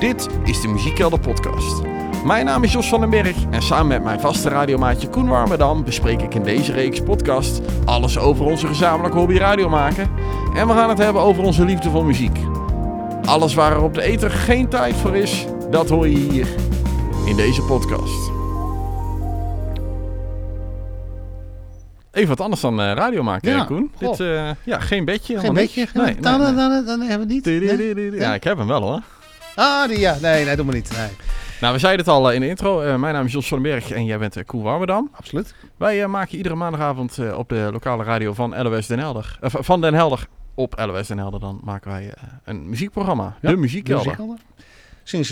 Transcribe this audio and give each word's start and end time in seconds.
Dit 0.00 0.28
is 0.44 0.60
de 0.60 0.68
Muziekkelder 0.68 1.20
podcast. 1.20 1.82
Mijn 2.24 2.44
naam 2.44 2.64
is 2.64 2.72
Jos 2.72 2.88
van 2.88 3.00
den 3.00 3.10
Berg 3.10 3.36
en 3.50 3.62
samen 3.62 3.86
met 3.86 4.02
mijn 4.02 4.20
vaste 4.20 4.48
radiomaatje 4.48 5.08
Koen 5.08 5.28
Warmerdam 5.28 5.84
bespreek 5.84 6.22
ik 6.22 6.34
in 6.34 6.42
deze 6.42 6.72
reeks 6.72 7.00
podcast 7.00 7.60
alles 7.84 8.18
over 8.18 8.44
onze 8.44 8.66
gezamenlijke 8.66 9.18
hobby 9.18 9.36
radio 9.36 9.68
maken. 9.68 10.10
En 10.54 10.66
we 10.66 10.72
gaan 10.72 10.88
het 10.88 10.98
hebben 10.98 11.22
over 11.22 11.42
onze 11.42 11.64
liefde 11.64 11.90
voor 11.90 12.04
muziek. 12.04 12.38
Alles 13.24 13.54
waar 13.54 13.72
er 13.72 13.82
op 13.82 13.94
de 13.94 14.02
ether 14.02 14.30
geen 14.30 14.68
tijd 14.68 14.94
voor 14.94 15.16
is, 15.16 15.46
dat 15.70 15.88
hoor 15.88 16.08
je 16.08 16.16
hier 16.18 16.46
in 17.26 17.36
deze 17.36 17.62
podcast. 17.62 18.30
Even 22.12 22.28
wat 22.28 22.40
anders 22.40 22.60
dan 22.60 22.80
uh, 22.80 22.92
radio 22.92 23.22
maken, 23.22 23.50
Ja, 23.50 23.64
Koen. 23.64 23.90
goh. 23.96 24.10
Dit, 24.10 24.20
eh, 24.20 24.50
ja, 24.64 24.80
geen 24.80 25.04
bedje. 25.04 25.38
Geen 25.38 25.54
niks. 25.54 25.74
Nee, 25.74 25.86
nee, 25.94 26.16
dan. 26.20 26.40
Dan, 26.40 26.56
dan, 26.56 26.84
dan 26.84 27.00
hebben 27.00 27.28
we 27.28 27.34
het 27.34 27.96
niet. 27.96 28.20
Ja, 28.20 28.34
ik 28.34 28.44
heb 28.44 28.58
hem 28.58 28.66
wel 28.66 28.82
hoor. 28.82 29.00
Ah, 29.56 29.88
die 29.88 29.98
ja. 29.98 30.16
Nee, 30.20 30.44
nee, 30.44 30.56
doe 30.56 30.64
maar 30.64 30.74
niet. 30.74 30.92
Nee, 30.96 31.08
Nou, 31.60 31.72
we 31.74 31.78
zeiden 31.78 32.04
het 32.04 32.14
al 32.14 32.28
eh, 32.28 32.34
in 32.34 32.40
de 32.40 32.48
intro. 32.48 32.80
Eh, 32.80 32.96
mijn 32.96 33.14
naam 33.14 33.24
is 33.24 33.32
Jos 33.32 33.48
van 33.48 33.62
den 33.62 33.72
Berg 33.72 33.90
en 33.90 34.04
jij 34.04 34.18
bent 34.18 34.36
uh, 34.36 34.44
Koen 34.44 34.62
Warmerdam. 34.62 35.10
absoluut. 35.12 35.54
Wij 35.76 36.06
maken 36.06 36.36
iedere 36.36 36.54
maandagavond 36.54 37.18
op 37.34 37.48
de 37.48 37.68
lokale 37.72 38.04
radio 38.04 38.32
van 38.32 38.62
LOS 38.62 38.86
Den 38.86 38.98
Helder. 38.98 39.38
van 39.40 39.80
Den 39.80 39.94
Helder 39.94 40.26
op 40.54 40.78
LOS 40.78 41.06
Den 41.06 41.18
Helder. 41.18 41.40
Dan 41.40 41.60
maken 41.64 41.90
wij 41.90 42.14
een 42.44 42.68
muziekprogramma. 42.68 43.36
Ja, 43.40 43.50
de 43.50 43.56
Muziekkelder. 43.56 44.04
Muziekkelder. 44.06 44.38
Sinds 45.02 45.30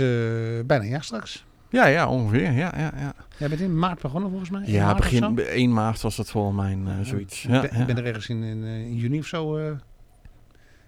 bijna 0.67 0.85
een 0.85 0.91
jaar 0.91 1.05
straks. 1.05 1.45
Ja, 1.75 1.87
ja, 1.87 2.09
ongeveer. 2.09 2.53
Ja, 2.53 2.73
ja, 2.77 2.93
ja. 2.97 3.15
Jij 3.37 3.49
bent 3.49 3.61
in 3.61 3.79
maart 3.79 4.01
begonnen 4.01 4.31
volgens 4.31 4.51
mij? 4.51 4.63
Ja 4.67 4.85
maart 4.85 4.97
begin 4.97 5.19
zo? 5.37 5.43
1 5.43 5.73
maart 5.73 6.01
was 6.01 6.17
dat 6.17 6.35
mijn 6.53 6.89
eh, 6.89 6.95
zoiets. 7.03 7.43
Ja, 7.43 7.63
ik 7.63 7.87
ben 7.87 7.99
er 7.99 8.07
ergens 8.07 8.29
in, 8.29 8.43
in, 8.43 8.65
in 8.65 8.97
juni 8.97 9.19
of 9.19 9.27
zo. 9.27 9.61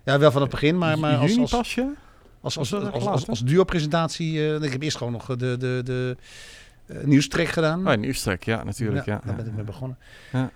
ja, 0.04 0.18
wel 0.18 0.30
van 0.30 0.40
het 0.40 0.50
begin, 0.50 0.78
maar, 0.78 0.98
maar 0.98 1.16
als, 1.16 1.30
Juni 1.30 1.42
als, 1.42 1.50
pas 1.50 1.74
je? 1.74 1.92
Als, 2.46 2.58
als, 2.58 2.92
als, 2.92 3.06
als, 3.06 3.28
als 3.28 3.40
duo-presentatie. 3.44 4.54
eh, 4.54 4.62
ik 4.62 4.72
heb 4.72 4.82
eerst 4.82 4.96
gewoon 4.96 5.12
nog 5.12 5.26
de, 5.26 5.36
de, 5.36 5.56
de, 5.58 5.82
de 5.84 6.16
eh, 6.86 7.04
nieuwstrek 7.04 7.48
gedaan. 7.48 7.88
Oh, 7.88 7.94
nieuwstrek, 7.96 8.44
ja, 8.44 8.64
natuurlijk. 8.64 9.04
Ja, 9.06 9.20
daar 9.24 9.34
ben 9.34 9.46
ik 9.46 9.52
mee 9.54 9.64
begonnen. 9.64 9.98
Ja. 10.32 10.50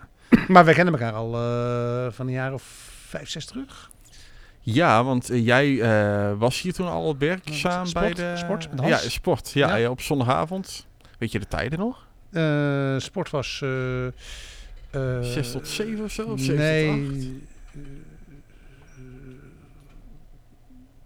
Maar 0.49 0.65
wij 0.65 0.75
kennen 0.75 0.95
elkaar 0.95 1.13
al 1.13 1.35
eh, 1.35 2.13
van 2.13 2.27
een 2.27 2.33
jaar 2.33 2.53
of 2.53 2.63
vijf, 3.07 3.29
zes 3.29 3.47
terug. 3.47 3.91
Ja, 4.61 5.05
want 5.05 5.31
eh, 5.31 5.45
jij 5.45 5.81
eh, 5.81 6.39
was 6.39 6.61
hier 6.61 6.73
toen 6.73 6.89
al 6.89 7.17
werkzaam 7.19 7.87
Sport, 7.87 8.05
bij 8.05 8.15
de... 8.15 8.37
sport, 8.37 8.69
ja, 8.85 8.97
sport. 8.97 9.51
Ja, 9.51 9.69
Ja. 9.69 9.75
ja, 9.77 9.91
op 9.91 10.01
zondagavond. 10.01 10.87
Weet 11.19 11.33
je 11.33 11.39
de 11.39 11.47
tijden 11.47 11.79
nog? 11.79 12.07
Eh, 12.33 12.95
sport 12.99 13.31
was... 13.31 13.61
eh 13.63 14.07
eh, 14.07 14.13
6 15.21 15.51
tot 15.53 15.69
7 15.69 16.05
of 16.05 16.13
zo? 16.13 16.23
Of 16.23 16.41
7 16.41 16.57
nee. 16.57 17.07
tot 17.07 17.17
8? 17.17 17.27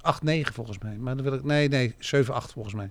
8, 0.04 0.22
9 0.22 0.54
volgens 0.54 0.78
mij. 0.78 0.96
Maar 0.96 1.14
dan 1.16 1.24
wil 1.24 1.34
ik... 1.34 1.44
Nee, 1.44 1.68
nee. 1.68 1.94
7, 1.98 2.34
8 2.34 2.52
volgens 2.52 2.74
mij. 2.74 2.90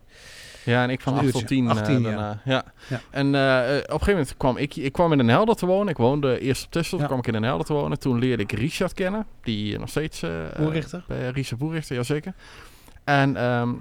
Ja, 0.66 0.84
en 0.84 0.90
ik 0.90 1.02
van 1.02 1.14
Een 1.14 1.18
8 1.20 1.28
uurtje. 1.28 1.40
tot 1.40 1.50
10. 1.50 1.68
18, 1.70 1.94
ja. 2.02 2.02
daarna. 2.02 2.42
ja. 2.46 2.64
Ja. 2.90 3.02
En 3.10 3.36
eh, 3.36 3.70
eh, 3.70 3.78
op 3.78 3.84
een 3.84 3.90
gegeven 3.92 4.12
moment 4.14 4.38
kwam 4.38 4.58
ik, 4.58 4.76
ik 4.76 4.92
kwam 4.92 5.12
in 5.12 5.18
Den 5.18 5.28
Helder 5.28 5.56
te 5.56 5.66
wonen. 5.66 5.88
Ik 5.88 5.98
woonde 5.98 6.40
eerst 6.40 6.66
op 6.66 6.72
Texel, 6.72 6.98
toen 6.98 7.08
kwam 7.08 7.20
ik 7.20 7.28
in 7.28 7.34
Den 7.34 7.44
Helder 7.44 7.66
te 7.66 7.74
wonen. 7.74 8.00
Toen 8.00 8.20
leerde 8.20 8.44
ik 8.44 8.52
Richard 8.52 8.94
kennen, 8.94 9.26
die 9.42 9.80
nog 9.80 9.90
steeds... 9.90 10.22
eh 10.22 10.32
Boerrichter. 10.58 11.04
Richard 11.34 11.58
Boerrichter, 11.60 11.96
jazeker. 11.96 12.34
En 13.04 13.36
ehm, 13.38 13.74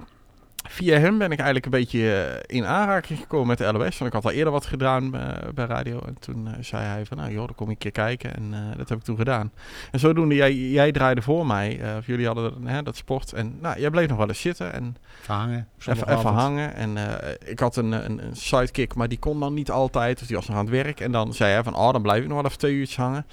via 0.63 0.99
hem 0.99 1.19
ben 1.19 1.31
ik 1.31 1.39
eigenlijk 1.39 1.65
een 1.65 1.81
beetje 1.81 2.15
eh, 2.15 2.57
in 2.57 2.67
aanraking 2.67 3.19
gekomen 3.19 3.47
met 3.47 3.59
de 3.59 3.65
LOS. 3.65 3.99
Want 3.99 4.01
ik 4.01 4.13
had 4.13 4.25
al 4.25 4.31
eerder 4.31 4.53
wat 4.53 4.67
gedaan 4.67 5.15
eh, 5.15 5.49
bij 5.55 5.65
radio. 5.65 6.01
En 6.07 6.17
toen 6.19 6.47
eh, 6.47 6.53
zei 6.61 6.85
hij 6.85 7.07
van, 7.07 7.17
nou 7.17 7.33
joh, 7.33 7.47
dan 7.47 7.55
kom 7.55 7.67
ik 7.67 7.73
een 7.73 7.79
keer 7.79 7.91
kijken. 7.91 8.35
En 8.35 8.75
dat 8.77 8.89
heb 8.89 8.99
ik 8.99 9.05
toen 9.05 9.17
gedaan. 9.17 9.53
En 9.91 9.99
zodoende, 9.99 10.35
jij, 10.35 10.55
jij 10.55 10.93
draaide 10.93 11.23
voor 11.23 11.47
mij. 11.47 11.81
of 11.99 12.07
jullie 12.07 12.27
hadden 12.27 12.45
dat, 12.45 12.73
hè, 12.73 12.83
dat 12.83 12.97
sport. 12.97 13.33
En 13.33 13.59
nou, 13.61 13.81
jij 13.81 13.91
bleef 13.91 14.09
nog 14.09 14.19
wel 14.19 14.29
eens 14.29 14.41
zitten. 14.41 14.73
En 14.73 14.97
Verhangen. 15.21 15.69
Even, 15.79 16.19
even 16.19 16.31
hangen. 16.33 16.75
En 16.75 16.97
ik 17.45 17.59
had 17.59 17.77
een, 17.77 17.93
een, 17.93 18.27
een 18.27 18.37
sidekick, 18.37 18.95
maar 18.95 19.09
die 19.09 19.19
kon 19.19 19.41
dan 19.41 19.55
niet 19.55 19.71
altijd. 19.71 20.19
Dus 20.19 20.27
die 20.27 20.37
was 20.37 20.49
nog 20.49 20.57
aan 20.57 20.65
het 20.65 20.75
werk. 20.75 21.01
En 21.01 21.13
dan 21.13 21.35
zei 21.35 21.53
hij 21.53 21.63
van, 21.63 21.75
oh, 21.75 21.93
dan 21.93 22.03
blijf 22.03 22.23
ik 22.23 22.29
nog 22.29 22.37
wel 22.37 22.47
even 22.47 22.59
twee 22.59 22.75
uurtjes 22.75 22.97
hangen. 22.97 23.27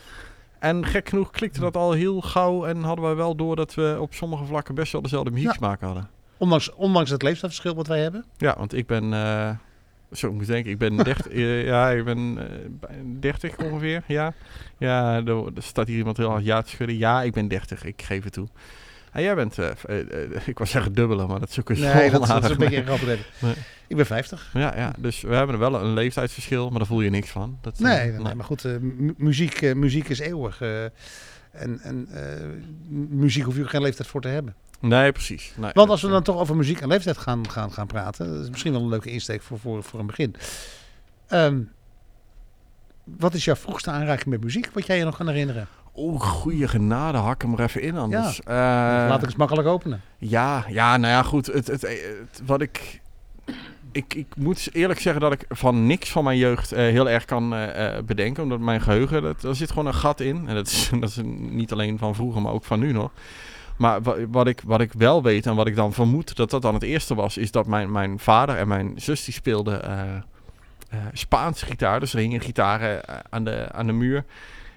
En 0.59 0.85
gek 0.85 1.09
genoeg 1.09 1.29
klikte 1.29 1.59
dat 1.59 1.75
al 1.75 1.91
heel 1.91 2.21
gauw. 2.21 2.65
En 2.65 2.83
hadden 2.83 3.05
wij 3.05 3.15
wel 3.15 3.35
door 3.35 3.55
dat 3.55 3.73
we 3.73 3.97
op 3.99 4.13
sommige 4.13 4.45
vlakken 4.45 4.75
best 4.75 4.91
wel 4.91 5.01
dezelfde 5.01 5.31
muzieksmaak 5.31 5.81
hadden. 5.81 6.18
Ondanks, 6.39 6.73
ondanks 6.73 7.09
het 7.09 7.21
leeftijdsverschil 7.21 7.75
wat 7.75 7.87
wij 7.87 7.99
hebben. 8.01 8.25
Ja, 8.37 8.55
want 8.57 8.73
ik 8.73 8.87
ben... 8.87 9.13
eh, 9.13 9.49
zo 10.11 10.27
ik 10.27 10.33
moet 10.33 10.47
denken, 10.47 10.71
ik 10.71 10.77
ben 10.77 10.97
30, 11.03 11.27
eh, 11.27 11.65
ja, 11.65 11.89
ik 11.89 12.03
ben 12.05 12.37
eh, 12.37 12.45
bij- 12.79 13.03
30 13.19 13.57
ongeveer, 13.57 14.03
ja. 14.07 14.33
Ja, 14.77 15.15
er, 15.25 15.45
er 15.55 15.63
staat 15.63 15.87
hier 15.87 15.97
iemand 15.97 16.17
heel 16.17 16.29
hard 16.29 16.43
ja 16.45 16.61
te 16.61 16.69
schudden. 16.69 16.97
Ja, 16.97 17.21
ik 17.23 17.33
ben 17.33 17.47
30, 17.47 17.83
ik 17.85 18.01
geef 18.01 18.23
het 18.23 18.33
toe. 18.33 18.47
En 19.11 19.21
jij 19.23 19.35
bent, 19.35 19.57
eh, 19.57 19.67
eh, 19.85 19.99
eh, 20.35 20.47
ik 20.47 20.57
was 20.59 20.69
zeggen 20.71 20.93
dubbele, 20.93 21.27
maar 21.27 21.39
dat 21.39 21.49
is 21.49 21.59
ook 21.59 21.69
een 21.69 21.79
Nee, 21.79 22.09
dat, 22.11 22.27
dat 22.27 22.43
is 22.43 22.49
een 22.49 22.57
beetje 22.57 22.91
even. 22.91 23.07
Nee. 23.41 23.53
Ik 23.87 23.95
ben 23.95 24.05
50. 24.05 24.49
Ja, 24.53 24.77
ja, 24.77 24.93
dus 24.97 25.21
we 25.21 25.35
hebben 25.35 25.55
er 25.55 25.61
wel 25.71 25.81
een 25.81 25.93
leeftijdsverschil, 25.93 26.69
maar 26.69 26.77
daar 26.77 26.87
voel 26.87 27.01
je 27.01 27.09
niks 27.09 27.29
van. 27.29 27.57
Dat, 27.61 27.73
eh, 27.73 27.79
Nee, 27.81 28.11
nee, 28.11 28.19
nee, 28.21 28.35
maar 28.35 28.45
goed. 28.45 28.65
eh, 28.65 28.77
mu- 28.77 29.13
muziek, 29.17 29.61
eh, 29.61 29.75
muziek 29.75 30.09
is 30.09 30.19
eeuwig. 30.19 30.61
eh, 30.61 30.83
en 31.51 31.79
en 31.81 32.07
eh, 32.11 32.45
mu- 32.87 33.07
muziek 33.09 33.43
hoef 33.43 33.55
je 33.55 33.61
ook 33.61 33.69
geen 33.69 33.81
leeftijd 33.81 34.07
voor 34.07 34.21
te 34.21 34.27
hebben. 34.27 34.55
Nee, 34.79 35.11
precies. 35.11 35.53
Nee, 35.55 35.71
Want 35.73 35.89
als 35.89 36.01
we 36.01 36.07
eh, 36.07 36.13
dan 36.13 36.23
toch 36.23 36.37
over 36.37 36.55
muziek 36.55 36.81
en 36.81 36.87
leeftijd 36.87 37.17
gaan, 37.17 37.49
gaan, 37.49 37.71
gaan 37.71 37.87
praten, 37.87 38.33
dat 38.33 38.43
is 38.43 38.49
misschien 38.49 38.71
wel 38.71 38.81
een 38.81 38.89
leuke 38.89 39.11
insteek 39.11 39.41
voor, 39.41 39.59
voor, 39.59 39.83
voor 39.83 39.99
een 39.99 40.05
begin. 40.05 40.35
Ehm, 41.27 41.59
wat 43.03 43.33
is 43.33 43.45
jouw 43.45 43.55
vroegste 43.55 43.91
aanraking 43.91 44.25
met 44.29 44.43
muziek, 44.43 44.69
wat 44.73 44.85
jij 44.85 44.97
je 44.97 45.03
nog 45.03 45.17
kan 45.17 45.27
herinneren? 45.27 45.67
Oeh, 45.95 46.21
goede 46.21 46.67
genade, 46.67 47.17
hak 47.17 47.41
hem 47.41 47.53
er 47.53 47.59
even 47.61 47.81
in 47.81 47.97
anders. 47.97 48.39
Eh, 48.39 48.45
Laat 49.09 49.19
ik 49.19 49.25
eens 49.25 49.35
makkelijk 49.35 49.67
openen. 49.67 50.01
Ja, 50.17 50.65
ja, 50.67 50.97
nou 50.97 51.13
ja, 51.13 51.23
goed. 51.23 51.45
Het, 51.45 51.67
het, 51.67 51.81
het- 51.81 52.41
wat 52.45 52.61
ik, 52.61 53.01
ik... 53.91 54.13
Ik 54.13 54.35
moet 54.35 54.69
eerlijk 54.73 54.99
zeggen 54.99 55.21
dat 55.21 55.31
ik 55.31 55.45
van 55.49 55.87
niks 55.87 56.11
van 56.11 56.23
mijn 56.23 56.37
jeugd 56.37 56.71
eh, 56.71 56.77
heel 56.79 57.09
erg 57.09 57.25
kan 57.25 57.53
eh, 57.53 57.97
eh, 57.97 58.03
bedenken. 58.03 58.43
Omdat 58.43 58.59
mijn 58.59 58.81
geheugen, 58.81 59.21
dat, 59.21 59.41
daar 59.41 59.55
zit 59.55 59.69
gewoon 59.69 59.85
een 59.85 59.93
gat 59.93 60.19
in. 60.19 60.47
En 60.47 60.55
dat 60.55 60.67
is, 60.67 60.89
dat 60.99 61.09
is 61.09 61.19
niet 61.25 61.71
alleen 61.71 61.97
van 61.97 62.15
vroeger, 62.15 62.41
maar 62.41 62.53
ook 62.53 62.65
van 62.65 62.79
nu 62.79 62.91
nog. 62.91 63.11
Maar 63.79 64.01
wa- 64.01 64.27
wat 64.27 64.47
ik, 64.47 64.61
wat 64.65 64.81
ik 64.81 64.93
wel 64.93 65.23
weet 65.23 65.45
en 65.45 65.55
wat 65.55 65.67
ik 65.67 65.75
dan 65.75 65.93
vermoed 65.93 66.35
dat 66.35 66.49
dat 66.49 66.61
dan 66.61 66.73
het 66.73 66.83
eerste 66.83 67.15
was... 67.15 67.37
is 67.37 67.51
dat 67.51 67.67
mijn, 67.67 67.91
mijn 67.91 68.19
vader 68.19 68.55
en 68.55 68.67
mijn 68.67 68.93
zus 68.95 69.25
die 69.25 69.33
speelden 69.33 69.83
eh, 69.83 70.99
Spaanse 71.13 71.65
gitaar. 71.65 71.99
Dus 71.99 72.13
er 72.13 72.19
hingen 72.19 72.41
gitaren 72.41 73.05
eh, 73.05 73.15
aan, 73.29 73.43
de, 73.43 73.67
aan 73.71 73.85
de 73.85 73.93
muur. 73.93 74.25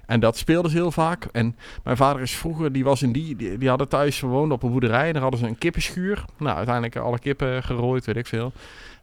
En 0.07 0.21
dat 0.21 0.37
speelden 0.37 0.71
ze 0.71 0.77
heel 0.77 0.93
vaak. 0.93 1.25
En 1.33 1.57
mijn 1.85 1.97
vader 1.97 2.23
is 2.23 2.37
vroeger, 2.37 2.73
die 2.73 2.85
was 2.85 3.03
in 3.03 3.13
die, 3.13 3.37
die, 3.37 3.59
die 3.59 3.69
hadden 3.69 3.89
thuis 3.89 4.19
gewoond 4.19 4.53
op 4.53 4.63
een 4.63 4.71
boerderij. 4.71 5.07
En 5.07 5.13
daar 5.13 5.23
hadden 5.23 5.41
ze 5.41 5.47
een 5.47 5.59
kippenschuur. 5.59 6.25
Nou, 6.39 6.57
uiteindelijk 6.57 6.97
alle 6.97 7.19
kippen 7.19 7.63
gerooid, 7.63 8.05
weet 8.05 8.17
ik 8.17 8.27
veel. 8.27 8.53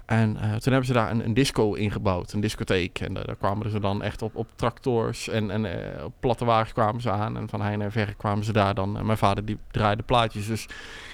En 0.09 0.37
eh, 0.37 0.41
toen 0.41 0.71
hebben 0.71 0.85
ze 0.85 0.93
daar 0.93 1.11
een, 1.11 1.25
een 1.25 1.33
disco 1.33 1.73
ingebouwd, 1.73 2.33
een 2.33 2.39
discotheek. 2.39 2.99
En 2.99 3.13
daar 3.13 3.35
kwamen 3.35 3.69
ze 3.69 3.79
dan 3.79 4.03
echt 4.03 4.21
op, 4.21 4.35
op 4.35 4.47
tractors 4.55 5.27
en, 5.27 5.51
en 5.51 5.65
eh, 5.65 6.03
op 6.03 6.13
platte 6.19 6.45
wagens 6.45 6.73
kwamen 6.73 7.01
ze 7.01 7.11
aan. 7.11 7.37
En 7.37 7.49
van 7.49 7.61
heine 7.61 7.83
en 7.83 7.91
verre 7.91 8.13
kwamen 8.13 8.43
ze 8.43 8.53
daar 8.53 8.73
dan. 8.73 8.97
En 8.97 9.05
mijn 9.05 9.17
vader 9.17 9.45
die 9.45 9.57
draaide 9.71 10.03
plaatjes. 10.03 10.47
Dus 10.47 10.67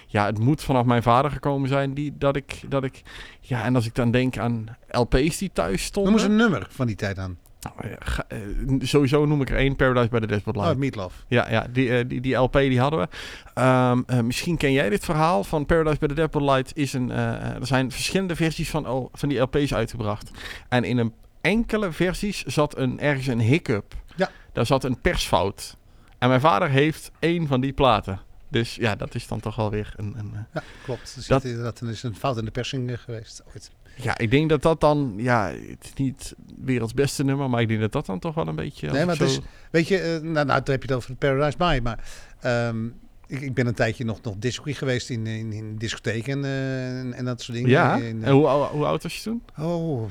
ja, 0.07 0.25
het 0.25 0.39
moet 0.39 0.63
vanaf 0.63 0.85
mijn 0.85 1.03
vader 1.03 1.31
gekomen 1.31 1.69
zijn 1.69 1.93
die, 1.93 2.13
dat, 2.17 2.35
ik, 2.35 2.61
dat 2.67 2.83
ik... 2.83 3.01
Ja, 3.39 3.63
en 3.63 3.75
als 3.75 3.85
ik 3.85 3.95
dan 3.95 4.11
denk 4.11 4.37
aan 4.37 4.77
LP's 4.87 5.37
die 5.37 5.51
thuis 5.53 5.83
stonden... 5.83 6.11
Noem 6.11 6.21
eens 6.21 6.31
een 6.31 6.37
nummer 6.37 6.67
van 6.69 6.87
die 6.87 6.95
tijd 6.95 7.17
aan. 7.17 7.37
Nou, 7.65 7.95
ga- 7.99 8.25
eh, 8.27 8.37
sowieso 8.79 9.25
noem 9.25 9.41
ik 9.41 9.49
er 9.49 9.55
één, 9.57 9.75
Paradise 9.75 10.07
by 10.09 10.19
the 10.19 10.27
Dashboard 10.27 10.57
Live. 10.57 10.69
Oh, 10.69 10.75
Meatloaf. 10.77 11.25
Ja, 11.27 11.49
ja 11.49 11.67
die, 11.71 11.97
eh, 11.97 12.03
die, 12.07 12.21
die 12.21 12.35
LP 12.35 12.53
die 12.53 12.79
hadden 12.79 12.99
we. 12.99 13.07
Ehm, 13.53 14.01
eh, 14.05 14.19
misschien 14.19 14.57
ken 14.57 14.71
jij 14.71 14.89
dit 14.89 15.05
verhaal 15.05 15.43
van 15.43 15.65
Paradise 15.65 15.97
by 15.99 16.07
the 16.07 16.13
Dashboard 16.13 16.45
Light. 16.45 16.77
Is 16.77 16.93
een, 16.93 17.11
eh, 17.11 17.33
eh, 17.33 17.55
er 17.55 17.67
zijn 17.67 17.91
verschillende 17.91 18.35
versies 18.35 18.69
van, 18.69 18.85
al- 18.85 19.09
van 19.13 19.29
die 19.29 19.39
LP's 19.39 19.73
uitgebracht. 19.73 20.31
En 20.69 20.83
in 20.83 20.97
een 20.97 21.13
enkele 21.41 21.91
versies 21.91 22.43
zat 22.43 22.77
een, 22.77 22.99
ergens 22.99 23.27
een 23.27 23.39
hiccup. 23.41 23.93
Ja. 24.15 24.29
Daar 24.53 24.65
zat 24.65 24.83
een 24.83 25.01
persfout. 25.01 25.77
En 26.19 26.27
mijn 26.29 26.41
vader 26.41 26.69
heeft 26.69 27.11
één 27.19 27.47
van 27.47 27.61
die 27.61 27.73
platen. 27.73 28.19
Dus 28.49 28.75
ja, 28.75 28.95
dat 28.95 29.15
is 29.15 29.27
dan 29.27 29.39
toch 29.39 29.55
wel 29.55 29.69
weer 29.69 29.93
een... 29.95 30.13
een 30.17 30.31
eh, 30.33 30.39
Ja, 30.53 30.63
klopt. 30.83 31.09
Zit 31.09 31.27
Dat- 31.27 31.43
inderdaad, 31.43 31.79
er 31.79 31.89
is 31.89 32.03
een 32.03 32.15
fout 32.15 32.37
in 32.37 32.45
de 32.45 32.51
persing 32.51 32.89
eh, 32.91 32.97
geweest. 32.97 33.43
Ooit. 33.53 33.71
Ja, 33.95 34.17
ik 34.17 34.31
denk 34.31 34.49
dat 34.49 34.61
dat 34.61 34.81
dan... 34.81 35.13
Ja, 35.17 35.47
het 35.47 35.83
is 35.83 35.93
niet 35.93 36.35
werelds 36.57 36.93
beste 36.93 37.23
nummer, 37.23 37.49
maar 37.49 37.61
ik 37.61 37.67
denk 37.67 37.79
dat 37.79 37.91
dat 37.91 38.05
dan 38.05 38.19
toch 38.19 38.35
wel 38.35 38.47
een 38.47 38.55
beetje... 38.55 38.91
Nee, 38.91 39.05
maar 39.05 39.17
het 39.17 39.29
is, 39.29 39.39
weet 39.71 39.87
je, 39.87 39.97
eh, 39.97 40.09
nou, 40.09 40.45
nou, 40.45 40.45
dan 40.45 40.71
heb 40.71 40.83
je 40.83 40.87
het 40.87 40.91
over 40.91 41.15
Paradise 41.15 41.57
By, 41.57 41.79
maar 41.83 42.03
ehm, 42.39 42.85
ik, 43.27 43.41
ik 43.41 43.53
ben 43.53 43.67
een 43.67 43.73
tijdje 43.73 44.05
nog, 44.05 44.21
nog 44.21 44.35
geweest 44.77 45.09
in, 45.09 45.27
in, 45.27 45.53
in 45.53 45.77
discotheken 45.77 46.45
eh, 46.45 46.99
en, 46.99 47.13
en 47.13 47.25
dat 47.25 47.41
soort 47.41 47.57
dingen. 47.57 47.71
Ja? 47.71 47.95
In, 47.95 48.23
eh, 48.23 48.27
En 48.27 48.33
hoe, 48.33 48.47
hoe 48.47 48.85
oud 48.85 49.03
was 49.03 49.15
je 49.15 49.21
toen? 49.21 49.41
Oh, 49.59 50.05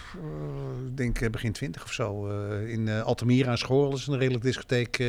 ik 0.87 0.97
denk 0.97 1.31
begin 1.31 1.53
twintig 1.53 1.85
of 1.85 1.93
zo. 1.93 2.27
in 2.67 2.89
Altamira 2.89 3.51
aan 3.51 3.59
Schoorl 3.59 3.95
is 3.95 4.07
een 4.07 4.19
redelijk 4.19 4.45
discotheek. 4.45 5.03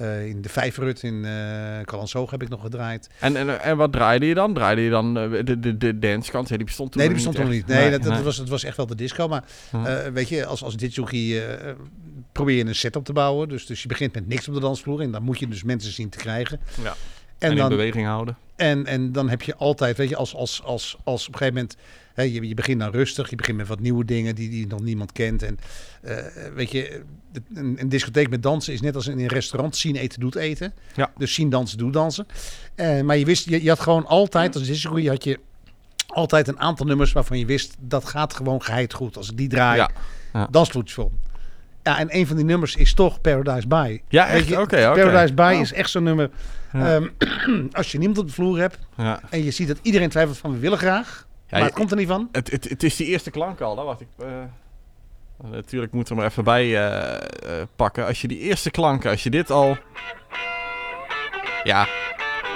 Eh, 0.00 0.26
in 0.26 0.42
de 0.42 0.48
Vijverhut 0.48 1.02
in 1.02 1.14
uh, 1.14 1.80
Calansoog 1.84 2.30
heb 2.30 2.42
ik 2.42 2.48
nog 2.48 2.60
gedraaid. 2.60 3.08
En, 3.18 3.36
en, 3.36 3.60
en 3.62 3.76
wat 3.76 3.92
draaide 3.92 4.26
je 4.26 4.34
dan? 4.34 4.54
Draaide 4.54 4.80
je 4.80 4.90
dan 4.90 5.18
eh, 5.18 5.44
de, 5.44 5.60
de, 5.60 5.78
de 5.78 5.98
dancekant? 5.98 6.48
Die 6.48 6.64
bestond 6.64 6.92
toen 6.92 7.00
Nee, 7.00 7.10
die 7.10 7.16
bestond 7.16 7.36
nog 7.38 7.46
echt. 7.46 7.54
niet. 7.56 7.66
Nee, 7.66 7.90
dat, 7.90 8.02
dat. 8.02 8.22
Was, 8.22 8.36
het 8.36 8.48
was 8.48 8.64
echt 8.64 8.76
wel 8.76 8.86
de 8.86 8.94
disco. 8.94 9.28
Maar 9.28 9.44
Hm. 9.70 10.12
weet 10.12 10.28
je, 10.28 10.46
als, 10.46 10.62
als 10.62 10.76
discjockey 10.76 11.48
eh, 11.48 11.70
probeer 12.32 12.56
je 12.56 12.64
een 12.64 12.74
setup 12.74 13.04
te 13.04 13.12
bouwen. 13.12 13.48
Dus, 13.48 13.66
dus 13.66 13.82
je 13.82 13.88
begint 13.88 14.14
met 14.14 14.28
niks 14.28 14.48
op 14.48 14.54
de 14.54 14.60
dansvloer. 14.60 15.00
En 15.00 15.10
dan 15.10 15.22
moet 15.22 15.38
je 15.38 15.48
dus 15.48 15.62
mensen 15.62 15.92
zien 15.92 16.08
te 16.08 16.18
krijgen. 16.18 16.60
Ja. 16.82 16.88
En, 16.88 16.96
en 17.38 17.50
in 17.50 17.56
dan, 17.56 17.68
beweging 17.68 18.06
houden. 18.06 18.36
En, 18.56 18.86
en 18.86 19.12
dan 19.12 19.28
heb 19.28 19.42
je 19.42 19.56
altijd, 19.56 19.96
weet 19.96 20.08
je, 20.08 20.16
als, 20.16 20.34
als, 20.34 20.62
als, 20.64 20.96
als 21.04 21.26
op 21.26 21.32
een 21.32 21.38
gegeven 21.38 21.54
moment, 21.54 21.76
je, 22.22 22.48
je 22.48 22.54
begint 22.54 22.80
dan 22.80 22.90
rustig, 22.90 23.30
je 23.30 23.36
begint 23.36 23.56
met 23.56 23.68
wat 23.68 23.80
nieuwe 23.80 24.04
dingen 24.04 24.34
die, 24.34 24.48
die 24.50 24.66
nog 24.66 24.80
niemand 24.80 25.12
kent. 25.12 25.42
En 25.42 25.58
eh, 26.02 26.16
weet 26.54 26.70
je, 26.70 27.02
een, 27.54 27.76
een 27.80 27.88
discotheek 27.88 28.30
met 28.30 28.42
dansen 28.42 28.72
is 28.72 28.80
net 28.80 28.94
als 28.94 29.06
in 29.06 29.18
een 29.18 29.26
restaurant, 29.26 29.76
zien 29.76 29.96
eten 29.96 30.20
doet 30.20 30.34
eten. 30.34 30.72
Ja. 30.96 31.10
Dus 31.16 31.34
zien 31.34 31.50
dansen 31.50 31.78
doet 31.78 31.92
dansen. 31.92 32.26
Eh, 32.74 33.00
maar 33.00 33.16
je 33.16 33.24
wist, 33.24 33.48
je, 33.48 33.62
je 33.62 33.68
had 33.68 33.80
gewoon 33.80 34.06
altijd, 34.06 34.54
als 34.54 34.64
discotheek 34.68 35.08
had 35.08 35.24
je 35.24 35.38
altijd 36.06 36.48
een 36.48 36.58
aantal 36.60 36.86
nummers 36.86 37.12
waarvan 37.12 37.38
je 37.38 37.46
wist, 37.46 37.76
dat 37.80 38.04
gaat 38.04 38.34
gewoon 38.34 38.62
geheid 38.62 38.92
goed. 38.94 39.16
Als 39.16 39.30
ik 39.30 39.36
die 39.36 39.48
draai, 39.48 39.76
Ja. 40.32 40.48
vol. 40.92 41.12
Ja, 41.82 41.98
en 41.98 42.16
een 42.16 42.26
van 42.26 42.36
die 42.36 42.44
nummers 42.44 42.76
is 42.76 42.94
toch 42.94 43.20
Paradise 43.20 43.66
By. 43.68 44.00
Ja, 44.08 44.28
echt? 44.28 44.48
je. 44.48 44.66
Paradise 44.66 45.34
By 45.34 45.52
Oh. 45.54 45.60
is 45.60 45.72
echt 45.72 45.90
zo'n 45.90 46.02
nummer. 46.02 46.30
Ja. 46.72 46.94
Ehm, 46.94 47.08
als 47.72 47.92
je 47.92 47.98
niemand 47.98 48.18
op 48.18 48.26
de 48.26 48.32
vloer 48.32 48.58
hebt 48.58 48.78
Ja. 48.96 49.20
en 49.30 49.44
je 49.44 49.50
ziet 49.50 49.68
dat 49.68 49.78
iedereen 49.82 50.08
twijfelt 50.08 50.38
van 50.38 50.52
we 50.52 50.58
willen 50.58 50.78
graag, 50.78 51.26
Ja, 51.28 51.29
maar 51.50 51.62
het 51.62 51.72
komt 51.72 51.90
er 51.90 51.96
niet 51.96 52.08
van. 52.08 52.28
Het, 52.32 52.50
het, 52.50 52.68
het 52.68 52.82
is 52.82 52.96
die 52.96 53.06
eerste 53.06 53.30
klank 53.30 53.60
al, 53.60 53.76
hè? 53.78 53.84
Wacht, 53.84 54.00
ik... 54.00 54.06
eh, 54.18 54.26
natuurlijk 55.50 55.92
moeten 55.92 56.16
we 56.16 56.20
er 56.20 56.26
maar 56.26 56.30
even 56.32 56.44
bij 56.44 56.64
eh, 56.76 57.14
eh, 57.14 57.66
pakken. 57.76 58.06
Als 58.06 58.20
je 58.20 58.28
die 58.28 58.38
eerste 58.38 58.70
klanken, 58.70 59.10
als 59.10 59.22
je 59.22 59.30
dit 59.30 59.50
al... 59.50 59.76
Ja, 61.64 61.86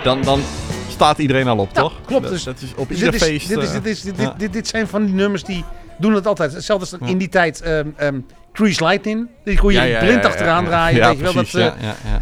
dan, 0.03 0.23
dan 0.23 0.41
staat 0.89 1.19
iedereen 1.19 1.49
al 1.49 1.59
op, 1.59 1.69
Ja, 1.73 1.81
toch? 1.81 2.01
klopt, 2.07 2.29
dus- 2.29 2.45
dat 2.45 2.61
is 2.61 2.75
op 2.75 2.89
Dus 2.89 2.97
ieder 2.99 3.13
feest... 3.13 3.49
dit, 3.49 3.63
is, 3.63 3.71
dit, 3.73 3.87
is, 3.87 4.01
dit, 4.03 4.17
ja. 4.19 4.35
dit, 4.39 4.53
dit, 4.53 4.67
zijn 4.69 4.87
van 4.89 5.05
die 5.05 5.15
nummers 5.15 5.45
die 5.45 5.65
doen 5.99 6.15
het 6.15 6.27
altijd. 6.27 6.53
Hetzelfde 6.53 6.87
als 6.91 7.01
Ja. 7.01 7.07
in 7.13 7.19
die 7.19 7.29
tijd 7.29 7.61
ehm 7.61 7.89
ehm 7.97 8.21
Grease 8.53 8.85
Lightning. 8.85 9.29
Die 9.45 9.59
kon 9.59 9.73
je 9.73 9.79
ja, 9.79 9.85
ja, 9.85 9.99
blind 9.99 10.25
achteraan 10.25 10.65
draaien. 10.65 11.09
Weet 11.09 11.17
je 11.19 11.23
wel, 11.59 11.75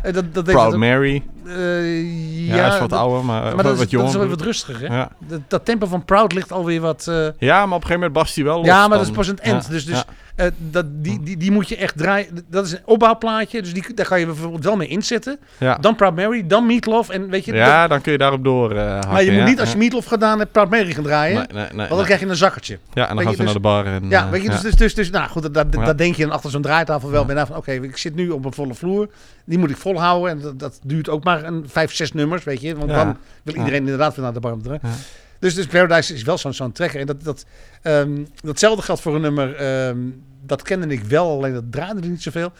dat, 0.03 0.15
dat, 0.15 0.35
dat 0.35 0.45
deed 0.45 0.55
Proud 0.55 0.71
dat- 0.71 0.81
Mary. 0.81 1.23
Eh, 1.47 2.47
Ja, 2.47 2.57
ja, 2.57 2.73
is 2.75 2.81
wat 2.81 2.93
ouder, 2.93 3.25
maar, 3.25 3.43
Maar 3.43 3.55
wat, 3.55 3.65
dat 3.65 3.91
dat 3.91 4.09
is 4.09 4.15
wel 4.15 4.29
wat 4.29 4.41
rustiger. 4.41 4.89
Hè? 4.89 4.97
ja. 4.97 5.11
Dat, 5.19 5.41
dat 5.49 5.65
tempo 5.65 5.87
van 5.87 6.05
Proud 6.05 6.33
ligt 6.33 6.53
alweer 6.53 6.81
wat... 6.81 7.07
eh, 7.09 7.27
ja, 7.39 7.55
maar 7.55 7.65
op 7.65 7.71
een 7.71 7.73
gegeven 7.73 7.95
moment 7.95 8.13
barst 8.13 8.35
hij 8.35 8.45
wel 8.45 8.57
los. 8.57 8.67
Ja, 8.67 8.89
maar 8.89 8.99
dat 8.99 9.07
is 9.07 9.13
pas 9.13 9.29
een 9.29 9.39
end. 9.39 9.65
Ja, 9.65 9.71
Dus, 9.71 9.85
dus 9.85 10.05
eh, 10.37 10.47
dat, 10.59 10.85
die, 10.89 11.23
die, 11.23 11.37
die 11.37 11.51
moet 11.51 11.69
je 11.69 11.77
echt 11.77 11.97
draaien. 11.99 12.45
Dat 12.49 12.67
is 12.67 12.73
een 12.73 12.81
opbouwplaatje. 12.85 13.63
Dus 13.63 13.73
die, 13.73 13.95
daar 13.95 14.07
ga 14.07 14.15
je 14.17 14.27
bijvoorbeeld 14.27 14.65
wel 14.65 14.77
mee 14.77 14.89
inzetten. 14.89 15.39
Dan 15.81 15.97
Proud 15.97 16.17
Mary, 16.17 16.47
dan 16.47 16.67
Meatloaf. 16.67 17.09
En 17.09 17.29
weet 17.29 17.45
je, 17.45 17.55
ja, 17.55 17.89
dan 17.89 18.01
kun 18.01 18.13
je 18.13 18.19
daarop 18.19 18.45
door 18.45 18.79
hakken, 18.79 19.11
maar 19.13 19.25
je 19.25 19.33
moet 19.33 19.45
niet 19.45 19.61
als 19.61 19.73
je 19.73 19.79
Meatloaf 19.79 20.05
gedaan 20.05 20.39
hebt, 20.39 20.53
Proud 20.53 20.71
Mary 20.71 20.93
gaan 20.93 21.03
draaien. 21.03 21.37
Nee, 21.37 21.47
nee, 21.53 21.67
nee, 21.73 21.77
want 21.77 21.89
dan 21.89 22.05
krijg 22.05 22.21
je 22.21 22.27
een 22.27 22.37
zakkertje. 22.37 22.79
Ja, 22.93 23.09
en 23.09 23.17
dan 23.17 23.29
je, 23.29 23.37
ze 23.37 23.43
naar 23.43 23.53
de 23.53 23.61
bar. 23.61 23.87
En, 23.87 24.09
Ja, 24.09 24.31
weet 24.31 24.43
je, 24.43 24.49
dus, 24.49 24.61
dus, 24.61 24.75
dus, 24.75 24.95
dus 24.95 25.11
nou 25.11 25.29
goed, 25.29 25.55
dat, 25.55 25.73
dat, 25.73 25.99
denk 25.99 26.15
je 26.17 26.23
dan 26.23 26.33
achter 26.33 26.51
zo'n 26.51 26.63
draaitafel 26.63 27.11
wel. 27.11 27.25
Ben 27.25 27.47
van, 27.47 27.57
oké, 27.57 27.73
ik 27.73 27.97
zit 27.97 28.15
nu 28.15 28.31
op 28.31 28.45
een 28.45 28.53
volle 28.53 28.75
vloer. 28.75 29.09
Die 29.45 29.59
moet 29.59 29.71
ik 29.71 29.77
volhouden. 29.77 30.31
En 30.31 30.41
dat, 30.41 30.59
dat 30.59 30.81
duurt 30.85 31.09
ook 31.09 31.25
maar 31.25 31.45
een 31.45 31.69
vijf, 31.69 31.95
zes 31.95 32.13
nummers, 32.13 32.45
weet 32.45 32.61
je. 32.61 32.77
Want 32.77 32.91
Ja. 32.91 33.05
dan 33.05 33.17
wil 33.43 33.55
iedereen 33.55 33.79
inderdaad 33.81 34.15
weer 34.15 34.25
naar 34.25 34.33
de 34.35 34.41
bar 34.41 34.53
om 34.53 34.59
te 34.63 34.65
draaien. 34.69 34.81
Ja. 34.89 34.95
Dus, 35.39 35.55
dus 35.55 35.67
Paradise 35.67 36.15
is 36.15 36.23
wel 36.23 36.39
zo'n 36.39 36.55
zo'n 36.55 36.73
trekker. 36.73 37.01
En 37.01 37.07
dat, 37.07 37.25
dat, 37.25 37.45
ehm, 37.83 38.25
datzelfde 38.43 38.83
geldt 38.83 39.01
voor 39.01 39.15
een 39.15 39.21
nummer. 39.21 39.55
ehm, 39.55 39.99
dat 40.45 40.63
kende 40.63 40.87
ik 40.87 41.03
wel, 41.03 41.31
alleen 41.37 41.53
dat 41.53 41.65
draaide 41.73 42.01
er 42.01 42.09
niet 42.09 42.23
zoveel. 42.23 42.53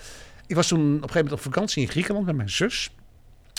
Ik 0.47 0.55
was 0.57 0.67
toen 0.69 0.81
op 0.81 0.87
een 0.89 0.93
gegeven 0.95 1.15
moment 1.15 1.33
op 1.33 1.41
vakantie 1.53 1.83
in 1.83 1.89
Griekenland 1.89 2.27
met 2.27 2.37
mijn 2.37 2.51
zus. 2.51 2.91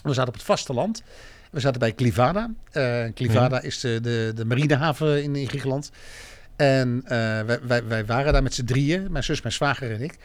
We 0.04 0.10
zaten 0.14 0.28
op 0.28 0.34
het 0.34 0.44
vasteland. 0.44 1.04
We 1.52 1.60
zaten 1.60 1.80
bij 1.80 1.92
Klivada. 1.92 2.50
Eh 2.72 3.04
Klivada 3.14 3.62
is 3.62 3.80
de, 3.80 4.00
de, 4.02 4.32
de 4.36 4.46
marinehaven 4.46 5.24
in, 5.24 5.36
in 5.36 5.48
Griekenland. 5.48 5.92
En 6.56 7.02
eh, 7.06 7.10
wij, 7.42 7.60
wij, 7.68 7.84
wij 7.86 8.06
waren 8.06 8.34
daar 8.34 8.44
met 8.44 8.54
z'n 8.54 8.66
drieën. 8.66 9.08
Mijn 9.12 9.24
zus, 9.24 9.42
mijn 9.42 9.54
zwager 9.54 9.92
en 9.92 10.02
ik. 10.02 10.18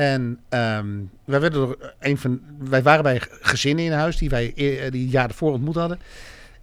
En 0.00 0.38
ehm, 0.48 0.86
wij, 1.24 1.40
werden 1.40 1.60
door 1.60 1.92
een 1.98 2.18
van, 2.18 2.40
wij 2.58 2.82
waren 2.82 3.02
bij 3.02 3.20
gezinnen 3.40 3.84
in 3.84 3.92
huis 3.92 4.16
die 4.16 4.28
wij 4.28 4.52
eer- 4.54 4.90
die 4.90 5.08
jaren 5.08 5.34
voor 5.34 5.52
ontmoet 5.52 5.74
hadden. 5.74 5.98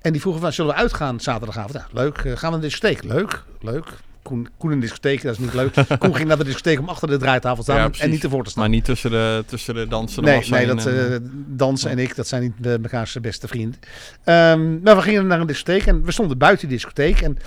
En 0.02 0.12
die 0.12 0.22
vroegen 0.22 0.42
van, 0.42 0.54
zullen 0.54 0.74
we 0.74 0.80
uitgaan 0.80 1.20
zaterdagavond? 1.20 1.74
Ja, 1.74 1.88
leuk. 1.92 2.18
Eh, 2.18 2.24
gaan 2.24 2.34
we 2.36 2.50
naar 2.50 2.52
de 2.52 2.60
discotheek? 2.60 3.04
Leuk, 3.04 3.44
leuk. 3.62 3.86
Koen, 4.22 4.48
Koen 4.58 4.72
in 4.72 4.80
de 4.80 4.86
discotheek, 4.86 5.22
dat 5.22 5.32
is 5.34 5.40
niet 5.40 5.54
leuk. 5.54 5.74
Koen 6.00 6.16
ging 6.16 6.28
naar 6.28 6.38
de 6.38 6.44
discotheek 6.44 6.80
om 6.80 6.90
achter 6.90 7.08
de 7.08 7.18
draaitafel 7.18 7.64
te 7.64 7.72
staan 7.72 7.92
Ja, 7.92 8.00
en 8.00 8.10
niet 8.10 8.24
ervoor 8.24 8.44
te 8.44 8.50
staan. 8.50 8.64
Maar 8.64 8.72
niet 8.72 8.86
tussen 8.86 9.12
de, 9.12 9.44
tussen 9.48 9.76
de 9.76 9.88
dansende 9.88 10.30
Nee, 10.30 10.50
nee 10.50 10.66
dat, 10.66 10.86
en, 10.86 11.14
eh, 11.14 11.18
dansen 11.48 11.90
en 11.90 12.00
ik, 12.00 12.16
dat 12.16 12.28
zijn 12.28 12.42
niet 12.42 12.54
de, 12.58 12.78
mekaars 12.82 13.20
beste 13.22 13.48
vrienden. 13.48 13.80
Ehm, 14.24 14.82
maar 14.82 14.96
we 14.96 15.02
gingen 15.02 15.28
naar 15.28 15.40
een 15.40 15.48
discotheek 15.48 15.86
en 15.86 16.04
we 16.04 16.12
stonden 16.12 16.38
buiten 16.38 16.68
de 16.68 16.74
discotheek. 16.74 17.22
En 17.22 17.38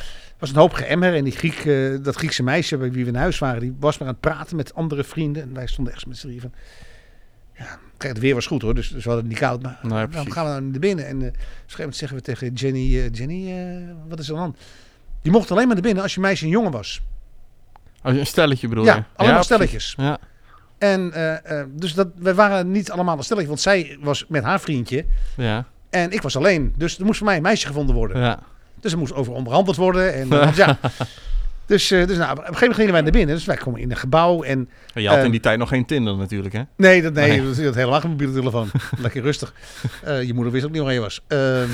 was 0.40 0.50
een 0.50 0.56
hoop 0.56 0.72
geëmmer. 0.72 1.14
En 1.14 1.24
die 1.24 1.32
Griek, 1.32 1.64
eh, 1.64 1.96
dat 2.02 2.16
Griekse 2.16 2.42
meisje 2.42 2.76
bij 2.76 2.92
wie 2.92 3.04
we 3.04 3.10
in 3.10 3.16
huis 3.16 3.38
waren, 3.38 3.60
die 3.60 3.76
was 3.80 3.98
maar 3.98 4.08
aan 4.08 4.14
het 4.14 4.22
praten 4.22 4.56
met 4.56 4.74
andere 4.74 5.04
vrienden. 5.04 5.42
En 5.42 5.54
wij 5.54 5.66
stonden 5.66 5.92
echt 5.92 6.06
met 6.06 6.16
z'n 6.16 6.26
drieën 6.26 6.40
van... 6.40 6.52
Ja, 7.54 7.78
het 8.08 8.18
weer 8.18 8.34
was 8.34 8.46
goed 8.46 8.62
hoor, 8.62 8.74
dus, 8.74 8.88
dus 8.88 9.04
we 9.04 9.10
hadden 9.10 9.28
het 9.28 9.32
niet 9.40 9.42
koud. 9.42 9.62
Maar 9.62 9.78
Nee, 9.82 9.90
waarom 9.92 10.10
precies. 10.10 10.32
gaan 10.32 10.44
we 10.44 10.50
nou 10.50 10.62
naar 10.62 10.78
binnen? 10.80 11.06
En 11.06 11.20
eh, 11.22 11.26
op 11.28 11.34
een 11.34 11.40
gegeven 11.40 11.76
moment 11.78 11.96
zeggen 11.96 12.16
we 12.16 12.22
tegen 12.22 12.52
Jenny... 12.52 12.98
eh, 12.98 13.08
Jenny, 13.12 13.54
wat 14.08 14.18
is 14.18 14.28
er 14.28 14.36
aan? 14.36 14.56
Die 15.22 15.32
mocht 15.32 15.50
alleen 15.50 15.64
maar 15.66 15.74
naar 15.74 15.84
binnen 15.84 16.02
als 16.02 16.14
je 16.14 16.20
meisje 16.20 16.44
en 16.44 16.50
jongen 16.50 16.70
was. 16.70 17.00
Als 18.02 18.14
je 18.14 18.20
een 18.20 18.26
stelletje 18.26 18.68
bedoel 18.68 18.84
Ja, 18.84 18.94
je? 18.94 19.02
alleen 19.16 19.34
maar 19.34 19.46
precies. 19.46 19.90
stelletjes. 19.90 19.94
Ja, 19.98 20.18
En 20.78 21.12
dus 21.76 21.94
dat, 21.94 22.08
we 22.16 22.34
waren 22.34 22.70
niet 22.70 22.90
allemaal 22.90 23.16
een 23.16 23.22
stelletje, 23.24 23.48
want 23.48 23.60
zij 23.60 23.98
was 24.00 24.24
met 24.28 24.42
haar 24.42 24.60
vriendje. 24.60 25.04
ja, 25.36 25.66
En 25.90 26.10
ik 26.10 26.22
was 26.22 26.36
alleen. 26.36 26.74
Dus 26.76 26.98
er 26.98 27.04
moest 27.04 27.18
voor 27.18 27.26
mij 27.26 27.36
een 27.36 27.42
meisje 27.42 27.66
gevonden 27.66 27.94
worden. 27.94 28.20
ja. 28.20 28.38
Dus 28.80 28.92
er 28.92 28.98
moest 28.98 29.12
over 29.14 29.32
onderhandeld 29.32 29.76
worden. 29.76 30.14
En, 30.14 30.32
eh, 30.32 30.54
ja. 30.56 30.78
Dus, 31.66 31.90
eh, 31.90 32.06
dus 32.06 32.16
nou, 32.16 32.30
op 32.30 32.38
een 32.38 32.44
gegeven 32.44 32.60
moment 32.60 32.74
gingen 32.76 32.92
wij 32.92 33.00
naar 33.02 33.12
binnen. 33.12 33.34
Dus 33.34 33.44
wij 33.44 33.56
komen 33.56 33.80
in 33.80 33.90
een 33.90 33.96
gebouw. 33.96 34.42
En 34.42 34.68
Je 34.94 35.08
had 35.08 35.24
in 35.24 35.30
die 35.30 35.40
tijd 35.40 35.58
nog 35.58 35.68
geen 35.68 35.84
Tinder 35.86 36.16
natuurlijk, 36.16 36.54
hè? 36.54 36.62
nee, 36.76 37.02
dat, 37.02 37.12
nee, 37.12 37.28
Nee. 37.28 37.42
dat 37.42 37.58
is 37.58 37.74
helemaal 37.74 38.00
geen 38.00 38.10
mobiele 38.10 38.32
telefoon. 38.32 38.70
Lekker 38.98 39.22
rustig. 39.22 39.52
Eh, 40.04 40.22
je 40.22 40.34
moeder 40.34 40.52
wist 40.52 40.64
ook 40.64 40.70
niet 40.70 40.82
waar 40.82 40.92
je 40.92 41.00
was. 41.00 41.20
Ehm, 41.26 41.68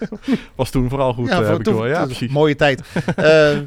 Was 0.56 0.70
toen 0.70 0.88
vooral 0.88 1.12
goed, 1.12 1.28
ja, 1.28 1.44
voor- 1.44 1.62
toen-. 1.62 1.88
Ja, 1.88 2.04
precies. 2.04 2.30
Mooie 2.30 2.56
tijd. 2.56 2.82
Ehm, 3.16 3.64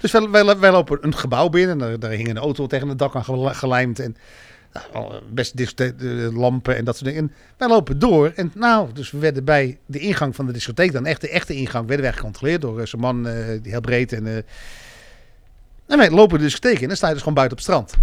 dus 0.00 0.12
wij, 0.12 0.44
wij, 0.44 0.58
wij 0.58 0.70
lopen 0.70 0.98
een 1.00 1.14
gebouw 1.16 1.48
binnen. 1.48 1.78
Daar, 1.78 1.98
daar 1.98 2.10
hing 2.10 2.28
een 2.28 2.38
auto 2.38 2.66
tegen 2.66 2.88
het 2.88 2.98
dak 2.98 3.14
aan 3.16 3.24
gel- 3.24 3.54
gelijmd. 3.54 3.98
En 3.98 4.16
nou, 4.92 5.14
best 5.30 5.56
de 5.56 6.30
lampen 6.34 6.76
en 6.76 6.84
dat 6.84 6.96
soort 6.96 7.10
dingen. 7.10 7.22
En 7.30 7.34
wij 7.56 7.68
lopen 7.68 7.98
door. 7.98 8.32
En 8.34 8.52
nou, 8.54 8.92
dus 8.92 9.10
we 9.10 9.18
werden 9.18 9.44
bij 9.44 9.78
de 9.86 9.98
ingang 9.98 10.34
van 10.34 10.46
de 10.46 10.52
discotheek, 10.52 10.92
dan 10.92 11.06
echt 11.06 11.20
de 11.20 11.28
echte 11.28 11.54
ingang, 11.54 11.86
werden 11.86 12.04
wij 12.06 12.14
gecontroleerd 12.14 12.60
door 12.60 12.80
eh, 12.80 12.86
zo'n 12.86 13.00
man, 13.00 13.28
eh, 13.28 13.46
die 13.62 13.72
heel 13.72 13.80
breed. 13.80 14.12
En, 14.12 14.26
eh, 14.26 14.36
en 15.86 15.98
wij 15.98 16.10
lopen 16.10 16.38
de 16.38 16.44
discotheek 16.44 16.76
in 16.76 16.82
en 16.82 16.88
dan 16.88 16.96
sta 16.96 17.06
je 17.06 17.12
dus 17.12 17.22
gewoon 17.22 17.36
buiten 17.36 17.58
op 17.58 17.64
het 17.64 17.72
strand. 17.74 17.94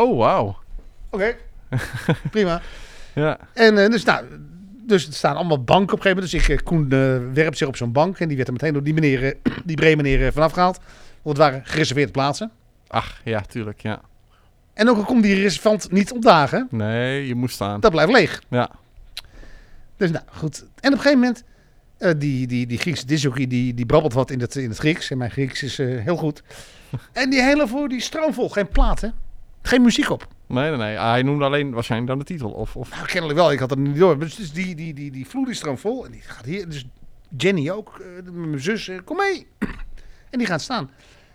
Oh, 0.00 0.18
wauw. 0.18 0.56
Oké, 1.10 1.36
prima. 2.30 2.60
Ja, 3.14 3.38
En 3.52 3.78
eh, 3.78 3.90
dus, 3.90 4.04
nou, 4.04 4.24
dus 4.86 5.06
er 5.06 5.12
staan 5.12 5.36
allemaal 5.36 5.64
banken 5.64 5.94
op 5.94 6.04
een 6.04 6.12
gegeven 6.12 6.22
moment. 6.22 6.30
Dus 6.30 6.48
ik, 6.48 6.58
eh, 6.58 6.64
Koen 6.64 6.82
eh, 6.92 7.34
werpt 7.34 7.58
zich 7.58 7.68
op 7.68 7.76
zo'n 7.76 7.92
bank. 7.92 8.18
En 8.18 8.26
die 8.26 8.36
werd 8.36 8.48
er 8.48 8.54
meteen 8.54 8.72
door 8.72 8.82
die 8.82 8.94
meneer, 8.94 9.24
eh, 9.24 9.34
die 9.64 9.76
brede 9.76 9.96
meneer 9.96 10.26
eh, 10.26 10.32
vanaf 10.32 10.52
gehaald. 10.52 10.78
Want 11.22 11.36
het 11.38 11.46
waren 11.46 11.66
gereserveerde 11.66 12.12
plaatsen. 12.12 12.50
ach, 12.88 13.20
ja, 13.24 13.40
tuurlijk, 13.40 13.80
ja. 13.80 14.00
En 14.74 14.88
ook 14.88 14.96
al 14.96 15.04
komt 15.04 15.22
die 15.22 15.34
reservant 15.34 15.90
niet 15.92 16.12
opdagen, 16.12 16.68
Nee, 16.70 17.26
je 17.26 17.34
moest 17.34 17.54
staan. 17.54 17.80
dat 17.80 17.90
blijft 17.90 18.12
leeg. 18.12 18.42
Ja, 18.50 18.70
Dus 19.96 20.10
nou, 20.10 20.24
goed. 20.32 20.60
En 20.60 20.66
op 20.66 20.82
een 20.84 20.96
gegeven 20.96 21.18
moment, 21.18 21.44
eh, 21.98 22.12
die, 22.16 22.46
die, 22.46 22.66
die 22.66 22.78
Griekse 22.78 23.06
disjockey, 23.06 23.46
die, 23.46 23.74
die 23.74 23.86
brabbelt 23.86 24.12
wat 24.12 24.30
in 24.30 24.40
het, 24.40 24.56
in 24.56 24.68
het 24.68 24.78
Grieks. 24.78 25.10
En 25.10 25.18
mijn 25.18 25.30
Grieks 25.30 25.62
is 25.62 25.78
eh, 25.78 25.86
heel 26.04 26.16
goed. 26.16 26.42
En 27.12 27.30
die 27.30 27.42
hele 27.42 27.68
voor 27.68 27.88
die 27.88 28.00
stroomvol, 28.00 28.48
geen 28.48 28.68
platen, 28.68 29.14
geen 29.62 29.82
muziek 29.82 30.10
op. 30.10 30.28
nee, 30.46 30.68
nee, 30.68 30.78
nee. 30.78 30.98
Ah, 30.98 31.10
Hij 31.10 31.22
noemde 31.22 31.44
alleen 31.44 31.70
waarschijnlijk 31.72 32.10
dan 32.10 32.18
de 32.18 32.24
titel. 32.24 32.50
Of, 32.50 32.76
of... 32.76 32.90
Nou, 32.90 33.06
kennelijk 33.06 33.38
wel. 33.38 33.52
Ik 33.52 33.58
had 33.58 33.70
het 33.70 33.78
niet 33.78 33.96
door. 33.96 34.18
Dus 34.18 34.34
dus 34.34 34.52
die, 34.52 34.74
die, 34.74 34.94
die, 34.94 35.10
die 35.10 35.26
vloer 35.26 35.50
is 35.50 35.56
stroomvol. 35.56 36.04
En 36.04 36.10
die 36.10 36.20
gaat 36.20 36.44
hier. 36.44 36.68
Dus 36.68 36.86
Jenny 37.36 37.70
ook. 37.70 37.98
eh, 38.00 38.30
mijn 38.32 38.60
zus. 38.60 38.90
kom 39.04 39.16
mee. 39.16 39.46
En 40.30 40.38
die 40.38 40.46
gaan 40.48 40.60
staan. 40.60 40.90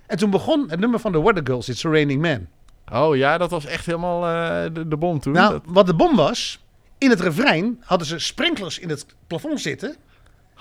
En 0.07 0.17
toen 0.17 0.29
begon 0.29 0.69
het 0.69 0.79
nummer 0.79 0.99
van 0.99 1.11
de 1.11 1.21
Weather 1.21 1.45
Girls. 1.45 1.69
It's 1.69 1.85
a 1.85 1.89
Raining 1.89 2.21
Man. 2.21 2.47
Oh 2.93 3.15
ja, 3.15 3.37
dat 3.37 3.51
was 3.51 3.65
echt 3.65 3.85
helemaal 3.85 4.25
eh, 4.25 4.73
de, 4.73 4.87
de 4.87 4.97
bom 4.97 5.19
toen. 5.19 5.33
Nou, 5.33 5.51
Dat- 5.51 5.61
wat 5.65 5.85
de 5.85 5.93
bom 5.93 6.15
was. 6.15 6.59
In 6.97 7.09
het 7.09 7.19
refrein 7.19 7.81
hadden 7.85 8.07
ze 8.07 8.19
sprinklers 8.19 8.79
in 8.79 8.89
het 8.89 9.05
plafond 9.27 9.61
zitten. 9.61 9.95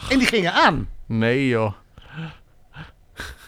En 0.08 0.18
die 0.18 0.26
gingen 0.26 0.52
aan. 0.52 0.88
Nee 1.06 1.48
joh. 1.48 1.72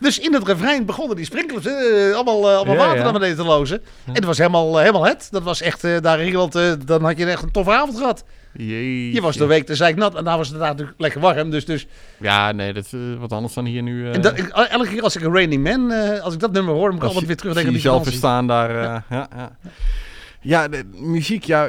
Dus 0.01 0.19
in 0.19 0.35
het 0.35 0.47
refrein 0.47 0.85
begonnen 0.87 1.17
die 1.17 1.25
sprinklers 1.25 1.67
eh, 1.67 2.15
allemaal, 2.15 2.49
eh, 2.51 2.57
allemaal 2.57 2.75
Ja, 2.75 2.81
water 2.81 2.97
ja. 2.97 3.03
naar 3.03 3.13
beneden 3.13 3.37
te 3.37 3.43
lozen. 3.45 3.83
En 4.07 4.15
dat 4.15 4.25
was 4.25 4.39
helemaal, 4.39 4.79
helemaal 4.79 5.05
het. 5.07 5.29
Dat 5.31 5.43
was 5.43 5.61
echt, 5.61 5.83
daar 6.03 6.21
in 6.21 6.33
eh, 6.57 6.73
dan 6.85 7.05
had 7.05 7.19
je 7.19 7.27
echt 7.27 7.43
een 7.43 7.51
toffe 7.51 7.71
avond 7.73 7.99
gehad. 7.99 8.25
Jeetje. 8.53 9.13
Je 9.13 9.21
was 9.21 9.37
de 9.37 9.47
week 9.47 9.67
te 9.67 9.75
zeik 9.75 9.97
nat 9.97 10.15
en 10.15 10.25
daar 10.25 10.37
was 10.37 10.49
het 10.49 10.59
natuurlijk 10.59 11.01
lekker 11.01 11.21
warm. 11.21 11.51
Dus, 11.51 11.65
dus 11.65 11.87
Ja, 12.19 12.53
nee, 12.53 12.73
dat 12.73 12.85
is 12.85 12.93
eh, 12.93 13.01
wat 13.19 13.33
anders 13.33 13.55
dan 13.55 13.65
hier 13.65 13.83
nu. 13.83 14.07
eh, 14.09 14.15
En 14.15 14.21
dat, 14.21 14.39
ik, 14.39 14.47
elke 14.49 14.89
keer 14.89 15.03
als 15.03 15.17
ik 15.17 15.23
een 15.23 15.33
Raining 15.33 15.63
Man, 15.63 15.91
eh, 15.91 16.21
als 16.21 16.35
ik 16.35 16.41
dat 16.41 16.53
nummer 16.53 16.75
hoor, 16.75 16.91
moet 16.93 17.03
ik 17.03 17.09
altijd 17.09 17.27
weer 17.27 17.37
terugdenken 17.37 17.71
aan 17.73 17.79
die 17.79 17.89
zelf 17.89 18.03
verstaan 18.03 18.47
daar. 18.47 18.73
ja, 18.83 19.05
ja. 19.11 19.57
ja 20.41 20.69
de, 20.69 20.85
muziek, 20.95 21.45
ja, 21.45 21.69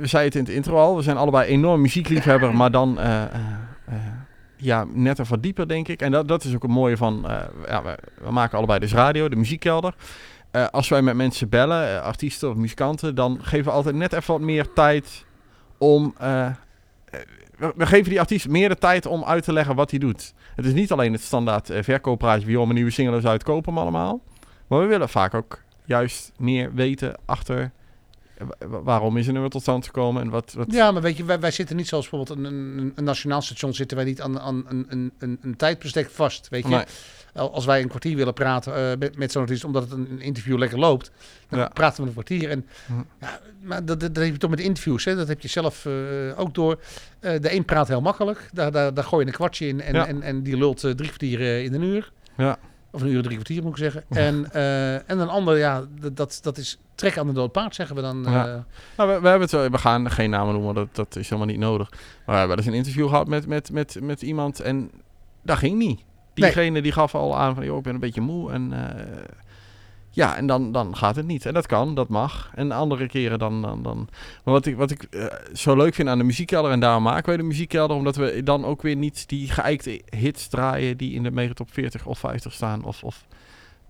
we 0.00 0.06
zeiden 0.06 0.40
het 0.40 0.48
in 0.48 0.54
het 0.54 0.64
intro 0.64 0.78
al. 0.78 0.96
We 0.96 1.02
zijn 1.02 1.16
allebei 1.16 1.46
enorm 1.48 1.80
muziekliefhebber, 1.80 2.54
maar 2.54 2.70
dan 2.70 2.98
ja, 4.56 4.86
net 4.92 5.18
een 5.18 5.24
wat 5.28 5.42
dieper, 5.42 5.68
denk 5.68 5.88
ik. 5.88 6.00
En 6.02 6.10
dat, 6.10 6.28
dat 6.28 6.44
is 6.44 6.54
ook 6.54 6.62
het 6.62 6.70
mooie 6.70 6.96
van, 6.96 7.28
eh, 7.28 7.36
ja, 7.68 7.82
we, 7.82 7.98
we 8.24 8.30
maken 8.30 8.56
allebei 8.58 8.78
dus 8.78 8.92
radio, 8.92 9.28
de 9.28 9.36
muziekkelder. 9.36 9.94
Als 10.70 10.88
wij 10.88 11.02
met 11.02 11.14
mensen 11.16 11.48
bellen, 11.48 12.02
artiesten 12.02 12.50
of 12.50 12.56
muzikanten, 12.56 13.14
dan 13.14 13.38
geven 13.42 13.64
we 13.64 13.70
altijd 13.70 13.94
net 13.94 14.12
even 14.12 14.32
wat 14.32 14.40
meer 14.42 14.72
tijd 14.72 15.24
om 15.84 16.14
eh, 16.18 16.46
eh, 16.46 16.54
we, 17.76 17.86
geven 17.86 18.10
die 18.10 18.20
artiest 18.20 18.48
meer 18.48 18.68
de 18.68 18.78
tijd 18.78 19.06
om 19.06 19.24
uit 19.24 19.44
te 19.44 19.52
leggen 19.52 19.74
wat 19.74 19.90
hij 19.90 19.98
doet. 19.98 20.34
Het 20.54 20.64
is 20.64 20.72
niet 20.72 20.92
alleen 20.92 21.12
het 21.12 21.22
standaard 21.22 21.70
uh, 21.70 21.82
verkooppraatje, 21.82 22.46
wie 22.46 22.60
om 22.60 22.68
een 22.68 22.74
nieuwe 22.74 22.90
single 22.90 23.16
is 23.16 23.24
uitkopen 23.24 23.76
allemaal. 23.76 24.20
Maar 24.66 24.80
we 24.80 24.86
willen 24.86 25.08
vaak 25.08 25.34
ook 25.34 25.62
juist 25.84 26.32
meer 26.38 26.74
weten 26.74 27.18
achter 27.24 27.70
waarom 28.68 29.16
is 29.16 29.26
een 29.26 29.32
nummer 29.32 29.50
tot 29.50 29.62
stand 29.62 29.86
gekomen 29.86 30.22
en 30.22 30.30
wat, 30.30 30.52
wat... 30.52 30.72
Ja, 30.72 30.90
maar 30.90 31.02
weet 31.02 31.16
je, 31.16 31.24
wij, 31.24 31.40
wij 31.40 31.50
zitten 31.50 31.76
niet 31.76 31.88
zoals 31.88 32.08
bijvoorbeeld 32.08 32.38
een, 32.38 32.44
een, 32.44 32.92
een 32.94 33.04
nationaal 33.04 33.42
station 33.42 33.74
zitten 33.74 33.96
wij 33.96 34.06
niet 34.06 34.20
aan, 34.20 34.40
aan 34.40 34.64
een, 34.68 34.86
een, 34.88 35.12
een, 35.18 35.38
een 35.42 35.56
tijdbestek 35.56 36.10
vast, 36.10 36.48
weet 36.48 36.62
je. 36.62 36.68
Nee. 36.68 36.84
Als 37.34 37.64
wij 37.64 37.82
een 37.82 37.88
kwartier 37.88 38.16
willen 38.16 38.34
praten 38.34 38.72
uh, 38.78 38.98
met, 38.98 39.16
met 39.16 39.32
zo'n 39.32 39.42
artiest, 39.42 39.64
omdat 39.64 39.82
het 39.82 39.92
een, 39.92 40.20
interview 40.20 40.58
lekker 40.58 40.78
loopt, 40.78 41.10
dan 41.48 41.58
ja. 41.58 41.68
praten 41.68 42.00
we 42.00 42.06
een 42.06 42.12
kwartier. 42.12 42.50
En, 42.50 42.66
hm. 42.86 42.92
ja, 43.20 43.40
maar 43.60 43.84
dat, 43.84 44.00
dat, 44.00 44.14
dat 44.14 44.24
heb 44.24 44.32
je 44.32 44.38
toch 44.38 44.50
met 44.50 44.60
interviews, 44.60 45.04
hè? 45.04 45.16
dat 45.16 45.28
heb 45.28 45.40
je 45.40 45.48
zelf 45.48 45.84
uh, 45.84 45.94
ook 46.36 46.54
door. 46.54 46.78
Uh, 47.20 47.40
de 47.40 47.54
een 47.54 47.64
praat 47.64 47.88
heel 47.88 48.00
makkelijk, 48.00 48.48
daar, 48.52 48.72
daar, 48.72 48.94
daar 48.94 49.04
gooi 49.04 49.24
je 49.24 49.30
een 49.30 49.36
kwartje 49.36 49.66
in 49.66 49.80
en, 49.80 49.94
Ja. 49.94 50.06
en, 50.06 50.22
en 50.22 50.42
die 50.42 50.56
lult 50.56 50.80
drie 50.80 50.94
kwartier 50.94 51.62
in 51.62 51.74
een 51.74 51.82
uur. 51.82 52.12
Ja. 52.36 52.58
Of 52.90 53.02
een 53.02 53.08
uur 53.08 53.22
drie 53.22 53.34
kwartier 53.34 53.62
moet 53.62 53.70
ik 53.70 53.78
zeggen. 53.78 54.04
En, 54.08 54.52
en 55.06 55.18
een 55.18 55.28
ander, 55.28 55.58
ja, 55.58 55.84
dat, 56.12 56.38
dat 56.42 56.58
is 56.58 56.78
trek 56.94 57.18
aan 57.18 57.26
de 57.26 57.32
dood 57.32 57.52
paard, 57.52 57.74
zeggen 57.74 57.96
we 57.96 58.02
dan. 58.02 58.22
Ja. 58.22 58.64
Nou, 58.96 59.10
we, 59.10 59.20
we, 59.20 59.28
hebben 59.28 59.48
het, 59.50 59.70
we 59.70 59.78
gaan 59.78 60.10
geen 60.10 60.30
namen 60.30 60.54
noemen, 60.54 60.74
dat, 60.74 60.88
dat 60.92 61.16
is 61.16 61.28
helemaal 61.28 61.50
niet 61.50 61.58
nodig. 61.58 61.90
Maar 61.90 62.00
we 62.24 62.38
hebben 62.38 62.56
eens 62.56 62.66
een 62.66 62.74
interview 62.74 63.08
gehad 63.08 63.28
met, 63.28 63.46
met, 63.46 63.70
met, 63.70 63.98
met 64.00 64.22
iemand 64.22 64.60
en 64.60 64.90
dat 65.42 65.58
ging 65.58 65.78
niet. 65.78 66.00
Diegene 66.34 66.70
nee. 66.70 66.82
die 66.82 66.92
gaf 66.92 67.14
al 67.14 67.36
aan 67.36 67.54
van, 67.54 67.64
joh, 67.64 67.76
ik 67.76 67.82
ben 67.82 67.94
een 67.94 68.00
beetje 68.00 68.20
moe 68.20 68.52
en... 68.52 68.72
Uh, 68.72 68.78
ja, 70.10 70.36
en 70.36 70.46
dan, 70.46 70.72
dan 70.72 70.96
gaat 70.96 71.16
het 71.16 71.26
niet. 71.26 71.46
En 71.46 71.54
dat 71.54 71.66
kan, 71.66 71.94
dat 71.94 72.08
mag. 72.08 72.50
En 72.54 72.72
andere 72.72 73.06
keren 73.06 73.38
dan... 73.38 73.62
dan, 73.62 73.82
dan. 73.82 74.08
Maar 74.44 74.54
wat 74.54 74.66
ik, 74.66 74.76
wat 74.76 74.90
ik 74.90 75.06
uh, 75.10 75.24
zo 75.52 75.76
leuk 75.76 75.94
vind 75.94 76.08
aan 76.08 76.18
de 76.18 76.24
muziekkelder... 76.24 76.70
en 76.70 76.80
daarom 76.80 77.02
maken 77.02 77.26
wij 77.26 77.36
de 77.36 77.42
muziekkelder... 77.42 77.96
omdat 77.96 78.16
we 78.16 78.42
dan 78.42 78.64
ook 78.64 78.82
weer 78.82 78.96
niet 78.96 79.28
die 79.28 79.50
geëikte 79.50 80.02
hits 80.16 80.48
draaien... 80.48 80.96
die 80.96 81.14
in 81.14 81.22
de 81.22 81.30
megatop 81.30 81.72
40 81.72 82.06
of 82.06 82.18
50 82.18 82.52
staan. 82.52 82.84
Of, 82.84 83.02
of 83.02 83.26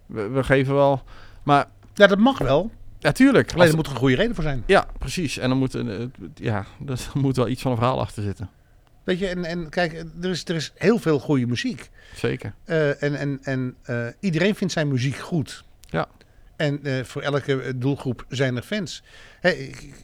we, 0.07 0.29
we 0.29 0.45
geven 0.45 0.75
wel... 0.75 1.03
Maar... 1.43 1.67
Ja, 1.95 2.07
dat 2.07 2.19
mag 2.19 2.39
wel. 2.39 2.71
Natuurlijk. 3.01 3.53
Alleen 3.55 3.69
er 3.69 3.77
moet 3.77 3.87
een 3.87 3.97
goede 3.97 4.17
reden 4.17 4.35
voor 4.35 4.45
zijn. 4.45 4.63
Ja, 4.67 4.87
precies. 4.99 5.39
En 5.39 5.49
dan 5.49 5.59
moet, 5.59 5.75
uh, 5.75 6.05
ja, 6.35 6.65
er 6.87 7.01
moet 7.15 7.37
wel 7.37 7.49
iets 7.49 7.63
van 7.63 7.71
een 7.71 7.77
verhaal 7.77 8.01
achter 8.01 8.23
zitten. 8.23 8.51
Weet 9.05 9.19
je, 9.19 9.29
en, 9.29 9.45
en 9.45 9.69
kijk, 9.69 10.05
er 10.23 10.31
is, 10.31 10.45
er 10.45 10.55
is 10.55 10.73
heel 10.75 10.99
veel 10.99 11.19
goede 11.19 11.47
muziek. 11.47 11.91
Zeker. 12.15 12.55
Uh, 12.67 13.03
en 13.03 13.15
en, 13.15 13.39
en 13.43 13.77
uh, 13.87 14.07
iedereen 14.21 14.55
vindt 14.55 14.73
zijn 14.73 14.89
muziek 14.89 15.17
goed. 15.17 15.65
Ja. 15.81 16.09
En 16.57 16.81
uh, 16.83 17.05
voor 17.05 17.23
elke 17.23 17.79
doelgroep 17.79 18.25
zijn 18.29 18.57
er 18.57 18.63
fans. 18.63 19.03
Hey, 19.41 19.55
ik, 19.55 19.95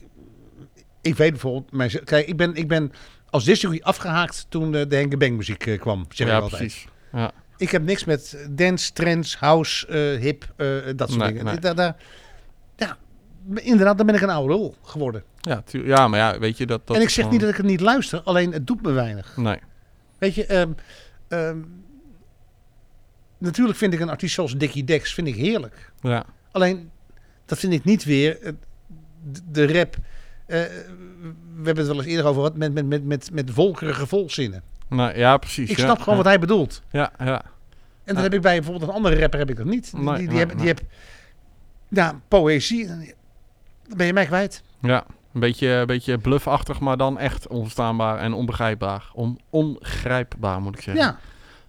ik, 1.01 1.15
weet 1.15 1.31
bijvoorbeeld, 1.31 1.71
mijn, 1.71 2.03
kijk, 2.03 2.27
ik 2.27 2.37
ben, 2.37 2.55
ik 2.55 2.67
ben 2.67 2.91
als 3.29 3.43
discjockey 3.43 3.81
afgehaakt 3.81 4.45
toen 4.49 4.71
de 4.71 4.85
Henke 4.89 5.17
Bang 5.17 5.37
muziek 5.37 5.77
kwam. 5.79 6.05
Zeg 6.09 6.27
ja, 6.27 6.37
ik 6.37 6.41
altijd. 6.41 6.61
precies. 6.61 6.87
Ja. 7.11 7.31
Ik 7.57 7.71
heb 7.71 7.83
niks 7.83 8.03
met 8.05 8.47
dance, 8.49 8.93
trends, 8.93 9.37
house, 9.37 9.93
hip, 10.19 10.53
dat 10.95 11.09
soort 11.09 11.21
nee, 11.21 11.27
dingen. 11.27 11.45
Nee. 11.45 11.59
Daar, 11.59 11.75
daar, 11.75 11.95
ja, 12.75 12.97
inderdaad, 13.53 13.97
dan 13.97 14.05
ben 14.05 14.15
ik 14.15 14.21
een 14.21 14.29
oude 14.29 14.53
rol 14.53 14.75
geworden. 14.83 15.23
Ja, 15.41 15.63
ja, 15.71 16.07
maar 16.07 16.19
ja, 16.19 16.39
weet 16.39 16.57
je 16.57 16.65
dat. 16.65 16.87
dat 16.87 16.95
en 16.95 17.01
ik 17.01 17.09
zeg 17.09 17.15
gewoon... 17.15 17.31
niet 17.31 17.41
dat 17.41 17.49
ik 17.49 17.57
het 17.57 17.65
niet 17.65 17.79
luister, 17.79 18.21
alleen 18.21 18.51
het 18.51 18.67
doet 18.67 18.81
me 18.81 18.91
weinig. 18.91 19.37
Nee. 19.37 19.59
Weet 20.17 20.35
je, 20.35 20.55
um, 20.55 20.75
um, 21.29 21.83
natuurlijk 23.37 23.77
vind 23.77 23.93
ik 23.93 23.99
een 23.99 24.09
artiest 24.09 24.33
zoals 24.33 24.57
Dickie 24.57 24.83
Dex 24.83 25.13
vind 25.13 25.27
ik 25.27 25.35
heerlijk. 25.35 25.91
Ja. 26.01 26.25
Alleen 26.51 26.91
dat 27.45 27.57
vind 27.57 27.73
ik 27.73 27.83
niet 27.83 28.03
weer 28.03 28.55
de 29.51 29.73
rap. 29.73 29.95
Uh, 29.95 30.05
we 30.47 31.63
hebben 31.63 31.77
het 31.77 31.87
wel 31.87 31.95
eens 31.95 32.05
eerder 32.05 32.25
over 32.25 32.41
gehad 32.41 32.57
met, 32.57 32.73
met, 32.73 32.85
met, 32.85 33.03
met, 33.03 33.29
met 33.31 33.51
volkerige 33.51 34.07
volzinnen. 34.07 34.63
Nou, 34.89 35.17
ja, 35.17 35.37
precies. 35.37 35.69
Ik 35.69 35.77
ja, 35.77 35.83
snap 35.83 35.97
gewoon 35.97 36.17
ja. 36.17 36.23
wat 36.23 36.31
hij 36.31 36.39
bedoelt. 36.39 36.81
Ja, 36.91 37.11
ja. 37.17 37.43
En 38.03 38.13
dat 38.13 38.23
heb 38.23 38.33
ik 38.33 38.41
bij 38.41 38.55
bijvoorbeeld 38.55 38.89
een 38.89 38.95
andere 38.95 39.19
rapper 39.19 39.39
heb 39.39 39.49
ik 39.49 39.55
dat 39.55 39.65
niet. 39.65 39.93
Nee, 39.93 40.03
die, 40.03 40.15
die, 40.17 40.27
nee, 40.27 40.37
heb, 40.37 40.47
nee. 40.47 40.57
die 40.57 40.67
heb 40.67 40.81
ja, 41.87 42.21
poëzie. 42.27 42.89
Dan 43.91 43.97
ben 43.97 44.07
je 44.07 44.13
mij 44.13 44.25
kwijt. 44.25 44.63
Ja, 44.81 45.05
een 45.33 45.39
beetje, 45.39 45.67
een 45.67 45.85
beetje 45.85 46.17
bluffachtig, 46.17 46.79
maar 46.79 46.97
dan 46.97 47.19
echt 47.19 47.47
onverstaanbaar 47.47 48.17
en 48.17 48.33
onbegrijpbaar. 48.33 49.09
On, 49.13 49.39
ongrijpbaar, 49.49 50.61
moet 50.61 50.75
ik 50.75 50.81
zeggen. 50.81 51.03
Ja. 51.03 51.19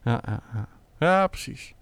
Ja, 0.05 0.21
ja, 0.27 0.43
ja. 0.55 0.69
ja 0.99 1.27
precies. 1.27 1.75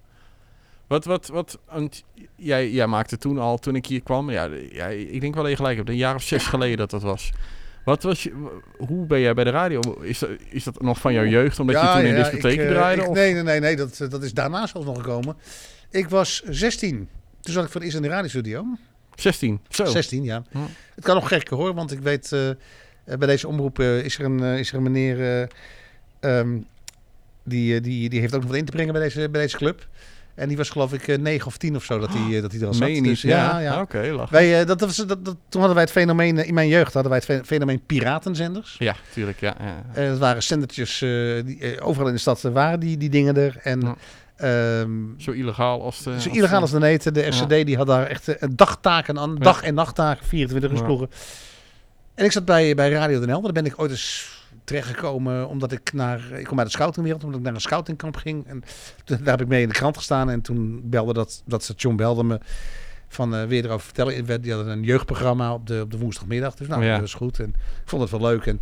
Wat, 0.86 1.04
wat, 1.04 1.28
wat, 1.28 1.58
want 1.70 2.04
jij, 2.36 2.70
jij 2.70 2.86
maakte 2.86 3.18
toen 3.18 3.38
al, 3.38 3.58
toen 3.58 3.74
ik 3.74 3.86
hier 3.86 4.02
kwam, 4.02 4.30
ja, 4.30 4.48
ja, 4.70 4.86
ik 4.86 5.20
denk 5.20 5.34
wel 5.34 5.42
dat 5.42 5.52
je 5.52 5.58
gelijk 5.58 5.76
hebt, 5.76 5.88
een 5.88 5.96
jaar 5.96 6.14
of 6.14 6.22
zes 6.22 6.46
geleden 6.46 6.76
dat 6.76 6.90
dat 6.90 7.02
was. 7.02 7.32
Wat 7.84 8.02
was 8.02 8.22
je, 8.22 8.32
hoe 8.76 9.06
ben 9.06 9.20
jij 9.20 9.34
bij 9.34 9.44
de 9.44 9.50
radio? 9.50 9.80
Is 10.00 10.18
dat, 10.18 10.30
is 10.48 10.64
dat 10.64 10.82
nog 10.82 10.98
van 10.98 11.12
jouw 11.12 11.24
jeugd, 11.24 11.60
omdat 11.60 11.76
ja, 11.76 11.96
je 11.96 12.02
toen 12.02 12.14
in 12.14 12.22
discotheken 12.22 12.64
uh, 12.64 12.70
draaide? 12.70 13.02
Ik, 13.02 13.08
of? 13.08 13.14
nee, 13.14 13.32
nee, 13.32 13.42
nee, 13.42 13.60
nee 13.60 13.76
dat, 13.76 14.06
dat 14.08 14.22
is 14.22 14.34
daarna 14.34 14.66
zelfs 14.66 14.86
nog 14.86 14.96
gekomen. 14.96 15.36
Ik 15.90 16.08
was 16.08 16.42
16. 16.44 17.08
Toen 17.40 17.52
zat 17.54 17.64
ik 17.64 17.70
voor 17.70 17.80
het 17.80 17.90
eerst 17.90 17.96
in 17.96 18.02
de 18.02 18.08
radiostudio. 18.14 18.64
16, 19.20 19.60
zo. 19.68 19.84
16, 19.84 20.24
ja. 20.24 20.42
Hm. 20.50 20.58
Het 20.94 21.04
kan 21.04 21.14
nog 21.14 21.28
gekker 21.28 21.56
hoor, 21.56 21.74
want 21.74 21.92
ik 21.92 21.98
weet, 21.98 22.30
uh, 22.32 22.50
bij 23.04 23.26
deze 23.26 23.48
omroep 23.48 23.78
uh, 23.78 24.04
is, 24.04 24.18
er 24.18 24.24
een, 24.24 24.38
uh, 24.42 24.58
is 24.58 24.70
er 24.70 24.76
een 24.76 24.82
meneer... 24.82 25.48
Um, 26.20 26.66
die, 27.44 27.80
die, 27.80 28.08
die 28.08 28.20
heeft 28.20 28.34
ook 28.34 28.40
nog 28.40 28.50
wat 28.50 28.58
in 28.58 28.64
te 28.64 28.72
brengen 28.72 28.92
bij 28.92 29.02
deze, 29.02 29.28
bij 29.28 29.40
deze 29.40 29.56
club. 29.56 29.86
En 30.34 30.48
die 30.48 30.56
was 30.56 30.70
geloof 30.70 30.92
ik 30.92 31.20
9 31.20 31.46
of 31.46 31.56
10 31.56 31.76
of 31.76 31.84
zo 31.84 31.98
dat 31.98 32.12
hij, 32.12 32.40
dat 32.40 32.52
hij 32.52 32.60
er 32.60 32.66
al 32.66 32.74
zat. 32.74 32.82
Meen 32.82 32.94
je 32.94 33.02
dus, 33.02 33.22
niet? 33.22 33.32
ja, 33.32 33.58
ja. 33.58 33.80
Oké, 33.80 34.12
okay, 34.12 34.26
wij, 34.30 34.64
dat, 34.64 34.80
was, 34.80 34.96
dat, 34.96 35.24
dat, 35.24 35.36
toen 35.48 35.60
hadden 35.60 35.74
wij 35.74 35.82
het 35.82 35.92
fenomeen, 35.92 36.46
in 36.46 36.54
mijn 36.54 36.68
jeugd 36.68 36.94
hadden 36.94 37.12
wij 37.12 37.22
het 37.26 37.46
fenomeen 37.46 37.80
piratenzenders. 37.86 38.76
Ja, 38.78 38.96
tuurlijk, 39.12 39.40
ja. 39.40 39.54
ja. 39.60 40.02
Uh, 40.02 40.08
dat 40.08 40.18
waren 40.18 40.42
zendertjes, 40.42 40.98
die, 41.44 41.80
overal 41.80 42.08
in 42.08 42.14
de 42.14 42.20
stad 42.20 42.40
waren 42.40 42.80
die, 42.80 42.96
die 42.96 43.10
dingen 43.10 43.36
er. 43.36 43.56
En... 43.62 43.80
Ja. 43.80 43.96
Um, 44.44 45.14
zo 45.18 45.30
illegaal 45.30 45.82
als 45.82 46.02
de... 46.02 46.20
Zo 46.20 46.30
illegaal 46.30 46.60
als 46.60 46.70
de 46.70 46.78
neten. 46.78 47.14
De 47.14 47.26
RCD 47.26 47.50
ja. 47.50 47.64
die 47.64 47.76
had 47.76 47.86
daar 47.86 48.06
echt 48.06 48.28
uh, 48.28 48.34
dagtaken 48.54 49.18
aan. 49.18 49.30
Ja. 49.30 49.44
Dag- 49.44 49.62
en 49.62 49.74
nachttaken, 49.74 50.26
24 50.26 50.70
uur 50.70 50.76
ja. 50.76 50.84
ploegen. 50.84 51.10
En 52.14 52.24
ik 52.24 52.32
zat 52.32 52.44
bij, 52.44 52.74
bij 52.74 52.90
Radio 52.90 53.18
Den 53.18 53.28
Helder. 53.28 53.52
Daar 53.52 53.62
ben 53.62 53.72
ik 53.72 53.80
ooit 53.80 53.90
eens 53.90 54.38
terechtgekomen 54.64 55.48
omdat 55.48 55.72
ik 55.72 55.92
naar... 55.92 56.20
Ik 56.32 56.44
kom 56.44 56.58
uit 56.58 56.66
de 56.66 56.72
scoutingwereld, 56.72 57.24
omdat 57.24 57.38
ik 57.38 57.44
naar 57.44 57.54
een 57.54 57.60
scoutingkamp 57.60 58.16
ging. 58.16 58.46
En 58.46 58.62
toen, 59.04 59.18
daar 59.18 59.30
heb 59.30 59.40
ik 59.40 59.48
mee 59.48 59.62
in 59.62 59.68
de 59.68 59.74
krant 59.74 59.96
gestaan. 59.96 60.30
En 60.30 60.40
toen 60.40 60.80
belde 60.84 61.12
dat, 61.12 61.42
dat 61.46 61.62
station 61.62 61.96
belde 61.96 62.24
me 62.24 62.40
van 63.08 63.34
uh, 63.34 63.44
weer 63.44 63.64
erover 63.64 63.84
vertellen. 63.84 64.42
Die 64.42 64.52
hadden 64.52 64.72
een 64.72 64.82
jeugdprogramma 64.82 65.54
op 65.54 65.66
de, 65.66 65.80
op 65.82 65.90
de 65.90 65.98
woensdagmiddag. 65.98 66.54
Dus 66.54 66.68
nou, 66.68 66.86
dat 66.86 67.00
was 67.00 67.14
goed. 67.14 67.38
En 67.38 67.48
ik 67.48 67.88
vond 67.88 68.02
het 68.02 68.10
wel 68.10 68.20
leuk. 68.20 68.46
En 68.46 68.60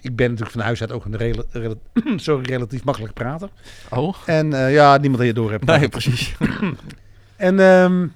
ik 0.00 0.16
ben 0.16 0.30
natuurlijk 0.30 0.50
van 0.50 0.60
huis 0.60 0.80
uit 0.80 0.92
ook 0.92 1.04
een 1.04 1.16
rela 1.16 1.42
rela 1.50 1.74
sorry, 2.16 2.44
relatief 2.44 2.84
makkelijk 2.84 3.14
prater. 3.14 3.48
Oh. 3.90 4.14
En 4.26 4.46
uh, 4.52 4.72
ja, 4.72 4.96
niemand 4.96 5.18
die 5.18 5.26
je 5.26 5.34
door 5.34 5.50
hebt. 5.50 5.64
Nee, 5.64 5.88
precies. 5.88 6.36
en 7.36 7.58
um, 7.58 8.12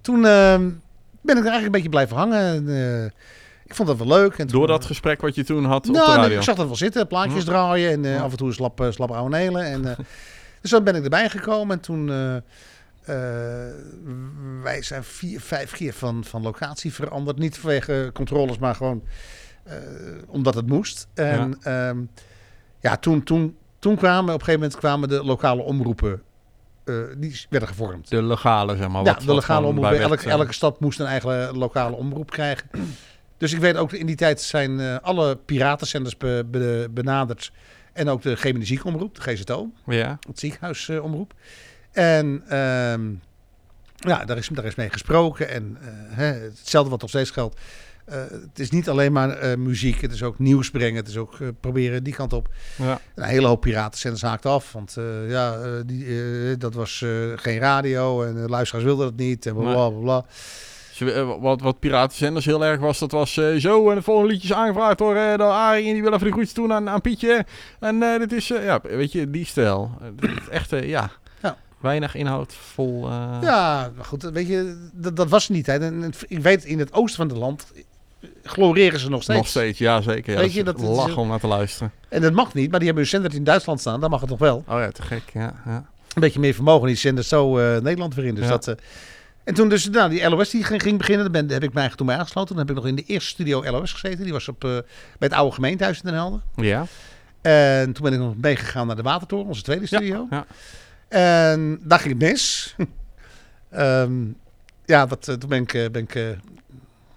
toen 0.00 0.24
um, 0.24 0.80
ben 1.20 1.36
ik 1.36 1.44
er 1.44 1.50
eigenlijk 1.50 1.64
een 1.64 1.70
beetje 1.70 1.88
blijven 1.88 2.16
hangen. 2.16 2.68
Uh, 2.68 3.04
ik 3.64 3.74
vond 3.74 3.88
dat 3.88 3.96
wel 3.96 4.06
leuk. 4.06 4.38
En 4.38 4.46
Door 4.46 4.66
dat 4.66 4.84
gesprek 4.84 5.20
wat 5.20 5.34
je 5.34 5.44
toen 5.44 5.64
had 5.64 5.84
nou, 5.86 5.98
op 5.98 6.06
de 6.06 6.20
radio? 6.20 6.36
ik 6.36 6.42
zag 6.42 6.56
dat 6.56 6.66
wel 6.66 6.76
zitten, 6.76 7.06
plaatjes 7.06 7.44
hm. 7.44 7.50
draaien 7.50 8.04
en 8.04 8.16
hm. 8.16 8.22
af 8.22 8.30
en 8.30 8.36
toe 8.36 8.48
een 8.48 8.54
slap, 8.54 8.86
slap 8.90 9.28
nelen. 9.28 9.64
En, 9.64 9.82
dus 10.62 10.70
dan 10.70 10.84
ben 10.84 10.94
ik 10.94 11.04
erbij 11.04 11.28
gekomen 11.28 11.76
en 11.76 11.82
toen... 11.82 12.08
Uh, 12.08 12.36
wij 14.62 14.82
zijn 14.82 15.04
vier, 15.04 15.40
vijf 15.40 15.72
keer 15.72 15.92
van, 15.92 16.24
van 16.24 16.42
locatie 16.42 16.92
veranderd. 16.92 17.38
Niet 17.38 17.58
vanwege 17.58 18.10
controles, 18.12 18.58
maar 18.58 18.74
gewoon 18.74 19.02
omdat 20.26 20.54
het 20.54 20.66
moest. 20.66 21.06
En 21.14 21.58
ja, 21.62 21.88
um, 21.88 22.10
ja 22.80 22.96
toen, 22.96 23.22
toen, 23.22 23.56
toen 23.78 23.96
kwamen 23.96 24.34
op 24.34 24.40
een 24.40 24.44
gegeven 24.44 24.60
moment 24.60 24.78
kwamen 24.78 25.08
de 25.08 25.24
lokale 25.24 25.62
omroepen 25.62 26.22
uh, 26.84 27.04
die 27.16 27.46
werden 27.50 27.68
gevormd. 27.68 28.08
De 28.08 28.22
legale, 28.22 28.76
zeg 28.76 28.88
maar. 28.88 29.04
Ja, 29.04 29.14
de 29.14 29.34
legale 29.34 29.66
omroep. 29.66 29.92
Elke, 29.92 30.30
elke 30.30 30.52
stad 30.52 30.80
moest 30.80 31.00
een 31.00 31.06
eigen 31.06 31.56
lokale 31.56 31.96
omroep 31.96 32.30
krijgen. 32.30 32.70
dus 33.36 33.52
ik 33.52 33.58
weet 33.58 33.76
ook, 33.76 33.92
in 33.92 34.06
die 34.06 34.16
tijd 34.16 34.40
zijn 34.40 34.78
uh, 34.78 34.96
alle 35.02 35.36
piratenzenders 35.36 36.16
be, 36.16 36.44
be, 36.50 36.88
benaderd. 36.90 37.52
En 37.92 38.08
ook 38.08 38.22
de 38.22 38.36
Geminiziek-omroep, 38.36 39.14
de 39.14 39.20
GZO. 39.20 39.70
Ja. 39.86 40.18
Het 40.28 40.38
ziekenhuisomroep. 40.38 41.34
En 41.92 42.26
um, 42.58 43.20
ja, 43.94 44.24
daar 44.24 44.36
is, 44.36 44.48
daar 44.48 44.64
is 44.64 44.74
mee 44.74 44.90
gesproken. 44.90 45.48
En 45.48 45.76
hè, 46.08 46.24
hetzelfde 46.24 46.90
wat 46.90 47.00
nog 47.00 47.10
steeds 47.10 47.30
geldt. 47.30 47.60
Uh, 48.12 48.18
het 48.30 48.58
is 48.58 48.70
niet 48.70 48.88
alleen 48.88 49.12
maar 49.12 49.44
uh, 49.44 49.56
muziek, 49.56 50.00
het 50.00 50.12
is 50.12 50.22
ook 50.22 50.38
nieuws 50.38 50.70
brengen. 50.70 50.96
Het 50.96 51.08
is 51.08 51.16
ook 51.16 51.38
uh, 51.38 51.48
proberen 51.60 52.04
die 52.04 52.14
kant 52.14 52.32
op. 52.32 52.48
Ja. 52.76 53.00
Een 53.14 53.24
hele 53.24 53.46
hoop 53.46 53.60
piratenzenders 53.60 54.22
haakten 54.22 54.50
af. 54.50 54.72
Want 54.72 54.96
ja, 55.28 55.58
die, 55.86 56.56
dat 56.56 56.74
was 56.74 57.04
geen 57.36 57.58
radio 57.58 58.22
en 58.22 58.34
de 58.34 58.48
luisteraars 58.48 58.84
wilden 58.84 59.06
dat 59.06 59.16
niet. 59.16 59.46
En 59.46 59.54
bla 59.54 59.88
bla 59.88 60.00
bla. 60.00 60.24
Dus, 60.98 61.24
wat, 61.40 61.60
wat 61.60 61.78
piratenzenders 61.78 62.44
heel 62.44 62.64
erg 62.64 62.80
was, 62.80 62.98
dat 62.98 63.12
was 63.12 63.32
zo. 63.58 63.90
En 63.90 63.96
het 63.96 64.04
volgende 64.04 64.32
liedje 64.32 64.48
is 64.48 64.54
aangevraagd 64.54 64.98
door, 64.98 65.14
door 65.14 65.50
Arie. 65.50 65.86
En 65.86 65.92
die 65.92 66.02
wil 66.02 66.12
even 66.12 66.26
de 66.26 66.32
groetjes 66.32 66.54
doen 66.54 66.72
aan, 66.72 66.88
aan 66.88 67.00
Pietje. 67.00 67.46
En 67.80 68.00
dit 68.18 68.32
is, 68.32 68.48
ja, 68.48 68.80
weet 68.82 69.12
je, 69.12 69.30
die 69.30 69.46
stijl. 69.46 69.90
Echt, 70.50 70.70
ja. 70.70 71.10
ja. 71.42 71.56
Weinig 71.80 72.14
inhoud, 72.14 72.54
vol... 72.54 73.08
Ja, 73.42 73.90
maar 73.96 74.04
goed, 74.04 74.22
weet 74.22 74.48
je, 74.48 74.88
dat, 74.92 75.16
dat 75.16 75.28
was 75.28 75.48
niet. 75.48 75.66
Hè. 75.66 75.78
En, 75.78 76.12
ik 76.28 76.42
weet, 76.42 76.64
in 76.64 76.78
het 76.78 76.92
oosten 76.92 77.16
van 77.16 77.28
het 77.28 77.36
land 77.36 77.72
gloreren 78.44 78.98
ze 79.00 79.08
nog 79.10 79.22
steeds. 79.22 79.38
Nog 79.38 79.48
steeds, 79.48 79.78
ja 79.78 80.00
zeker. 80.00 80.32
Ja, 80.32 80.38
Weet 80.38 80.52
je, 80.52 80.64
dat 80.64 80.80
is- 80.80 80.86
lachen 80.88 81.16
om 81.16 81.28
naar 81.28 81.40
te 81.40 81.46
luisteren. 81.46 81.92
En 82.08 82.20
dat 82.22 82.32
mag 82.32 82.54
niet, 82.54 82.70
maar 82.70 82.78
die 82.78 82.88
hebben 82.88 83.04
hun 83.08 83.20
zender 83.20 83.34
in 83.34 83.44
Duitsland 83.44 83.80
staan. 83.80 84.00
Dan 84.00 84.10
mag 84.10 84.20
het 84.20 84.30
nog 84.30 84.38
wel. 84.38 84.56
Oh 84.68 84.78
ja, 84.78 84.90
te 84.90 85.02
gek. 85.02 85.22
Ja, 85.32 85.54
ja. 85.66 85.84
Een 86.14 86.20
beetje 86.20 86.40
meer 86.40 86.54
vermogen. 86.54 86.86
Die 86.86 86.96
zender 86.96 87.24
zo 87.24 87.58
eh, 87.58 87.80
Nederland 87.82 88.14
weer 88.14 88.24
in. 88.24 88.34
Dus 88.34 88.44
Ja. 88.44 88.50
dat, 88.50 88.68
eh, 88.68 88.74
en 89.44 89.54
toen 89.54 89.68
dus, 89.68 89.88
nou, 89.90 90.10
die 90.10 90.28
LOS 90.28 90.50
die 90.50 90.64
ging, 90.64 90.82
ging 90.82 90.98
beginnen. 90.98 91.32
Ben, 91.32 91.48
heb 91.50 91.62
ik 91.62 91.72
mij 91.72 91.88
toen 91.88 92.06
bij 92.06 92.16
aangesloten. 92.16 92.48
Toen 92.48 92.58
heb 92.58 92.70
ik 92.70 92.76
nog 92.76 92.86
in 92.86 92.94
de 92.96 93.04
eerste 93.06 93.28
studio 93.28 93.70
LOS 93.70 93.92
gezeten. 93.92 94.24
Die 94.24 94.32
was 94.32 94.48
op, 94.48 94.64
eh, 94.64 94.70
bij 94.70 94.84
het 95.28 95.32
oude 95.32 95.54
gemeentehuis 95.54 95.96
in 95.96 96.02
Den 96.04 96.14
Helder. 96.14 96.40
ja. 96.56 96.86
En 97.40 97.92
toen 97.92 98.04
ben 98.04 98.12
ik 98.12 98.18
nog 98.18 98.34
meegegaan 98.40 98.86
naar 98.86 98.96
de 98.96 99.02
Watertoren, 99.02 99.46
onze 99.46 99.62
tweede 99.62 99.86
studio. 99.86 100.26
Ja. 100.30 100.46
En 101.08 101.80
daar 101.82 101.98
ging 101.98 102.20
het 102.20 102.30
mis. 102.30 102.74
Ehm, 103.70 104.12
ja, 104.84 105.06
dat, 105.06 105.28
eh, 105.28 105.34
toen 105.34 105.48
ben 105.48 105.62
ik... 105.62 105.74
eh, 105.74 105.90
ben 105.90 106.02
ik 106.02 106.14
eh, 106.14 106.24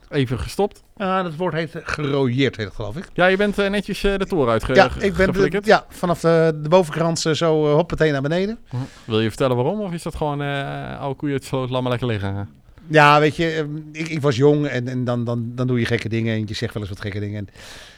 Even 0.10 0.40
gestopt. 0.40 0.84
Ah, 0.98 1.24
dat 1.24 1.36
woord 1.36 1.54
heet 1.54 1.72
gerooieerd, 1.84 2.56
heet 2.58 2.66
het 2.66 2.76
geloof 2.76 2.98
ik. 2.98 3.08
Ja, 3.14 3.26
je 3.26 3.38
bent 3.38 3.60
eh, 3.60 3.70
netjes 3.70 4.04
eh, 4.04 4.18
de 4.18 4.26
toren 4.26 4.52
uitge 4.52 4.74
ja, 4.74 4.84
ik 5.00 5.14
ben 5.16 5.34
de- 5.34 5.62
ja, 5.66 5.86
vanaf 5.90 6.20
de, 6.20 6.60
de 6.62 6.70
bovenkrans 6.70 7.26
eh, 7.26 7.34
zo 7.34 7.68
uh, 7.68 7.74
hoppatee 7.74 8.12
naar 8.12 8.22
beneden. 8.22 8.58
Wil 9.06 9.20
je 9.22 9.28
vertellen 9.28 9.56
waarom? 9.56 9.82
Of 9.82 9.92
is 9.94 10.04
dat 10.04 10.16
gewoon 10.16 10.42
eh 10.42 11.00
oude 11.00 11.16
koeien 11.16 11.40
sloot, 11.42 11.70
laat 11.70 11.82
maar 11.82 11.90
lekker 11.92 12.08
liggen? 12.08 12.50
Ja, 12.88 13.20
weet 13.20 13.36
je, 13.36 13.52
ehm, 13.52 13.78
ik, 13.92 14.08
ik 14.10 14.22
was 14.22 14.36
jong 14.36 14.68
en, 14.68 14.88
en 14.88 15.04
dan, 15.04 15.24
dan, 15.24 15.52
dan 15.56 15.68
doe 15.68 15.80
je 15.80 15.86
gekke 15.86 16.10
dingen 16.10 16.36
en 16.36 16.44
je 16.48 16.54
zegt 16.54 16.74
wel 16.74 16.82
eens 16.84 16.92
wat 16.92 17.02
gekke 17.02 17.20
dingen. 17.20 17.48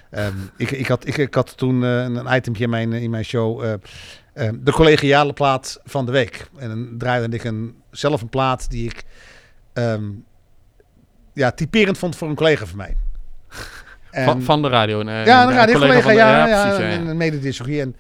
En, 0.10 0.24
ehm, 0.26 0.36
ik, 0.58 0.72
ik, 0.72 0.88
had, 0.88 1.08
ik, 1.08 1.18
ik 1.18 1.34
had 1.34 1.58
toen 1.58 1.82
een, 1.82 2.36
itempje 2.36 2.64
in 2.64 2.70
mijn, 2.70 2.94
in 2.94 3.10
mijn 3.10 3.26
show, 3.26 3.64
eh, 3.64 3.74
ehm, 4.34 4.56
de 4.60 4.72
collegiale 4.72 5.34
plaat 5.34 5.80
van 5.84 6.06
de 6.06 6.12
week. 6.12 6.50
En 6.58 6.70
dan 6.70 6.96
draaide 6.98 7.36
ik 7.36 7.44
een, 7.44 7.76
zelf 7.92 8.22
een 8.22 8.30
plaat 8.30 8.70
die 8.70 8.86
ik 8.86 9.04
ja, 11.38 11.52
typerend 11.52 11.98
vond 11.98 12.16
voor 12.16 12.30
een 12.30 12.36
collega 12.36 12.66
van 12.66 12.78
mij. 12.78 12.96
En- 14.12 14.26
Van, 14.26 14.42
van 14.42 14.62
de 14.62 14.68
radio. 14.68 15.00
eh, 15.02 15.26
ja, 15.26 15.42
een 15.44 15.50
een 15.50 15.54
radiocollega, 15.56 16.02
van 16.02 16.12
de- 16.12 16.18
ja, 16.18 16.48
ja, 16.48 16.62
precies, 16.64 16.80
ja, 16.80 16.92
een, 16.94 17.04
ja. 17.04 17.10
een 17.10 17.18
medediscogree. 17.18 17.82
En. 17.82 17.96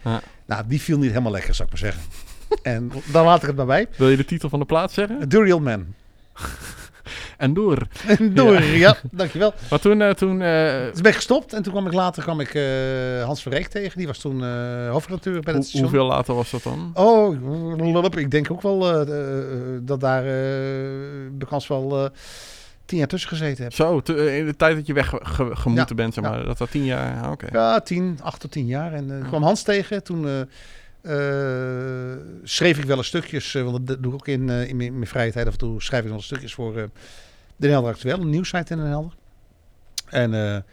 Nou, 0.45 0.63
die 0.67 0.81
viel 0.81 0.97
niet 0.97 1.09
helemaal 1.09 1.31
lekker, 1.31 1.55
zou 1.55 1.69
ik 1.71 1.81
maar 1.81 1.91
zeggen. 1.91 2.11
en 2.73 2.91
dan 3.11 3.25
laat 3.25 3.41
ik 3.41 3.47
het 3.47 3.55
maar 3.55 3.65
bij. 3.65 3.87
Wil 3.97 4.09
je 4.09 4.17
de 4.17 4.25
titel 4.25 4.49
van 4.49 4.59
de 4.59 4.65
plaat 4.65 4.91
zeggen? 4.91 5.29
The 5.29 5.43
Real 5.43 5.59
Man. 5.59 5.85
En 7.37 7.53
door. 7.53 7.77
Door, 8.33 8.63
ja. 8.63 8.97
dankjewel. 9.11 9.53
Maar 9.69 9.79
toen, 9.79 10.01
eh, 10.01 10.09
toen 10.09 10.31
eh, 10.41 10.91
ben 11.01 11.05
ik 11.05 11.13
gestopt 11.15 11.53
en 11.53 11.63
toen 11.63 11.71
kwam 11.73 11.87
ik 11.87 11.93
later 11.93 12.23
kwam 12.23 12.39
ik, 12.39 12.53
eh, 12.53 12.63
Hans 13.23 13.41
Verreek 13.41 13.67
tegen. 13.67 13.97
Die 13.97 14.07
was 14.07 14.17
toen 14.19 14.43
eh 14.43 14.89
hoofdredacteur 14.89 15.33
bij 15.33 15.41
het 15.53 15.53
hoe- 15.53 15.63
station. 15.63 15.81
hoeveel 15.81 16.05
later 16.05 16.35
was 16.35 16.51
dat 16.51 16.63
dan? 16.63 16.91
Oh, 16.93 18.15
ik 18.15 18.31
denk 18.31 18.51
ook 18.51 18.61
wel 18.61 18.91
eh, 18.93 19.01
eh, 19.01 19.43
dat 19.81 19.99
daar 19.99 20.23
eh 20.23 20.29
de 21.37 21.45
kans 21.49 21.67
wel 21.67 22.03
eh, 22.05 22.09
tien 22.87 22.97
jaar 22.97 23.07
tussen 23.07 23.29
gezeten 23.29 23.63
heb. 23.63 23.73
Zo, 23.73 24.01
eh, 24.05 24.37
in 24.37 24.45
de 24.45 24.55
tijd 24.55 24.75
dat 24.75 24.87
je 24.87 24.93
weggemoeten 24.93 25.73
Ja, 25.73 25.95
bent, 25.95 26.13
zeg 26.13 26.23
maar. 26.23 26.43
Dat 26.43 26.57
dat 26.57 26.71
tien 26.71 26.85
jaar... 26.85 27.23
ah, 27.23 27.31
Oké. 27.31 27.47
Ja, 27.51 27.79
tien, 27.79 28.19
acht 28.21 28.39
tot 28.39 28.51
tien 28.51 28.65
jaar. 28.65 28.93
En 28.93 29.19
eh, 29.21 29.27
kwam 29.27 29.43
Hans 29.43 29.63
tegen. 29.63 30.03
Toen 30.03 30.27
eh, 31.01 31.11
schreef 32.43 32.77
ik 32.77 32.83
wel 32.85 32.97
eens 32.97 33.07
stukjes, 33.07 33.53
want 33.53 33.87
dat 33.87 34.03
doe 34.03 34.13
ik 34.13 34.19
ook 34.19 34.27
in, 34.27 34.49
in, 34.49 34.75
mijn, 34.75 34.89
in 34.89 34.93
mijn 34.93 35.07
vrije 35.07 35.31
tijd 35.31 35.47
af 35.47 35.51
en 35.53 35.59
toe. 35.59 35.81
Schrijf 35.81 36.05
ik 36.05 36.11
nog 36.11 36.23
stukjes 36.23 36.53
voor 36.53 36.89
Den 37.55 37.69
Helder 37.71 37.91
Actueel, 37.91 38.19
een 38.19 38.29
nieuwssite 38.29 38.73
in 38.73 38.79
Den 38.79 38.89
Helder. 38.89 39.13
En 40.09 40.63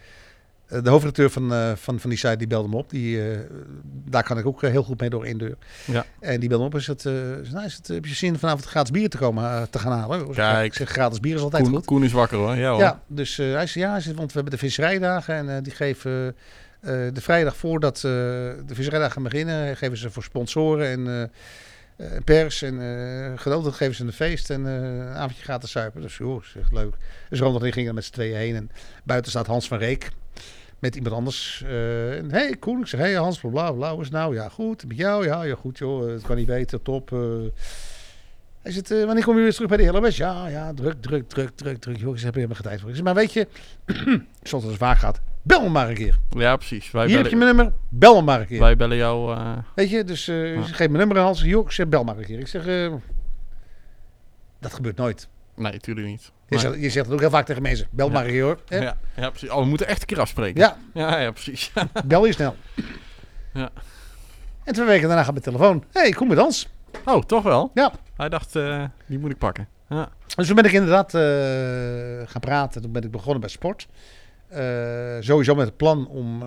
de 0.67 0.89
hoofdredacteur 0.89 1.29
van, 1.29 1.53
eh, 1.53 1.71
van, 1.75 1.99
van 1.99 2.09
die 2.09 2.19
site 2.19 2.37
die 2.37 2.47
belde 2.47 2.69
me 2.69 2.75
op. 2.75 2.89
Die, 2.89 3.31
eh, 3.31 3.39
daar 3.83 4.23
kan 4.23 4.37
ik 4.37 4.45
ook 4.45 4.63
eh, 4.63 4.69
heel 4.71 4.83
goed 4.83 4.99
mee 4.99 5.09
door 5.09 5.25
één 5.25 5.37
deur. 5.37 5.55
Ja. 5.85 6.05
En 6.19 6.39
die 6.39 6.49
belde 6.49 6.63
me 6.63 6.69
op. 6.69 6.75
Eh, 6.75 7.39
is, 7.41 7.49
nou, 7.51 7.65
is 7.65 7.75
het, 7.75 7.87
heb 7.87 8.05
je 8.05 8.13
zin 8.13 8.37
vanavond 8.39 8.65
gratis 8.65 8.91
bier 8.91 9.09
te 9.09 9.17
komen 9.17 9.43
eh, 9.43 9.61
te 9.69 9.79
gaan 9.79 9.91
halen? 9.99 10.31
Kijk. 10.31 10.65
Ik 10.65 10.73
zeg 10.73 10.89
gratis 10.89 11.19
bier 11.19 11.35
is 11.35 11.41
altijd 11.41 11.63
Koen, 11.63 11.73
goed. 11.73 11.85
Koen 11.85 12.03
is 12.03 12.11
wakker 12.11 12.37
hoor. 12.37 12.55
Ja, 12.55 12.69
hoor. 12.69 12.79
Ja, 12.79 13.01
dus 13.07 13.39
eh, 13.39 13.53
hij 13.53 13.67
zei 13.67 13.85
ja, 13.85 13.91
hij 13.91 14.01
zei, 14.01 14.15
want 14.15 14.27
we 14.27 14.33
hebben 14.33 14.53
de 14.53 14.65
visserijdagen 14.65 15.35
en 15.35 15.49
eh, 15.55 15.63
die 15.63 15.73
geven 15.73 16.35
eh, 16.79 16.91
de 17.13 17.21
vrijdag 17.21 17.55
voordat 17.55 17.95
eh, 17.95 18.01
de 18.01 18.55
visserijdagen 18.65 19.13
gaan 19.13 19.23
beginnen, 19.23 19.77
geven 19.77 19.97
ze 19.97 20.09
voor 20.09 20.23
sponsoren 20.23 20.87
en 20.87 21.07
eh, 21.07 21.21
eh, 22.07 22.23
pers 22.23 22.61
en 22.61 22.81
eh 22.81 23.31
genodigd 23.35 23.77
geven 23.77 23.95
ze 23.95 24.03
een 24.03 24.13
feest 24.13 24.49
en 24.49 24.67
eh, 24.67 24.73
een 24.73 25.15
avondje 25.15 25.43
gratis 25.43 25.71
suipen. 25.71 26.01
Dus 26.01 26.17
joh, 26.17 26.43
is 26.43 26.55
echt 26.61 26.71
leuk. 26.71 26.95
Dus 27.29 27.39
Ronald 27.39 27.61
en 27.61 27.67
ik 27.67 27.73
gingen 27.73 27.89
er 27.89 27.95
met 27.95 28.05
z'n 28.05 28.13
tweeën 28.13 28.37
heen 28.37 28.55
en 28.55 28.71
buiten 29.03 29.31
staat 29.31 29.47
Hans 29.47 29.67
van 29.67 29.77
Reek 29.77 30.09
met 30.79 30.95
iemand 30.95 31.15
anders. 31.15 31.63
eh 31.65 32.17
en 32.17 32.31
hey, 32.31 32.55
Koen, 32.59 32.79
ik 32.79 32.87
zeg 32.87 32.99
hey 32.99 33.13
Hans, 33.13 33.39
bla 33.39 33.49
bla 33.49 33.71
bla, 33.71 33.93
hoe 33.93 34.01
is 34.01 34.09
nou? 34.09 34.35
Ja, 34.35 34.49
goed. 34.49 34.87
Met 34.87 34.97
jou? 34.97 35.25
Ja, 35.25 35.43
ja, 35.43 35.55
goed 35.55 35.77
joh, 35.77 36.09
het 36.09 36.21
kan 36.21 36.35
niet 36.35 36.45
beter, 36.47 36.81
top. 36.81 37.11
eh. 37.13 37.19
Hij 38.61 38.71
zegt, 38.73 38.91
eh, 38.91 39.05
wanneer 39.05 39.23
kom 39.23 39.35
je 39.37 39.41
weer 39.43 39.53
terug 39.53 39.69
bij 39.69 39.77
de 39.77 39.91
LOS? 39.91 40.17
Ja, 40.17 40.47
ja, 40.47 40.73
druk, 40.73 41.01
druk, 41.01 41.27
druk, 41.29 41.49
druk, 41.55 41.77
druk. 41.77 41.97
Joh, 41.97 42.09
ik 42.13 42.15
zeg, 42.15 42.23
heb 42.25 42.33
er 42.35 42.41
helemaal 42.41 42.55
geen 42.55 42.65
tijd 42.65 42.79
voor. 42.79 42.89
Ik 42.89 42.95
zeg, 42.95 43.03
maar 43.05 43.13
weet 43.15 43.33
je, 43.33 43.47
zoals 44.43 44.63
het 44.63 44.75
vaak 44.77 44.97
gaat, 44.97 45.21
bel 45.41 45.61
me 45.61 45.69
maar 45.69 45.89
een 45.89 45.95
keer. 45.95 46.17
Ja, 46.29 46.55
precies. 46.55 46.91
Wij 46.91 47.05
Hier 47.07 47.17
heb 47.17 47.25
je 47.25 47.31
bellen, 47.37 47.55
mijn 47.55 47.65
nummer, 47.67 47.81
bel 47.89 48.15
me 48.15 48.21
maar 48.21 48.39
een 48.39 48.45
keer. 48.47 48.59
wij 48.59 48.75
bellen 48.75 48.97
jou... 48.97 49.35
eh, 49.35 49.57
Weet 49.75 49.89
je, 49.89 50.03
dus 50.03 50.27
eh 50.27 50.55
Ja. 50.55 50.61
geeft 50.61 50.77
mijn 50.77 50.91
nummer 50.91 51.17
aan 51.17 51.23
Hans. 51.23 51.41
Joh, 51.41 51.65
ik 51.65 51.71
zeg, 51.71 51.87
bel 51.87 52.03
maar 52.03 52.17
een 52.17 52.25
keer. 52.25 52.39
Ik 52.39 52.47
zeg, 52.47 52.67
eh, 52.67 52.93
dat 54.59 54.73
gebeurt 54.73 54.97
nooit. 54.97 55.27
nee, 55.55 55.71
natuurlijk 55.71 56.07
niet. 56.07 56.31
Je, 56.47 56.59
zegt, 56.59 56.75
je 56.75 56.89
zegt 56.89 57.05
het 57.05 57.13
ook 57.13 57.19
heel 57.19 57.29
vaak 57.29 57.45
tegen 57.45 57.61
mensen. 57.61 57.87
Bel 57.91 58.09
maar 58.09 58.25
keer 58.25 58.43
hoor. 58.43 58.59
Hè? 58.67 58.77
Ja, 58.77 58.97
ja, 59.15 59.29
precies. 59.29 59.49
Oh, 59.49 59.59
we 59.59 59.65
moeten 59.65 59.87
echt 59.87 60.01
een 60.01 60.07
keer 60.07 60.19
afspreken. 60.19 60.61
Ja, 60.61 60.77
Ja, 60.93 61.19
ja, 61.19 61.31
precies. 61.31 61.71
bel 62.05 62.25
je 62.25 62.33
snel. 62.33 62.55
Ja. 63.53 63.69
En 64.63 64.73
twee 64.73 64.85
weken 64.85 65.07
daarna 65.07 65.23
gaat 65.23 65.31
mijn 65.31 65.43
telefoon. 65.43 65.83
Hé, 65.91 66.01
hey, 66.01 66.11
kom 66.11 66.27
met 66.27 66.39
ons. 66.39 66.69
Oh, 67.05 67.23
toch 67.23 67.43
wel? 67.43 67.71
Ja. 67.73 67.91
Hij 68.17 68.29
dacht, 68.29 68.55
eh, 68.55 68.83
die 69.05 69.19
moet 69.19 69.31
ik 69.31 69.37
pakken. 69.37 69.67
Ja. 69.89 70.09
Dus 70.35 70.47
toen 70.47 70.55
ben 70.55 70.65
ik 70.65 70.71
inderdaad 70.71 71.13
eh, 71.13 72.31
gaan 72.31 72.41
praten. 72.41 72.81
Toen 72.81 72.91
ben 72.91 73.03
ik 73.03 73.11
begonnen 73.11 73.39
bij 73.39 73.49
sport. 73.49 73.87
Eh, 74.47 75.17
sowieso 75.19 75.55
met 75.55 75.65
het 75.65 75.77
plan 75.77 76.07
om 76.07 76.41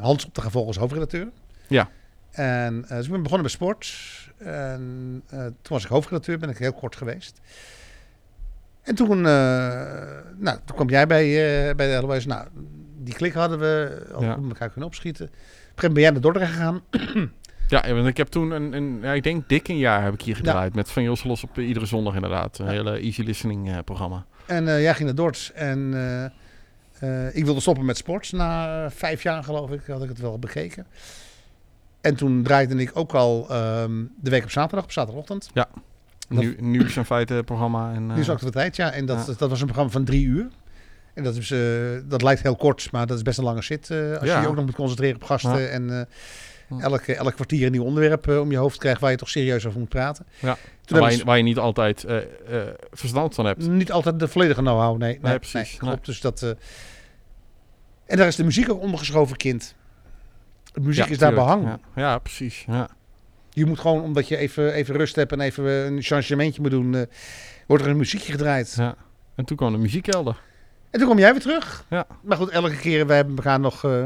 Hans 0.00 0.26
op 0.26 0.34
te 0.34 0.40
gaan 0.40 0.50
volgen 0.50 0.68
als 0.68 0.78
hoofdredacteur. 0.78 1.28
Ja. 1.66 1.88
En 2.30 2.84
dus 2.88 3.04
ik 3.04 3.10
ben 3.10 3.22
begonnen 3.22 3.46
bij 3.46 3.50
sport. 3.50 3.94
En 4.38 5.22
toen 5.28 5.52
was 5.62 5.84
ik 5.84 5.90
hoofdredacteur, 5.90 6.38
ben 6.38 6.48
ik 6.48 6.58
heel 6.58 6.72
kort 6.72 6.96
geweest. 6.96 7.40
En 8.86 8.94
toen, 8.94 9.10
eh, 9.10 9.22
nou, 10.38 10.58
toen 10.64 10.76
kwam 10.76 10.88
jij 10.88 11.06
bij, 11.06 11.24
eh, 11.68 11.74
bij 11.74 12.00
de 12.00 12.06
LOS. 12.06 12.26
Nou, 12.26 12.46
die 12.98 13.14
klik 13.14 13.32
hadden 13.32 13.58
we, 13.58 14.02
Ja. 14.20 14.38
elkaar 14.48 14.68
kunnen 14.70 14.88
opschieten. 14.88 15.26
Op 15.26 15.32
een 15.32 15.38
gegeven 15.38 15.74
moment 15.74 15.94
ben 15.94 16.02
jij 16.02 16.10
naar 16.10 16.20
Dordrecht 16.20 16.52
gegaan. 16.52 16.80
Ja, 17.68 17.94
want 17.94 18.06
ik 18.06 18.16
heb 18.16 18.26
toen 18.26 18.50
een, 18.50 18.72
een 18.72 18.98
ja, 19.02 19.12
ik 19.12 19.22
denk 19.22 19.48
dik 19.48 19.68
een 19.68 19.78
jaar 19.78 20.02
heb 20.02 20.14
ik 20.14 20.22
hier 20.22 20.36
gedraaid. 20.36 20.74
Met 20.74 20.90
Van 20.90 21.02
Jos 21.02 21.24
Los 21.24 21.42
op 21.42 21.58
eh, 21.58 21.68
iedere 21.68 21.86
zondag 21.86 22.14
inderdaad. 22.14 22.58
Een 22.58 22.68
hele 22.68 22.98
easy 22.98 23.22
listening 23.22 23.84
programma. 23.84 24.24
En 24.46 24.68
eh, 24.68 24.82
jij 24.82 24.92
ging 24.94 25.04
naar 25.06 25.14
Dordt. 25.14 25.52
En 25.54 25.94
ik 27.32 27.44
wilde 27.44 27.60
stoppen 27.60 27.84
met 27.84 27.96
sport. 27.96 28.32
Na 28.32 28.90
vijf 28.90 29.22
jaar 29.22 29.44
geloof 29.44 29.70
ik 29.70 29.80
had 29.86 30.02
ik 30.02 30.08
het 30.08 30.18
wel 30.20 30.38
bekeken. 30.38 30.86
En 32.00 32.16
toen 32.16 32.42
draaide 32.42 32.74
ik 32.76 32.90
ook 32.94 33.12
al 33.14 33.46
ehm, 33.50 34.04
de 34.20 34.30
week 34.30 34.42
op 34.42 34.50
zaterdag, 34.50 34.84
op 34.84 34.92
zaterdagochtend. 34.92 35.50
Dat- 35.52 35.68
Nu, 36.28 36.56
nieuws 36.60 36.96
en 36.96 37.04
feiten 37.04 37.44
programma. 37.44 37.92
En, 37.94 38.06
Nu 38.06 38.20
is 38.20 38.26
eh, 38.26 38.32
actualiteit, 38.32 38.76
ja. 38.76 38.92
En 38.92 39.06
dat, 39.06 39.34
dat 39.38 39.50
was 39.50 39.58
een 39.60 39.66
programma 39.66 39.92
van 39.92 40.04
drie 40.04 40.24
uur. 40.24 40.48
En 41.14 41.22
dat, 41.24 41.36
is, 41.36 41.50
eh, 41.50 41.58
dat 42.04 42.22
lijkt 42.22 42.42
heel 42.42 42.56
kort, 42.56 42.88
maar 42.92 43.06
dat 43.06 43.16
is 43.16 43.22
best 43.22 43.38
een 43.38 43.44
lange 43.44 43.62
zit. 43.62 43.90
eh, 43.90 43.98
als 44.12 44.30
je 44.30 44.38
je 44.40 44.46
ook 44.48 44.54
nog 44.54 44.64
moet 44.64 44.74
concentreren 44.74 45.16
op 45.16 45.24
gasten. 45.24 45.70
En 45.70 46.08
eh, 46.70 46.82
elk, 46.82 47.00
elk 47.00 47.34
kwartier 47.34 47.66
een 47.66 47.72
nieuw 47.72 47.84
onderwerp 47.84 48.28
om 48.28 48.50
je 48.50 48.56
hoofd 48.56 48.78
krijgt 48.78 49.00
waar 49.00 49.10
je 49.10 49.16
toch 49.16 49.28
serieus 49.28 49.66
over 49.66 49.78
moet 49.78 49.88
praten. 49.88 50.26
Ja. 50.40 50.56
Toen 50.84 50.98
waar, 50.98 51.12
je, 51.12 51.24
waar 51.24 51.36
je 51.36 51.42
niet 51.42 51.58
altijd 51.58 52.04
verstand 52.92 53.34
van 53.34 53.46
hebt. 53.46 53.68
niet 53.68 53.92
altijd 53.92 54.20
de 54.20 54.28
volledige 54.28 54.60
know-how, 54.60 54.98
nee. 54.98 55.18
Nee, 55.22 55.38
precies. 55.38 55.54
nee, 55.70 55.76
klopt. 55.90 56.06
Dus 56.06 56.20
dat, 56.20 56.42
en 58.06 58.16
daar 58.16 58.26
is 58.26 58.36
de 58.36 58.44
muziek 58.44 58.70
ook 58.70 58.80
ondergeschoven 58.80 59.36
kind. 59.36 59.74
De 60.72 60.80
muziek 60.80 61.04
Ja, 61.04 61.10
is 61.10 61.18
daar 61.18 61.32
tuurlijk. 61.32 61.60
behang. 61.60 61.80
Ja, 61.94 62.02
ja 62.02 62.18
precies. 62.18 62.64
Ja. 62.66 62.88
Je 63.56 63.66
moet 63.66 63.78
gewoon, 63.78 64.02
omdat 64.02 64.28
je 64.28 64.36
even, 64.36 64.72
even 64.72 64.94
rust 64.96 65.16
hebt 65.16 65.32
en 65.32 65.40
even 65.40 65.66
eh, 65.66 65.84
een 65.84 66.02
changementje 66.02 66.60
moet 66.62 66.70
doen, 66.70 66.94
eh, 66.94 67.02
wordt 67.66 67.84
er 67.84 67.90
een 67.90 67.96
muziekje 67.96 68.32
gedraaid. 68.32 68.74
Ja. 68.76 68.94
En 69.34 69.44
toen 69.44 69.56
kwam 69.56 69.72
de 69.72 69.78
muziekkelder. 69.78 70.36
En 70.90 70.98
toen 70.98 71.08
kwam 71.08 71.18
jij 71.18 71.32
weer 71.32 71.40
terug. 71.40 71.84
Ja. 71.90 72.06
Maar 72.22 72.36
goed, 72.36 72.48
elke 72.50 72.76
keer, 72.76 73.06
wij 73.06 73.16
hebben 73.16 73.36
elkaar 73.36 73.60
nog, 73.60 73.84
eh 73.84 74.04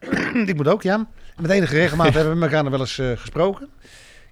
ik 0.48 0.54
moet 0.56 0.68
ook, 0.68 0.82
ja. 0.82 1.06
Met 1.40 1.50
enige 1.50 1.74
regelmaat 1.74 2.14
hebben 2.14 2.36
we 2.38 2.44
elkaar 2.44 2.62
nog 2.62 2.70
wel 2.72 2.80
eens 2.80 3.00
gesproken. 3.20 3.68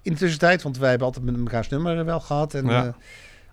In 0.01 0.11
de 0.13 0.17
tussentijd, 0.19 0.61
want 0.61 0.77
wij 0.77 0.89
hebben 0.89 1.07
altijd 1.07 1.25
met 1.25 1.37
elkaars 1.37 1.69
nummer 1.69 2.05
wel 2.05 2.19
gehad. 2.19 2.53
En 2.53 2.65
Ja. 2.65 2.79
op 2.79 2.85
een 2.85 2.93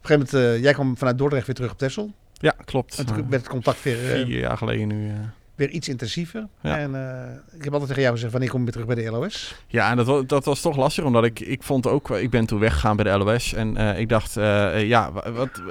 gegeven 0.02 0.38
moment, 0.40 0.62
jij 0.62 0.72
kwam 0.72 0.96
vanuit 0.96 1.18
Dordrecht 1.18 1.46
weer 1.46 1.54
terug 1.54 1.70
op 1.70 1.78
Texel. 1.78 2.12
Ja, 2.32 2.54
klopt. 2.64 2.98
En 2.98 3.06
toen 3.06 3.16
werd 3.16 3.42
het 3.42 3.48
contact 3.50 3.82
weer, 3.82 3.96
vier 3.96 4.38
jaar 4.38 4.56
geleden 4.56 4.86
nu. 4.86 5.08
eh. 5.08 5.14
Weer 5.58 5.70
iets 5.70 5.88
intensiever. 5.88 6.46
Ja. 6.60 6.78
En 6.78 6.94
eh, 6.94 7.56
ik 7.58 7.64
heb 7.64 7.72
altijd 7.72 7.88
tegen 7.88 8.02
jou 8.02 8.14
gezegd, 8.14 8.32
wanneer 8.32 8.50
kom 8.50 8.58
je 8.58 8.64
weer 8.64 8.74
terug 8.84 8.86
bij 8.94 9.04
de 9.04 9.10
LOS? 9.10 9.54
Ja, 9.66 9.90
en 9.90 9.96
dat, 10.04 10.28
dat 10.28 10.44
was 10.44 10.60
toch 10.60 10.76
lastig, 10.76 11.04
omdat 11.04 11.24
ik, 11.24 11.40
ik 11.40 11.62
vond 11.62 11.86
ook, 11.86 12.10
ik 12.10 12.30
ben 12.30 12.46
toen 12.46 12.58
weggegaan 12.58 12.96
bij 12.96 13.04
de 13.12 13.18
LOS 13.24 13.52
en 13.54 13.76
eh, 13.76 13.98
ik 13.98 14.08
dacht, 14.08 14.36
eh, 14.36 14.74
eh, 14.80 14.88
ja, 14.88 15.12
wa- 15.12 15.30
wat, 15.32 15.62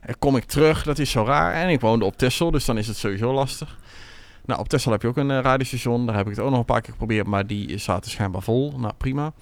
eh, 0.00 0.14
kom 0.18 0.36
ik 0.36 0.44
terug, 0.44 0.82
dat 0.82 0.98
is 0.98 1.10
zo 1.10 1.24
raar. 1.24 1.52
En 1.52 1.68
ik 1.68 1.80
woonde 1.80 2.04
op 2.04 2.16
Texel, 2.16 2.50
dus 2.50 2.64
dan 2.64 2.78
is 2.78 2.86
het 2.86 2.96
sowieso 2.96 3.32
lastig. 3.32 3.76
Nou, 4.44 4.60
op 4.60 4.68
Texel 4.68 4.92
heb 4.92 5.02
je 5.02 5.08
ook 5.08 5.16
een 5.16 5.30
eh, 5.30 5.40
radiostation, 5.40 6.06
daar 6.06 6.16
heb 6.16 6.24
ik 6.28 6.36
het 6.36 6.44
ook 6.44 6.50
nog 6.50 6.58
een 6.58 6.64
paar 6.64 6.80
keer 6.80 6.90
geprobeerd, 6.92 7.26
maar 7.26 7.46
die 7.46 7.78
zaten 7.78 8.10
schijnbaar 8.10 8.42
vol. 8.42 8.74
Nou, 8.78 8.92
prima. 8.98 9.32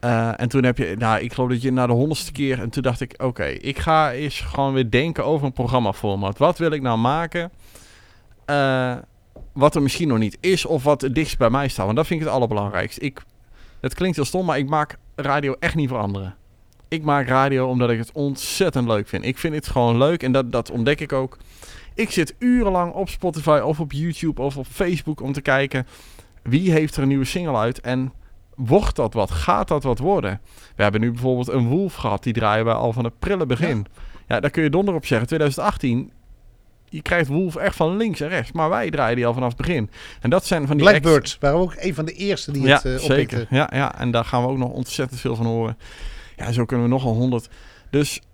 Eh, 0.00 0.40
en 0.40 0.48
toen 0.48 0.64
heb 0.64 0.78
je, 0.78 0.94
nou, 0.98 1.20
ik 1.20 1.32
geloof 1.32 1.50
dat 1.50 1.62
je 1.62 1.72
na 1.72 1.86
de 1.86 1.92
honderdste 1.92 2.32
keer, 2.32 2.60
en 2.60 2.70
toen 2.70 2.82
dacht 2.82 3.00
ik, 3.00 3.14
oké, 3.22 3.44
ik 3.44 3.78
ga 3.78 4.12
eens 4.12 4.40
gewoon 4.40 4.72
weer 4.72 4.90
denken 4.90 5.24
over 5.24 5.46
een 5.46 5.52
programmaformat. 5.52 6.38
Wat 6.38 6.58
wil 6.58 6.70
ik 6.70 6.82
nou 6.82 6.98
maken? 6.98 7.50
Eh, 8.44 8.96
wat 9.52 9.74
er 9.74 9.82
misschien 9.82 10.08
nog 10.08 10.18
niet 10.18 10.38
is 10.40 10.64
of 10.64 10.82
wat 10.82 11.00
het 11.00 11.14
dichtst 11.14 11.38
bij 11.38 11.50
mij 11.50 11.68
staat. 11.68 11.84
Want 11.84 11.96
dat 11.96 12.06
vind 12.06 12.20
ik 12.20 12.26
het 12.26 12.34
allerbelangrijkste. 12.34 13.00
Ik, 13.00 13.22
het 13.80 13.94
klinkt 13.94 14.16
heel 14.16 14.24
stom, 14.24 14.46
maar 14.46 14.58
ik 14.58 14.68
maak 14.68 14.96
radio 15.14 15.56
echt 15.58 15.74
niet 15.74 15.88
voor 15.88 15.98
anderen. 15.98 16.34
Ik 16.88 17.02
maak 17.02 17.28
radio 17.28 17.68
omdat 17.68 17.90
ik 17.90 17.98
het 17.98 18.12
ontzettend 18.12 18.88
leuk 18.88 19.08
vind. 19.08 19.24
Ik 19.24 19.38
vind 19.38 19.54
het 19.54 19.68
gewoon 19.68 19.98
leuk 19.98 20.22
en 20.22 20.32
dat, 20.32 20.52
dat 20.52 20.70
ontdek 20.70 21.00
ik 21.00 21.12
ook. 21.12 21.38
Ik 21.94 22.10
zit 22.10 22.34
urenlang 22.38 22.92
op 22.92 23.08
Spotify 23.08 23.60
of 23.64 23.80
op 23.80 23.92
YouTube 23.92 24.42
of 24.42 24.56
op 24.56 24.66
Facebook 24.66 25.20
om 25.20 25.32
te 25.32 25.40
kijken 25.40 25.86
wie 26.44 26.72
heeft 26.72 26.96
er 26.96 27.02
een 27.02 27.08
nieuwe 27.08 27.24
single 27.24 27.56
uit 27.56 27.80
en 27.80 28.12
wordt 28.54 28.96
dat 28.96 29.14
wat? 29.14 29.30
Gaat 29.30 29.68
dat 29.68 29.82
wat 29.82 29.98
worden? 29.98 30.40
We 30.76 30.82
hebben 30.82 31.00
nu 31.00 31.10
bijvoorbeeld 31.10 31.48
een 31.48 31.68
Wolf 31.68 31.94
gehad, 31.94 32.22
die 32.22 32.32
draaien 32.32 32.64
we 32.64 32.72
al 32.72 32.92
van 32.92 33.04
het 33.04 33.18
prille 33.18 33.46
begin. 33.46 33.86
Ja, 34.28 34.40
daar 34.40 34.50
kun 34.50 34.62
je 34.62 34.70
donder 34.70 34.94
op 34.94 35.06
zeggen. 35.06 35.26
2018, 35.26 36.12
je 36.94 37.02
krijgt 37.02 37.28
Wolf 37.28 37.56
echt 37.56 37.76
van 37.76 37.96
links 37.96 38.20
en 38.20 38.28
rechts, 38.28 38.52
maar 38.52 38.68
wij 38.68 38.90
draaien 38.90 39.16
die 39.16 39.26
al 39.26 39.34
vanaf 39.34 39.48
het 39.48 39.56
begin. 39.56 39.90
En 40.20 40.30
dat 40.30 40.46
zijn 40.46 40.66
van 40.66 40.76
die 40.76 40.86
Blackbird 40.86 41.36
waren 41.40 41.58
ook 41.58 41.74
een 41.78 41.94
van 41.94 42.04
de 42.04 42.12
eerste 42.12 42.52
die 42.52 42.62
ja, 42.62 42.74
het 42.74 42.84
uh, 42.84 42.98
zeker. 42.98 43.46
Ja, 43.50 43.70
ja, 43.72 43.98
en 43.98 44.10
daar 44.10 44.24
gaan 44.24 44.42
we 44.42 44.48
ook 44.48 44.58
nog 44.58 44.70
ontzettend 44.70 45.20
veel 45.20 45.36
van 45.36 45.46
horen. 45.46 45.78
Ja, 46.36 46.52
zo 46.52 46.64
kunnen 46.64 46.86
we 46.86 46.92
nogal 46.92 47.12
honderd. 47.12 47.48
Dus 47.90 48.16
op 48.16 48.24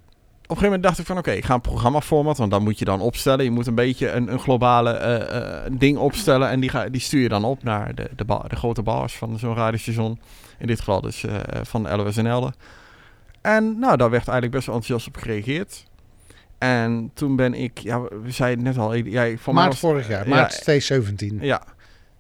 een 0.56 0.56
gegeven 0.56 0.64
moment 0.64 0.82
dacht 0.82 0.98
ik 0.98 1.06
van 1.06 1.18
oké, 1.18 1.30
ik 1.30 1.44
ga 1.44 1.54
een 1.54 1.60
programma 1.60 2.00
format, 2.00 2.38
want 2.38 2.50
dan 2.50 2.62
moet 2.62 2.78
je 2.78 2.84
dan 2.84 3.00
opstellen. 3.00 3.44
Je 3.44 3.50
moet 3.50 3.66
een 3.66 3.74
beetje 3.74 4.10
een, 4.10 4.32
een 4.32 4.38
globale 4.38 4.90
eh, 4.90 5.36
eh, 5.36 5.72
ding 5.72 5.98
opstellen 5.98 6.48
en 6.48 6.60
die, 6.60 6.70
ga, 6.70 6.88
die 6.88 7.00
stuur 7.00 7.22
je 7.22 7.28
dan 7.28 7.44
op 7.44 7.62
naar 7.62 7.94
de, 7.94 8.10
de, 8.16 8.24
ba- 8.24 8.44
de 8.48 8.56
grote 8.56 8.82
bars 8.82 9.16
van 9.16 9.38
zo'n 9.38 9.54
radiostation. 9.54 10.20
In 10.58 10.66
dit 10.66 10.78
geval 10.78 11.00
dus 11.00 11.24
van 11.62 12.00
LWS 12.00 12.16
en. 12.16 12.54
En 13.40 13.78
nou, 13.78 13.96
daar 13.96 14.10
werd 14.10 14.28
eigenlijk 14.28 14.50
best 14.50 14.66
wel 14.66 14.74
enthousiast 14.74 15.16
op 15.16 15.22
gereageerd. 15.22 15.84
En 16.60 17.10
toen 17.14 17.36
ben 17.36 17.54
ik, 17.54 17.78
ja, 17.78 18.00
we 18.02 18.30
zeiden 18.30 18.64
net 18.64 18.78
al, 18.78 18.96
jij 18.96 19.38
van 19.38 19.54
Maart 19.54 19.68
was- 19.68 19.78
vorig 19.78 20.08
jaar, 20.08 20.28
Ja. 20.28 20.34
maart 20.34 20.50
2017. 20.62 21.38
ja. 21.42 21.62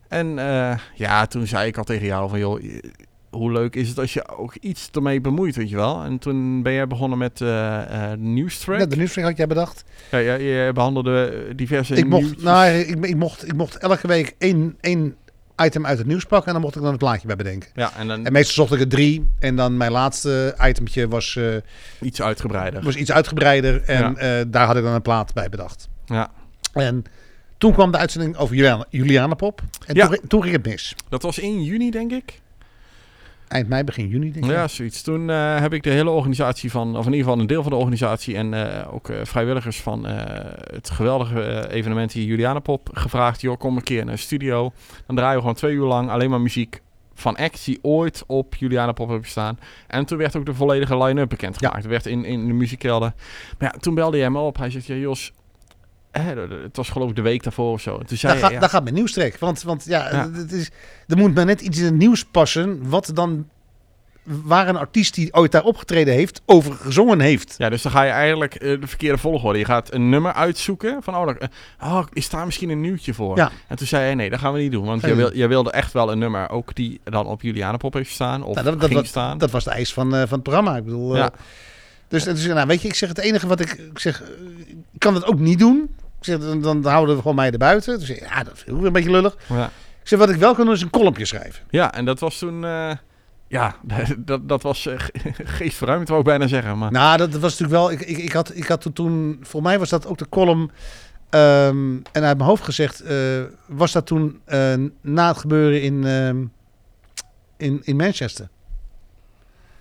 En 0.08 0.38
eh, 0.38 0.78
ja, 0.94 1.26
toen 1.26 1.46
zei 1.46 1.66
ik 1.68 1.76
al 1.76 1.84
tegen 1.84 2.06
jou 2.06 2.28
van, 2.28 2.38
joh, 2.38 2.62
hoe 3.30 3.52
leuk 3.52 3.76
is 3.76 3.88
het 3.88 3.98
als 3.98 4.12
je 4.12 4.28
ook 4.28 4.54
iets 4.60 4.88
ermee 4.92 5.20
bemoeit, 5.20 5.56
weet 5.56 5.70
je 5.70 5.76
wel? 5.76 6.02
En 6.02 6.18
toen 6.18 6.62
ben 6.62 6.72
jij 6.72 6.86
begonnen 6.86 7.18
met 7.18 7.40
eh 7.40 8.12
nieuwstrack. 8.16 8.78
Ja, 8.78 8.86
de 8.86 8.96
nieuwsbrief 8.96 9.24
had 9.24 9.36
jij 9.36 9.46
bedacht. 9.46 9.84
Ja, 10.10 10.18
je 10.18 10.70
behandelde 10.74 11.46
diverse 11.56 11.94
Ik 11.94 12.06
mocht, 12.08 12.22
nieuwtjes. 12.22 12.42
nou, 12.44 12.70
ik, 12.70 13.04
ik, 13.04 13.16
mocht, 13.16 13.46
ik 13.46 13.54
mocht 13.54 13.76
elke 13.76 14.06
week 14.06 14.34
één, 14.38 14.76
één 14.80 15.16
item 15.64 15.86
uit 15.86 15.98
het 15.98 16.06
nieuws 16.06 16.24
pakken 16.24 16.46
en 16.46 16.52
dan 16.52 16.62
mocht 16.62 16.74
ik 16.76 16.80
dan 16.82 16.90
het 16.90 17.00
plaatje 17.00 17.26
bij 17.26 17.36
bedenken. 17.36 17.68
Ja, 17.74 17.92
en 17.96 18.08
dan 18.08 18.26
En 18.26 18.32
meestal 18.32 18.54
zocht 18.66 18.72
ik 18.72 18.80
er 18.80 18.88
drie 18.88 19.28
en 19.38 19.56
dan 19.56 19.76
mijn 19.76 19.92
laatste 19.92 20.54
itemtje 20.62 21.08
was, 21.08 21.36
eh, 21.36 21.44
iets 22.00 22.22
uitgebreider. 22.22 22.82
was 22.82 22.94
iets 22.96 23.12
uitgebreider 23.12 23.82
en 23.82 24.14
Ja. 24.18 24.38
eh, 24.40 24.44
daar 24.48 24.66
had 24.66 24.76
ik 24.76 24.82
dan 24.82 24.92
een 24.94 25.02
plaat 25.02 25.34
bij 25.34 25.48
bedacht. 25.48 25.88
Ja, 26.06 26.30
En 26.72 27.04
toen 27.58 27.72
kwam 27.72 27.90
de 27.92 27.98
uitzending 27.98 28.36
over 28.36 28.54
Juliana, 28.56 28.84
Juliana 28.90 29.34
Pop 29.34 29.62
en 29.86 29.94
Ja. 29.94 30.06
toen, 30.06 30.18
toen 30.28 30.42
ging 30.42 30.54
het 30.54 30.66
mis. 30.66 30.94
dat 31.08 31.22
was 31.22 31.38
in 31.38 31.62
juni, 31.64 31.90
denk 31.90 32.10
ik. 32.12 32.40
Eind 33.50 33.68
mei, 33.68 33.84
begin 33.84 34.08
juni 34.08 34.32
denk 34.32 34.44
ik. 34.44 34.50
Ja, 34.50 34.68
zoiets. 34.68 35.02
Toen 35.02 35.30
eh, 35.30 35.60
heb 35.60 35.72
ik 35.72 35.82
de 35.82 35.90
hele 35.90 36.10
organisatie 36.10 36.70
van, 36.70 36.96
of 36.96 37.06
in 37.06 37.12
ieder 37.12 37.26
geval 37.26 37.40
een 37.40 37.46
deel 37.46 37.62
van 37.62 37.70
de 37.70 37.76
organisatie 37.76 38.36
en 38.36 38.54
eh, 38.54 38.94
ook 38.94 39.08
eh, 39.08 39.16
vrijwilligers 39.22 39.80
van 39.80 40.04
het 40.04 40.90
geweldige 40.90 41.68
evenement 41.70 42.12
hier 42.12 42.24
Julianapop 42.24 42.88
gevraagd. 42.92 43.40
Joh, 43.40 43.58
kom 43.58 43.76
een 43.76 43.82
keer 43.82 44.04
naar 44.04 44.14
de 44.14 44.20
studio. 44.20 44.72
Dan 45.06 45.16
draaien 45.16 45.34
we 45.34 45.40
gewoon 45.40 45.54
twee 45.54 45.74
uur 45.74 45.86
lang 45.86 46.10
alleen 46.10 46.30
maar 46.30 46.40
muziek 46.40 46.82
van 47.14 47.36
acts 47.36 47.64
die 47.64 47.78
ooit 47.82 48.24
op 48.26 48.54
Julianapop 48.54 49.08
hebben 49.08 49.28
staan. 49.28 49.58
En 49.86 50.04
toen 50.04 50.18
werd 50.18 50.36
ook 50.36 50.46
de 50.46 50.54
volledige 50.54 50.98
line-up 50.98 51.28
bekendgemaakt. 51.28 51.76
Het 51.76 51.86
werd 51.86 52.06
in, 52.06 52.24
in 52.24 52.46
de 52.46 52.52
muziekkelder. 52.52 53.12
Maar 53.58 53.72
ja, 53.72 53.78
toen 53.80 53.94
belde 53.94 54.18
hij 54.18 54.30
me 54.30 54.38
op. 54.38 54.56
Hij 54.56 54.70
zegt, 54.70 54.86
ja 54.86 54.94
Jos, 54.94 55.32
het 56.12 56.76
was 56.76 56.88
geloof 56.88 57.10
ik 57.10 57.16
de 57.16 57.22
week 57.22 57.42
daarvoor 57.42 57.72
of 57.72 57.80
zo. 57.80 57.98
En 57.98 58.06
toen 58.06 58.16
zei 58.16 58.32
Daar, 58.32 58.42
hij, 58.42 58.52
ja, 58.52 58.60
daar 58.60 58.68
gaat 58.68 58.82
mijn 58.82 58.94
nieuwstrek. 58.94 59.38
Want, 59.38 59.62
want 59.62 59.84
ja, 59.84 60.10
Ja. 60.10 60.30
Het 60.32 60.52
is, 60.52 60.70
er 61.06 61.16
moet 61.16 61.34
maar 61.34 61.44
net 61.44 61.60
iets 61.60 61.78
in 61.78 61.84
het 61.84 61.94
nieuws 61.94 62.24
passen. 62.24 62.88
Wat 62.88 63.10
dan. 63.14 63.48
Waar 64.22 64.68
een 64.68 64.76
artiest 64.76 65.14
die 65.14 65.34
ooit 65.34 65.52
daar 65.52 65.64
opgetreden 65.64 66.14
heeft, 66.14 66.42
over 66.46 66.72
gezongen 66.72 67.20
heeft. 67.20 67.54
Ja, 67.58 67.68
dus 67.68 67.82
dan 67.82 67.92
ga 67.92 68.02
je 68.02 68.10
eigenlijk 68.10 68.54
eh, 68.54 68.80
de 68.80 68.86
verkeerde 68.86 69.18
volgorde. 69.18 69.58
Je 69.58 69.64
gaat 69.64 69.92
een 69.94 70.08
nummer 70.08 70.32
uitzoeken 70.32 71.02
van, 71.02 71.16
oh, 71.16 71.26
dan- 71.26 71.38
eh, 71.38 71.48
oh, 71.92 72.04
is 72.12 72.30
daar 72.30 72.44
misschien 72.44 72.70
een 72.70 72.80
nieuwtje 72.80 73.14
voor? 73.14 73.36
Ja. 73.36 73.50
En 73.68 73.76
toen 73.76 73.86
zei 73.86 74.02
hij, 74.04 74.14
nee, 74.14 74.30
dat 74.30 74.38
gaan 74.38 74.52
we 74.52 74.58
niet 74.58 74.72
doen. 74.72 74.84
Want 74.84 75.02
je 75.02 75.14
wil, 75.14 75.34
jij 75.34 75.48
wilde 75.48 75.70
echt 75.70 75.92
wel 75.92 76.12
een 76.12 76.18
nummer, 76.18 76.50
ook 76.50 76.74
die 76.74 77.00
dan 77.04 77.26
op 77.26 77.42
Julianapop 77.42 77.94
heeft 77.94 78.10
staan, 78.10 78.42
of 78.42 78.54
Nou, 78.62 78.76
dat, 78.78 78.90
dat, 78.90 79.06
staan. 79.06 79.38
dat 79.38 79.50
was 79.50 79.64
de 79.64 79.70
eis 79.70 79.92
van, 79.92 80.14
eh, 80.14 80.20
van 80.20 80.32
het 80.32 80.42
programma. 80.42 80.76
Ik 80.76 80.84
bedoel, 80.84 81.16
ja. 81.16 81.30
dus, 82.08 82.24
dus 82.24 82.46
nou, 82.46 82.66
weet 82.66 82.82
je, 82.82 82.88
ik 82.88 82.94
zeg 82.94 83.08
het 83.08 83.18
enige 83.18 83.46
wat 83.46 83.60
ik, 83.60 83.72
ik 83.72 83.98
zeg, 83.98 84.22
ik 84.92 84.98
kan 84.98 85.14
dat 85.14 85.26
ook 85.26 85.38
niet 85.38 85.58
doen. 85.58 85.90
Ik 86.20 86.26
zeg, 86.26 86.38
dan, 86.38 86.60
dan 86.60 86.84
houden 86.86 87.14
we 87.14 87.20
gewoon 87.20 87.36
mij 87.36 87.50
erbuiten. 87.50 87.98
Dus 87.98 88.08
ja, 88.08 88.42
dat 88.42 88.54
is 88.56 88.68
ook 88.68 88.76
weer 88.78 88.86
een 88.86 88.92
beetje 88.92 89.10
lullig. 89.10 89.36
Ja. 89.48 89.64
Ik 90.02 90.08
zeg, 90.08 90.18
wat 90.18 90.30
ik 90.30 90.36
wel 90.36 90.54
kan 90.54 90.64
doen 90.64 90.74
is 90.74 90.82
een 90.82 90.90
kolompje 90.90 91.24
schrijven. 91.24 91.64
ja, 91.70 91.94
en 91.94 92.04
dat 92.04 92.20
was 92.20 92.38
toen, 92.38 92.64
eh, 92.64 92.90
ja, 93.48 93.76
dat, 94.18 94.48
dat 94.48 94.62
was 94.62 94.86
uh, 94.86 94.94
geestverruimend, 95.44 96.08
wou 96.08 96.20
ik 96.20 96.26
bijna 96.26 96.46
zeggen. 96.46 96.78
Maar 96.78 96.92
Nou, 96.92 97.16
dat 97.18 97.32
was 97.32 97.58
natuurlijk 97.58 97.70
wel. 97.70 97.90
Ik, 97.90 98.00
ik, 98.00 98.18
ik, 98.18 98.32
had, 98.32 98.56
ik 98.56 98.64
had 98.66 98.90
toen-. 98.94 99.38
Voor 99.42 99.62
mij 99.62 99.78
was 99.78 99.88
dat 99.88 100.06
ook 100.06 100.18
de 100.18 100.28
column. 100.28 100.70
ehm, 101.30 101.94
en 102.12 102.22
uit 102.24 102.36
mijn 102.36 102.48
hoofd 102.48 102.64
gezegd. 102.64 103.00
eh, 103.00 103.16
was 103.66 103.92
dat 103.92 104.06
toen 104.06 104.40
na 105.00 105.28
het 105.28 105.38
gebeuren 105.38 105.82
in, 105.82 106.04
ehm, 106.06 106.44
in, 107.56 107.80
in 107.84 107.96
Manchester. 107.96 108.48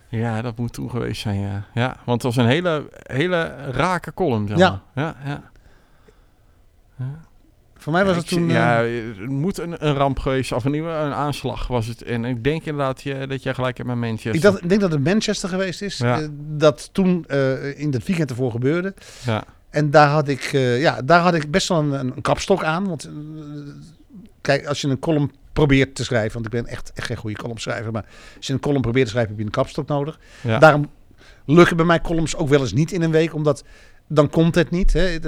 ja, 0.08 0.42
dat 0.42 0.56
moet 0.56 0.72
toen 0.72 0.90
geweest 0.90 1.20
zijn, 1.20 1.40
ja. 1.40 1.64
ja 1.74 1.96
want 2.04 2.22
het 2.22 2.34
was 2.34 2.44
een 2.44 2.50
hele, 2.50 2.88
hele 3.02 3.54
rake 3.70 4.14
column, 4.14 4.48
zeg 4.48 4.58
Ja. 4.58 4.82
maar. 4.94 5.14
Ja, 5.24 5.42
ja. 7.00 7.28
Voor 7.76 7.92
mij 7.92 8.04
was 8.04 8.14
Ja, 8.14 8.18
het 8.20 8.28
toen. 8.28 8.48
eh, 8.48 8.54
ja, 8.54 8.82
het 9.20 9.28
moet 9.28 9.58
een, 9.58 9.86
een 9.86 9.94
ramp 9.94 10.18
geweest, 10.18 10.52
of 10.52 10.64
een 10.64 10.70
nieuwe 10.70 10.90
een 10.90 11.12
aanslag 11.12 11.66
was 11.66 11.86
het. 11.86 12.02
En 12.02 12.24
ik 12.24 12.44
denk 12.44 12.64
inderdaad 12.64 13.02
je, 13.02 13.26
dat 13.26 13.42
jij 13.42 13.54
gelijk 13.54 13.76
hebt 13.76 13.88
met 13.88 13.98
Manchester. 13.98 14.34
ik, 14.34 14.42
dacht, 14.42 14.62
ik 14.62 14.68
denk 14.68 14.80
dat 14.80 14.90
het 14.92 15.04
Manchester 15.04 15.48
geweest 15.48 15.82
is. 15.82 15.98
Ja. 15.98 16.20
eh, 16.20 16.28
dat 16.56 16.88
toen 16.92 17.24
eh, 17.28 17.78
in 17.80 17.92
het 17.92 18.06
weekend 18.06 18.30
ervoor 18.30 18.50
gebeurde. 18.50 18.94
Ja. 19.26 19.44
En 19.70 19.90
daar 19.90 20.08
had 20.08 20.28
ik, 20.28 20.42
eh, 20.52 20.80
ja, 20.80 21.02
daar 21.02 21.20
had 21.20 21.34
ik 21.34 21.50
best 21.50 21.68
wel 21.68 21.78
een, 21.78 21.92
een 21.92 22.20
kapstok 22.22 22.64
aan. 22.64 22.88
Want 22.88 23.04
eh, 23.04 23.12
kijk, 24.40 24.66
als 24.66 24.80
je 24.80 24.88
een 24.88 24.98
column 24.98 25.32
probeert 25.52 25.94
te 25.94 26.04
schrijven. 26.04 26.32
Want 26.32 26.44
ik 26.44 26.50
ben 26.52 26.66
echt, 26.66 26.92
echt 26.94 27.06
geen 27.06 27.16
goede 27.16 27.36
columnschrijver. 27.36 27.92
Maar 27.92 28.04
als 28.36 28.46
je 28.46 28.52
een 28.52 28.60
column 28.60 28.80
probeert 28.82 29.04
te 29.04 29.10
schrijven, 29.10 29.30
heb 29.32 29.40
je 29.40 29.46
een 29.46 29.52
kapstok 29.52 29.88
nodig. 29.88 30.18
Daarom 30.42 30.90
lukken 31.44 31.76
bij 31.76 31.86
mij 31.86 32.00
columns 32.00 32.36
ook 32.36 32.48
wel 32.48 32.60
eens 32.60 32.72
niet 32.72 32.92
in 32.92 33.02
een 33.02 33.10
week, 33.10 33.34
omdat 33.34 33.64
dan 34.06 34.30
komt 34.30 34.54
het 34.54 34.70
niet. 34.70 34.92
Hè. 34.92 35.18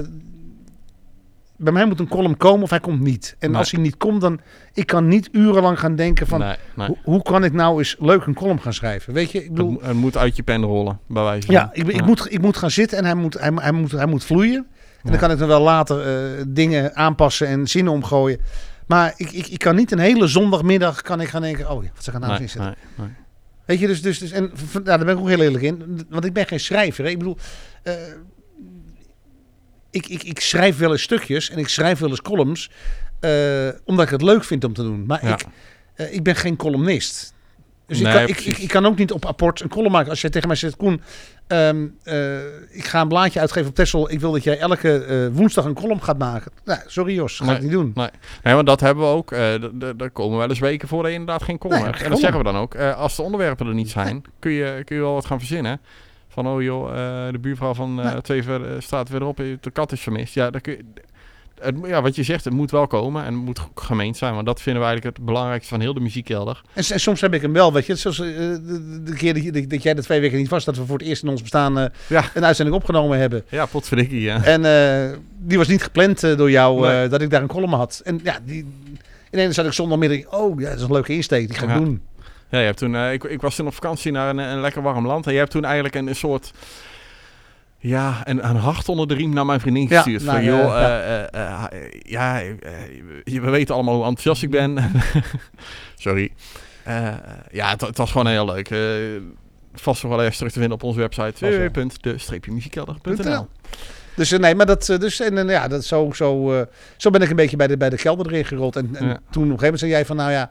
Bij 1.57 1.73
mij 1.73 1.87
moet 1.87 2.01
een 2.01 2.09
column 2.09 2.37
komen 2.37 2.63
of 2.63 2.71
hij 2.71 2.81
komt 2.81 3.01
niet. 3.01 3.37
En 3.39 3.51
Nee. 3.51 3.59
als 3.59 3.71
hij 3.71 3.81
niet 3.81 3.97
komt, 3.97 4.21
dan 4.21 4.41
ik 4.73 4.87
kan 4.87 5.09
niet 5.09 5.29
urenlang 5.33 5.79
gaan 5.79 5.97
denken 5.97 6.27
van 6.27 6.39
nee, 6.41 6.57
nee. 6.77 6.87
hoe, 6.87 6.97
hoe 7.03 7.23
kan 7.23 7.45
ik 7.45 7.53
nou 7.53 7.79
eens 7.79 7.97
leuk 7.99 8.27
een 8.27 8.35
column 8.35 8.61
gaan 8.61 8.73
schrijven? 8.73 9.13
Weet 9.13 9.31
je, 9.31 9.39
ik 9.39 9.45
Het, 9.45 9.55
bedoel, 9.55 9.71
mo- 9.71 9.81
het 9.83 9.97
moet 9.97 10.17
uit 10.17 10.37
je 10.37 10.43
pen 10.43 10.63
rollen, 10.63 10.99
bij 11.09 11.23
wijze 11.23 11.47
van. 11.47 11.55
ja, 11.55 11.71
ik, 11.73 11.87
ik, 11.89 12.05
Moet, 12.05 12.33
ik 12.33 12.41
moet 12.41 12.57
gaan 12.57 12.71
zitten 12.71 12.99
en 12.99 13.05
hij 13.05 13.15
moet, 13.15 13.39
hij, 13.39 13.51
hij 13.55 13.73
moet, 13.73 13.93
hij 13.93 14.07
moet 14.07 14.25
vloeien. 14.25 14.57
En 14.57 14.67
Ja. 15.03 15.11
dan 15.11 15.19
kan 15.19 15.31
ik 15.31 15.39
dan 15.39 15.49
wel 15.49 15.61
later 15.63 16.01
eh, 16.01 16.43
dingen 16.49 16.95
aanpassen 16.97 17.47
en 17.47 17.67
zinnen 17.67 17.93
omgooien. 17.93 18.39
Maar 18.87 19.13
ik, 19.17 19.31
ik, 19.33 19.47
ik 19.47 19.59
kan 19.59 19.77
niet 19.77 19.93
een 19.93 19.99
hele 19.99 20.27
zondagmiddag 20.27 21.03
kan 21.03 21.21
ik 21.21 21.29
gaan 21.29 21.43
denken, 21.43 21.71
oh 21.71 21.85
ja, 21.85 21.91
wat 21.95 22.05
zeg 22.05 22.15
ik 22.15 22.21
nou 22.21 22.33
eens 22.33 22.41
inzetten? 22.41 22.75
nee, 22.97 23.07
nee. 23.07 23.17
Weet 23.65 23.79
je, 23.79 23.87
dus, 23.87 24.03
dus, 24.03 24.19
dus 24.19 24.31
en 24.31 24.53
nou, 24.73 24.85
daar 24.85 24.99
ben 24.99 25.09
ik 25.09 25.19
ook 25.19 25.29
heel 25.29 25.41
eerlijk 25.41 25.65
in. 25.65 26.05
Want 26.09 26.25
ik 26.25 26.33
ben 26.33 26.47
geen 26.47 26.61
schrijver. 26.61 27.05
Hè? 27.05 27.11
Ik 27.11 27.19
bedoel, 27.19 27.37
eh, 27.83 27.93
ik, 29.93 30.07
ik, 30.07 30.23
ik 30.23 30.41
schrijf 30.41 30.79
wel 30.79 30.91
eens 30.93 31.03
stukjes 31.03 31.51
en 31.51 31.59
ik 31.59 31.69
schrijf 31.69 31.99
wel 31.99 32.09
eens 32.11 32.23
columns. 32.23 32.71
eh, 33.21 33.69
omdat 33.85 34.05
ik 34.05 34.11
het 34.11 34.23
leuk 34.23 34.45
vind 34.45 34.65
om 34.65 34.73
te 34.73 34.83
doen. 34.83 35.07
Maar 35.07 35.27
Ja. 35.27 35.33
ik, 35.33 35.45
eh, 35.95 36.15
ik 36.15 36.23
ben 36.23 36.37
geen 36.37 36.57
columnist. 36.57 37.35
Dus 37.87 38.01
Nee, 38.01 38.13
ik, 38.13 38.19
kan, 38.19 38.29
ik, 38.29 38.41
ik, 38.41 38.59
ik 38.59 38.69
kan 38.69 38.87
ook 38.87 38.97
niet 38.99 39.13
op 39.13 39.25
apport 39.25 39.61
een 39.61 39.69
column 39.69 39.93
maken. 39.93 40.11
Als 40.11 40.21
jij 40.21 40.31
tegen 40.31 40.49
mij 40.49 40.57
zegt, 40.57 40.77
Koen, 40.77 41.01
ehm, 41.47 41.87
eh, 42.03 42.37
ik 42.71 42.85
ga 42.85 43.01
een 43.01 43.09
blaadje 43.09 43.41
uitgeven 43.41 43.69
op 43.69 43.75
Texel. 43.75 44.11
Ik 44.11 44.21
wil 44.21 44.33
dat 44.33 44.45
jij 44.45 44.59
elke 44.59 45.31
woensdag 45.33 45.65
een 45.65 45.75
column 45.75 46.03
gaat 46.03 46.19
maken. 46.19 46.53
Nou, 46.65 46.81
sorry 46.87 47.15
Jos, 47.15 47.37
ga 47.39 47.45
ik 47.45 47.51
Nee. 47.51 47.61
niet 47.61 47.71
doen. 47.71 47.93
Nee, 48.43 48.55
want 48.55 48.67
dat 48.67 48.81
hebben 48.81 49.05
we 49.05 49.11
ook. 49.11 49.29
d- 49.35 49.99
Daar 49.99 50.11
komen 50.11 50.39
wel 50.39 50.49
eens 50.49 50.59
weken 50.59 50.89
voor 50.89 51.03
dat 51.03 51.13
je 51.13 51.19
inderdaad 51.19 51.43
geen 51.43 51.59
column 51.59 51.81
Nee, 51.83 51.91
hebt. 51.91 52.03
En 52.03 52.11
dat 52.11 52.19
zeggen 52.21 52.39
we 52.39 52.45
dan 52.45 52.57
ook. 52.57 52.77
als 52.77 53.17
de 53.17 53.23
onderwerpen 53.23 53.67
er 53.67 53.75
niet 53.75 53.91
zijn, 53.91 54.23
kun 54.39 54.51
je, 54.53 54.83
kun 54.85 54.97
je 54.97 55.03
wel 55.03 55.15
wat 55.15 55.27
gaan 55.27 55.39
verzinnen. 55.39 55.81
Van, 56.33 56.47
oh 56.47 56.63
joh, 56.63 56.89
eh, 56.91 57.33
de 57.33 57.39
buurvrouw 57.39 57.75
van 57.75 58.01
eh, 58.03 58.13
Nee. 58.13 58.21
twee 58.21 58.43
ver, 58.43 58.83
straat 58.83 59.09
verderop, 59.09 59.41
eh, 59.41 59.47
de 59.61 59.71
kat 59.71 59.93
is 59.93 60.01
vermist. 60.01 60.35
Ja, 60.35 60.51
kun 60.51 60.73
je, 60.73 60.85
het, 61.61 61.75
ja, 61.87 62.03
wat 62.03 62.17
je 62.17 62.23
zegt, 62.23 62.45
het 62.45 62.53
moet 62.55 62.71
wel 62.71 62.87
komen 62.87 63.25
en 63.25 63.35
het 63.35 63.43
moet 63.45 63.61
gemeend 63.75 64.17
zijn. 64.17 64.35
Want 64.35 64.47
dat 64.47 64.61
vinden 64.63 64.83
we 64.83 64.89
eigenlijk 64.89 65.17
het 65.17 65.27
belangrijkste 65.27 65.69
van 65.71 65.81
heel 65.81 65.95
de 65.95 66.01
muziekkelder. 66.01 66.63
En, 66.73 66.85
en 66.93 67.01
soms 67.01 67.21
heb 67.21 67.35
ik 67.35 67.43
hem 67.43 67.53
wel, 67.53 67.73
weet 67.73 67.87
je. 67.87 67.95
Zoals 67.95 68.17
de, 68.17 68.61
de 69.05 69.15
keer 69.15 69.35
dat, 69.35 69.43
je- 69.43 69.67
dat 69.67 69.83
jij 69.83 69.95
er 69.95 70.03
twee 70.03 70.21
weken 70.21 70.39
niet 70.39 70.49
was, 70.49 70.65
dat 70.65 70.77
we 70.77 70.87
voor 70.87 70.99
het 70.99 71.07
eerst 71.07 71.23
in 71.23 71.29
ons 71.29 71.41
bestaan 71.41 71.91
Ja. 72.09 72.25
een 72.35 72.45
uitzending 72.45 72.77
opgenomen 72.77 73.19
hebben. 73.19 73.45
Ja, 73.49 73.67
potverdikkie, 73.67 74.21
ja. 74.21 74.45
En 74.45 74.63
die 75.39 75.59
was 75.59 75.69
niet 75.69 75.83
gepland 75.83 76.21
door 76.21 76.51
jou, 76.51 76.81
Nee. 76.81 77.09
dat 77.09 77.21
ik 77.23 77.31
daar 77.31 77.43
een 77.43 77.49
column 77.49 77.73
had. 77.75 78.01
En 78.05 78.21
ja, 78.23 78.39
die, 78.45 78.67
ineens 79.31 79.55
zat 79.55 79.67
ik 79.67 79.73
zondagmiddag, 79.73 80.33
oh 80.41 80.61
ja, 80.61 80.69
dat 80.69 80.79
is 80.79 80.85
een 80.85 80.93
leuke 80.93 81.13
insteek, 81.15 81.49
die 81.49 81.57
ga 81.57 81.63
ik 81.65 81.71
Ja. 81.71 81.77
doen. 81.79 82.01
Ja, 82.53 82.59
je 82.59 82.65
hebt 82.65 82.79
toen, 82.79 82.95
eh, 82.97 83.13
ik, 83.13 83.25
ik 83.25 83.41
was 83.41 83.55
toen 83.57 83.67
op 83.67 83.75
vakantie 83.75 84.13
naar 84.13 84.29
een, 84.29 84.39
een 84.39 84.61
lekker 84.61 84.83
warm 84.83 85.07
land. 85.07 85.27
En 85.27 85.33
je 85.33 85.39
hebt 85.39 85.51
toen 85.51 85.65
eigenlijk 85.65 85.95
een, 85.95 86.07
een 86.07 86.17
soort... 86.17 86.51
Ja, 87.79 88.25
en 88.25 88.49
een 88.49 88.57
hart 88.57 88.89
onder 88.89 89.09
de 89.09 89.15
riem 89.15 89.33
naar 89.35 89.47
mijn 89.47 89.61
vriendin 89.61 89.87
Ja, 89.89 90.03
gestuurd. 90.03 90.23
nou, 90.25 90.37
van, 90.37 90.45
joh, 90.45 90.65
ja, 90.67 91.01
eh, 91.01 91.35
eh, 91.35 91.65
ja, 92.03 92.39
je- 93.25 93.41
we 93.41 93.51
weten 93.51 93.75
allemaal 93.75 93.95
hoe 93.95 94.05
enthousiast 94.05 94.43
ik 94.43 94.51
ben. 94.51 94.79
Sorry. 96.05 96.33
Eh, 96.83 97.09
ja, 97.51 97.71
het, 97.79 97.97
was 97.97 98.11
gewoon 98.11 98.27
heel 98.27 98.45
leuk. 98.45 98.69
Vast 99.75 100.03
nog 100.03 100.11
wel 100.11 100.21
ergens 100.21 100.37
terug 100.37 100.53
te 100.53 100.59
vinden 100.59 100.77
op 100.79 100.83
onze 100.85 100.99
website 100.99 101.47
www.de-muziekkelder.nl 101.47 103.49
Dus 104.17 104.31
nee, 104.31 104.55
maar 104.55 104.67
dat, 104.67 104.87
dus, 104.87 105.21
en, 105.21 105.39
en, 105.39 105.49
ja, 105.49 105.69
dat 105.69 105.85
zo, 105.85 106.11
zo, 106.15 106.65
zo 106.97 107.11
ben 107.11 107.23
ik 107.23 107.31
een 107.31 107.37
beetje 107.37 107.57
bij 107.57 107.67
de, 107.67 107.77
bij 107.77 107.91
de 107.91 107.97
kelder 107.97 108.27
erin 108.27 108.45
gerold. 108.45 108.77
En, 108.77 108.97
en 108.97 109.07
Ja. 109.07 109.19
toen 109.31 109.45
op 109.45 109.51
een 109.51 109.59
gegeven 109.59 109.63
moment 109.63 109.79
zei 109.79 109.91
jij 109.91 110.07
van, 110.07 110.17
nou 110.17 110.31
ja, 110.31 110.51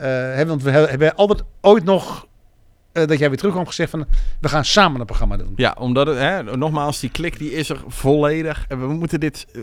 hebben, 0.00 0.46
want 0.46 0.62
we 0.62 0.70
he- 0.70 0.86
hebben 0.86 1.14
altijd 1.14 1.42
ooit 1.60 1.84
nog, 1.84 2.26
eh, 2.92 3.06
dat 3.06 3.18
jij 3.18 3.28
weer 3.28 3.38
terugkwam 3.38 3.66
gezegd 3.66 3.90
van, 3.90 4.06
we 4.40 4.48
gaan 4.48 4.64
samen 4.64 5.00
een 5.00 5.06
programma 5.06 5.36
doen. 5.36 5.52
Ja, 5.56 5.76
omdat 5.78 6.06
het, 6.06 6.18
hè, 6.18 6.42
nogmaals, 6.56 7.00
die 7.00 7.10
klik 7.10 7.38
die 7.38 7.52
is 7.52 7.68
er 7.68 7.80
volledig. 7.86 8.64
En 8.68 8.80
we 8.80 8.86
moeten 8.86 9.20
dit. 9.20 9.46
eh, 9.54 9.60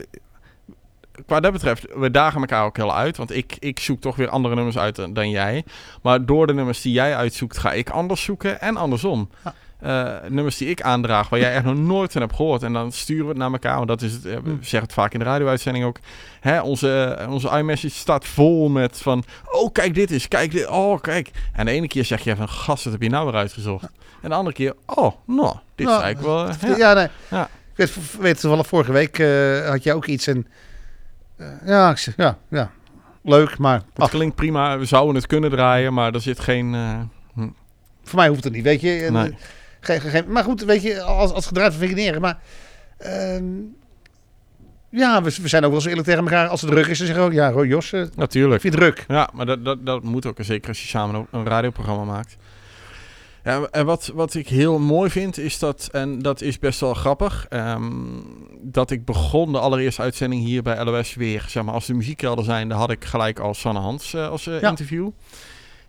Qua 1.26 1.40
dat 1.40 1.52
betreft, 1.52 1.86
we 1.96 2.12
dagen 2.12 2.40
elkaar 2.40 2.66
ook 2.66 2.78
heel 2.78 2.96
uit. 2.96 3.18
Want 3.18 3.32
ik, 3.32 3.56
ik 3.60 3.80
zoek 3.80 4.02
toch 4.02 4.16
weer 4.16 4.30
andere 4.30 4.56
nummers 4.56 4.78
uit 4.78 4.96
dan, 4.96 5.14
dan 5.14 5.30
jij. 5.30 5.64
Maar 6.02 6.26
door 6.26 6.48
de 6.48 6.54
nummers 6.54 6.82
die 6.82 6.94
jij 6.94 7.16
uitzoekt, 7.16 7.58
ga 7.58 7.72
ik 7.74 7.90
anders 7.90 8.24
zoeken 8.24 8.62
en 8.62 8.78
andersom. 8.78 9.30
Ja. 9.44 9.54
Eh, 9.80 10.14
nummers 10.28 10.58
die 10.58 10.70
ik 10.70 10.82
aandraag, 10.82 11.30
waar 11.30 11.40
jij 11.40 11.54
echt 11.54 11.64
nog 11.64 11.78
nooit 11.78 12.12
van 12.12 12.22
hebt 12.22 12.36
gehoord. 12.36 12.64
En 12.64 12.74
dan 12.74 12.92
sturen 12.92 13.24
we 13.24 13.30
het 13.30 13.38
naar 13.38 13.52
elkaar. 13.52 13.76
Want 13.76 13.88
dat 13.88 14.02
is 14.02 14.14
het, 14.14 14.26
eh, 14.26 14.34
we 14.44 14.50
Hm. 14.50 14.56
zeggen 14.62 14.82
het 14.82 14.94
vaak 14.94 15.14
in 15.14 15.20
de 15.20 15.26
radio-uitzending 15.26 15.86
ook. 15.86 15.98
Hè, 16.40 16.62
onze, 16.62 17.04
eh, 17.20 17.32
onze 17.32 17.50
iMessage 17.58 17.94
staat 17.96 18.26
vol 18.26 18.70
met 18.70 19.02
van... 19.02 19.24
Oh, 19.52 19.72
kijk 19.72 19.94
dit 19.94 20.12
is, 20.12 20.28
kijk 20.28 20.52
dit, 20.52 20.68
oh, 20.68 21.02
kijk. 21.02 21.32
En 21.54 21.66
de 21.66 21.72
ene 21.72 21.88
keer 21.88 22.06
zeg 22.06 22.22
je 22.24 22.36
van, 22.36 22.50
gast, 22.50 22.84
wat 22.84 22.94
heb 22.94 23.02
je 23.02 23.10
nou 23.10 23.26
weer 23.26 23.36
uitgezocht? 23.36 23.84
En 24.22 24.30
de 24.30 24.36
andere 24.36 24.56
keer, 24.56 24.74
oh, 24.86 25.12
nou, 25.26 25.56
dit 25.76 25.88
Nou, 25.88 25.98
is 25.98 26.04
eigenlijk 26.04 26.36
wel... 26.62 26.70
Ja, 26.70 26.78
ja. 26.78 26.94
nee. 26.94 27.08
Ja. 27.30 27.44
Ik 27.46 27.50
weet, 27.76 28.18
weet 28.20 28.40
toevallig, 28.40 28.68
vorige 28.68 28.92
week 28.92 29.18
had 29.68 29.84
jij 29.84 29.94
ook 29.94 30.06
iets 30.06 30.28
en, 30.28 30.48
ja, 31.66 31.90
ik 31.90 32.14
ja, 32.18 32.38
ja, 32.50 32.72
leuk, 33.24 33.58
maar 33.58 33.82
Het 33.94 34.10
klinkt 34.10 34.36
prima, 34.36 34.78
we 34.78 34.86
zouden 34.86 35.16
het 35.16 35.28
kunnen 35.28 35.50
draaien, 35.50 35.94
maar 35.94 36.14
er 36.14 36.22
zit 36.22 36.40
geen... 36.40 36.74
eh, 36.76 37.00
voor 38.04 38.20
mij 38.20 38.28
hoeft 38.28 38.44
het 38.44 38.54
niet, 38.54 38.64
weet 38.64 38.82
je. 38.82 39.00
En, 39.06 39.14
Nee. 39.14 39.36
Geen, 39.80 40.02
geen, 40.02 40.32
maar 40.32 40.44
goed, 40.44 40.62
weet 40.64 40.82
je, 40.82 41.02
als, 41.02 41.32
als 41.32 41.46
gedraaid 41.48 41.74
van 41.74 41.88
Vigneren, 41.88 42.22
maar 42.22 42.40
ehm, 42.98 43.46
ja, 44.90 45.24
we, 45.24 45.36
we 45.42 45.48
zijn 45.48 45.64
ook 45.64 45.70
wel 45.72 45.80
eens 45.80 45.88
eerlijk 45.90 46.08
tegen 46.08 46.24
elkaar. 46.24 46.48
Als 46.48 46.62
het 46.62 46.70
druk 46.72 46.88
is, 46.88 46.98
dan 46.98 47.08
zeggen 47.08 47.26
we 47.26 47.30
ook, 47.32 47.36
ja, 47.56 47.64
Jos, 47.64 47.92
eh, 47.94 48.04
natuurlijk. 48.16 48.62
vind 48.62 48.74
het 48.74 48.84
druk. 48.84 49.06
Ja, 49.08 49.30
maar 49.34 49.46
dat, 49.46 49.66
dat, 49.66 49.86
dat 49.86 50.04
moet 50.04 50.26
ook, 50.26 50.38
zeker 50.40 50.68
als 50.70 50.82
je 50.82 50.88
samen 50.88 51.28
een- 51.32 51.46
radioprogramma 51.48 52.04
maakt. 52.04 52.38
Ja, 53.44 53.62
en 53.72 53.86
wat, 53.86 54.12
wat 54.14 54.34
ik 54.34 54.48
heel 54.48 54.80
mooi 54.80 55.10
vind, 55.10 55.38
is 55.38 55.60
dat, 55.60 55.90
en 55.92 56.20
dat 56.20 56.42
is 56.42 56.60
best 56.60 56.80
wel 56.80 56.94
grappig, 56.94 57.46
ehm, 57.50 57.92
dat 58.62 58.92
ik 58.92 59.06
begon 59.06 59.52
de 59.52 59.60
allereerste 59.60 60.02
uitzending 60.02 60.44
hier 60.44 60.62
bij 60.62 60.84
LOS 60.84 61.14
weer, 61.16 61.46
zeg 61.48 61.64
maar, 61.64 61.74
als 61.74 61.86
de 61.86 61.94
muziekkelder 61.94 62.46
zijn, 62.46 62.70
daar 62.70 62.78
had 62.78 62.92
ik 62.92 63.06
gelijk 63.06 63.40
al 63.40 63.54
Sanne 63.54 63.80
Hans 63.80 64.14
eh, 64.14 64.30
als 64.30 64.48
eh, 64.48 64.62
Ja. 64.62 64.70
interview. 64.70 65.10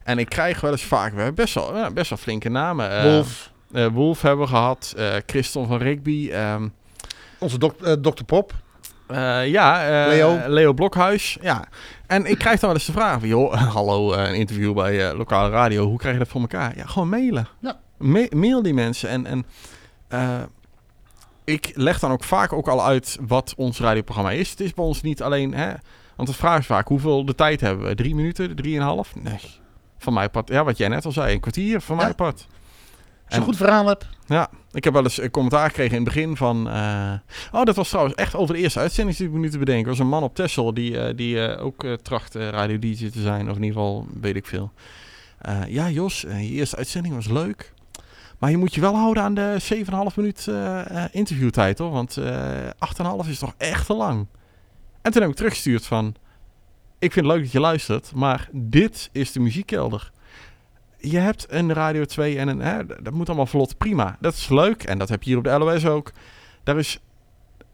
En 0.02 0.18
ik 0.18 0.28
krijg 0.28 0.60
wel 0.60 0.70
eens 0.70 0.82
vaak, 0.84 1.10
we 1.10 1.16
hebben 1.16 1.34
best 1.34 1.54
wel, 1.54 1.76
ja, 1.76 1.90
best 1.90 2.08
wel 2.10 2.18
flinke 2.18 2.48
namen. 2.48 2.90
Eh, 2.90 3.02
Wolf, 3.02 3.50
Wolf 3.92 4.22
hebben 4.22 4.44
we 4.44 4.50
gehad, 4.50 4.94
eh 4.96 5.14
Christon 5.26 5.66
van 5.66 5.78
Rigby, 5.78 6.30
ehm, 6.32 6.68
onze 7.38 7.58
dok, 7.58 7.80
eh, 7.82 7.92
dokter 7.98 8.24
Pop. 8.24 8.52
Eh, 9.06 9.48
ja, 9.48 9.86
eh, 10.02 10.06
Leo. 10.08 10.40
Leo 10.46 10.72
Blokhuis. 10.72 11.38
Ja. 11.40 11.64
En 12.06 12.24
ik 12.26 12.38
krijg 12.38 12.60
dan 12.60 12.68
wel 12.70 12.78
eens 12.78 12.86
de 12.86 12.92
vraag 12.92 13.18
van, 13.20 13.28
joh, 13.28 13.52
hallo, 13.74 14.12
eh, 14.12 14.28
een 14.28 14.34
interview 14.34 14.74
bij 14.74 15.08
eh, 15.10 15.16
lokale 15.16 15.50
radio. 15.50 15.86
Hoe 15.86 15.98
krijg 15.98 16.12
je 16.14 16.20
dat 16.20 16.28
voor 16.28 16.40
elkaar? 16.40 16.76
Ja, 16.76 16.86
gewoon 16.86 17.08
mailen. 17.08 17.48
Ja. 17.60 17.80
Ma- 17.98 18.26
mail 18.30 18.62
die 18.62 18.74
mensen. 18.74 19.08
En, 19.08 19.26
en 19.26 19.46
eh, 20.08 20.42
ik 21.44 21.70
leg 21.74 21.98
dan 21.98 22.10
ook 22.10 22.24
vaak 22.24 22.52
ook 22.52 22.68
al 22.68 22.84
uit 22.84 23.18
wat 23.26 23.54
ons 23.56 23.78
radioprogramma 23.80 24.30
is. 24.30 24.50
Het 24.50 24.60
is 24.60 24.74
bij 24.74 24.84
ons 24.84 25.02
niet 25.02 25.22
alleen, 25.22 25.54
hè, 25.54 25.72
want 26.16 26.28
de 26.28 26.34
vraag 26.34 26.58
is 26.58 26.66
vaak, 26.66 26.88
hoeveel 26.88 27.24
de 27.24 27.34
tijd 27.34 27.60
hebben 27.60 27.86
we? 27.86 27.94
Drie 27.94 28.14
minuten, 28.14 28.56
drieënhalf? 28.56 29.14
Nee. 29.16 29.40
Van 29.98 30.12
mij 30.12 30.28
part, 30.28 30.48
ja, 30.48 30.64
wat 30.64 30.76
jij 30.76 30.88
net 30.88 31.04
al 31.04 31.12
zei, 31.12 31.34
een 31.34 31.40
kwartier 31.40 31.80
van 31.80 31.96
Ja. 31.96 32.02
mij 32.02 32.14
part. 32.14 32.46
Als 33.30 33.44
goed 33.44 33.56
verhaal 33.56 33.86
hebt. 33.86 34.08
Ja, 34.26 34.50
ik 34.72 34.84
heb 34.84 34.92
wel 34.92 35.02
eens 35.02 35.20
een 35.20 35.30
commentaar 35.30 35.66
gekregen 35.66 35.96
in 35.96 36.04
het 36.04 36.14
begin 36.14 36.36
van... 36.36 36.70
eh, 36.70 37.12
oh, 37.52 37.64
dat 37.64 37.76
was 37.76 37.88
trouwens 37.88 38.14
echt 38.14 38.34
over 38.34 38.54
de 38.54 38.60
eerste 38.60 38.78
uitzending 38.78 39.16
die 39.16 39.26
ik 39.26 39.32
nu 39.32 39.50
te 39.50 39.58
bedenken. 39.58 39.88
Was 39.88 39.98
een 39.98 40.08
man 40.08 40.22
op 40.22 40.34
Texel 40.34 40.74
die, 40.74 41.00
eh, 41.00 41.16
die 41.16 41.46
eh, 41.46 41.64
ook 41.64 41.86
tracht 42.02 42.34
radio 42.34 42.78
DJ 42.78 43.10
te 43.10 43.20
zijn. 43.20 43.50
Of 43.50 43.56
in 43.56 43.62
ieder 43.62 43.80
geval, 43.80 44.06
weet 44.20 44.36
ik 44.36 44.46
veel. 44.46 44.72
Ja, 45.68 45.90
Jos, 45.90 46.20
je 46.20 46.50
eerste 46.50 46.76
uitzending 46.76 47.14
was 47.14 47.28
leuk. 47.28 47.72
Maar 48.38 48.50
je 48.50 48.56
moet 48.56 48.74
je 48.74 48.80
wel 48.80 48.96
houden 48.96 49.22
aan 49.22 49.34
de 49.34 49.56
7,5 50.10 50.14
minuut 50.16 50.50
interviewtijd, 51.12 51.78
hoor. 51.78 51.90
Want 51.90 52.16
eh 52.16 52.34
8,5 53.24 53.28
is 53.28 53.38
toch 53.38 53.54
echt 53.56 53.86
te 53.86 53.94
lang. 53.94 54.26
En 55.02 55.12
toen 55.12 55.22
heb 55.22 55.30
ik 55.30 55.36
teruggestuurd 55.36 55.86
van... 55.86 56.14
Ik 56.98 57.12
vind 57.12 57.26
het 57.26 57.34
leuk 57.34 57.42
dat 57.42 57.52
je 57.52 57.60
luistert, 57.60 58.12
maar 58.14 58.48
dit 58.52 59.08
is 59.12 59.32
de 59.32 59.40
muziekkelder 59.40 60.10
je 61.00 61.18
hebt 61.18 61.46
een 61.48 61.72
Radio 61.72 62.04
2 62.04 62.38
en 62.38 62.48
een... 62.48 62.60
Hè, 62.60 62.86
dat 63.02 63.12
moet 63.12 63.26
allemaal 63.28 63.46
vlot, 63.46 63.78
prima. 63.78 64.16
Dat 64.20 64.34
is 64.34 64.48
leuk 64.48 64.82
en 64.82 64.98
dat 64.98 65.08
heb 65.08 65.22
je 65.22 65.28
hier 65.28 65.38
op 65.38 65.44
de 65.44 65.58
LOS 65.58 65.86
ook. 65.86 66.12
Daar 66.64 66.78
is... 66.78 67.00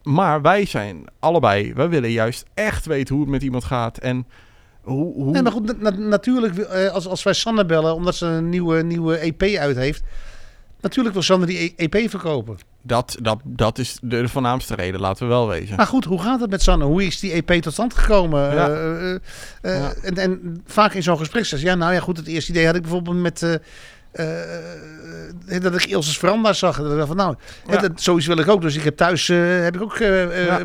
Maar 0.02 0.42
wij 0.42 0.64
zijn 0.64 1.04
allebei... 1.18 1.74
Wij 1.74 1.88
willen 1.88 2.10
juist 2.10 2.44
echt 2.54 2.86
weten 2.86 3.14
hoe 3.14 3.24
het 3.24 3.32
met 3.32 3.42
iemand 3.42 3.64
gaat 3.64 3.98
en 3.98 4.26
hoe... 4.82 5.14
hoe 5.14 5.30
Nee, 5.30 5.42
maar 5.42 5.52
goed, 5.52 5.80
na- 5.80 5.90
na- 5.90 6.06
natuurlijk, 6.06 6.58
eh, 6.58 6.90
als, 6.90 7.06
als 7.06 7.22
wij 7.22 7.32
Sanne 7.32 7.66
bellen, 7.66 7.94
omdat 7.94 8.14
ze 8.14 8.26
een 8.26 8.48
nieuwe, 8.48 8.82
nieuwe 8.82 9.16
EP 9.16 9.42
uit 9.42 9.76
heeft. 9.76 10.02
Natuurlijk 10.86 11.14
wil 11.14 11.22
Sanne 11.24 11.46
die 11.46 11.74
E- 11.76 11.86
EP 11.88 12.10
verkopen. 12.10 12.56
dat, 12.82 13.16
dat, 13.22 13.38
dat 13.44 13.78
is 13.78 13.98
de, 14.02 14.28
voornaamste 14.28 14.74
reden, 14.74 15.00
laten 15.00 15.22
we 15.26 15.32
wel 15.32 15.48
wezen. 15.48 15.76
Maar 15.76 15.86
goed, 15.86 16.04
hoe 16.04 16.22
gaat 16.22 16.40
het 16.40 16.50
met 16.50 16.62
Sanne? 16.62 16.84
Hoe 16.84 17.04
is 17.04 17.20
die 17.20 17.32
EP 17.32 17.62
tot 17.62 17.72
stand 17.72 17.94
gekomen? 17.94 18.40
Ja. 18.54 18.68
Eh, 18.68 19.10
eh, 19.14 19.14
eh, 19.60 19.80
Ja. 19.80 19.92
en, 20.02 20.14
en 20.16 20.62
vaak 20.66 20.92
in 20.94 21.02
zo'n 21.02 21.18
gesprek 21.18 21.44
zegt 21.44 21.62
ze, 21.62 21.68
ja, 21.68 21.74
nou 21.74 21.92
ja, 21.92 22.00
goed, 22.00 22.16
het 22.16 22.26
eerste 22.26 22.50
idee 22.50 22.66
had 22.66 22.74
ik 22.74 22.82
bijvoorbeeld 22.82 23.16
met... 23.16 23.60
dat 25.62 25.74
ik 25.74 25.84
Ilse's 25.84 26.18
veranda 26.18 26.52
zag. 26.52 26.78
En 26.78 26.84
dat 26.84 26.98
ik 27.00 27.06
van, 27.06 27.16
nou, 27.16 27.34
Ja. 27.70 27.76
dat, 27.76 27.92
zoiets 28.00 28.26
wil 28.26 28.38
ik 28.38 28.48
ook. 28.48 28.60
Dus 28.62 28.76
ik 28.76 28.82
heb 28.84 28.96
thuis 28.96 29.26
heb 29.28 29.74
ik 29.74 29.82
ook 29.82 29.98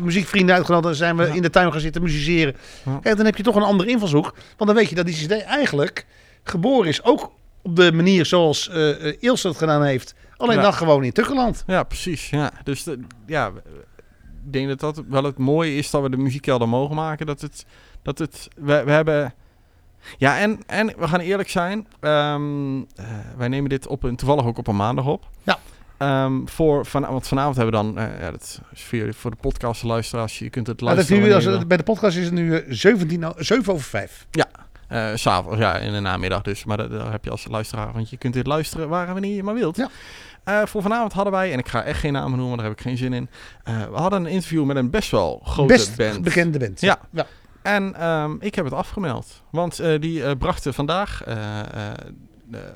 muziekvrienden 0.02 0.54
uitgenodigd. 0.54 0.86
Dan 0.88 0.94
zijn 0.94 1.16
we 1.16 1.36
in 1.36 1.42
de 1.42 1.50
tuin 1.50 1.72
gaan 1.72 1.80
zitten 1.80 2.02
musiceren. 2.02 2.54
En 3.02 3.16
dan 3.16 3.24
heb 3.24 3.36
je 3.36 3.42
toch 3.42 3.54
een 3.56 3.62
andere 3.62 3.90
invalshoek. 3.90 4.34
Want 4.56 4.70
dan 4.70 4.74
weet 4.74 4.88
je 4.88 4.94
dat 4.94 5.06
die 5.06 5.26
CD 5.26 5.42
eigenlijk 5.42 6.06
geboren 6.44 6.88
is. 6.88 7.02
Ook 7.04 7.32
op 7.62 7.76
de 7.76 7.92
manier 7.92 8.26
zoals 8.26 8.68
eh, 8.68 9.22
Ilse 9.22 9.48
het 9.48 9.56
gedaan 9.56 9.82
heeft. 9.84 10.14
Alleen 10.36 10.56
Ja. 10.56 10.62
dan 10.62 10.74
gewoon 10.74 11.04
in 11.04 11.12
Tukkeland. 11.12 11.64
Ja, 11.66 11.82
precies. 11.82 12.30
Ja. 12.30 12.50
Dus 12.64 12.82
de, 12.82 12.98
ja, 13.26 13.46
ik 14.46 14.52
denk 14.52 14.68
dat 14.68 14.80
dat 14.80 15.02
wel 15.08 15.24
het 15.24 15.38
mooie 15.38 15.74
is 15.76 15.90
dat 15.90 16.02
we 16.02 16.10
de 16.10 16.16
muziekkelder 16.16 16.68
mogen 16.68 16.94
maken. 16.94 17.26
Dat 17.26 17.40
het, 17.40 17.66
dat 18.02 18.18
het, 18.18 18.48
we, 18.56 18.82
we 18.84 18.90
hebben... 18.90 19.34
Ja, 20.18 20.38
en, 20.38 20.60
en 20.66 20.86
we 20.98 21.08
gaan 21.08 21.20
eerlijk 21.20 21.48
zijn. 21.48 21.86
eh, 22.00 22.40
wij 23.36 23.48
nemen 23.48 23.70
dit 23.70 23.86
op 23.86 24.02
een, 24.02 24.16
toevallig 24.16 24.44
ook 24.44 24.58
op 24.58 24.66
een 24.66 24.76
maandag 24.76 25.06
op. 25.06 25.28
Ja. 25.42 25.58
Ehm, 25.98 26.46
voor 26.46 26.86
van, 26.86 27.02
want 27.02 27.28
vanavond 27.28 27.56
hebben 27.56 27.74
we 27.74 27.84
dan, 27.86 27.98
eh, 27.98 28.20
ja, 28.20 28.30
dat 28.30 28.60
is 28.72 28.82
voor, 28.82 29.14
voor 29.14 29.30
de 29.30 29.36
podcast 29.40 29.82
luisteraars, 29.82 30.38
je 30.38 30.50
kunt 30.50 30.66
het 30.66 30.80
Maar 30.80 30.94
dat 30.94 31.04
is 31.04 31.10
luisteren. 31.10 31.42
nu, 31.44 31.54
als, 31.56 31.66
bij 31.66 31.76
de 31.76 31.82
podcast 31.82 32.16
is 32.16 32.24
het 32.24 32.32
nu 32.34 32.56
eh, 32.56 32.62
17, 32.68 33.24
o- 33.26 33.32
7 33.36 33.72
over 33.72 33.86
5. 33.86 34.26
Eh, 34.92 35.10
s'avonds, 35.14 35.58
ja, 35.58 35.76
in 35.76 35.92
de 35.92 36.00
namiddag 36.00 36.42
dus. 36.42 36.64
Maar 36.64 36.76
dat 36.76 37.10
heb 37.10 37.24
je 37.24 37.30
als 37.30 37.46
luisteraar, 37.50 37.92
want 37.92 38.10
je 38.10 38.16
kunt 38.16 38.34
dit 38.34 38.46
luisteren 38.46 38.88
waar 38.88 39.06
en 39.06 39.12
wanneer 39.12 39.34
je 39.34 39.42
maar 39.42 39.54
wilt. 39.54 39.76
Ja. 39.76 39.88
Eh, 40.44 40.62
voor 40.66 40.82
vanavond 40.82 41.12
hadden 41.12 41.32
wij, 41.32 41.52
en 41.52 41.58
ik 41.58 41.68
ga 41.68 41.82
echt 41.82 42.00
geen 42.00 42.12
namen 42.12 42.38
noemen, 42.38 42.56
daar 42.56 42.66
heb 42.66 42.76
ik 42.76 42.82
geen 42.82 42.96
zin 42.96 43.12
in. 43.12 43.28
eh, 43.64 43.74
we 43.90 43.96
hadden 43.96 44.24
een 44.24 44.30
interview 44.30 44.64
met 44.64 44.76
een 44.76 44.90
best 44.90 45.10
wel 45.10 45.40
grote 45.44 45.72
Best 45.72 45.96
band. 45.96 46.22
bekende 46.22 46.58
band. 46.58 46.80
Ja. 46.80 46.98
ja. 47.10 47.26
En 47.62 47.94
ehm, 47.94 48.36
ik 48.40 48.54
heb 48.54 48.64
het 48.64 48.74
afgemeld. 48.74 49.42
Want 49.50 49.82
die 50.00 50.36
brachten 50.36 50.74
vandaag 50.74 51.22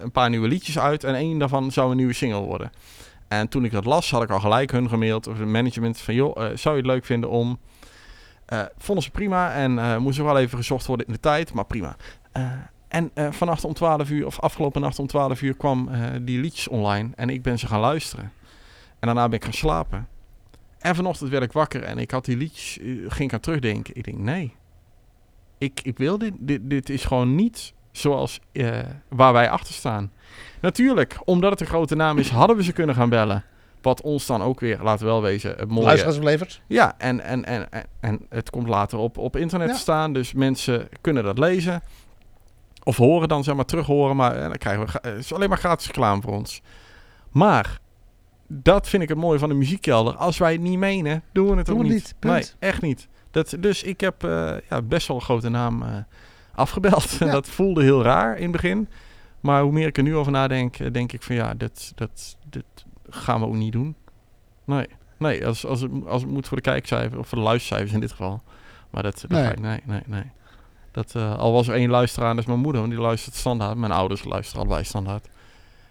een 0.00 0.10
paar 0.12 0.30
nieuwe 0.30 0.48
liedjes 0.48 0.78
uit. 0.78 1.04
En 1.04 1.14
één 1.14 1.38
daarvan 1.38 1.70
zou 1.72 1.90
een 1.90 1.96
nieuwe 1.96 2.12
single 2.12 2.40
worden. 2.40 2.72
En 3.28 3.48
toen 3.48 3.64
ik 3.64 3.72
dat 3.72 3.84
las, 3.84 4.10
had 4.10 4.22
ik 4.22 4.30
al 4.30 4.40
gelijk 4.40 4.70
hun 4.72 4.88
gemaild. 4.88 5.26
Of 5.26 5.38
het 5.38 5.48
management 5.48 5.98
van, 5.98 6.14
joh, 6.14 6.36
zou 6.36 6.76
je 6.76 6.82
het 6.82 6.90
leuk 6.90 7.04
vinden 7.04 7.30
om... 7.30 7.58
eh, 8.46 8.62
vonden 8.76 9.04
ze 9.04 9.10
prima. 9.10 9.52
En 9.52 9.78
eh 9.78 9.96
moest 9.96 10.18
er 10.18 10.24
wel 10.24 10.38
even 10.38 10.58
gezocht 10.58 10.86
worden 10.86 11.06
in 11.06 11.12
de 11.12 11.20
tijd. 11.20 11.52
Maar 11.52 11.64
prima. 11.64 11.96
Eh, 12.32 12.52
en 12.88 13.10
vannacht 13.34 13.64
om 13.64 13.72
12 13.72 14.10
uur, 14.10 14.26
of 14.26 14.40
afgelopen 14.40 14.80
nacht 14.80 14.98
om 14.98 15.06
12 15.06 15.42
uur, 15.42 15.56
kwam 15.56 15.90
die 16.22 16.40
liedjes 16.40 16.68
online. 16.68 17.10
En 17.14 17.28
ik 17.28 17.42
ben 17.42 17.58
ze 17.58 17.66
gaan 17.66 17.80
luisteren. 17.80 18.32
En 18.98 19.06
daarna 19.06 19.28
ben 19.28 19.38
ik 19.38 19.44
gaan 19.44 19.52
slapen. 19.52 20.08
En 20.78 20.94
vanochtend 20.94 21.30
werd 21.30 21.42
ik 21.42 21.52
wakker 21.52 21.82
en 21.82 21.98
ik 21.98 22.10
had 22.10 22.24
die 22.24 22.36
liedjes, 22.36 22.78
ging 23.08 23.28
ik 23.28 23.32
aan 23.32 23.40
terugdenken. 23.40 23.96
Ik 23.96 24.04
denk, 24.04 24.18
nee, 24.18 24.54
ik, 25.58 25.80
ik 25.82 25.98
wil 25.98 26.18
dit, 26.18 26.32
dit. 26.62 26.90
Is 26.90 27.04
gewoon 27.04 27.34
niet 27.34 27.72
zoals 27.92 28.40
waar 29.08 29.32
wij 29.32 29.50
achter 29.50 29.74
staan. 29.74 30.12
Natuurlijk, 30.60 31.18
omdat 31.24 31.50
het 31.50 31.60
een 31.60 31.66
grote 31.66 31.94
naam 31.94 32.18
is, 32.18 32.30
hadden 32.30 32.56
we 32.56 32.62
ze 32.62 32.72
kunnen 32.72 32.94
gaan 32.94 33.08
bellen. 33.08 33.44
Wat 33.86 34.00
ons 34.00 34.26
dan 34.26 34.42
ook 34.42 34.60
weer, 34.60 34.78
laten 34.82 35.04
we 35.04 35.12
wel 35.12 35.22
wezen, 35.22 35.54
het 35.56 35.68
mooie... 35.68 35.84
Luisteraars 35.84 36.16
oplevert. 36.16 36.60
Ja, 36.66 36.94
en, 36.98 37.20
en, 37.20 37.44
en, 37.44 37.70
en, 37.72 37.86
en 38.00 38.26
het 38.28 38.50
komt 38.50 38.68
later 38.68 38.98
op, 38.98 39.18
op 39.18 39.36
internet 39.36 39.68
te 39.68 39.78
staan. 39.78 40.12
Dus 40.12 40.32
mensen 40.32 40.88
kunnen 41.00 41.24
dat 41.24 41.38
lezen. 41.38 41.82
Of 42.82 42.96
horen 42.96 43.28
dan, 43.28 43.44
zeg 43.44 43.54
maar, 43.54 43.64
terug 43.64 43.86
horen. 43.86 44.16
Maar 44.16 44.36
eh, 44.36 44.42
dan 44.42 44.56
krijgen 44.58 44.86
we... 44.86 45.08
Het 45.08 45.18
is 45.18 45.32
alleen 45.32 45.48
maar 45.48 45.58
gratis 45.58 45.86
reclame 45.86 46.22
voor 46.22 46.32
ons. 46.32 46.62
Maar 47.30 47.78
dat 48.46 48.88
vind 48.88 49.02
ik 49.02 49.08
het 49.08 49.18
mooie 49.18 49.38
van 49.38 49.48
de 49.48 49.54
muziekkelder. 49.54 50.14
Als 50.14 50.38
wij 50.38 50.52
het 50.52 50.60
niet 50.60 50.78
menen, 50.78 51.22
doen 51.32 51.50
we 51.50 51.56
het 51.56 51.70
ook 51.70 51.82
niet. 51.82 51.92
niet, 51.92 52.14
nee, 52.20 52.44
echt 52.58 52.82
niet. 52.82 53.08
Dat, 53.30 53.56
dus 53.60 53.82
ik 53.82 54.00
heb 54.00 54.24
eh, 54.24 54.54
ja, 54.68 54.82
best 54.82 55.08
wel 55.08 55.16
een 55.16 55.22
grote 55.22 55.48
naam 55.48 55.82
eh, 55.82 55.88
afgebeld. 56.54 57.10
Ja. 57.10 57.30
dat 57.40 57.48
voelde 57.48 57.82
heel 57.82 58.02
raar 58.02 58.36
in 58.36 58.42
het 58.42 58.52
begin. 58.52 58.88
Maar 59.40 59.62
hoe 59.62 59.72
meer 59.72 59.86
ik 59.86 59.96
er 59.96 60.02
nu 60.02 60.16
over 60.16 60.32
nadenk, 60.32 60.92
denk 60.92 61.12
ik 61.12 61.22
van 61.22 61.34
ja, 61.34 61.54
dit, 61.54 61.92
dat, 61.94 62.36
dit 62.48 62.64
gaan 63.10 63.40
we 63.40 63.46
ook 63.46 63.54
niet 63.54 63.72
doen. 63.72 63.94
Nee, 64.64 64.86
nee 65.18 65.46
als, 65.46 65.66
als, 65.66 65.80
het, 65.80 65.90
als 66.06 66.22
het 66.22 66.30
moet 66.30 66.46
voor 66.48 66.56
de 66.56 66.62
kijkcijfers, 66.62 67.20
of 67.20 67.28
voor 67.28 67.38
de 67.38 67.44
luistercijfers 67.44 67.92
in 67.92 68.00
dit 68.00 68.10
geval. 68.10 68.42
Maar 68.90 69.02
dat, 69.02 69.20
dat 69.20 69.30
Nee. 69.30 69.50
ik, 69.50 69.60
nee, 69.60 69.80
nee, 69.84 70.02
nee. 70.06 70.22
Dat, 70.92 71.14
eh, 71.14 71.38
al 71.38 71.52
was 71.52 71.68
er 71.68 71.74
één 71.74 71.90
luisteraar, 71.90 72.30
dat 72.30 72.38
is 72.42 72.46
mijn 72.46 72.58
moeder, 72.60 72.80
want 72.80 72.92
die 72.92 73.02
luistert 73.02 73.34
standaard. 73.34 73.76
Mijn 73.76 73.92
ouders 73.92 74.24
luisteren 74.24 74.60
allebei 74.62 74.84
standaard. 74.84 75.28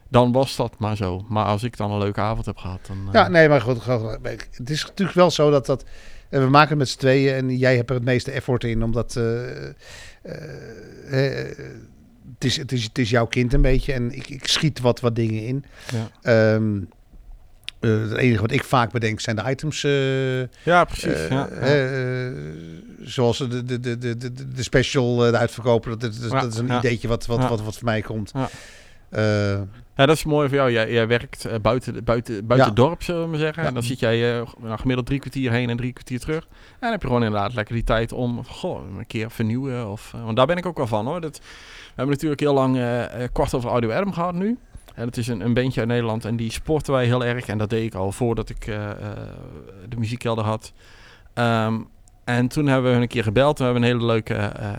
Dan 0.08 0.32
was 0.32 0.56
dat 0.56 0.80
maar 0.80 0.96
zo. 0.96 1.26
Maar 1.30 1.46
als 1.46 1.64
ik 1.64 1.78
dan 1.78 1.92
een 1.92 1.98
leuke 1.98 2.22
avond 2.22 2.46
heb 2.46 2.58
gehad, 2.58 2.80
dan... 2.88 2.98
eh, 3.08 3.14
Ja, 3.14 3.28
nee, 3.28 3.50
maar 3.50 3.62
goed. 3.62 3.84
goed, 3.84 4.18
Het 4.52 4.70
is 4.70 4.86
natuurlijk 4.86 5.18
wel 5.18 5.32
zo 5.32 5.52
dat 5.52 5.66
dat. 5.66 5.86
eh, 6.30 6.40
We 6.40 6.50
maken 6.50 6.70
het 6.70 6.78
met 6.78 6.90
z'n 6.90 6.98
tweeën 7.00 7.34
en 7.36 7.58
jij 7.58 7.76
hebt 7.76 7.90
er 7.90 7.96
het 7.96 8.06
meeste 8.06 8.32
effort 8.32 8.64
in, 8.64 8.84
omdat. 8.84 9.16
eh, 9.16 9.68
eh, 9.68 9.74
eh, 11.10 11.58
het, 12.34 12.44
is, 12.46 12.58
het, 12.58 12.72
is, 12.72 12.84
het 12.84 12.98
is 12.98 13.10
jouw 13.10 13.26
kind 13.26 13.54
een 13.54 13.62
beetje 13.62 13.94
en 13.94 14.12
ik, 14.16 14.30
ik 14.30 14.48
schiet 14.48 14.80
wat, 14.80 15.00
wat 15.00 15.16
dingen 15.16 15.46
in. 15.46 15.66
ja. 15.92 16.08
Ehm, 16.22 16.78
eh, 16.78 16.82
het 17.86 18.14
enige 18.18 18.42
wat 18.42 18.52
ik 18.52 18.64
vaak 18.64 18.92
bedenk 18.92 19.20
zijn 19.20 19.36
de 19.36 19.44
items. 19.50 19.84
eh, 19.84 20.40
ja, 20.64 20.84
precies. 20.86 21.04
eh, 21.14 21.30
ja, 21.30 21.48
eh, 21.48 22.32
zoals 23.02 23.38
de, 23.38 23.64
de, 23.64 23.80
de, 23.80 23.98
de, 23.98 24.18
de, 24.54 24.64
special, 24.64 25.26
eh, 25.26 25.32
de 25.32 25.38
uitverkoper. 25.38 26.00
Dat, 26.00 26.02
dat, 26.30 26.54
is 26.54 26.58
een 26.60 26.72
ideetje 26.72 27.08
wat, 27.08 27.26
wat, 27.26 27.48
wat, 27.50 27.62
wat 27.62 27.76
voor 27.76 27.86
mij 27.86 28.02
komt. 28.02 28.32
Ja. 28.34 28.50
Eh, 29.10 29.60
Ja, 29.98 30.06
dat 30.06 30.16
is 30.16 30.24
mooi 30.24 30.48
voor 30.48 30.58
jou. 30.58 30.72
Jij, 30.72 30.92
jij 30.92 31.08
werkt 31.08 31.46
eh, 31.46 31.60
buiten, 31.62 32.04
buiten, 32.04 32.34
buiten 32.34 32.58
Ja. 32.58 32.66
het 32.66 32.76
dorp, 32.76 33.04
zullen 33.04 33.22
we 33.22 33.28
maar 33.28 33.40
zeggen. 33.40 33.62
Ja. 33.62 33.68
En 33.68 33.74
dan 33.74 33.84
zit 33.84 34.00
jij 34.00 34.38
eh, 34.40 34.48
nou, 34.62 34.80
gemiddeld 34.80 35.08
drie 35.08 35.20
kwartier 35.20 35.52
heen 35.52 35.70
en 35.70 35.78
drie 35.78 35.94
kwartier 35.94 36.20
terug. 36.20 36.44
En 36.44 36.78
dan 36.80 36.92
heb 36.92 37.02
je 37.02 37.08
gewoon 37.08 37.24
inderdaad 37.24 37.54
lekker 37.54 37.74
die 37.76 37.84
tijd 37.84 38.12
om 38.12 38.46
goh, 38.46 38.98
een 38.98 39.08
keer 39.08 39.32
vernieuwen. 39.32 39.92
Of, 39.92 40.12
eh, 40.16 40.24
want 40.24 40.36
daar 40.38 40.46
ben 40.46 40.58
ik 40.58 40.66
ook 40.66 40.78
wel 40.78 40.88
van 40.88 41.06
hoor. 41.06 41.22
Dat, 41.22 41.38
we 41.38 41.44
hebben 41.96 42.14
natuurlijk 42.16 42.42
heel 42.42 42.54
lang 42.54 42.76
eh, 42.76 43.24
eh, 43.24 43.30
kwart 43.34 43.54
over 43.54 43.70
Audio 43.70 43.92
Adam 43.92 44.14
gehad 44.14 44.34
nu. 44.34 44.58
En 44.96 45.06
het 45.08 45.18
is 45.18 45.28
een, 45.28 45.42
een 45.42 45.54
bandje 45.54 45.80
uit 45.80 45.90
Nederland 45.90 46.26
en 46.26 46.36
die 46.36 46.52
sporten 46.52 46.94
wij 46.94 47.06
heel 47.06 47.26
erg. 47.26 47.48
En 47.48 47.58
dat 47.58 47.70
deed 47.70 47.84
ik 47.84 47.94
al 47.94 48.12
voordat 48.12 48.50
ik 48.50 48.68
eh, 48.68 48.90
de 49.90 49.98
muziekkelder 49.98 50.44
had. 50.44 50.74
Ehm, 51.34 51.80
en 52.24 52.48
toen 52.48 52.68
hebben 52.68 52.86
we 52.86 52.94
hun 52.94 53.02
een 53.02 53.08
keer 53.08 53.24
gebeld. 53.24 53.58
We 53.58 53.64
hebben 53.64 53.82
een 53.82 53.90
hele 53.90 54.06
leuke 54.06 54.34
eh, 54.34 54.72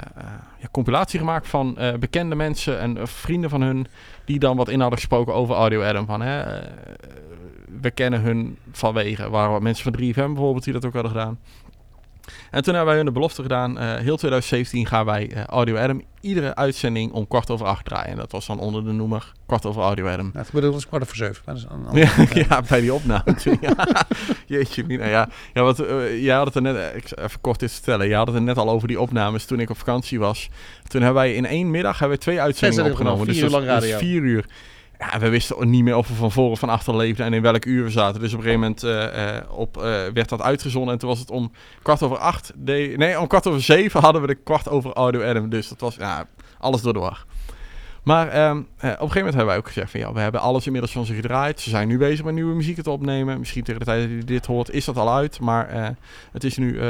compilatie 0.70 1.18
gemaakt 1.18 1.48
van 1.48 1.78
bekende 2.00 2.34
mensen 2.34 2.78
en 2.78 3.08
vrienden 3.08 3.50
van 3.50 3.62
hun 3.62 3.86
die 4.24 4.38
dan 4.38 4.56
wat 4.56 4.68
in 4.68 4.80
hadden 4.80 4.98
gesproken 4.98 5.34
over 5.34 5.54
Audio 5.54 5.82
Adam. 5.82 6.06
Van, 6.06 6.20
hè, 6.20 6.60
we 7.80 7.90
kennen 7.90 8.20
hun 8.20 8.58
vanwege. 8.72 9.22
Er 9.22 9.30
waren 9.30 9.62
mensen 9.62 9.92
van 9.92 10.02
3FM 10.02 10.14
bijvoorbeeld 10.14 10.64
die 10.64 10.72
dat 10.72 10.84
ook 10.84 10.92
hadden 10.92 11.12
gedaan. 11.12 11.38
En 12.50 12.62
toen 12.62 12.74
hebben 12.74 12.84
wij 12.86 12.96
hun 12.96 13.04
de 13.04 13.12
belofte 13.12 13.42
gedaan. 13.42 13.78
eh, 13.78 13.94
heel 13.94 14.16
2017 14.16 14.86
gaan 14.86 15.04
wij 15.04 15.30
eh, 15.30 15.44
Audio 15.44 15.76
Adam 15.76 16.02
iedere 16.20 16.54
uitzending 16.54 17.12
om 17.12 17.28
kwart 17.28 17.50
over 17.50 17.66
acht 17.66 17.84
draaien. 17.84 18.10
En 18.10 18.16
dat 18.16 18.32
was 18.32 18.46
dan 18.46 18.58
onder 18.58 18.84
de 18.84 18.92
noemer 18.92 19.32
kwart 19.46 19.66
over 19.66 19.82
Audio 19.82 20.06
Adam. 20.06 20.30
nou, 20.34 20.46
het 20.74 20.86
kwart 20.86 21.02
over 21.02 21.16
zeven. 21.16 21.42
Dat 21.44 21.56
is 21.56 21.66
een 21.68 21.96
Ja, 22.02 22.10
ja, 22.48 22.62
bij 22.68 22.80
die 22.80 22.94
opname. 22.94 23.24
ja. 23.60 24.04
Jeetje, 24.46 24.84
Mina. 24.84 25.06
Ja, 25.06 25.28
ja 25.52 25.62
wat, 25.62 25.78
eh, 25.80 26.22
jij 26.22 26.36
had 26.36 26.46
het 26.46 26.54
er 26.54 26.62
net, 26.62 26.92
ik 26.94 27.18
even 27.18 27.40
kort 27.40 27.60
dit 27.60 27.72
vertellen. 27.72 28.08
Je 28.08 28.14
had 28.14 28.26
het 28.26 28.36
er 28.36 28.42
net 28.42 28.56
al 28.56 28.70
over 28.70 28.88
die 28.88 29.00
opnames 29.00 29.44
toen 29.44 29.60
ik 29.60 29.70
op 29.70 29.78
vakantie 29.78 30.18
was. 30.18 30.48
Toen 30.88 31.02
hebben 31.02 31.22
wij 31.22 31.34
in 31.34 31.46
één 31.46 31.70
middag 31.70 31.98
hebben 31.98 32.16
we 32.16 32.22
twee 32.24 32.40
uitzendingen 32.40 32.90
opgenomen. 32.90 33.18
gedaan, 33.18 33.34
vier 33.34 33.42
dus 33.42 33.52
uur 33.52 33.58
dat- 33.58 33.66
lang 33.68 33.80
dat 33.80 33.90
radio. 33.90 33.98
vier 34.08 34.22
uur. 34.22 34.44
Ja, 34.98 35.18
we 35.18 35.28
wisten 35.28 35.70
niet 35.70 35.82
meer 35.82 35.96
of 35.96 36.08
we 36.08 36.14
van 36.14 36.32
voor 36.32 36.50
of 36.50 36.58
van 36.58 36.68
achter 36.68 36.96
leefden 36.96 37.26
en 37.26 37.32
in 37.32 37.42
welk 37.42 37.64
uur 37.64 37.84
we 37.84 37.90
zaten. 37.90 38.20
Dus 38.20 38.32
op 38.32 38.38
een 38.38 38.44
gegeven 38.44 38.60
moment 38.60 38.82
eh, 38.82 39.36
eh, 39.36 39.50
op, 39.50 39.76
eh, 39.76 39.82
werd 40.14 40.28
dat 40.28 40.42
uitgezonden. 40.42 40.92
En 40.92 40.98
toen 40.98 41.08
was 41.08 41.18
het 41.18 41.30
om 41.30 41.52
kwart 41.82 42.02
over 42.02 42.18
acht. 42.18 42.52
nee, 42.56 43.20
om 43.20 43.26
kwart 43.26 43.46
over 43.46 43.62
zeven 43.62 44.00
hadden 44.00 44.20
we 44.20 44.26
de 44.26 44.34
kwart 44.34 44.68
over 44.68 44.92
Audio 44.92 45.22
Adam. 45.22 45.48
Dus 45.48 45.68
dat 45.68 45.80
was 45.80 45.94
ja, 45.94 46.26
alles 46.58 46.82
door 46.82 46.92
de 46.92 46.98
war. 46.98 47.24
Maar 48.02 48.28
ehm, 48.28 48.56
eh, 48.56 48.56
op 48.56 48.64
een 48.82 48.90
gegeven 48.90 49.08
moment 49.14 49.34
hebben 49.34 49.46
wij 49.46 49.56
ook 49.56 49.66
gezegd 49.66 49.90
van 49.90 50.00
ja, 50.00 50.12
we 50.12 50.20
hebben 50.20 50.40
alles 50.40 50.66
inmiddels 50.66 50.92
van 50.92 51.04
ze 51.04 51.14
gedraaid. 51.14 51.60
Ze 51.60 51.70
zijn 51.70 51.88
nu 51.88 51.98
bezig 51.98 52.24
met 52.24 52.34
nieuwe 52.34 52.54
muziek 52.54 52.82
te 52.82 52.90
opnemen. 52.90 53.38
Misschien 53.38 53.62
tegen 53.64 53.80
de 53.80 53.86
tijd 53.86 54.00
dat 54.02 54.10
je 54.10 54.24
dit 54.24 54.46
hoort 54.46 54.70
is 54.70 54.84
dat 54.84 54.96
al 54.96 55.14
uit. 55.14 55.40
Maar 55.40 55.96
het 56.32 56.44
is 56.44 56.56
nu 56.56 56.80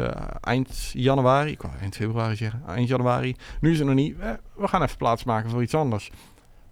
eind 0.41 0.91
januari. 0.93 1.51
Ik 1.51 1.63
wou 1.63 1.75
eind 1.81 1.97
februari 1.97 2.37
zeggen. 2.37 2.63
Eind 2.69 2.89
januari. 2.89 3.37
Nu 3.61 3.71
is 3.71 3.79
het 3.79 3.87
nog 3.87 3.97
niet. 3.97 4.17
We 4.57 4.69
gaan 4.69 4.83
even 4.83 4.97
plaats 4.97 5.25
maken 5.25 5.51
voor 5.51 5.63
iets 5.63 5.75
anders. 5.75 6.11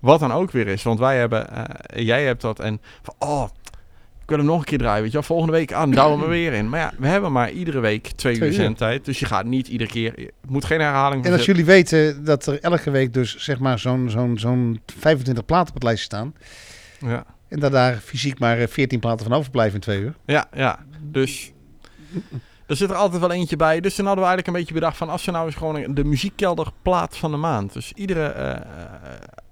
Wat 0.04 0.20
dan 0.20 0.32
ook 0.32 0.50
weer 0.50 0.66
is. 0.66 0.82
Want 0.82 0.98
wij 0.98 1.18
hebben, 1.18 1.50
eh, 1.50 2.06
jij 2.06 2.24
hebt 2.24 2.40
dat 2.40 2.60
en 2.60 2.80
van 3.02 3.14
oh, 3.18 3.48
ik 4.22 4.28
wil 4.28 4.38
hem 4.38 4.46
nog 4.46 4.58
een 4.58 4.64
keer 4.64 4.78
draaien. 4.78 5.02
Weet 5.02 5.10
je 5.10 5.16
wel, 5.18 5.26
volgende 5.26 5.52
week 5.52 5.72
aan, 5.72 5.90
douwen 5.90 6.20
we 6.20 6.26
weer 6.26 6.52
in. 6.52 6.68
Maar 6.68 6.80
ja, 6.80 6.92
we 6.98 7.06
hebben 7.06 7.32
maar 7.32 7.50
iedere 7.50 7.80
week 7.80 8.06
twee, 8.16 8.36
Twee 8.36 8.48
uur 8.48 8.54
zendtijd. 8.54 9.04
Dus 9.04 9.18
je 9.18 9.26
gaat 9.26 9.44
niet 9.44 9.68
iedere 9.68 9.90
keer, 9.90 10.12
het 10.16 10.50
moet 10.50 10.64
geen 10.64 10.80
herhaling 10.80 11.24
En 11.24 11.32
als 11.32 11.44
jullie 11.44 11.64
weten 11.64 12.24
dat 12.24 12.46
er 12.46 12.60
elke 12.60 12.90
week 12.90 13.12
dus 13.12 13.36
zeg 13.36 13.58
maar 13.58 13.78
zo'n 13.78 14.10
zo'n 14.10 14.38
zo'n 14.38 14.80
25 14.98 15.44
platen 15.44 15.68
op 15.68 15.74
het 15.74 15.82
lijstje 15.82 16.04
staan. 16.04 16.34
ja. 16.98 17.24
En 17.48 17.60
dat 17.60 17.72
daar 17.72 17.96
fysiek 17.96 18.38
maar 18.38 18.58
eh, 18.58 18.68
14 18.68 19.00
platen 19.00 19.26
van 19.26 19.38
overblijven 19.38 19.74
in 19.74 19.80
twee 19.80 20.00
uur. 20.00 20.14
Ja, 20.26 20.46
ja. 20.52 20.78
Dus 21.00 21.52
er 22.66 22.76
zit 22.76 22.90
er 22.90 22.96
altijd 22.96 23.20
wel 23.20 23.32
eentje 23.32 23.56
bij. 23.56 23.80
Dus 23.80 23.94
toen 23.94 24.06
hadden 24.06 24.24
we 24.24 24.30
eigenlijk 24.30 24.46
een 24.46 24.64
beetje 24.64 24.80
bedacht 24.80 24.96
van... 24.96 25.08
als 25.08 25.24
we 25.24 25.30
nou 25.30 25.46
eens 25.46 25.54
gewoon 25.54 25.94
de 25.94 26.04
muziekkelderplaat 26.04 27.16
van 27.16 27.30
de 27.30 27.36
maand. 27.36 27.72
Dus 27.72 27.92
iedere 27.92 28.26
eh, 28.26 28.50
eh, 28.50 28.60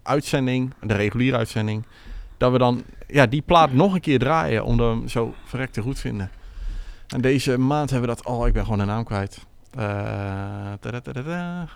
uitzending, 0.02 0.74
de 0.80 0.94
reguliere 0.94 1.36
uitzending... 1.36 1.84
dat 2.36 2.52
we 2.52 2.58
dan 2.58 2.82
ja, 3.06 3.26
die 3.26 3.42
plaat 3.42 3.72
nog 3.72 3.94
een 3.94 4.00
keer 4.00 4.18
draaien... 4.18 4.64
omdat 4.64 4.92
we 4.92 4.98
hem 4.98 5.08
zo 5.08 5.34
verrekte 5.44 5.80
goed 5.82 5.98
vinden. 5.98 6.30
En 7.08 7.20
deze 7.20 7.58
maand 7.58 7.90
hebben 7.90 8.08
we 8.08 8.14
dat... 8.14 8.26
Oh, 8.26 8.46
ik 8.46 8.52
ben 8.52 8.62
gewoon 8.62 8.78
de 8.78 8.84
naam 8.84 9.04
kwijt. 9.04 9.38
Eh. 9.78 10.72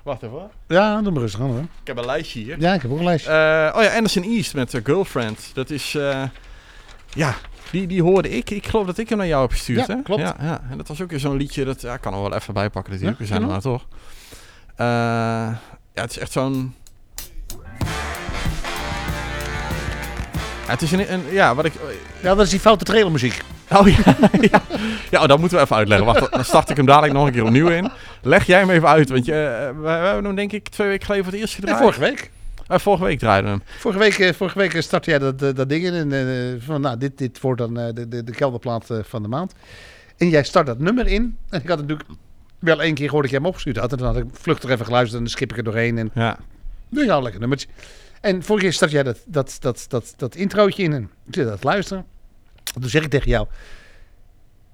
Wacht 0.05 0.23
even 0.23 0.37
hoor. 0.37 0.51
Ja, 0.69 1.03
doe 1.03 1.13
maar 1.13 1.21
rustig 1.21 1.41
aan 1.41 1.47
hoor. 1.47 1.59
Ik 1.61 1.87
heb 1.87 1.97
een 1.99 2.05
lijstje 2.05 2.41
hier. 2.41 2.61
Ja, 2.61 2.75
ik 2.75 2.83
heb 2.83 2.91
ook 2.91 2.99
een 2.99 3.05
lijstje. 3.05 3.31
Eh, 3.31 3.77
oh 3.77 3.83
ja, 3.83 3.95
Anderson 3.95 4.23
East 4.23 4.55
met 4.55 4.75
eh, 4.75 4.81
Girlfriend. 4.85 5.51
Dat 5.55 5.71
is, 5.71 5.93
ja, 7.13 7.35
die, 7.71 7.87
die 7.87 8.03
hoorde 8.03 8.31
ik. 8.31 8.51
Ik 8.51 8.67
geloof 8.67 8.87
dat 8.87 8.99
ik 8.99 9.09
hem 9.09 9.19
naar 9.19 9.27
jou 9.27 9.43
heb 9.43 9.51
gestuurd, 9.51 9.87
Ja, 9.87 9.97
hè? 9.97 10.03
klopt. 10.03 10.21
Ja, 10.21 10.37
ja, 10.41 10.61
en 10.71 10.77
dat 10.77 10.89
was 10.89 11.03
ook 11.03 11.11
weer 11.11 11.21
zo'n 11.21 11.37
liedje, 11.37 11.65
dat 11.65 11.81
ja, 11.81 11.95
ik 11.95 12.01
kan 12.01 12.15
er 12.15 12.21
wel 12.21 12.35
even 12.35 12.55
bij 12.55 12.71
pakken 12.71 12.93
natuurlijk. 12.93 13.19
Ja, 13.19 13.25
We 13.25 13.31
zijn 13.31 13.43
er 13.43 13.49
maar 13.49 13.61
toch. 13.61 13.87
Ja, 15.95 16.03
het 16.03 16.11
is 16.11 16.19
echt 16.19 16.33
zo'n... 16.33 16.75
Ja, 20.67 20.73
het 20.73 20.83
is 20.83 20.93
een, 20.93 21.13
een, 21.13 21.23
ja, 21.31 21.55
wat 21.55 21.65
ik... 21.65 21.73
Ja, 22.23 22.35
dat 22.35 22.45
is 22.45 22.51
die 22.51 22.61
foute 22.61 22.85
trailermuziek. 22.85 23.41
Oh 23.73 23.89
ja, 23.89 24.17
ja. 24.51 24.63
ja 25.11 25.23
oh, 25.23 25.29
dat 25.29 25.39
moeten 25.39 25.59
we 25.59 25.65
even 25.65 25.77
uitleggen. 25.77 26.07
Wacht, 26.07 26.33
dan 26.33 26.45
start 26.45 26.71
ik 26.71 26.77
hem 26.77 26.87
dadelijk 26.87 27.13
nog 27.13 27.27
een 27.27 27.33
keer 27.33 27.45
opnieuw 27.45 27.69
in. 27.69 27.91
Leg 28.23 28.47
jij 28.47 28.59
hem 28.59 28.71
even 28.71 28.89
uit, 28.89 29.09
want 29.09 29.25
je, 29.25 29.33
eh, 29.33 29.67
we, 29.77 29.81
we 29.81 29.89
hebben 29.89 30.25
hem 30.25 30.35
denk 30.35 30.53
ik 30.53 30.69
twee 30.69 30.89
weken 30.89 31.05
geleden 31.07 31.25
voor 31.25 31.33
het 31.35 31.43
eerst 31.43 31.59
Nee, 31.59 31.75
gedraaid. 31.75 31.95
vorige 31.95 32.11
week. 32.11 32.31
Eh, 32.67 32.79
vorige 32.79 33.05
week 33.05 33.19
draaiden 33.19 33.51
we 33.53 33.57
hem. 33.57 33.79
Vorige 33.81 34.01
week, 34.01 34.19
eh, 34.19 34.33
vorige 34.35 34.59
week 34.59 34.83
startte 34.83 35.11
jij 35.11 35.19
dat, 35.19 35.43
eh, 35.43 35.55
dat 35.55 35.69
ding 35.69 35.85
in. 35.85 35.95
En 35.95 36.13
eh, 36.13 36.65
van, 36.67 36.81
nou, 36.81 36.99
dit, 36.99 37.19
dit 37.19 37.41
wordt 37.41 37.61
dan 37.61 37.79
eh, 37.79 37.87
de, 37.95 38.09
de, 38.09 38.25
de 38.25 38.33
kelderplaat 38.33 38.91
eh, 38.91 38.99
van 39.03 39.23
de 39.23 39.29
maand. 39.29 39.55
En 40.17 40.29
jij 40.29 40.43
start 40.43 40.67
dat 40.67 40.79
nummer 40.79 41.07
in. 41.07 41.37
En 41.51 41.63
ik 41.63 41.69
had 41.69 41.81
natuurlijk 41.81 42.09
wel 42.59 42.83
één 42.83 42.95
keer 42.95 43.05
gehoord 43.07 43.23
dat 43.23 43.31
jij 43.33 43.41
hem 43.41 43.49
opgestuurd 43.49 43.77
had. 43.77 43.93
En 43.93 43.99
dan 43.99 44.07
had 44.07 44.17
ik 44.17 44.25
vluchtig 44.33 44.71
even 44.71 44.85
geluisterd 44.85 45.17
en 45.19 45.23
dan 45.25 45.33
skip 45.33 45.51
ik 45.51 45.57
er 45.57 45.65
doorheen. 45.65 45.99
En 45.99 46.11
Ja, 46.15 46.39
ja, 46.89 47.21
lekker 47.21 47.41
nummertje. 47.41 47.69
En 48.21 48.43
vorige 48.43 48.65
keer 48.65 48.75
start 48.75 48.91
jij 48.91 49.03
dat, 49.03 49.19
dat, 49.27 49.57
dat, 49.61 49.85
dat, 49.89 50.15
dat 50.17 50.35
introotje 50.35 50.83
in. 50.83 50.93
En 50.93 51.11
ik 51.27 51.35
zit 51.35 51.49
het 51.49 51.65
luisteren. 51.65 52.05
En 52.75 52.81
toen 52.81 52.91
zeg 52.91 53.03
ik 53.03 53.11
tegen 53.11 53.31
jou... 53.31 53.47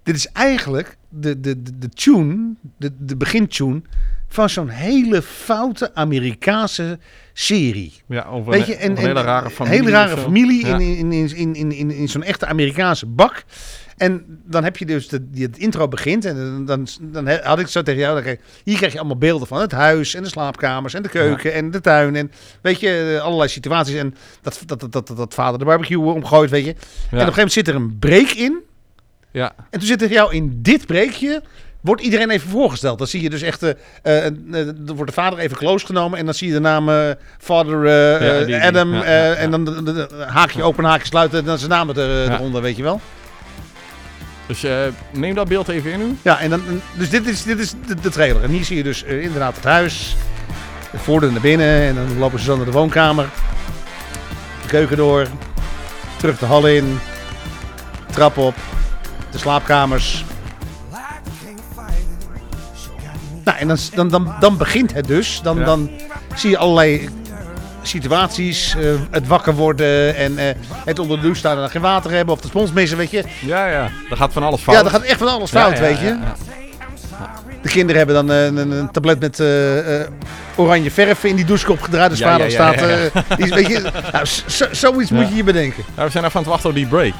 Dit 0.02 0.14
is 0.16 0.26
eigenlijk 0.26 0.96
de, 1.08 1.40
de, 1.40 1.62
de, 1.62 1.78
de 1.78 1.88
tune, 1.88 2.54
de, 2.76 2.92
de 2.98 3.16
begintune... 3.16 3.82
van 4.28 4.48
zo'n 4.48 4.68
hele 4.68 5.22
foute 5.22 5.94
Amerikaanse 5.94 6.98
serie. 7.32 7.92
ja 8.06 8.24
over 8.24 8.52
Weet 8.52 8.60
een, 8.60 8.66
je, 8.66 8.76
en, 8.76 8.90
een 8.90 8.96
hele 8.96 9.22
rare 9.22 9.50
familie. 9.50 9.78
Hele 9.78 9.90
rare 9.90 10.16
familie 10.16 10.66
in, 10.66 10.80
in, 10.80 11.12
in, 11.12 11.36
in, 11.36 11.54
in, 11.54 11.72
in, 11.72 11.90
in 11.90 12.08
zo'n 12.08 12.22
echte 12.22 12.46
Amerikaanse 12.46 13.06
bak. 13.06 13.44
En 14.02 14.40
dan 14.44 14.64
heb 14.64 14.76
je 14.76 14.86
dus 14.86 15.08
de, 15.08 15.28
het 15.34 15.58
intro 15.58 15.88
begint. 15.88 16.24
En 16.24 16.64
dan, 16.66 16.86
dan, 17.00 17.28
had 17.28 17.58
ik 17.58 17.66
zo 17.66 17.82
tegen 17.82 18.00
jou. 18.00 18.22
Dan 18.22 18.36
hier 18.64 18.76
krijg 18.76 18.92
je 18.92 18.98
allemaal 18.98 19.16
beelden 19.16 19.46
van 19.48 19.60
het 19.60 19.72
huis 19.72 20.14
en 20.14 20.22
de 20.22 20.28
slaapkamers 20.28 20.94
en 20.94 21.02
de 21.02 21.08
keuken 21.08 21.52
en 21.52 21.70
de 21.70 21.80
tuin. 21.80 22.16
En 22.16 22.30
weet 22.60 22.80
je, 22.80 23.20
allerlei 23.22 23.48
situaties. 23.48 23.94
En 23.94 24.14
dat, 24.42 24.62
dat, 24.66 24.80
dat, 24.80 24.92
dat, 24.92 25.16
dat 25.16 25.34
vader 25.34 25.58
de 25.58 25.64
barbecue 25.64 25.98
omgooit, 25.98 26.50
weet 26.50 26.64
je. 26.64 26.70
En 26.70 26.76
op 26.76 26.82
een 27.12 27.18
gegeven 27.18 27.34
moment 27.34 27.52
zit 27.52 27.68
er 27.68 27.74
een 27.74 27.98
break 27.98 28.30
in. 28.30 28.58
Ja, 29.30 29.52
En 29.70 29.78
toen 29.78 29.88
zit 29.88 29.98
tegen 29.98 30.14
jou 30.14 30.34
in 30.34 30.58
dit 30.62 30.86
breekje. 30.86 31.42
Wordt 31.80 32.02
iedereen 32.02 32.30
even 32.30 32.48
voorgesteld. 32.50 32.98
Dan 32.98 33.06
zie 33.06 33.22
je 33.22 33.30
dus 33.30 33.42
echt. 33.42 33.62
er 33.62 33.76
wordt 34.84 35.06
de 35.06 35.12
vader 35.12 35.38
even 35.38 35.56
close 35.56 35.86
genomen. 35.86 36.18
En 36.18 36.24
dan 36.24 36.34
zie 36.34 36.48
je 36.48 36.52
de 36.54 36.60
naam 36.60 36.90
Ja, 36.90 38.44
die. 38.44 38.62
Adam. 38.62 38.94
Ja, 38.94 39.04
ja, 39.04 39.24
ja. 39.26 39.34
En 39.34 39.50
dan 39.50 39.64
de, 39.64 39.82
de- 39.82 39.92
de- 39.92 40.08
haakje 40.26 40.62
open, 40.62 40.84
haakje 40.84 41.06
sluiten. 41.06 41.38
En 41.38 41.44
dan 41.44 41.58
zijn 41.58 41.70
naam 41.70 41.88
er, 41.90 42.32
eronder, 42.32 42.62
weet 42.62 42.76
je 42.76 42.82
wel. 42.82 43.00
Dus 44.52 44.64
eh, 44.64 44.76
neem 45.10 45.34
dat 45.34 45.48
beeld 45.48 45.68
even 45.68 45.92
in 45.92 45.98
nu. 45.98 46.16
Ja, 46.22 46.38
en 46.40 46.50
dan, 46.50 46.62
dus 46.94 47.10
dit 47.10 47.26
is, 47.26 47.42
dit 47.42 47.58
is 47.58 47.74
de, 47.86 47.94
de 48.00 48.10
trailer. 48.10 48.42
En 48.42 48.50
hier 48.50 48.64
zie 48.64 48.76
je 48.76 48.82
dus 48.82 49.04
eh, 49.04 49.22
inderdaad 49.22 49.54
het 49.56 49.64
huis. 49.64 50.16
De 50.90 50.98
voordeur 50.98 51.32
naar 51.32 51.40
binnen. 51.40 51.82
En 51.82 51.94
dan 51.94 52.18
lopen 52.18 52.38
ze 52.38 52.44
zo 52.44 52.56
naar 52.56 52.64
de 52.64 52.70
woonkamer. 52.72 53.28
De 54.62 54.68
keuken 54.68 54.96
door. 54.96 55.26
Terug 56.16 56.38
de 56.38 56.46
hal 56.46 56.66
in. 56.66 56.98
trap 58.10 58.36
op, 58.36 58.54
de 59.30 59.38
slaapkamers. 59.38 60.24
Nou, 63.44 63.58
en 63.58 63.68
dan, 63.68 63.78
dan, 63.94 64.08
dan, 64.08 64.34
dan 64.40 64.56
begint 64.56 64.94
het 64.94 65.06
dus. 65.06 65.40
Dan, 65.42 65.58
Ja. 65.58 65.64
dan 65.64 65.90
zie 66.34 66.50
je 66.50 66.58
allerlei 66.58 67.08
situaties, 67.82 68.74
eh, 68.76 68.84
het 69.10 69.26
wakker 69.26 69.54
worden 69.54 70.16
en 70.16 70.38
eh, 70.38 70.54
het 70.84 70.98
onder 70.98 71.16
de 71.16 71.22
douche 71.22 71.38
staan 71.38 71.54
en 71.54 71.60
dan 71.60 71.70
geen 71.70 71.82
water 71.82 72.10
hebben 72.10 72.34
of 72.34 72.40
de 72.40 72.48
spons 72.48 72.72
missen, 72.72 72.98
weet 72.98 73.10
je. 73.10 73.24
Ja, 73.40 73.66
ja. 73.66 73.88
Er 74.10 74.16
gaat 74.16 74.32
van 74.32 74.42
alles 74.42 74.60
fout. 74.60 74.76
Ja, 74.76 74.82
dan 74.82 74.90
gaat 74.90 75.02
echt 75.02 75.18
van 75.18 75.28
alles 75.28 75.50
fout, 75.50 75.78
Ja, 75.78 75.82
ja, 75.84 75.88
weet 75.88 75.98
je. 75.98 76.06
ja. 76.06 76.34
De 77.62 77.68
kinderen 77.68 77.96
hebben 77.96 78.14
dan 78.26 78.30
eh, 78.36 78.44
een, 78.44 78.70
een 78.70 78.90
tablet 78.90 79.20
met 79.20 79.40
oranje 80.56 80.90
verf 80.90 81.24
in 81.24 81.36
die 81.36 81.44
douchekop 81.44 81.80
gedraaid. 81.82 82.10
Dus 82.10 82.20
vader 82.22 82.50
staat... 82.50 82.78
die 83.36 83.54
weet 83.54 83.66
je, 83.66 83.90
nou, 84.12 84.24
zo- 84.46 84.66
zoiets 84.72 85.10
moet 85.10 85.28
je 85.28 85.34
je 85.34 85.44
bedenken. 85.44 85.84
Ja, 85.96 86.04
we 86.04 86.10
zijn 86.10 86.24
even 86.24 86.36
aan 86.36 86.42
het 86.42 86.50
wachten 86.52 86.68
op 86.70 86.74
die 86.76 86.86
break. 86.86 87.12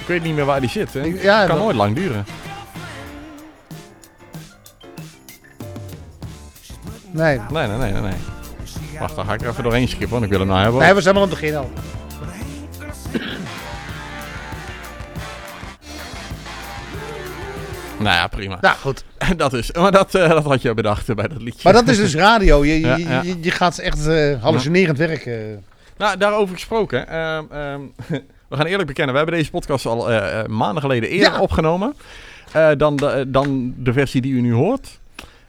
Ik 0.00 0.06
weet 0.06 0.22
niet 0.22 0.34
meer 0.34 0.44
waar 0.44 0.60
die 0.60 0.70
zit. 0.70 0.92
Hè. 0.92 1.00
Ik- 1.02 1.22
Het 1.22 1.46
kan 1.46 1.58
nooit 1.58 1.76
lang 1.76 1.94
duren. 1.94 2.26
Nee. 7.10 7.40
Nee, 7.50 7.66
nee, 7.66 7.76
nee, 7.78 7.92
nee. 7.92 8.02
nee. 8.02 8.12
Wacht, 8.98 9.16
dan 9.16 9.24
ga 9.26 9.32
ik 9.34 9.40
er 9.40 9.48
even 9.48 9.62
doorheen 9.62 9.88
skippen, 9.88 10.10
want 10.10 10.24
ik 10.24 10.30
wil 10.30 10.38
hem 10.38 10.48
nou 10.48 10.60
hebben. 10.62 10.80
Nee, 10.80 10.94
we 10.94 11.00
zijn 11.00 11.14
maar 11.14 11.22
aan 11.24 11.30
het 11.30 11.38
begin 11.40 11.56
al. 11.56 11.70
Nou 17.98 18.14
ja, 18.16 18.26
prima. 18.26 18.58
Nou, 18.60 18.76
goed. 18.76 19.04
dat 19.36 19.52
is, 19.52 19.72
maar 19.72 19.92
dat, 19.92 20.14
eh, 20.14 20.28
dat 20.28 20.44
had 20.44 20.62
je 20.62 20.74
bedacht 20.74 21.08
eh, 21.08 21.16
bij 21.16 21.28
dat 21.28 21.42
liedje. 21.42 21.60
Maar 21.64 21.72
dat 21.72 21.88
is 21.88 21.96
dus 21.96 22.14
radio. 22.14 22.64
Je, 22.64 22.80
je, 22.80 22.86
Ja, 22.86 22.96
ja. 22.96 23.22
je, 23.22 23.36
je 23.40 23.50
gaat 23.50 23.78
echt 23.78 24.06
eh, 24.06 24.42
hallucinerend 24.42 24.98
werken. 24.98 25.64
Nou, 25.96 26.16
daarover 26.18 26.54
gesproken. 26.54 27.08
ehm, 27.08 27.80
we 28.48 28.56
gaan 28.56 28.66
eerlijk 28.66 28.86
bekennen, 28.86 29.12
we 29.12 29.20
hebben 29.20 29.38
deze 29.38 29.50
podcast 29.50 29.86
al 29.86 30.10
eh, 30.10 30.40
eh, 30.40 30.46
maanden 30.46 30.82
geleden 30.82 31.08
eerder 31.08 31.40
opgenomen. 31.40 31.94
eh, 32.52 32.68
dan, 32.76 32.96
de, 32.96 33.24
dan 33.28 33.74
de 33.76 33.92
versie 33.92 34.20
die 34.20 34.32
u 34.32 34.40
nu 34.40 34.52
hoort. 34.52 34.98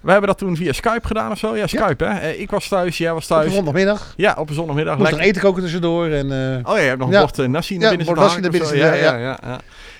We 0.01 0.11
hebben 0.11 0.29
dat 0.29 0.37
toen 0.37 0.55
via 0.55 0.71
Skype 0.73 1.07
gedaan 1.07 1.31
of 1.31 1.37
zo. 1.37 1.55
Ja, 1.55 1.67
Skype 1.67 2.05
hè. 2.05 2.19
Eh, 2.19 2.39
ik 2.39 2.49
was 2.49 2.67
thuis, 2.67 2.97
jij 2.97 3.13
was 3.13 3.23
Op 3.23 3.29
een 3.31 3.37
thuis. 3.37 3.53
zondagmiddag. 3.53 4.13
Ja, 4.17 4.35
op 4.37 4.49
een 4.49 4.55
zondagmiddag. 4.55 4.97
Moest 4.97 5.11
nog 5.11 5.19
eten 5.19 5.41
koken 5.41 5.61
tussendoor. 5.61 6.07
En, 6.07 6.31
eh, 6.31 6.71
Oh 6.71 6.75
ja, 6.75 6.81
je 6.81 6.87
hebt 6.87 6.99
nog 6.99 7.11
een 7.13 7.19
bord 7.19 7.37
uh, 7.39 7.47
nasi 7.47 7.77
naar 7.77 7.89
binnen 7.89 8.07
zitten 8.07 8.41
naar 8.41 8.51
binnen 8.51 8.77
ja, 8.77 8.93
ja, 8.93 9.17
ja. 9.17 9.59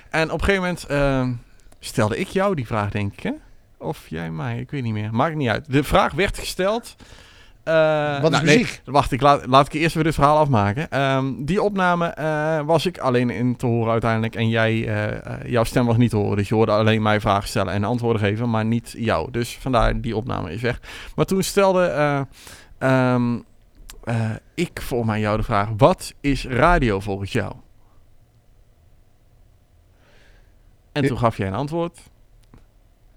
En 0.10 0.32
op 0.32 0.40
een 0.40 0.46
gegeven 0.46 0.62
moment 0.62 0.86
ehm, 0.86 1.32
stelde 1.80 2.18
ik 2.18 2.28
jou 2.28 2.56
die 2.56 2.68
vraag, 2.68 2.90
denk 2.92 3.14
ik, 3.14 3.24
hè? 3.24 3.32
Of 3.78 4.00
jij 4.08 4.32
mij, 4.32 4.60
ik 4.60 4.72
weet 4.72 4.84
niet 4.84 4.94
meer. 4.94 5.10
Maakt 5.14 5.36
niet 5.36 5.50
uit. 5.50 5.66
De 5.72 5.84
vraag 5.84 6.14
werd 6.14 6.38
gesteld. 6.38 6.96
Eh, 7.68 8.22
Wat 8.22 8.32
is 8.32 8.38
nou, 8.38 8.46
nee, 8.46 8.58
muziek? 8.58 8.82
wacht, 8.86 9.12
ik 9.12 9.22
laat, 9.22 9.46
laat 9.46 9.66
ik 9.66 9.74
eerst 9.74 9.90
even 9.90 10.04
dit 10.04 10.14
verhaal 10.14 10.38
afmaken. 10.38 10.90
Ehm, 10.90 11.34
die 11.38 11.62
opname 11.62 12.06
eh, 12.08 12.62
was 12.66 12.86
ik 12.86 12.98
alleen 12.98 13.30
in 13.30 13.56
te 13.56 13.66
horen 13.66 13.92
uiteindelijk. 13.92 14.36
En 14.36 14.50
jij, 14.50 14.88
eh, 14.88 15.52
jouw 15.52 15.64
stem 15.64 15.86
was 15.86 15.98
niet 15.98 16.10
te 16.10 16.18
horen. 16.18 16.38
Dus 16.38 16.48
je 16.48 16.56
hoorde 16.56 16.72
alleen 16.72 17.02
mij 17.02 17.20
vragen 17.20 17.48
stellen 17.50 17.74
en 17.74 17.84
antwoorden 17.84 18.22
geven, 18.22 18.50
maar 18.50 18.66
niet 18.66 18.96
jou. 18.98 19.32
Dus 19.32 19.58
vandaar, 19.58 20.02
die 20.02 20.16
opname 20.16 20.52
is 20.52 20.62
weg. 20.62 20.82
Maar 21.16 21.26
toen 21.26 21.44
stelde 21.44 21.86
eh, 21.86 22.22
ehm, 22.78 23.40
eh, 24.04 24.32
ik 24.54 24.82
voor 24.82 25.06
mij 25.06 25.20
jou 25.20 25.38
de 25.38 25.44
vraag: 25.44 25.70
wat 25.78 26.14
is 26.22 26.46
radio 26.46 27.00
volgens 27.00 27.32
jou? 27.32 27.54
En 30.92 31.08
toen 31.08 31.18
gaf 31.18 31.38
jij 31.38 31.48
een 31.48 31.54
antwoord. 31.54 32.00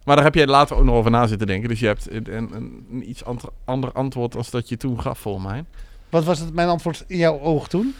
Maar 0.04 0.16
daar 0.16 0.24
heb 0.24 0.34
jij 0.34 0.46
later 0.46 0.76
ook 0.76 0.84
nog 0.84 0.94
over 0.94 1.10
na 1.10 1.26
zitten 1.26 1.46
denken. 1.46 1.68
Dus 1.68 1.80
je 1.80 1.86
hebt 1.86 2.10
een, 2.10 2.34
een, 2.36 2.86
een 2.90 3.08
iets 3.10 3.24
ander, 3.24 3.48
ander 3.64 3.92
antwoord 3.92 4.36
als 4.36 4.50
dat 4.50 4.68
je 4.68 4.76
toen 4.76 5.00
gaf, 5.00 5.18
volgens 5.18 5.44
mij. 5.46 5.64
wat 6.08 6.24
was 6.24 6.38
het, 6.38 6.54
mijn 6.54 6.68
antwoord 6.68 7.04
in 7.06 7.16
jouw 7.16 7.40
oog 7.40 7.68
toen? 7.68 7.94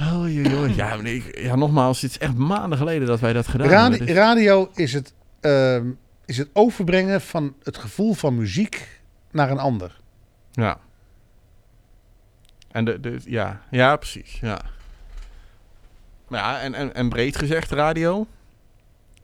Oh, 0.00 0.74
Ja, 0.76 0.96
nee, 0.96 1.14
ik- 1.16 1.38
ja, 1.38 1.54
nogmaals, 1.56 2.00
het 2.00 2.10
is 2.10 2.18
echt 2.18 2.34
maanden 2.36 2.78
geleden 2.78 3.06
dat 3.08 3.20
wij 3.20 3.32
dat 3.32 3.46
gedaan 3.48 3.68
Radi- 3.68 3.88
hebben. 3.90 4.06
Dus- 4.06 4.16
radio 4.16 4.70
is 4.74 4.92
het, 4.92 5.14
ehm, 5.40 5.86
is 6.24 6.38
het 6.38 6.48
overbrengen 6.52 7.20
van 7.20 7.54
het 7.62 7.76
gevoel 7.78 8.14
van 8.14 8.34
muziek 8.36 9.00
naar 9.30 9.50
een 9.50 9.58
ander. 9.58 10.00
Ja. 10.52 10.78
En 12.70 12.84
de, 12.84 13.00
de, 13.00 13.18
ja, 13.24 13.60
ja, 13.70 13.96
precies, 13.96 14.38
ja. 14.40 14.60
Maar 16.28 16.40
ja, 16.40 16.60
en, 16.60 16.74
en, 16.74 16.94
en 16.94 17.08
breed 17.08 17.36
gezegd, 17.36 17.70
radio. 17.70 18.26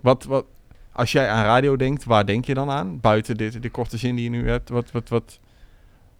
Wat, 0.00 0.24
wat, 0.24 0.44
als 1.00 1.12
jij 1.12 1.28
aan 1.28 1.44
radio 1.44 1.76
denkt, 1.76 2.04
waar 2.04 2.26
denk 2.26 2.44
je 2.44 2.54
dan 2.54 2.70
aan? 2.70 3.00
Buiten 3.00 3.36
dit, 3.36 3.62
de 3.62 3.70
korte 3.70 3.96
zin 3.96 4.14
die 4.14 4.24
je 4.24 4.30
nu 4.30 4.48
hebt. 4.48 4.68
Wat, 4.68 4.90
wat, 4.90 5.08
wat, 5.08 5.38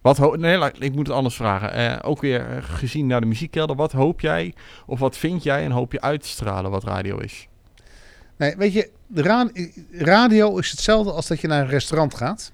wat 0.01 0.37
nee, 0.37 0.71
ik 0.79 0.93
moet 0.95 1.07
het 1.07 1.15
anders 1.15 1.35
vragen. 1.35 1.73
Eh, 1.73 2.09
ook 2.09 2.21
weer 2.21 2.49
eh, 2.49 2.63
gezien 2.63 3.07
naar 3.07 3.21
de 3.21 3.27
muziekkelder. 3.27 3.75
Wat 3.75 3.91
hoop 3.91 4.19
jij, 4.19 4.53
of 4.85 4.99
wat 4.99 5.17
vind 5.17 5.43
jij 5.43 5.63
en 5.63 5.71
hoop 5.71 5.91
je 5.91 6.01
uit 6.01 6.21
te 6.21 6.27
stralen 6.27 6.71
wat 6.71 6.83
radio 6.83 7.17
is? 7.17 7.47
Nee, 8.37 8.55
weet 8.55 8.73
je, 8.73 8.89
de 9.07 9.21
ra- 9.21 9.49
radio 9.91 10.57
is 10.57 10.71
hetzelfde 10.71 11.11
als 11.11 11.27
dat 11.27 11.41
je 11.41 11.47
naar 11.47 11.61
een 11.61 11.69
restaurant 11.69 12.15
gaat. 12.15 12.51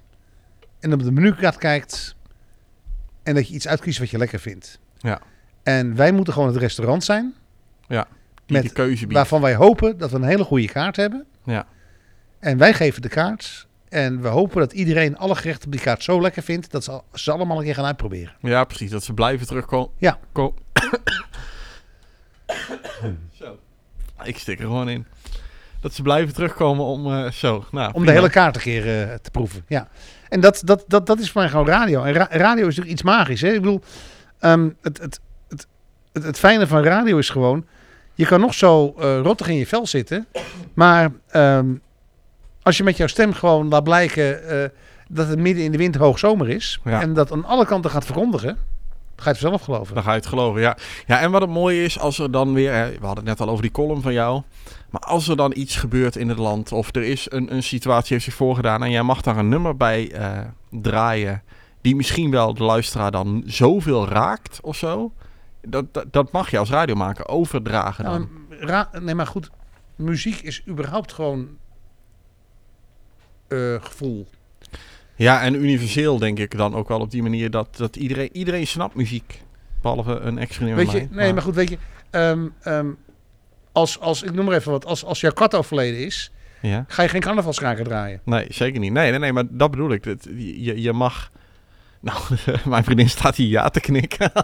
En 0.80 0.94
op 0.94 1.04
de 1.04 1.12
menukaart 1.12 1.58
kijkt. 1.58 2.16
En 3.24 3.36
dat 3.36 3.48
je 3.48 3.54
iets 3.54 3.68
uitkiest 3.68 4.00
wat 4.00 4.10
je 4.10 4.18
lekker 4.18 4.40
vindt. 4.40 4.80
Ja. 4.98 5.20
En 5.64 5.96
wij 5.96 6.12
moeten 6.12 6.34
gewoon 6.34 6.48
het 6.48 6.58
restaurant 6.58 7.04
zijn. 7.04 7.34
Die 8.48 8.58
Met- 8.58 8.66
de 8.68 8.74
keuze 8.74 9.02
biedt. 9.02 9.14
Waarvan 9.14 9.42
wij 9.42 9.56
hopen 9.56 9.98
dat 9.98 10.12
we 10.12 10.16
een 10.16 10.24
hele 10.24 10.44
goede 10.44 10.68
kaart 10.68 10.96
hebben. 10.96 11.26
Ja. 11.44 11.66
En 12.40 12.58
wij 12.58 12.74
geven 12.74 13.02
de 13.02 13.10
kaart. 13.10 13.68
En 13.90 14.22
we 14.22 14.28
hopen 14.28 14.60
dat 14.60 14.74
iedereen 14.74 15.18
alle 15.18 15.36
gerechten 15.36 15.66
op 15.66 15.72
die 15.72 15.82
kaart 15.82 16.04
zo 16.04 16.22
lekker 16.22 16.44
vindt. 16.44 16.72
Dat 16.72 16.84
ze, 16.84 17.02
ze 17.14 17.32
allemaal 17.32 17.58
een 17.58 17.64
keer 17.64 17.74
gaan 17.76 17.86
uitproberen. 17.86 18.34
Ja, 18.42 18.64
precies. 18.64 18.92
Dat 18.92 19.04
ze 19.04 19.14
blijven 19.14 19.48
terugkomen. 19.48 19.90
Ja. 19.98 20.20
Zo. 23.40 23.58
Ik 24.24 24.38
stik 24.38 24.60
er 24.60 24.66
gewoon 24.66 24.90
in. 24.90 25.06
Dat 25.82 25.94
ze 25.94 26.02
blijven 26.02 26.34
terugkomen 26.34 26.86
om 26.86 27.14
eh, 27.14 27.32
zo. 27.32 27.66
Nou, 27.72 27.86
Om 27.86 27.92
prima. 27.92 28.06
de 28.06 28.12
hele 28.12 28.30
kaart 28.30 28.56
een 28.56 28.62
keer 28.62 29.02
eh, 29.10 29.14
te 29.16 29.32
proeven. 29.32 29.64
Ja. 29.68 29.88
En 30.30 30.40
dat, 30.40 30.62
dat, 30.66 30.84
dat, 30.88 31.06
dat 31.06 31.20
is 31.20 31.32
voor 31.32 31.42
mij 31.42 31.50
gewoon 31.50 31.68
radio. 31.68 32.04
En 32.04 32.14
ra- 32.14 32.28
radio 32.30 32.62
is 32.62 32.76
natuurlijk 32.76 32.92
iets 32.92 33.02
magisch. 33.04 33.42
Hè? 33.42 33.48
Ik 33.52 33.62
bedoel, 33.62 33.82
ehm, 34.40 34.70
het, 34.82 34.98
het, 34.98 35.20
het, 35.50 35.68
het, 36.12 36.24
het 36.24 36.40
fijne 36.40 36.68
van 36.68 36.84
radio 36.84 37.18
is 37.18 37.30
gewoon... 37.30 37.66
Je 38.14 38.26
kan 38.26 38.40
nog 38.40 38.54
zo 38.54 38.94
eh, 39.00 39.20
rottig 39.20 39.48
in 39.48 39.56
je 39.56 39.68
vel 39.68 39.88
zitten. 39.88 40.28
Maar 40.74 41.12
ehm, 41.28 41.74
als 42.68 42.78
je 42.78 42.84
met 42.84 42.98
jouw 42.98 43.08
stem 43.08 43.34
gewoon 43.34 43.68
laat 43.68 43.84
blijken... 43.84 44.50
eh, 44.50 44.70
dat 45.10 45.28
het 45.28 45.40
midden 45.40 45.64
in 45.64 45.72
de 45.72 45.78
winter 45.78 46.02
hoogzomer 46.02 46.50
is... 46.50 46.80
Ja. 46.84 47.02
en 47.02 47.14
dat 47.14 47.32
aan 47.32 47.46
alle 47.46 47.66
kanten 47.66 47.92
gaat 47.92 48.06
verkondigen... 48.06 48.48
dan 48.48 48.58
ga 49.16 49.24
je 49.24 49.30
het 49.30 49.38
zelf 49.38 49.62
geloven. 49.62 49.94
Dan 49.94 50.04
ga 50.04 50.10
je 50.12 50.18
het 50.18 50.26
geloven, 50.26 50.62
ja. 50.62 50.78
Ja, 51.06 51.20
en 51.20 51.32
wat 51.32 51.42
het 51.42 51.50
mooie 51.50 51.84
is, 51.84 52.00
als 52.00 52.20
er 52.20 52.32
dan 52.32 52.54
weer... 52.54 52.72
we 52.72 53.06
hadden 53.06 53.26
het 53.26 53.38
net 53.38 53.42
al 53.42 53.50
over 53.50 53.62
die 53.62 53.72
column 53.72 54.02
van 54.02 54.14
jou. 54.14 54.42
Maar 54.90 55.02
als 55.02 55.28
er 55.28 55.36
dan 55.36 55.52
iets 55.56 55.76
gebeurt 55.76 56.16
in 56.16 56.30
het 56.30 56.38
land... 56.38 56.72
of 56.72 56.96
er 56.96 57.04
is 57.04 57.32
een, 57.32 57.54
een 57.54 57.64
situatie 57.64 58.14
heeft 58.14 58.26
zich 58.26 58.34
voorgedaan... 58.34 58.84
en 58.84 58.92
jij 58.92 59.04
mag 59.04 59.22
daar 59.22 59.38
een 59.38 59.50
nummer 59.50 59.78
bij 59.78 60.12
eh, 60.12 60.40
draaien... 60.70 61.44
die 61.82 61.96
misschien 61.96 62.32
wel 62.32 62.54
de 62.54 62.64
luisteraar 62.64 63.12
dan 63.12 63.44
zoveel 63.46 64.08
raakt 64.08 64.60
of 64.62 64.76
zo... 64.76 65.12
Dat, 65.62 65.94
dat, 65.94 66.06
dat 66.12 66.32
mag 66.32 66.52
je 66.52 66.58
als 66.58 66.70
radiomaker 66.70 67.28
overdragen 67.28 68.04
dan. 68.04 68.30
Nou, 68.50 68.66
ra- 68.66 68.90
nee, 69.02 69.16
maar 69.16 69.28
goed. 69.28 69.50
Muziek 69.96 70.42
is 70.42 70.64
überhaupt 70.68 71.14
gewoon... 71.14 71.48
eh, 73.48 73.76
gevoel. 73.80 74.28
Ja, 75.16 75.42
en 75.42 75.56
universeel 75.56 76.18
denk 76.18 76.40
ik 76.40 76.58
dan 76.58 76.76
ook 76.76 76.88
wel 76.88 77.00
op 77.00 77.12
die 77.12 77.22
manier 77.22 77.52
dat, 77.52 77.78
dat 77.78 77.96
iedereen, 77.96 78.30
iedereen 78.32 78.68
snapt 78.68 78.96
muziek. 78.96 79.42
Behalve 79.82 80.20
een 80.20 80.48
van 80.48 80.76
Weet 80.76 80.92
je, 80.92 80.98
mij. 80.98 81.08
nee, 81.12 81.34
maar 81.34 81.42
goed, 81.42 81.56
weet 81.56 81.70
je, 81.70 81.78
ehm, 82.10 82.48
ehm, 82.62 82.88
als, 83.72 84.00
als, 84.00 84.24
ik 84.24 84.34
noem 84.34 84.46
maar 84.46 84.56
even 84.56 84.72
wat, 84.72 84.86
als, 84.86 85.06
als 85.06 85.22
jouw 85.22 85.32
kat 85.32 85.56
overleden 85.56 86.06
is, 86.06 86.32
Ja? 86.62 86.86
ga 86.88 87.04
je 87.04 87.10
geen 87.10 87.22
carnavalskraker 87.22 87.84
draaien. 87.84 88.22
Nee, 88.24 88.46
zeker 88.50 88.80
niet. 88.80 88.92
Nee, 88.92 89.10
nee, 89.10 89.20
nee, 89.20 89.34
maar 89.34 89.44
dat 89.50 89.72
bedoel 89.72 89.92
ik. 89.92 90.04
Dat, 90.04 90.28
je, 90.36 90.82
je 90.82 90.94
mag... 90.94 91.32
Nou, 92.00 92.20
mijn 92.66 92.84
vriendin 92.84 93.10
staat 93.10 93.36
hier 93.36 93.48
ja 93.48 93.70
te 93.70 93.80
knikken. 93.80 94.32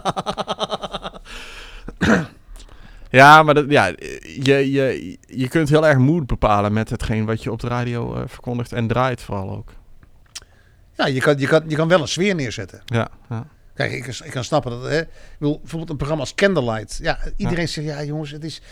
ja, 3.14 3.42
maar 3.42 3.54
dat, 3.54 3.64
ja, 3.68 3.86
je, 4.42 4.72
je, 4.72 5.18
je 5.26 5.48
kunt 5.48 5.68
heel 5.68 5.86
erg 5.86 5.98
moed 5.98 6.26
bepalen 6.26 6.72
met 6.72 6.90
hetgeen 6.90 7.24
wat 7.24 7.42
je 7.42 7.52
op 7.52 7.60
de 7.60 7.68
radio 7.68 8.14
eh, 8.14 8.22
verkondigt 8.26 8.72
en 8.72 8.86
draait 8.86 9.20
vooral 9.22 9.50
ook. 9.50 9.72
Ja, 10.96 11.06
je 11.06 11.20
kan, 11.20 11.38
je, 11.38 11.46
kan, 11.46 11.62
je 11.68 11.76
kan 11.76 11.88
wel 11.88 12.00
een 12.00 12.08
sfeer 12.08 12.34
neerzetten. 12.34 12.82
Ja, 12.84 13.08
ja. 13.30 13.46
Kijk, 13.74 13.92
ik, 13.92 14.06
ik 14.06 14.30
kan 14.30 14.44
snappen 14.44 14.70
dat, 14.70 14.82
hè, 14.82 15.00
ik 15.00 15.08
bedoel, 15.38 15.58
bijvoorbeeld 15.58 15.90
een 15.90 15.96
programma 15.96 16.22
als 16.22 16.34
Candlelight. 16.34 16.98
Ja, 17.02 17.18
iedereen 17.36 17.68
zegt, 17.68 17.86
ja 17.86 18.02
jongens, 18.04 18.30
het 18.30 18.44
is 18.44 18.62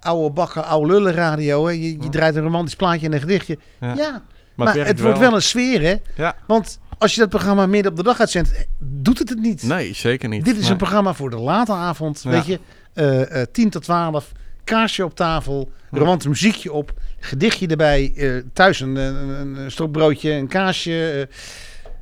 oude 0.00 0.30
bakken, 0.34 0.64
oude 0.64 0.92
lullen 0.92 1.12
radio. 1.12 1.66
Hè. 1.66 1.72
Je, 1.72 1.90
je 2.00 2.08
draait 2.08 2.36
een 2.36 2.42
romantisch 2.42 2.76
plaatje 2.76 3.06
en 3.06 3.12
een 3.12 3.20
gedichtje. 3.20 3.58
Ja. 3.80 3.94
Ja, 3.96 4.22
Maar, 4.54 4.76
maar, 4.76 4.86
het, 4.86 5.00
wordt 5.00 5.18
wel 5.18 5.34
een 5.34 5.42
sfeer, 5.42 5.82
hè. 5.82 5.94
Ja. 6.14 6.36
Want 6.46 6.78
als 6.98 7.14
je 7.14 7.20
dat 7.20 7.28
programma 7.28 7.66
midden 7.66 7.90
op 7.90 7.96
de 7.96 8.02
dag 8.02 8.20
uitzendt, 8.20 8.52
eh, 8.54 8.60
doet 8.78 9.18
het 9.18 9.28
het 9.28 9.40
niet. 9.40 9.62
Nee, 9.62 9.94
zeker 9.94 10.28
niet. 10.28 10.44
Dit 10.44 10.56
is 10.56 10.62
Nee. 10.62 10.70
een 10.70 10.76
programma 10.76 11.14
voor 11.14 11.30
de 11.30 11.38
late 11.38 11.72
avond, 11.72 12.22
weet 12.22 12.46
je. 12.46 12.60
Eh 12.92 13.40
eh 13.40 13.46
10 13.52 13.70
tot 13.70 13.82
12, 13.82 14.32
kaarsje 14.64 15.04
op 15.04 15.14
tafel, 15.14 15.70
romantisch 15.90 16.28
muziekje 16.28 16.72
op, 16.72 16.92
gedichtje 17.20 17.66
erbij, 17.66 18.12
eh, 18.16 18.32
thuis 18.52 18.80
een, 18.80 18.96
een, 18.96 19.56
een 19.56 19.70
stokbroodje, 19.70 20.32
een 20.32 20.48
kaasje. 20.48 21.28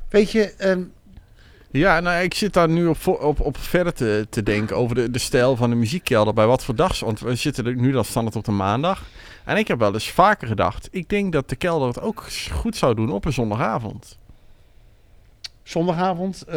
weet 0.09 0.31
je, 0.31 0.53
ehm, 0.57 0.81
Ja, 1.71 1.99
nou, 1.99 2.23
ik 2.23 2.33
zit 2.33 2.53
daar 2.53 2.69
nu 2.69 2.85
op, 2.85 3.07
op, 3.07 3.39
op 3.39 3.57
verder 3.57 3.93
te, 3.93 4.27
te 4.29 4.43
denken 4.43 4.75
over 4.75 4.95
de, 4.95 5.11
de 5.11 5.19
stijl 5.19 5.55
van 5.55 5.69
de 5.69 5.75
muziekkelder. 5.75 6.33
Bij 6.33 6.45
wat 6.45 6.63
voor 6.63 6.75
dag. 6.75 6.99
Want 6.99 7.19
we 7.19 7.35
zitten 7.35 7.81
nu 7.81 7.91
dan 7.91 8.05
standaard 8.05 8.35
op 8.35 8.45
de 8.45 8.51
maandag. 8.51 9.03
En 9.45 9.57
ik 9.57 9.67
heb 9.67 9.79
wel 9.79 9.93
eens 9.93 10.11
vaker 10.11 10.47
gedacht. 10.47 10.87
Ik 10.91 11.09
denk 11.09 11.33
dat 11.33 11.49
de 11.49 11.55
kelder 11.55 11.87
het 11.87 12.01
ook 12.01 12.25
goed 12.51 12.75
zou 12.75 12.95
doen 12.95 13.11
op 13.11 13.25
een 13.25 13.33
zondagavond. 13.33 14.17
Zondagavond. 15.63 16.41
eh, 16.41 16.55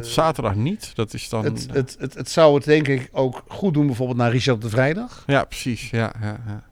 zaterdag 0.00 0.54
niet. 0.54 0.90
Dat 0.94 1.14
is 1.14 1.28
dan. 1.28 1.44
het, 1.44 1.66
het, 1.72 1.96
het, 1.98 2.14
het 2.14 2.30
zou 2.30 2.54
het 2.54 2.64
denk 2.64 2.88
ik 2.88 3.08
ook 3.12 3.42
goed 3.48 3.74
doen 3.74 3.86
bijvoorbeeld 3.86 4.18
naar 4.18 4.30
Richard 4.30 4.56
op 4.56 4.62
de 4.62 4.68
vrijdag. 4.68 5.22
Ja, 5.26 5.44
precies. 5.44 5.90
Ja, 5.90 6.12
ja, 6.20 6.40
ja. 6.46 6.62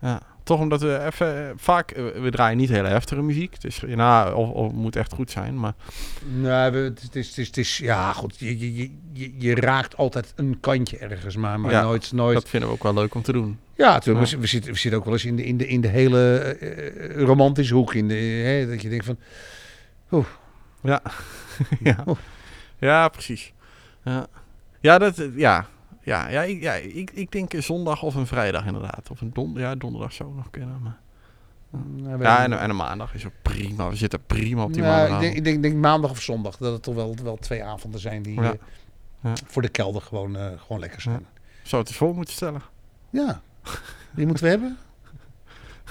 ja. 0.00 0.20
Toch 0.42 0.60
omdat 0.60 0.80
we 0.80 1.04
even. 1.06 1.36
eh, 1.48 1.52
Vaak. 1.56 1.90
eh, 1.90 2.04
We 2.20 2.30
draaien 2.30 2.56
niet 2.58 2.68
hele 2.68 2.88
heftige 2.88 3.22
muziek. 3.22 3.60
Dus 3.60 3.80
nou, 3.86 4.34
of, 4.34 4.48
of 4.50 4.72
moet 4.72 4.96
echt 4.96 5.12
goed 5.12 5.30
zijn. 5.30 5.58
Maar 5.60 5.74
Nee, 6.34 6.70
we- 6.70 6.78
het, 6.78 6.98
is- 7.14 7.26
het, 7.28 7.38
is, 7.38 7.46
het, 7.46 7.56
is, 7.56 7.78
ja 7.78 8.12
goed, 8.12 8.34
je, 8.38 8.74
je, 8.76 8.90
je- 9.12 9.32
je, 9.38 9.54
raakt 9.54 9.96
altijd 9.96 10.32
een 10.36 10.58
kantje 10.60 10.98
ergens, 10.98 11.36
maar, 11.36 11.60
maar 11.60 11.70
Ja, 11.70 11.82
nooit, 11.82 12.12
nooit. 12.12 12.34
dat 12.34 12.48
vinden 12.48 12.68
we 12.68 12.74
ook 12.74 12.82
wel 12.82 12.94
leuk 12.94 13.14
om 13.14 13.22
te 13.22 13.32
doen. 13.32 13.58
ja, 13.76 13.92
natuurlijk. 13.92 14.26
Ja. 14.26 14.34
We, 14.34 14.40
we, 14.40 14.46
zitten, 14.46 14.72
we 14.72 14.78
zitten 14.78 14.98
ook 15.00 15.04
wel 15.06 15.14
eens 15.14 15.24
in 15.24 15.36
de, 15.36 15.44
in 15.44 15.56
de, 15.56 15.66
in 15.66 15.80
de 15.80 15.88
hele 15.88 16.56
romantische 17.16 17.74
hoek. 17.74 17.94
In 17.94 18.08
de, 18.08 18.14
hè, 18.14 18.68
dat 18.68 18.82
je 18.82 18.88
denkt 18.88 19.04
van, 19.04 19.18
Ja. 20.82 21.02
ja. 21.80 22.02
Oeh. 22.06 22.18
ja, 22.78 23.08
precies. 23.08 23.52
Ja, 24.04 24.26
ja, 24.80 24.98
dat, 24.98 25.22
ja. 25.34 25.66
Ja, 26.02 26.28
ja, 26.28 26.42
ik, 26.42 26.62
ja 26.62 26.72
ik, 26.74 27.10
ik 27.10 27.32
denk 27.32 27.52
een 27.52 27.62
zondag 27.62 28.02
of 28.02 28.14
een 28.14 28.26
vrijdag 28.26 28.66
inderdaad. 28.66 29.10
Of 29.10 29.20
een 29.20 29.30
don, 29.32 29.52
ja, 29.54 29.74
donderdag 29.74 30.12
zou 30.12 30.34
nog 30.34 30.50
kunnen. 30.50 30.82
Maar... 30.82 30.98
weet 32.18 32.22
Ja, 32.26 32.44
ik 32.44 32.52
en, 32.52 32.70
een 32.70 32.76
maandag 32.76 33.14
is 33.14 33.26
ook 33.26 33.32
prima. 33.42 33.88
We 33.88 33.96
zitten 33.96 34.24
prima 34.26 34.62
op 34.64 34.72
die 34.72 34.82
Nou, 34.82 34.94
ik, 34.94 35.00
maandag. 35.02 35.20
denk, 35.20 35.36
ik 35.36 35.44
denk, 35.44 35.62
denk 35.62 35.76
maandag 35.76 36.10
of 36.10 36.20
zondag 36.20 36.56
dat 36.56 36.72
het 36.72 36.82
toch 36.82 36.94
wel, 36.94 37.16
wel 37.22 37.36
twee 37.36 37.64
avonden 37.64 38.00
zijn 38.00 38.22
die 38.22 38.40
Ja. 38.40 38.50
eh, 38.52 38.58
Ja. 39.22 39.32
voor 39.46 39.62
de 39.62 39.68
kelder 39.68 40.02
gewoon, 40.02 40.36
eh, 40.36 40.46
gewoon 40.60 40.80
lekker 40.80 41.00
zijn. 41.00 41.26
Zou 41.62 41.80
het 41.82 41.90
eens 41.90 41.98
voor 42.00 42.14
moeten 42.14 42.34
stellen? 42.34 42.62
Ja, 43.10 43.40
die 44.10 44.26
moeten 44.26 44.44
we 44.44 44.50
hebben. 44.50 44.76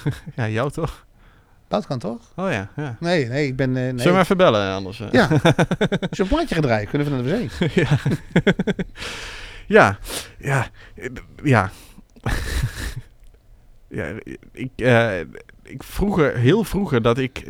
Ja, 0.35 0.47
jou 0.49 0.71
toch? 0.71 1.05
Dat 1.69 1.87
kan 1.87 1.99
toch? 1.99 2.21
Oh 2.35 2.51
ja, 2.51 2.69
ja. 2.75 2.97
Nee, 2.99 3.25
nee, 3.27 3.47
ik 3.47 3.55
ben... 3.55 3.77
eh, 3.77 3.83
Zullen 3.83 4.03
we 4.03 4.09
nee. 4.11 4.19
even 4.19 4.37
bellen 4.37 4.73
anders? 4.73 4.99
eh? 4.99 5.11
Ja, 5.11 5.29
een 6.09 6.27
plaatje 6.27 6.55
gaat 6.55 6.63
draaien, 6.63 6.87
kunnen 6.89 7.07
we 7.07 7.13
naar 7.13 7.23
de 7.23 7.47
wc. 7.59 7.71
ja. 7.75 7.97
ja, 9.67 9.97
ja, 10.39 10.67
eh, 10.95 11.09
ja. 11.43 11.71
ja, 13.99 14.13
ik, 14.51 14.71
eh, 14.75 15.19
ik 15.63 15.83
vroeger, 15.83 16.35
heel 16.37 16.63
vroeger, 16.63 17.01
dat 17.01 17.17
ik 17.17 17.43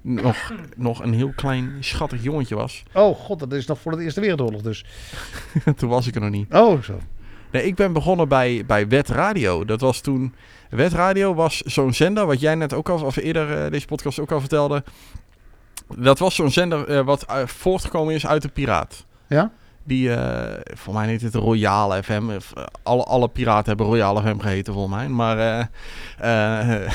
nog, 0.00 0.52
nog 0.76 1.02
een 1.02 1.12
heel 1.14 1.32
klein 1.36 1.76
schattig 1.80 2.22
jongetje 2.22 2.54
was. 2.54 2.82
Oh 2.92 3.16
god, 3.18 3.38
dat 3.38 3.52
is 3.52 3.66
nog 3.66 3.80
voor 3.80 3.96
de 3.96 4.02
Eerste 4.02 4.20
Wereldoorlog 4.20 4.62
dus. 4.62 4.84
Toen 5.76 5.88
was 5.88 6.06
ik 6.06 6.14
er 6.14 6.20
nog 6.20 6.30
niet. 6.30 6.54
Oh, 6.54 6.82
zo. 6.82 6.98
Nee, 7.54 7.66
ik 7.66 7.74
ben 7.74 7.92
begonnen 7.92 8.28
bij, 8.28 8.64
bij 8.66 8.88
Wet 8.88 9.08
Radio. 9.08 9.64
Dat 9.64 9.80
was 9.80 10.00
toen... 10.00 10.34
Wet 10.70 10.92
Radio 10.92 11.34
was 11.34 11.60
zo'n 11.60 11.92
zender, 11.92 12.26
wat 12.26 12.40
jij 12.40 12.54
net 12.54 12.72
ook 12.72 12.88
al, 12.88 13.04
of 13.04 13.16
eerder 13.16 13.64
eh, 13.64 13.70
deze 13.70 13.86
podcast 13.86 14.20
ook 14.20 14.32
al 14.32 14.40
vertelde. 14.40 14.84
Dat 15.96 16.18
was 16.18 16.34
zo'n 16.34 16.50
zender 16.50 16.88
eh, 16.88 17.04
wat 17.04 17.22
eh, 17.22 17.46
voortgekomen 17.46 18.14
is 18.14 18.26
uit 18.26 18.42
de 18.42 18.48
Piraat. 18.48 19.04
Ja? 19.28 19.50
Die, 19.84 20.10
voor 20.74 20.94
mij 20.94 21.06
heet 21.06 21.20
het 21.20 21.34
Royale 21.34 22.02
FM. 22.02 22.30
Of, 22.36 22.52
alle, 22.82 23.02
alle 23.02 23.28
piraten 23.28 23.68
hebben 23.68 23.86
Royale 23.86 24.20
FM 24.20 24.38
geheten, 24.38 24.72
volgens 24.72 24.94
mij. 24.94 25.08
Maar 25.08 25.68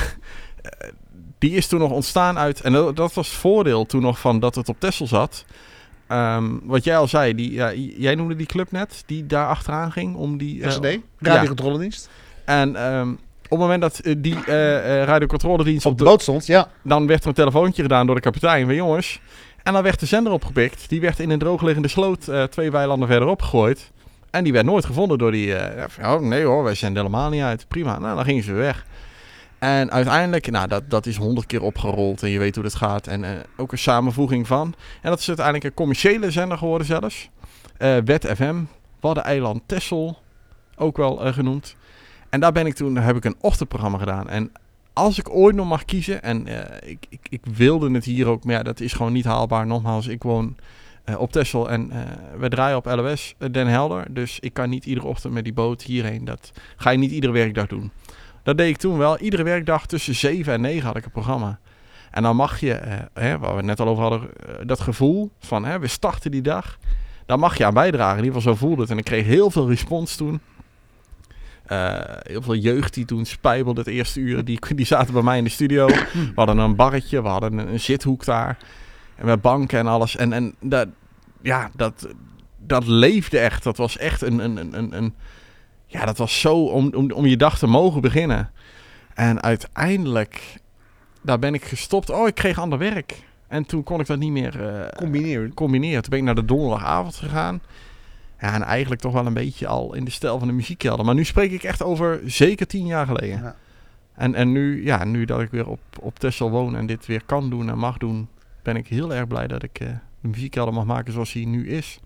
die 1.38 1.50
is 1.50 1.66
toen 1.66 1.80
nog 1.80 1.90
ontstaan 1.90 2.38
uit... 2.38 2.60
En 2.60 2.72
dat, 2.72 2.96
dat 2.96 3.14
was 3.14 3.28
het 3.28 3.36
voordeel 3.36 3.86
toen 3.86 4.02
nog 4.02 4.18
van 4.18 4.40
dat 4.40 4.54
het 4.54 4.68
op 4.68 4.80
Texel 4.80 5.06
zat. 5.06 5.44
Ehm, 6.10 6.44
wat 6.62 6.84
jij 6.84 6.96
al 6.96 7.08
zei, 7.08 7.34
die, 7.34 7.52
jij 8.00 8.14
noemde 8.14 8.36
die 8.36 8.46
club 8.46 8.72
net, 8.72 9.02
die 9.06 9.26
daar 9.26 9.46
achteraan 9.46 9.92
ging 9.92 10.14
om 10.16 10.38
die... 10.38 10.62
eh, 10.62 10.68
RCD, 10.68 10.98
radiocontroledienst. 11.18 12.08
en 12.44 12.76
ehm, 12.76 13.10
op 13.10 13.50
het 13.50 13.58
moment 13.58 13.80
dat 13.80 13.98
eh, 13.98 14.14
die 14.18 14.44
eh 14.46 15.00
eh 15.00 15.06
radiocontroledienst 15.06 15.86
Op 15.86 15.98
de 15.98 16.04
boot 16.04 16.22
stond, 16.22 16.46
ja. 16.46 16.68
dan 16.82 17.06
werd 17.06 17.22
er 17.22 17.28
een 17.28 17.34
telefoontje 17.34 17.82
gedaan 17.82 18.06
door 18.06 18.14
de 18.14 18.20
kapitein 18.20 18.64
van 18.66 18.74
jongens. 18.74 19.20
En 19.62 19.72
dan 19.72 19.82
werd 19.82 20.00
de 20.00 20.06
zender 20.06 20.32
opgepikt. 20.32 20.88
Die 20.88 21.00
werd 21.00 21.18
in 21.18 21.30
een 21.30 21.38
droogliggende 21.38 21.88
sloot 21.88 22.30
twee 22.50 22.70
weilanden 22.70 23.08
verderop 23.08 23.42
gegooid. 23.42 23.90
En 24.30 24.44
die 24.44 24.52
werd 24.52 24.66
nooit 24.66 24.84
gevonden 24.84 25.18
door 25.18 25.32
die... 25.32 25.54
oh, 26.02 26.20
nee 26.20 26.44
hoor, 26.44 26.64
wij 26.64 26.74
zenden 26.74 27.02
helemaal 27.02 27.30
niet 27.30 27.42
uit. 27.42 27.64
Prima. 27.68 27.98
Nou, 27.98 28.16
dan 28.16 28.24
gingen 28.24 28.42
ze 28.42 28.52
weer 28.52 28.60
weg. 28.60 28.86
En 29.60 29.90
uiteindelijk, 29.90 30.50
nou, 30.50 30.68
dat, 30.68 30.90
dat 30.90 31.06
is 31.06 31.16
honderd 31.16 31.46
keer 31.46 31.62
opgerold. 31.62 32.22
En 32.22 32.28
je 32.28 32.38
weet 32.38 32.54
hoe 32.54 32.64
dat 32.64 32.74
gaat. 32.74 33.06
En 33.06 33.24
eh, 33.24 33.30
ook 33.56 33.72
een 33.72 33.78
samenvoeging 33.78 34.46
van. 34.46 34.74
En 35.02 35.10
dat 35.10 35.18
is 35.18 35.28
uiteindelijk 35.28 35.66
een 35.66 35.74
commerciële 35.74 36.30
zender 36.30 36.58
geworden 36.58 36.86
zelfs. 36.86 37.28
Eh 37.76 37.96
Wet 38.04 38.26
FM. 38.34 38.56
Waddeneiland 39.00 39.62
Tessel. 39.66 40.18
Ook 40.76 40.96
wel 40.96 41.24
eh, 41.24 41.32
genoemd. 41.32 41.76
En 42.28 42.40
daar 42.40 42.52
ben 42.52 42.66
ik 42.66 42.74
toen, 42.74 42.96
heb 42.96 43.16
ik 43.16 43.24
een 43.24 43.36
ochtendprogramma 43.40 43.98
gedaan. 43.98 44.28
En 44.28 44.52
als 44.92 45.18
ik 45.18 45.30
ooit 45.30 45.54
nog 45.56 45.68
mag 45.68 45.84
kiezen, 45.84 46.22
en 46.22 46.46
ik, 46.86 47.06
ik, 47.08 47.20
ik 47.28 47.40
wilde 47.54 47.90
het 47.90 48.04
hier 48.04 48.26
ook, 48.26 48.44
maar 48.44 48.54
ja, 48.54 48.62
dat 48.62 48.80
is 48.80 48.92
gewoon 48.92 49.12
niet 49.12 49.24
haalbaar. 49.24 49.66
Nogmaals, 49.66 50.06
ik 50.06 50.22
woon 50.22 50.56
op 51.18 51.32
Texel 51.32 51.70
en 51.70 51.92
we 52.38 52.48
draaien 52.48 52.76
op 52.76 52.84
LOS 52.84 53.34
Den 53.50 53.66
Helder. 53.66 54.06
Dus 54.10 54.40
ik 54.40 54.52
kan 54.52 54.70
niet 54.70 54.86
iedere 54.86 55.06
ochtend 55.06 55.32
met 55.32 55.44
die 55.44 55.52
boot 55.52 55.82
hierheen. 55.82 56.24
Dat 56.24 56.52
ga 56.76 56.90
je 56.90 56.98
niet 56.98 57.10
iedere 57.10 57.32
werkdag 57.32 57.66
doen. 57.66 57.90
Dat 58.42 58.56
deed 58.56 58.68
ik 58.68 58.76
toen 58.76 58.98
wel. 58.98 59.18
Iedere 59.18 59.42
werkdag 59.42 59.86
tussen 59.86 60.14
7 60.14 60.52
en 60.52 60.60
9 60.60 60.86
had 60.86 60.96
ik 60.96 61.04
een 61.04 61.10
programma. 61.10 61.58
En 62.10 62.22
dan 62.22 62.36
mag 62.36 62.60
je, 62.60 62.72
eh, 62.72 62.98
hè, 63.14 63.38
waar 63.38 63.56
we 63.56 63.62
net 63.62 63.80
al 63.80 63.88
over 63.88 64.02
hadden, 64.02 64.20
eh, 64.36 64.54
dat 64.66 64.80
gevoel 64.80 65.30
van 65.38 65.64
hè, 65.64 65.78
we 65.78 65.86
starten 65.86 66.30
die 66.30 66.42
dag. 66.42 66.78
Daar 67.26 67.38
mag 67.38 67.56
je 67.56 67.64
aan 67.64 67.74
bijdragen. 67.74 68.18
In 68.18 68.24
ieder 68.24 68.40
geval 68.40 68.54
zo 68.54 68.66
voelde 68.66 68.82
het. 68.82 68.90
En 68.90 68.98
ik 68.98 69.04
kreeg 69.04 69.24
heel 69.24 69.50
veel 69.50 69.68
respons 69.68 70.16
toen. 70.16 70.40
Eh, 71.70 72.00
heel 72.22 72.42
veel 72.42 72.54
jeugd 72.54 72.94
die 72.94 73.04
toen 73.04 73.24
spijbelde 73.24 73.80
het 73.80 73.88
eerste 73.88 74.20
uur, 74.20 74.44
die, 74.44 74.58
die 74.74 74.86
zaten 74.86 75.12
bij 75.12 75.22
mij 75.22 75.38
in 75.38 75.44
de 75.44 75.50
studio. 75.50 75.86
We 75.86 76.32
hadden 76.34 76.58
een 76.58 76.76
barretje, 76.76 77.22
we 77.22 77.28
hadden 77.28 77.58
een, 77.58 77.80
zithoek 77.80 78.24
daar. 78.24 78.56
En 79.16 79.26
met 79.26 79.40
banken 79.40 79.78
en 79.78 79.86
alles. 79.86 80.16
En, 80.16 80.32
en 80.32 80.54
dat, 80.60 80.88
ja, 81.42 81.70
dat, 81.76 82.08
dat 82.58 82.86
leefde 82.86 83.38
echt. 83.38 83.62
Dat 83.62 83.76
was 83.76 83.96
echt 83.96 84.22
een, 84.22 84.38
een, 84.38 84.76
een, 84.78 84.96
een 84.96 85.14
ja, 85.90 86.04
dat 86.04 86.18
was 86.18 86.40
zo 86.40 86.64
om, 86.64 86.94
om, 86.94 87.12
om 87.12 87.26
je 87.26 87.36
dag 87.36 87.58
te 87.58 87.66
mogen 87.66 88.00
beginnen. 88.00 88.50
En 89.14 89.42
uiteindelijk, 89.42 90.60
daar 91.22 91.38
ben 91.38 91.54
ik 91.54 91.64
gestopt. 91.64 92.10
Oh, 92.10 92.26
ik 92.26 92.34
kreeg 92.34 92.58
ander 92.58 92.78
werk. 92.78 93.22
En 93.48 93.66
toen 93.66 93.82
kon 93.82 94.00
ik 94.00 94.06
dat 94.06 94.18
niet 94.18 94.30
meer 94.30 94.66
eh, 94.66 94.88
Combineren. 94.96 95.54
combineren. 95.54 96.02
Toen 96.02 96.10
ben 96.10 96.18
ik 96.18 96.24
naar 96.24 96.34
de 96.34 96.44
donderdagavond 96.44 97.14
gegaan. 97.14 97.60
Ja, 98.40 98.54
en 98.54 98.62
eigenlijk 98.62 99.00
toch 99.00 99.12
wel 99.12 99.26
een 99.26 99.34
beetje 99.34 99.66
al 99.66 99.94
in 99.94 100.04
de 100.04 100.10
stijl 100.10 100.38
van 100.38 100.48
de 100.48 100.54
muziekkelder. 100.54 101.04
Maar 101.04 101.14
nu 101.14 101.24
spreek 101.24 101.50
ik 101.50 101.62
echt 101.62 101.82
over 101.82 102.20
zeker 102.24 102.66
tien 102.66 102.86
jaar 102.86 103.06
geleden. 103.06 103.42
Ja. 103.42 103.56
En, 104.14 104.34
en 104.34 104.52
nu, 104.52 104.84
ja, 104.84 105.04
nu 105.04 105.24
dat 105.24 105.40
ik 105.40 105.50
weer 105.50 105.66
op, 105.66 105.80
op 106.00 106.18
Texel 106.18 106.50
woon 106.50 106.76
en 106.76 106.86
dit 106.86 107.06
weer 107.06 107.22
kan 107.26 107.50
doen 107.50 107.70
en 107.70 107.78
mag 107.78 107.98
doen, 107.98 108.28
ben 108.62 108.76
ik 108.76 108.86
heel 108.86 109.14
erg 109.14 109.26
blij 109.26 109.46
dat 109.46 109.62
ik 109.62 109.80
eh, 109.80 109.88
de 110.20 110.28
muziekkelder 110.28 110.74
mag 110.74 110.84
maken 110.84 111.12
zoals 111.12 111.32
hij 111.32 111.44
nu 111.44 111.68
is. 111.68 112.00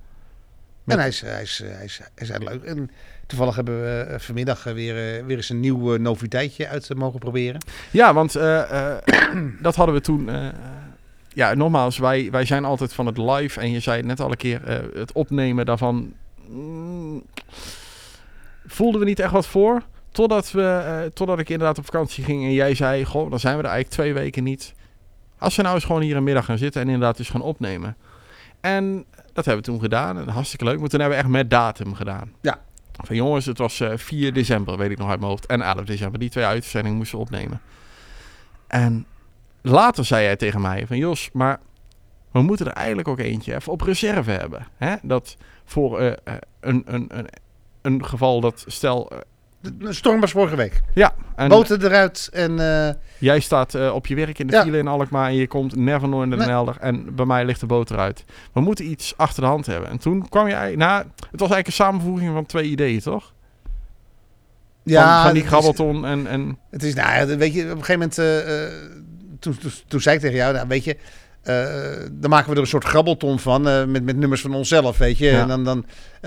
Met- 0.85 0.97
En 0.97 1.03
hij 1.03 1.09
is, 1.09 1.21
hij, 1.21 1.43
is, 1.43 1.59
hij, 1.65 1.85
is, 1.85 1.99
hij 2.15 2.39
is 2.39 2.45
leuk. 2.49 2.63
En 2.63 2.91
toevallig 3.27 3.55
hebben 3.57 3.83
we 3.83 4.01
eh, 4.01 4.19
vanmiddag 4.19 4.67
eh, 4.67 4.73
weer, 4.73 5.17
eh, 5.19 5.25
weer 5.25 5.37
eens 5.37 5.49
een 5.49 5.61
nieuw 5.61 5.95
eh, 5.95 6.01
noviteitje 6.01 6.69
uit 6.69 6.91
eh, 6.91 6.97
mogen 6.97 7.19
proberen. 7.21 7.61
Ja, 7.91 8.15
want 8.15 8.37
eh, 8.37 8.91
eh, 8.93 8.97
dat 9.61 9.75
hadden 9.75 9.95
we 9.95 10.01
toen. 10.01 10.29
eh, 10.29 10.47
ja, 11.29 11.55
nogmaals, 11.55 11.99
wij, 11.99 12.31
wij 12.31 12.45
zijn 12.45 12.65
altijd 12.65 12.93
van 12.93 13.07
het 13.07 13.19
live. 13.19 13.61
En 13.61 13.71
je 13.71 13.81
zei 13.81 13.97
het 13.97 14.07
net 14.07 14.21
al 14.21 14.31
een 14.31 14.37
keer, 14.37 14.65
eh, 14.65 14.79
het 14.95 15.13
opnemen 15.13 15.67
daarvan. 15.67 16.13
mm, 16.49 17.23
voelden 18.67 19.01
we 19.01 19.07
niet 19.07 19.19
echt 19.21 19.33
wat 19.33 19.47
voor. 19.47 19.83
Totdat, 20.11 20.51
we, 20.51 20.63
eh, 20.63 21.01
totdat 21.15 21.39
ik 21.39 21.49
inderdaad 21.49 21.79
op 21.79 21.85
vakantie 21.85 22.25
ging 22.25 22.45
en 22.45 22.53
jij 22.53 22.75
zei: 22.75 23.05
Goh, 23.05 23.31
dan 23.31 23.41
zijn 23.41 23.57
we 23.57 23.63
er 23.63 23.69
eigenlijk 23.69 23.97
twee 24.01 24.15
weken 24.15 24.45
niet. 24.45 24.73
Als 25.39 25.57
we 25.57 25.63
nou 25.63 25.75
eens 25.75 25.85
gewoon 25.85 26.03
hier 26.03 26.17
een 26.17 26.25
middag 26.25 26.45
gaan 26.45 26.59
zitten 26.59 26.81
en 26.83 26.89
inderdaad 26.89 27.19
eens 27.19 27.29
gaan 27.31 27.43
opnemen. 27.43 27.97
En 28.61 29.05
dat 29.35 29.45
hebben 29.45 29.65
we 29.65 29.71
toen 29.71 29.81
gedaan. 29.81 30.19
En 30.19 30.29
hartstikke 30.29 30.65
leuk. 30.65 30.79
Maar 30.81 30.89
toen 30.89 31.01
hebben 31.01 31.19
we 31.19 31.25
echt 31.25 31.33
met 31.33 31.51
datum 31.51 31.95
gedaan. 31.95 32.33
Ja. 32.41 32.61
Van 32.93 33.17
jongens, 33.17 33.47
het 33.47 33.59
was 33.59 33.81
eh 33.81 33.97
4 33.97 34.33
december, 34.33 34.77
weet 34.79 34.91
ik 34.91 34.99
nog 34.99 35.09
uit 35.09 35.19
mijn 35.19 35.31
hoofd. 35.31 35.47
En 35.47 35.63
11 35.63 35.85
december. 35.85 36.19
Die 36.19 36.31
twee 36.31 36.45
uitzendingen 36.45 36.97
moesten 36.97 37.19
we 37.19 37.25
opnemen. 37.25 37.61
En 38.67 39.07
later 39.63 40.05
zei 40.05 40.27
hij 40.27 40.37
tegen 40.37 40.61
mij 40.61 40.87
van 40.87 40.97
Jos, 40.97 41.31
maar 41.33 41.61
we 42.31 42.43
moeten 42.43 42.67
er 42.67 42.73
eigenlijk 42.73 43.09
ook 43.09 43.19
eentje 43.19 43.55
even 43.55 43.73
op 43.73 43.81
reserve 43.81 44.31
hebben. 44.31 44.67
Hè? 44.77 44.95
Dat 45.03 45.37
voor 45.65 45.99
eh, 45.99 46.13
eh, 46.25 46.35
een, 46.61 46.83
een, 46.87 47.19
een, 47.19 47.27
een 47.83 48.05
geval 48.05 48.41
dat 48.41 48.65
stel... 48.67 49.13
De, 49.65 49.77
de 49.77 49.93
storm 49.93 50.21
was 50.21 50.31
vorige 50.31 50.57
week. 50.57 50.81
ja, 50.95 51.15
en 51.37 51.49
Boten 51.49 51.85
eruit 51.85 52.29
en 52.33 52.59
eh, 52.89 52.95
jij 53.19 53.41
staat 53.41 53.75
eh, 53.75 53.95
op 53.95 54.07
je 54.07 54.15
werk 54.15 54.39
in 54.39 54.47
de 54.47 54.53
Ja. 54.53 54.63
file 54.63 54.79
in 54.79 54.89
Alkmaar 54.89 55.29
en 55.29 55.35
je 55.35 55.47
komt 55.47 55.77
never 55.77 56.09
nooit 56.09 56.29
naar 56.29 56.39
Den 56.39 56.47
Nee. 56.47 56.57
Helder 56.57 56.77
en 56.81 57.15
bij 57.15 57.25
mij 57.25 57.45
ligt 57.45 57.61
de 57.61 57.67
boot 57.67 57.91
eruit. 57.91 58.25
We 58.53 58.61
moeten 58.61 58.91
iets 58.91 59.15
achter 59.17 59.43
de 59.43 59.49
hand 59.49 59.67
hebben. 59.67 59.91
En 59.91 59.99
toen 59.99 60.29
kwam 60.29 60.47
je 60.47 60.55
eigenlijk... 60.55 60.91
Nou, 60.91 60.99
het 61.05 61.41
was 61.41 61.51
eigenlijk 61.51 61.67
een 61.67 61.73
samenvoeging 61.73 62.33
van 62.33 62.47
twee 62.47 62.65
ideeën, 62.65 63.01
toch? 63.01 63.33
ja, 64.83 65.15
van, 65.15 65.25
van 65.25 65.35
die 65.35 65.47
grabbelton 65.47 66.07
en... 66.07 66.27
en 66.27 66.59
Het 66.71 66.83
is, 66.83 66.95
nou 66.95 67.37
weet 67.37 67.55
je, 67.55 67.63
op 67.63 67.71
een 67.79 67.85
gegeven 67.85 67.93
moment, 67.93 68.19
eh, 68.19 68.79
toen, 69.41 69.59
toen, 69.59 69.71
toen 69.89 70.01
zei 70.01 70.15
ik 70.17 70.21
tegen 70.21 70.37
jou, 70.37 70.55
nou 70.55 70.69
weet 70.69 70.85
je, 70.85 70.97
dan 72.13 72.31
maken 72.31 72.49
we 72.49 72.55
er 72.55 72.61
een 72.61 72.67
soort 72.67 72.85
grabbelton 72.85 73.39
van 73.39 73.63
met, 73.91 74.05
met 74.05 74.17
nummers 74.17 74.41
van 74.41 74.55
onszelf, 74.55 74.99
weet 74.99 75.19
je. 75.19 75.27
Ja. 75.27 75.41
En 75.41 75.49
dan, 75.49 75.65
dan 75.65 75.87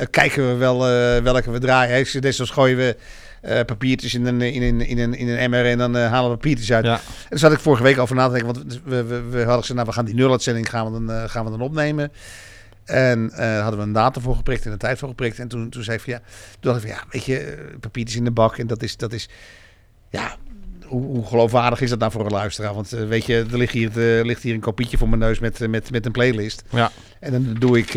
kijken 0.10 0.48
we 0.48 0.56
wel 0.56 0.80
welke 1.24 1.52
we 1.52 1.60
draaien. 1.60 1.94
Hè. 1.94 2.00
Ik 2.00 2.08
zeg, 2.08 2.22
Desnoods 2.22 2.52
gooien 2.52 2.78
we 2.78 2.98
eh, 3.42 3.66
papiertjes 3.66 4.14
in 4.14 4.26
een, 4.26 4.42
in, 4.42 4.62
een, 4.62 4.82
in, 4.82 5.00
een, 5.00 5.14
in 5.14 5.28
een 5.28 5.38
emmer 5.38 5.66
en 5.66 5.78
dan 5.78 5.98
eh, 5.98 6.10
halen 6.10 6.30
we 6.30 6.36
papiertjes 6.36 6.72
uit. 6.72 6.86
Ja. 6.86 6.94
En 6.94 7.02
daar 7.30 7.40
zat 7.40 7.52
ik 7.52 7.60
vorige 7.60 7.84
week 7.84 8.00
over 8.00 8.16
na 8.16 8.28
te 8.28 8.34
denken, 8.34 8.54
want 8.54 8.82
we, 8.84 9.04
we, 9.04 9.22
we 9.22 9.38
hadden 9.38 9.60
gezegd, 9.60 9.74
nou, 9.74 9.86
we 9.86 9.94
gaan 9.94 10.06
die 10.06 10.16
nuluitzending 10.16 10.70
gaan 10.70 10.86
we 10.86 10.92
dan, 10.92 11.12
eh, 11.12 11.30
gaan 11.30 11.46
we 11.46 11.52
dan 11.52 11.62
opnemen. 11.62 12.12
En 12.86 13.32
eh, 13.32 13.62
hadden 13.62 13.80
we 13.80 13.86
een 13.86 13.92
datum 13.92 14.22
voor 14.22 14.36
geprikt 14.36 14.66
en 14.66 14.72
een 14.72 14.78
tijd 14.78 14.98
voor 14.98 15.10
geprikt. 15.10 15.40
En 15.40 15.48
toen, 15.48 15.70
toen 15.70 15.84
zei 15.84 15.98
ik 15.98 16.04
van 16.04 16.14
ja, 16.14 16.20
toen 16.60 16.72
dacht 16.72 16.84
ik 16.84 16.90
van 16.90 17.00
ja, 17.00 17.06
weet 17.10 17.26
je, 17.26 17.68
papiertjes 17.80 18.18
in 18.18 18.24
de 18.24 18.32
bak. 18.32 18.58
En 18.58 18.68
dat 18.68 18.84
is, 18.84 18.98
dat 18.98 19.14
is 19.14 19.30
ja, 20.10 20.36
hoe, 20.88 21.04
hoe 21.06 21.26
geloofwaardig 21.26 21.82
is 21.82 21.90
dat 21.90 22.00
nou 22.00 22.12
voor 22.12 22.26
een 22.26 22.32
luisteraar? 22.32 22.74
Want 22.74 22.94
eh, 22.94 23.08
weet 23.08 23.26
je, 23.26 23.46
er 23.52 23.58
ligt 23.58 23.74
hier, 23.74 24.18
eh, 24.20 24.26
ligt 24.26 24.44
hier 24.44 24.54
een 24.54 24.60
kopietje 24.60 24.98
voor 24.98 25.10
mijn 25.10 25.22
neus 25.22 25.40
met, 25.40 25.62
eh, 25.62 25.68
met, 25.68 25.92
met 25.92 26.06
een 26.06 26.12
playlist. 26.12 26.64
Ja. 26.70 26.92
En 27.20 27.32
dan 27.32 27.56
doe 27.60 27.78
ik, 27.78 27.94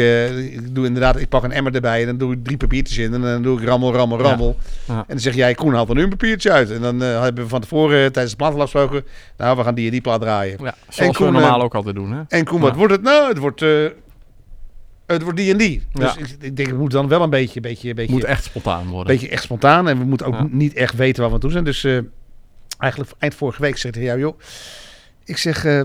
ik 0.53 0.75
doe 0.75 0.87
inderdaad, 0.87 1.17
ik 1.21 1.29
pak 1.29 1.43
een 1.43 1.53
emmer 1.53 1.75
erbij 1.75 2.01
en 2.01 2.07
dan 2.07 2.17
doe 2.19 2.33
ik 2.33 2.45
drie 2.45 2.57
papiertjes 2.57 2.99
in. 2.99 3.15
En 3.15 3.21
dan 3.21 3.43
doe 3.43 3.61
ik 3.61 3.65
rammel, 3.69 3.93
rammel, 3.95 4.19
rammel. 4.21 4.57
Ja. 4.87 4.95
En 4.99 5.05
dan 5.09 5.19
zeg 5.21 5.35
jij, 5.35 5.55
Koen, 5.55 5.75
haal 5.75 5.87
dan 5.87 5.97
nu 5.97 6.03
een 6.03 6.09
papiertje 6.09 6.51
uit. 6.53 6.71
En 6.71 6.81
dan 6.81 7.01
hebben 7.01 7.43
we 7.45 7.49
van 7.51 7.61
tevoren 7.61 8.13
tijdens 8.13 8.31
de 8.31 8.37
plaat 8.37 8.55
afgesproken, 8.55 9.05
nou, 9.37 9.57
we 9.57 9.63
gaan 9.63 9.75
die 9.75 9.85
en 9.87 9.93
die 9.93 10.01
plaat 10.01 10.21
draaien. 10.21 10.59
Ja, 10.63 10.75
zoals 10.89 11.17
Koen, 11.17 11.27
we 11.27 11.33
normaal 11.33 11.63
ook 11.63 11.75
altijd 11.75 11.95
doen, 11.95 12.13
hè? 12.13 12.23
En 12.29 12.45
Koen, 12.45 12.61
wat 12.61 12.77
wordt 12.77 12.93
het 12.93 13.03
nou? 13.03 13.29
Het 13.29 13.39
wordt, 13.39 13.61
het 15.07 15.23
wordt 15.23 15.37
die 15.39 15.51
en 15.53 15.59
die. 15.59 15.83
Dus 15.93 16.15
Ja. 16.15 16.21
ik, 16.21 16.37
ik 16.41 16.57
denk, 16.57 16.69
het 16.69 16.79
moet 16.79 16.91
dan 16.91 17.09
wel 17.09 17.23
een 17.23 17.31
beetje, 17.31 17.61
beetje, 17.61 17.95
beetje, 17.95 18.13
Moet 18.13 18.25
echt 18.25 18.45
spontaan 18.45 18.87
worden. 18.89 19.07
beetje 19.13 19.29
echt 19.29 19.43
spontaan. 19.43 19.89
En 19.89 19.99
we 19.99 20.05
moeten 20.05 20.27
ook 20.27 20.35
Ja. 20.35 20.47
niet 20.51 20.75
echt 20.75 20.95
weten 20.95 21.21
waar 21.21 21.29
we 21.29 21.35
aan 21.35 21.41
toe 21.41 21.51
zijn. 21.51 21.65
Dus 21.65 21.87
eigenlijk 22.81 23.13
eind 23.19 23.35
vorige 23.35 23.63
week 23.63 23.77
zeg 23.77 23.85
ik 23.85 23.93
tegen 23.93 24.09
jou, 24.09 24.21
joh. 24.21 24.39
Ik 25.25 25.37
zeg, 25.37 25.65
eh, 25.65 25.83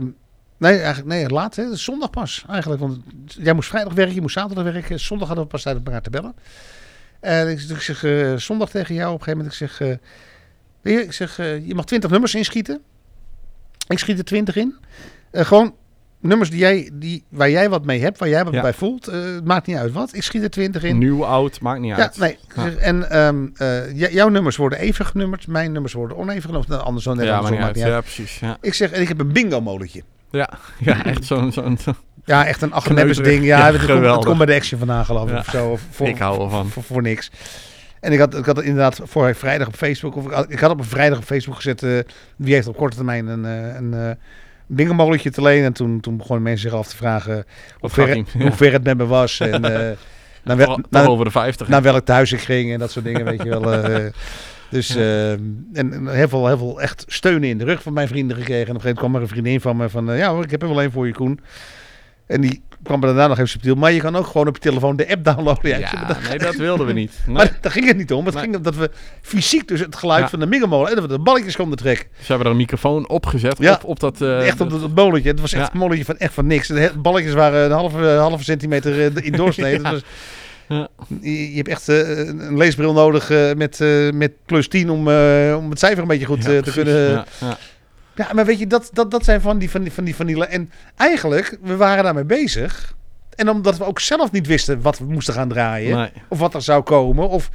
nee, 0.58 0.78
eigenlijk 0.78 1.08
nee, 1.08 1.30
laat. 1.30 1.56
Hè, 1.56 1.76
zondag 1.76 2.10
pas 2.10 2.46
eigenlijk. 2.50 2.82
Want 2.82 3.00
jij 3.26 3.54
moest 3.54 3.70
vrijdag 3.70 3.94
werken, 3.94 4.16
je 4.16 4.22
moest 4.22 4.34
zaterdag 4.34 4.64
werken. 4.64 5.00
Zondag 5.00 5.28
hadden 5.28 5.46
we 5.46 5.52
pas 5.52 5.62
tijd 5.62 5.78
om 5.78 5.86
elkaar 5.86 6.02
te 6.02 6.10
bellen. 6.10 6.36
En 7.20 7.50
ik, 7.50 7.60
zeg 7.60 8.04
eh, 8.04 8.36
zondag 8.36 8.70
tegen 8.70 8.96
jou 8.96 9.14
op 9.14 9.20
een 9.20 9.24
gegeven 9.24 9.38
moment. 9.38 9.62
Ik 9.62 9.68
zeg, 9.68 10.00
je, 10.82 11.04
ik 11.04 11.12
zeg 11.12 11.40
eh, 11.40 11.68
je 11.68 11.76
mag 11.76 11.86
20 11.86 12.10
nummers 12.10 12.36
inschieten. 12.36 12.82
Ik 13.88 14.00
schiet 14.00 14.18
er 14.18 14.26
20 14.26 14.56
in. 14.56 14.76
Gewoon 15.32 15.76
nummers 16.28 16.50
die 16.50 16.60
jij, 16.60 16.90
die, 16.94 17.24
waar 17.30 17.50
jij 17.50 17.70
wat 17.70 17.86
mee 17.86 18.02
hebt, 18.02 18.20
waar 18.20 18.30
jij 18.30 18.44
wat 18.44 18.54
Ja. 18.54 18.62
bij 18.62 18.74
voelt. 18.74 19.06
Het 19.06 19.46
maakt 19.46 19.68
niet 19.68 19.78
uit 19.78 19.92
wat. 19.92 20.10
Ik 20.16 20.24
schiet 20.24 20.44
er 20.44 20.50
20 20.50 20.84
in. 20.84 20.98
Nieuw, 20.98 21.26
oud, 21.26 21.62
maakt 21.62 21.80
niet 21.80 21.96
Ja, 21.96 22.02
uit. 22.04 22.18
nee. 22.18 22.38
Ja. 22.56 22.70
En 22.80 23.10
ehm, 23.10 23.48
eh, 23.56 24.12
jouw 24.14 24.30
nummers 24.30 24.56
worden 24.56 24.80
even 24.80 25.06
genummerd, 25.06 25.48
mijn 25.48 25.72
nummers 25.72 25.94
worden 25.94 26.18
oneven 26.18 26.42
genummerd. 26.42 26.68
Nou, 26.70 26.82
andersom, 26.84 27.16
net 27.16 27.26
Ja, 27.26 27.32
andersom, 27.32 27.56
niet 27.58 27.66
maakt 27.66 27.78
uit. 27.78 27.86
niet 27.86 27.94
uit. 27.94 28.04
Ja, 28.06 28.14
precies. 28.16 28.40
Ja, 28.40 28.58
Ik 28.62 28.74
zeg, 28.74 28.92
en 28.92 29.02
ik 29.02 29.08
heb 29.08 29.20
een 29.20 29.32
bingo 29.32 29.62
molentje. 29.62 30.04
ja, 30.32 30.50
ja 30.80 31.06
echt 31.06 31.26
zo'n... 31.26 31.52
zo'n 31.52 31.78
zo 31.78 31.92
Ja, 32.26 32.46
echt 32.46 32.62
een 32.62 32.74
achterneppers 32.74 33.18
ding. 33.18 33.44
Ja, 33.46 33.58
het, 33.58 33.68
komt, 33.70 33.82
het 33.82 33.92
geweldig. 33.92 34.26
komt 34.26 34.38
bij 34.38 34.46
de 34.48 34.54
action 34.56 34.80
vandaan 34.80 35.06
geloof. 35.06 35.32
Of 35.32 35.46
zo. 35.50 35.70
Of 35.70 35.82
voor, 35.92 36.08
ik 36.08 36.18
hou 36.18 36.44
ervan. 36.44 36.68
voor, 36.68 36.84
voor 36.84 37.02
niks. 37.02 37.32
En 38.00 38.12
ik 38.12 38.20
had, 38.20 38.36
ik 38.38 38.46
had 38.46 38.56
het 38.56 38.66
inderdaad 38.66 39.00
vorige 39.04 39.40
vrijdag 39.40 39.68
op 39.68 39.76
Facebook, 39.76 40.16
of 40.16 40.26
ik 40.26 40.32
had, 40.32 40.46
ik 40.52 40.60
had 40.60 40.72
op 40.72 40.78
een 40.80 40.86
vrijdag 40.86 41.18
op 41.18 41.24
Facebook 41.24 41.56
gezet, 41.56 41.84
eh, 41.84 42.00
wie 42.36 42.54
heeft 42.54 42.68
op 42.68 42.78
korte 42.78 42.96
termijn 42.96 43.28
een, 43.28 43.44
een 43.44 44.18
bingo 44.68 44.94
molentje 44.94 45.32
te 45.32 45.42
lenen. 45.42 45.66
En 45.66 45.74
toen, 45.74 46.00
toen 46.00 46.18
begonnen 46.18 46.44
mensen 46.44 46.70
zich 46.70 46.80
af 46.80 46.88
te 46.88 46.96
vragen 46.96 47.46
hoe 47.80 47.90
ver, 47.90 48.08
het- 48.18 48.32
hoe 48.42 48.52
ver 48.52 48.72
het 48.72 48.84
met 48.84 48.98
me 48.98 49.06
was. 49.06 49.40
En 49.40 49.62
naar, 49.62 50.58
wel- 50.58 50.80
naar, 50.90 51.08
over 51.10 51.26
de 51.26 51.32
50. 51.32 51.68
naar 51.68 51.82
welk 51.82 52.06
thuis 52.06 52.32
ik 52.32 52.40
ging 52.40 52.74
en 52.74 52.80
dat 52.80 52.92
soort 52.92 53.06
dingen, 53.06 53.26
weet 53.26 53.44
je 53.44 53.50
wel. 53.50 53.74
eh. 53.74 54.06
dus 54.70 54.96
eh, 54.96 55.32
en, 55.32 55.54
en 55.74 56.08
heel, 56.08 56.28
veel, 56.28 56.48
heel 56.48 56.58
veel 56.58 56.82
echt 56.82 57.04
steunen 57.08 57.50
in 57.50 57.58
de 57.58 57.64
rug 57.66 57.82
van 57.82 57.94
mijn 57.94 58.08
vrienden 58.08 58.38
gekregen. 58.38 58.68
En 58.68 58.70
op 58.70 58.76
een 58.76 58.82
gegeven 58.82 59.02
moment 59.04 59.12
kwam 59.12 59.16
er 59.16 59.22
een 59.22 59.44
vriendin 59.44 59.62
van 59.62 59.78
me 59.78 59.90
van, 59.90 60.12
eh, 60.12 60.18
ja 60.18 60.30
hoor, 60.34 60.44
ik 60.44 60.52
heb 60.52 60.62
er 60.62 60.68
wel 60.68 60.84
een 60.84 60.92
voor 60.92 61.08
je, 61.08 61.14
Koen. 61.14 61.40
En 62.28 62.42
die 62.42 62.62
kwam 62.86 63.02
er 63.02 63.08
daarna 63.08 63.28
nog 63.28 63.38
even 63.38 63.50
subtiel. 63.50 63.76
Maar 63.76 63.92
je 63.92 64.00
kan 64.00 64.16
ook 64.16 64.28
gewoon 64.28 64.48
op 64.48 64.56
je 64.56 64.62
telefoon 64.62 64.96
de 64.96 65.10
app 65.10 65.24
downloaden. 65.24 65.80
Ja, 65.80 66.06
dat- 66.08 66.18
nee, 66.30 66.38
dat 66.38 66.56
wilden 66.56 66.86
we 66.86 66.94
niet. 66.94 67.12
Nee. 67.26 67.36
Maar 67.36 67.58
daar 67.62 67.72
ging 67.72 67.88
het 67.88 67.98
niet 67.98 68.14
om. 68.14 68.26
Het 68.26 68.34
Nee. 68.34 68.44
ging 68.44 68.56
om 68.56 68.62
dat 68.62 68.76
we 68.76 68.92
fysiek 69.22 69.68
dus 69.68 69.80
het 69.80 69.96
geluid 69.96 70.22
Ja. 70.22 70.30
van 70.30 70.40
de 70.40 70.46
mingemolen... 70.46 70.90
en 70.90 70.96
dat 70.96 71.06
we 71.06 71.10
de 71.18 71.20
balletjes 71.20 71.56
konden 71.56 71.78
trekken. 71.78 72.06
Ze 72.20 72.26
hebben 72.28 72.46
er 72.46 72.52
een 72.52 72.58
microfoon 72.58 73.10
opgezet 73.10 73.58
Ja. 73.60 73.74
op, 73.74 73.84
op 73.84 74.00
dat... 74.00 74.22
eh, 74.22 74.48
echt 74.48 74.62
op 74.62 74.70
dat, 74.70 74.96
dat. 74.96 75.24
Het 75.24 75.40
was 75.40 75.54
echt 75.54 75.74
een 75.74 75.80
molletje 75.80 76.06
van 76.06 76.18
echt 76.18 76.34
van 76.34 76.48
niks. 76.48 76.68
De 76.68 76.92
balletjes 76.98 77.34
waren 77.34 77.66
een 77.66 77.72
halve, 77.72 77.98
halve 78.06 78.44
centimeter 78.44 78.92
eh, 79.00 79.26
in. 79.26 79.32
Dat 79.38 79.46
was, 79.46 79.56
Ja. 80.68 80.88
je, 81.22 81.52
hebt 81.56 81.68
echt 81.68 81.90
eh, 81.90 82.18
een 82.28 82.58
leesbril 82.58 82.94
nodig 82.94 83.30
met, 83.56 83.80
met 84.14 84.32
plus 84.46 84.68
10 84.68 84.90
om, 84.90 85.00
om 85.56 85.70
het 85.70 85.80
cijfer 85.80 86.02
een 86.02 86.08
beetje 86.08 86.26
goed 86.26 86.38
ja, 86.38 86.44
te 86.44 86.50
precies. 86.62 86.74
kunnen... 86.84 87.26
Ja, 87.40 87.58
ja. 88.16 88.34
Maar 88.34 88.46
weet 88.46 88.60
je, 88.60 88.68
dat, 88.68 88.90
dat, 88.94 89.12
dat 89.12 89.24
zijn 89.24 89.42
van 89.42 89.58
die, 89.58 89.70
van, 89.70 89.82
die, 89.82 89.94
van, 89.94 90.04
die, 90.04 90.16
van 90.16 90.26
die... 90.26 90.46
En 90.46 90.72
eigenlijk, 90.96 91.58
we 91.62 91.76
waren 91.76 92.04
daarmee 92.04 92.24
bezig. 92.24 92.94
En 93.36 93.50
omdat 93.50 93.78
we 93.78 93.86
ook 93.86 94.00
zelf 94.00 94.32
niet 94.32 94.48
wisten 94.48 94.82
wat 94.82 94.98
we 94.98 95.06
moesten 95.06 95.34
gaan 95.34 95.50
draaien. 95.50 95.98
Nee. 95.98 96.12
Of 96.28 96.40
wat 96.40 96.54
er 96.54 96.62
zou 96.62 96.84
komen. 96.84 97.30
Of, 97.30 97.50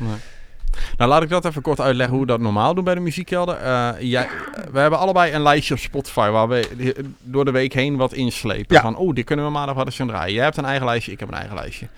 Nou, 0.97 1.11
laat 1.11 1.23
ik 1.23 1.29
dat 1.29 1.45
even 1.45 1.63
kort 1.63 1.81
uitleggen 1.81 2.17
hoe 2.17 2.25
we 2.25 2.31
dat 2.33 2.41
normaal 2.41 2.75
doen 2.75 2.85
bij 2.85 2.95
de 2.95 3.01
muziekkelder. 3.01 3.57
Eh, 3.57 3.91
jij, 3.99 4.29
we 4.73 4.79
hebben 4.79 4.99
allebei 4.99 5.33
een 5.33 5.43
lijstje 5.43 5.75
op 5.75 5.81
Spotify 5.81 6.29
waar 6.29 6.49
we 6.49 6.95
door 7.23 7.45
de 7.45 7.51
week 7.51 7.73
heen 7.73 7.97
wat 7.97 8.13
inslepen. 8.13 8.77
Ja. 8.77 8.81
Van, 8.81 8.97
oh, 8.97 9.15
die 9.15 9.25
kunnen 9.25 9.45
we 9.45 9.51
maandag 9.51 9.75
wat 9.75 9.87
eens 9.87 9.97
gaan 9.97 10.07
draaien. 10.07 10.35
Jij 10.35 10.45
hebt 10.45 10.57
een 10.57 10.65
eigen 10.65 10.87
lijstje, 10.87 11.13
ik 11.13 11.21
heb 11.21 11.29
een 11.29 11.35
eigen 11.35 11.55
lijstje. 11.55 11.89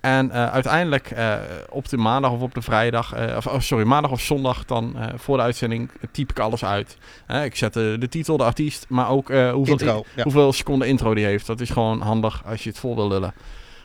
En 0.00 0.30
eh, 0.30 0.50
uiteindelijk 0.50 1.10
eh, 1.10 1.34
op 1.68 1.88
de 1.88 1.96
maandag 1.96 2.30
of 2.30 2.40
op 2.40 2.54
de 2.54 2.62
vrijdag, 2.62 3.12
eh, 3.12 3.36
of 3.36 3.46
oh, 3.46 3.60
sorry, 3.60 3.86
maandag 3.86 4.10
of 4.10 4.20
zondag 4.20 4.64
dan 4.64 4.96
voor 5.16 5.36
de 5.36 5.42
uitzending 5.42 5.90
typ 6.10 6.30
ik 6.30 6.38
alles 6.38 6.64
uit. 6.64 6.96
Ik 7.44 7.56
zet 7.56 7.72
de, 7.72 8.06
titel, 8.08 8.36
de 8.36 8.44
artiest, 8.44 8.86
maar 8.88 9.08
ook 9.08 9.28
hoeveel, 9.28 9.78
Intro, 9.78 10.04
ja. 10.14 10.22
hoeveel 10.22 10.52
seconden 10.52 10.88
intro 10.88 11.14
die 11.14 11.24
heeft. 11.24 11.46
Dat 11.46 11.60
is 11.60 11.70
gewoon 11.70 12.00
handig 12.00 12.42
als 12.46 12.62
je 12.62 12.68
het 12.68 12.78
vol 12.78 12.94
wil 12.94 13.08
lullen. 13.08 13.34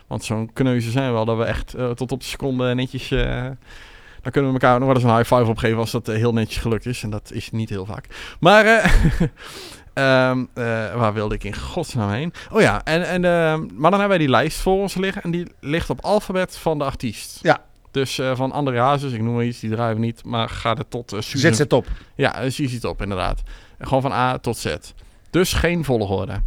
Want 0.07 0.23
zo'n 0.23 0.53
kneuzen 0.53 0.91
zijn 0.91 1.07
we 1.07 1.13
wel 1.13 1.25
dat 1.25 1.37
we 1.37 1.43
echt 1.43 1.75
tot 1.95 2.11
op 2.11 2.19
de 2.19 2.25
seconde 2.25 2.75
netjes... 2.75 3.09
dan 4.21 4.31
kunnen 4.31 4.53
we 4.53 4.59
elkaar 4.59 4.79
nog 4.79 4.87
wel 4.87 4.95
eens 4.95 5.03
een 5.03 5.17
high 5.17 5.33
five 5.33 5.49
opgeven 5.49 5.77
als 5.77 5.91
dat 5.91 6.07
heel 6.07 6.33
netjes 6.33 6.61
gelukt 6.61 6.85
is. 6.85 7.03
En 7.03 7.09
dat 7.09 7.31
is 7.31 7.51
niet 7.51 7.69
heel 7.69 7.85
vaak. 7.85 8.35
Maar 8.39 8.65
eh, 9.93 10.29
ehm, 10.29 10.45
eh, 10.53 10.95
waar 10.95 11.13
wilde 11.13 11.35
ik 11.35 11.43
in 11.43 11.55
godsnaam 11.55 12.09
heen? 12.09 12.33
Oh 12.51 12.61
ja, 12.61 12.81
en, 12.83 13.07
en, 13.07 13.25
ehm, 13.25 13.59
maar 13.73 13.91
dan 13.91 13.99
hebben 13.99 14.07
wij 14.07 14.17
die 14.17 14.29
lijst 14.29 14.57
voor 14.57 14.81
ons 14.81 14.95
liggen. 14.95 15.21
En 15.21 15.31
die 15.31 15.47
ligt 15.59 15.89
op 15.89 16.01
alfabet 16.01 16.57
van 16.57 16.77
de 16.77 16.83
artiest. 16.83 17.39
Ja. 17.41 17.61
Dus 17.91 18.19
eh, 18.19 18.35
van 18.35 18.51
André 18.51 18.79
Hazes, 18.79 19.11
ik 19.11 19.21
noem 19.21 19.33
maar 19.33 19.45
iets, 19.45 19.59
die 19.59 19.69
draaien 19.69 19.95
we 19.95 20.01
niet. 20.01 20.23
Maar 20.23 20.49
ga 20.49 20.75
er 20.75 20.87
tot 20.87 21.13
uh, 21.13 21.21
Susan... 21.21 21.53
zet 21.53 21.69
top. 21.69 21.87
Ja, 22.15 22.43
uh, 22.43 22.79
Top 22.79 23.01
inderdaad. 23.01 23.41
Gewoon 23.79 24.01
van 24.01 24.11
A 24.11 24.37
tot 24.37 24.57
Z. 24.57 24.75
Dus 25.29 25.53
geen 25.53 25.83
volgorde. 25.83 26.41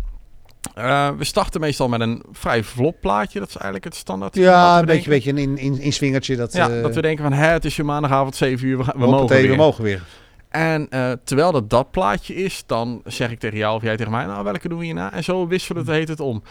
Uh, 0.78 1.08
we 1.18 1.24
starten 1.24 1.60
meestal 1.60 1.88
met 1.88 2.00
een 2.00 2.22
vrij 2.32 2.62
vlot 2.64 3.00
plaatje. 3.00 3.38
Dat 3.38 3.48
is 3.48 3.54
eigenlijk 3.54 3.84
het 3.84 3.94
standaard. 3.94 4.34
Ja, 4.34 4.78
een 4.78 4.84
beetje, 4.84 5.10
beetje 5.10 5.30
een 5.30 5.58
in, 5.58 5.80
in, 5.80 5.92
swingertje. 5.92 6.36
Dat, 6.36 6.52
ja, 6.52 6.68
dat 6.68 6.94
we 6.94 7.02
denken 7.02 7.24
van, 7.24 7.32
hè, 7.32 7.48
het 7.48 7.64
is 7.64 7.76
je 7.76 7.82
maandagavond 7.82 8.36
7 8.36 8.66
uur, 8.66 8.78
we, 8.78 8.84
we 8.96 9.06
mogen 9.06 9.36
weer. 9.36 9.50
we 9.50 9.56
mogen 9.56 9.84
weer. 9.84 10.02
En 10.48 10.86
uh, 10.90 11.12
terwijl 11.24 11.52
dat 11.52 11.70
dat 11.70 11.90
plaatje 11.90 12.34
is, 12.34 12.62
dan 12.66 13.02
zeg 13.04 13.30
ik 13.30 13.38
tegen 13.38 13.58
jou 13.58 13.76
of 13.76 13.82
jij 13.82 13.96
tegen 13.96 14.12
mij, 14.12 14.26
nou 14.26 14.44
welke 14.44 14.68
doen 14.68 14.78
we 14.78 14.84
hierna? 14.84 15.12
En 15.12 15.24
zo 15.24 15.46
wisselen 15.46 15.82
het, 15.82 15.90
heet 15.90 16.08
het 16.08 16.20
om. 16.20 16.42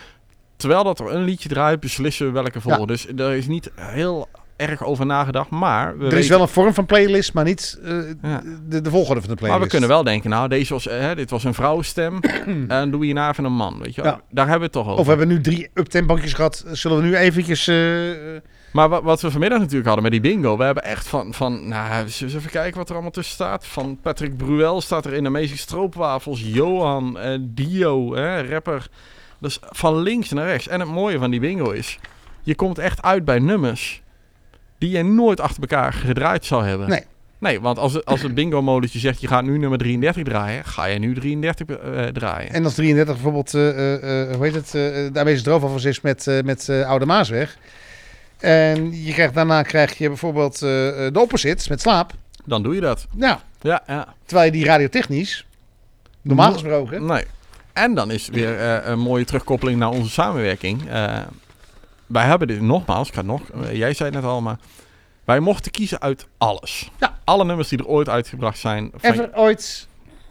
Terwijl 0.55 0.83
dat 0.83 0.99
er 0.99 1.13
een 1.13 1.23
liedje 1.23 1.49
draait, 1.49 1.79
beslissen 1.79 2.25
we 2.25 2.31
welke 2.31 2.61
volgen. 2.61 2.81
Ja. 2.81 2.87
Dus 2.87 3.07
er 3.07 3.31
is 3.31 3.47
niet 3.47 3.71
heel 3.75 4.27
erg 4.55 4.83
over 4.83 5.05
nagedacht, 5.05 5.49
maar... 5.49 5.85
We 5.85 5.97
er 5.97 6.03
weten... 6.03 6.17
is 6.17 6.27
wel 6.27 6.41
een 6.41 6.47
vorm 6.47 6.73
van 6.73 6.85
playlist, 6.85 7.33
maar 7.33 7.43
niet 7.43 7.79
uh, 7.83 8.09
ja. 8.21 8.41
de, 8.67 8.81
de 8.81 8.89
volgorde 8.89 9.21
van 9.21 9.29
de 9.29 9.35
playlist. 9.35 9.59
Maar 9.59 9.59
we 9.59 9.67
kunnen 9.67 9.89
wel 9.89 10.03
denken, 10.03 10.29
nou, 10.29 10.47
deze 10.47 10.73
was, 10.73 10.87
uh, 10.87 11.15
dit 11.15 11.29
was 11.29 11.43
een 11.43 11.53
vrouwenstem 11.53 12.19
en 12.67 12.91
doe 12.91 12.99
je 12.99 13.05
hierna 13.05 13.29
even 13.29 13.43
een 13.43 13.53
man, 13.53 13.79
weet 13.79 13.95
je 13.95 14.01
wel. 14.01 14.11
Ja. 14.11 14.21
Daar 14.29 14.47
hebben 14.47 14.71
we 14.71 14.77
het 14.77 14.85
toch 14.85 14.87
over. 14.87 14.99
Of 14.99 15.03
we 15.03 15.09
hebben 15.09 15.27
nu 15.27 15.41
drie 15.41 15.69
uptembankjes 15.73 16.33
gehad, 16.33 16.65
zullen 16.71 16.97
we 16.97 17.03
nu 17.03 17.15
eventjes... 17.15 17.67
Maar 18.75 18.89
wat, 18.89 19.03
wat, 19.03 19.21
we 19.21 19.31
vanmiddag 19.31 19.59
natuurlijk 19.59 19.85
hadden 19.85 20.03
met 20.03 20.11
die 20.11 20.21
bingo, 20.21 20.57
we 20.57 20.63
hebben 20.63 20.83
echt 20.83 21.07
van, 21.07 21.33
van 21.33 21.67
nou, 21.67 22.03
eens 22.03 22.21
even 22.21 22.49
kijken 22.49 22.77
wat 22.77 22.87
er 22.87 22.93
allemaal 22.93 23.11
tussen 23.11 23.33
staat. 23.33 23.65
Van 23.65 23.97
Patrick 24.01 24.37
Bruel 24.37 24.81
staat 24.81 25.05
er 25.05 25.13
in 25.13 25.25
Amazing 25.25 25.59
Stroopwafels, 25.59 26.41
Johan, 26.41 27.17
uh, 27.17 27.37
Dio, 27.39 28.15
rapper. 28.49 28.87
Dus 29.39 29.59
van 29.61 29.97
links 29.97 30.29
naar 30.29 30.45
rechts. 30.45 30.67
En 30.67 30.79
het 30.79 30.89
mooie 30.89 31.17
van 31.17 31.31
die 31.31 31.39
bingo 31.39 31.71
is, 31.71 31.99
je 32.43 32.55
komt 32.55 32.77
echt 32.77 33.01
uit 33.01 33.25
bij 33.25 33.39
nummers 33.39 34.01
die 34.77 34.89
je 34.89 35.03
nooit 35.03 35.39
achter 35.39 35.61
elkaar 35.61 35.93
gedraaid 35.93 36.45
zou 36.45 36.65
hebben. 36.65 36.89
Nee. 36.89 37.03
Nee, 37.37 37.61
want 37.61 37.77
als, 37.77 37.93
het, 37.93 38.05
als 38.05 38.21
het 38.21 38.33
bingo-modusje 38.33 38.99
zegt, 38.99 39.21
je 39.21 39.27
gaat 39.27 39.43
nu 39.43 39.57
nummer 39.57 39.77
33 39.77 40.23
draaien, 40.23 40.65
ga 40.65 40.85
je 40.85 40.99
nu 40.99 41.13
33 41.13 41.67
uh, 41.67 42.05
draaien. 42.05 42.49
En 42.49 42.63
als 42.63 42.73
33 42.73 43.13
bijvoorbeeld, 43.13 43.53
uh, 43.53 43.67
uh, 43.67 44.35
hoe 44.35 44.45
heet 44.45 44.55
het, 44.55 44.71
de 44.71 45.09
Amazing 45.13 45.39
Stroopwafels 45.39 45.83
is 45.83 46.01
met, 46.01 46.41
met 46.43 46.69
Oude 46.69 47.05
Maasweg. 47.05 47.57
En 48.37 49.03
je 49.03 49.13
krijgt, 49.13 49.33
daarna 49.33 49.61
krijg 49.61 49.97
je 49.97 50.07
bijvoorbeeld 50.07 50.59
de 50.59 51.11
opposite 51.13 51.65
met 51.69 51.81
slaap. 51.81 52.13
Dan 52.45 52.63
doe 52.63 52.75
je 52.75 52.81
dat. 52.81 53.07
Ja. 53.17 53.41
Ja, 53.61 53.83
ja. 53.87 54.13
Terwijl 54.25 54.45
je 54.45 54.57
die 54.57 54.65
radiotechnisch, 54.65 55.45
normaal 56.21 56.51
gesproken... 56.53 57.05
Nee. 57.05 57.23
En 57.73 57.93
dan 57.93 58.11
is 58.11 58.27
weer 58.27 58.59
uh, 58.59 58.87
een 58.87 58.99
mooie 58.99 59.25
terugkoppeling 59.25 59.79
naar 59.79 59.89
onze 59.89 60.09
samenwerking. 60.09 60.89
Uh, 60.89 61.19
wij 62.05 62.25
hebben 62.25 62.47
dit 62.47 62.61
nogmaals, 62.61 63.07
ik 63.07 63.13
ga 63.13 63.21
nog, 63.21 63.41
jij 63.71 63.93
zei 63.93 64.09
het 64.09 64.21
net 64.21 64.29
al, 64.29 64.41
maar 64.41 64.57
wij 65.25 65.39
mochten 65.39 65.71
kiezen 65.71 66.01
uit 66.01 66.27
alles. 66.37 66.91
Ja. 66.99 67.19
Alle 67.23 67.45
nummers 67.45 67.67
die 67.67 67.79
er 67.79 67.87
ooit 67.87 68.09
uitgebracht 68.09 68.59
zijn. 68.59 68.91
Ever 69.01 69.29
ooit 69.33 69.87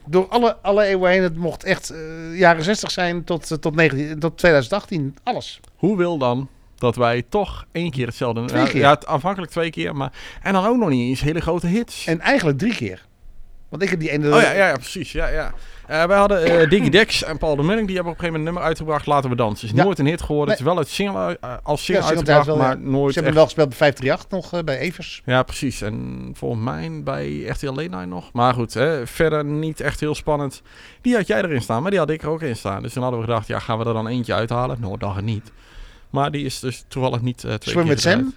door 0.07 0.29
alle, 0.29 0.57
alle 0.63 0.85
eeuwen 0.85 1.11
heen. 1.11 1.23
Het 1.23 1.37
mocht 1.37 1.65
echt 1.65 1.91
eh, 1.91 2.39
jaren 2.39 2.65
60 2.65 2.91
zijn 2.91 3.25
tot, 3.25 3.51
eh, 3.51 3.59
tot, 3.59 3.75
19, 3.75 4.19
tot 4.19 4.39
2018. 4.39 5.17
Alles. 5.23 5.61
Hoe 5.77 5.97
wil 5.97 6.19
dan 6.19 6.49
dat 6.77 6.97
wij 6.97 7.23
toch 7.29 7.65
één 7.73 7.91
keer 7.91 8.07
hetzelfde... 8.07 8.45
Twee 8.45 8.63
ja, 8.63 8.69
keer. 8.69 8.81
Ja, 8.81 8.91
het- 8.91 9.07
aanvankelijk 9.07 9.53
twee 9.53 9.71
keer, 9.71 9.97
maar... 9.97 10.13
En 10.43 10.53
dan 10.53 10.67
ook 10.67 10.77
nog 10.77 10.89
niet 10.89 11.09
eens 11.09 11.21
hele 11.21 11.41
grote 11.41 11.67
hits. 11.67 12.07
En 12.07 12.21
eigenlijk 12.21 12.59
drie 12.59 12.75
keer. 12.75 13.07
Want 13.69 13.83
ik 13.83 13.91
heb 13.91 14.01
die 14.01 14.11
ene... 14.11 14.35
Oh 14.35 14.41
ja, 14.41 14.53
ja, 14.53 14.69
ja 14.69 14.75
precies. 14.75 15.13
Ja, 15.13 15.29
ja. 15.29 15.53
Eh, 15.87 16.05
wij 16.05 16.17
hadden 16.19 16.45
eh 16.45 16.69
Diggy 16.71 16.89
Dex 16.89 17.23
en 17.25 17.39
Paul 17.39 17.57
de 17.57 17.63
Munning. 17.63 17.87
Die 17.87 17.95
hebben 17.97 18.13
op 18.13 18.19
een 18.19 18.25
gegeven 18.25 18.27
moment 18.27 18.37
een 18.37 18.45
nummer 18.45 18.63
uitgebracht. 18.63 19.07
Laten 19.07 19.31
we 19.31 19.37
dansen. 19.37 19.69
Is 19.69 19.75
Ja. 19.75 19.85
nooit 19.85 19.99
een 19.99 20.07
hit 20.07 20.23
geworden. 20.23 20.47
Nee. 20.49 20.57
Het 20.57 20.67
is 20.67 20.73
wel 20.73 20.83
het 20.83 20.89
single, 20.89 21.39
eh, 21.41 21.55
als 21.63 21.85
single 21.85 22.03
Ja, 22.05 22.09
single 22.09 22.33
uitgebracht, 22.33 22.47
wel, 22.47 22.57
maar 22.57 22.79
nooit 22.91 23.15
Ze 23.15 23.21
hebben 23.21 23.25
echt 23.25 23.35
wel 23.35 23.45
gespeeld 23.45 23.69
bij 23.69 23.77
538 23.77 24.31
nog, 24.53 24.65
bij 24.65 24.79
Evers. 24.79 25.23
Ja, 25.25 25.43
precies. 25.43 25.83
En 25.83 26.31
volgens 26.35 26.63
mij 26.65 27.01
bij 27.05 27.45
RTL 27.47 27.67
Late 27.67 27.89
Night 27.89 28.07
nog. 28.09 28.33
Maar 28.33 28.55
goed, 28.55 28.75
hè, 28.75 29.07
verder 29.07 29.45
niet 29.45 29.81
echt 29.81 30.01
heel 30.01 30.15
spannend. 30.15 30.63
Die 31.01 31.15
had 31.15 31.27
jij 31.27 31.43
erin 31.43 31.63
staan, 31.63 31.83
maar 31.83 31.91
die 31.91 32.01
had 32.01 32.11
ik 32.11 32.23
er 32.23 32.29
ook 32.29 32.43
in 32.43 32.57
staan. 32.57 32.83
Dus 32.83 32.93
toen 32.93 33.03
hadden 33.03 33.21
we 33.21 33.27
gedacht, 33.27 33.47
ja, 33.47 33.59
gaan 33.59 33.79
we 33.79 33.85
er 33.85 33.93
dan 33.93 34.07
eentje 34.09 34.35
uithalen? 34.35 34.77
Nou, 34.81 35.15
het 35.15 35.25
niet. 35.25 35.53
Maar 36.15 36.31
die 36.31 36.45
is 36.45 36.61
dus 36.61 36.85
toevallig 36.89 37.21
niet 37.21 37.45
eh 37.45 37.55
twee 37.55 37.75
Swim 37.75 37.85
keer 37.85 37.93
with 37.95 38.01
Sam? 38.03 38.13
gedraaid. 38.13 38.35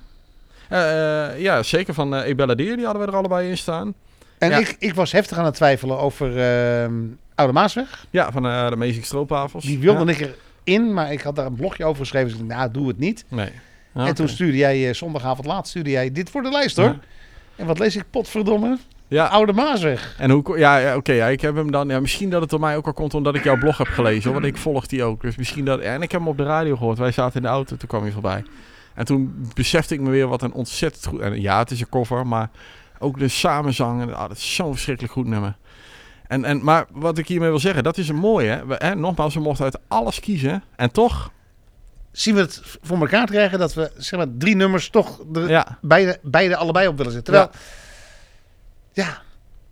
Eh, 0.70 1.34
eh, 1.36 1.42
ja, 1.42 1.64
zeker 1.64 1.94
van 1.94 2.16
eh 2.16 2.28
Ebella 2.28 2.56
Deer, 2.56 2.76
die 2.76 2.86
hadden 2.86 3.04
we 3.06 3.12
er 3.12 3.18
allebei 3.18 3.50
in 3.50 3.58
staan. 3.58 3.94
En 4.38 4.50
Ja. 4.50 4.58
ik, 4.58 4.76
ik 4.80 4.94
was 4.94 5.12
heftig 5.12 5.38
aan 5.38 5.46
het 5.46 5.54
twijfelen 5.56 6.00
over 6.00 6.28
ehm, 6.40 6.94
Oude 7.36 7.54
Maasweg. 7.54 8.06
Ja, 8.10 8.32
van 8.32 8.44
de 8.44 8.50
Amazing 8.50 9.06
Stroopwafels. 9.06 9.64
Die 9.66 9.80
wilde 9.80 10.06
ja. 10.12 10.18
ik 10.20 10.34
erin, 10.64 10.94
maar 10.94 11.12
ik 11.12 11.22
had 11.22 11.36
daar 11.36 11.46
een 11.46 11.56
blogje 11.56 11.86
over 11.86 12.00
geschreven. 12.02 12.30
Dus 12.30 12.40
ik 12.40 12.48
dacht, 12.48 12.60
nou, 12.60 12.72
doe 12.72 12.88
het 12.88 12.98
niet. 13.00 13.26
Nee. 13.28 13.50
Ah, 13.94 14.08
En 14.08 14.16
toen 14.16 14.28
stuurde 14.30 14.58
jij 14.58 14.94
zondagavond 14.94 15.48
laat, 15.48 15.68
stuurde 15.68 15.90
jij 15.90 16.12
dit 16.12 16.30
voor 16.30 16.42
de 16.44 16.50
lijst 16.50 16.76
hoor. 16.78 16.86
Ja. 16.86 17.00
En 17.56 17.66
wat 17.66 17.80
lees 17.80 17.96
ik? 17.96 18.04
Potverdomme. 18.10 18.78
Ja, 19.08 19.26
Oude 19.26 19.54
Maasweg. 19.54 20.16
En 20.18 20.30
hoe, 20.30 20.58
ja, 20.58 20.78
ja 20.78 20.96
oké, 20.96 21.12
ja, 21.12 21.28
ik 21.28 21.42
heb 21.42 21.56
hem 21.56 21.72
dan, 21.72 21.88
ja, 21.88 22.00
misschien 22.00 22.30
dat 22.30 22.42
het 22.42 22.50
door 22.50 22.60
mij 22.60 22.76
ook 22.76 22.86
al 22.86 22.94
komt 22.94 23.14
omdat 23.14 23.36
ik 23.36 23.44
jouw 23.44 23.58
blog 23.58 23.78
heb 23.78 23.88
gelezen, 23.88 24.34
want 24.34 24.46
ik 24.46 24.58
volg 24.58 24.88
die 24.88 25.04
ook. 25.04 25.22
Dus 25.22 25.36
misschien 25.36 25.66
dat, 25.66 25.80
en 25.80 26.02
ik 26.02 26.12
heb 26.12 26.20
hem 26.20 26.30
op 26.30 26.38
de 26.38 26.44
radio 26.44 26.76
gehoord. 26.76 26.98
Wij 26.98 27.12
zaten 27.12 27.36
in 27.36 27.42
de 27.42 27.48
auto, 27.48 27.76
toen 27.76 27.88
kwam 27.88 28.02
hij 28.02 28.12
voorbij. 28.12 28.44
En 28.94 29.06
toen 29.06 29.48
besefte 29.54 29.94
ik 29.94 30.02
me 30.02 30.10
weer 30.10 30.28
wat 30.28 30.42
een 30.42 30.54
ontzettend 30.54 31.06
goed, 31.06 31.20
en 31.20 31.42
ja, 31.42 31.60
het 31.60 31.72
is 31.72 31.80
een 31.80 31.90
cover, 31.90 32.28
maar 32.28 32.50
ook 33.00 33.20
de 33.20 33.28
samenzang, 33.28 34.02
en, 34.02 34.16
ah, 34.16 34.28
dat 34.28 34.38
is 34.38 34.56
zo'n 34.56 34.72
verschrikkelijk 34.72 35.14
goed 35.14 35.28
nummer. 35.28 35.56
En, 36.28 36.46
en, 36.46 36.64
maar 36.64 36.86
wat 36.92 37.18
ik 37.18 37.28
hiermee 37.28 37.50
wil 37.50 37.60
zeggen, 37.60 37.84
dat 37.84 37.98
is 37.98 38.10
een 38.10 38.16
mooie, 38.16 38.50
hè. 38.50 38.66
We, 38.66 38.76
hè 38.78 38.96
nogmaals, 38.96 39.34
we 39.34 39.40
mochten 39.40 39.66
uit 39.66 39.80
alles 39.88 40.20
kiezen, 40.20 40.64
en 40.76 40.92
toch, 40.92 41.32
Zien 42.12 42.36
we 42.36 42.42
het 42.42 42.62
voor 42.82 43.00
elkaar 43.00 43.26
krijgen 43.26 43.60
dat 43.60 43.74
we 43.74 43.92
zeg 43.98 44.20
maar 44.20 44.28
drie 44.38 44.56
nummers 44.56 44.90
toch 44.90 45.20
er 45.34 45.50
ja, 45.50 45.78
beide, 45.82 46.20
beide 46.22 46.56
allebei 46.56 46.88
op 46.88 46.98
willen 46.98 47.12
zetten. 47.12 47.34
Terwijl, 47.34 47.54
ja, 47.54 47.60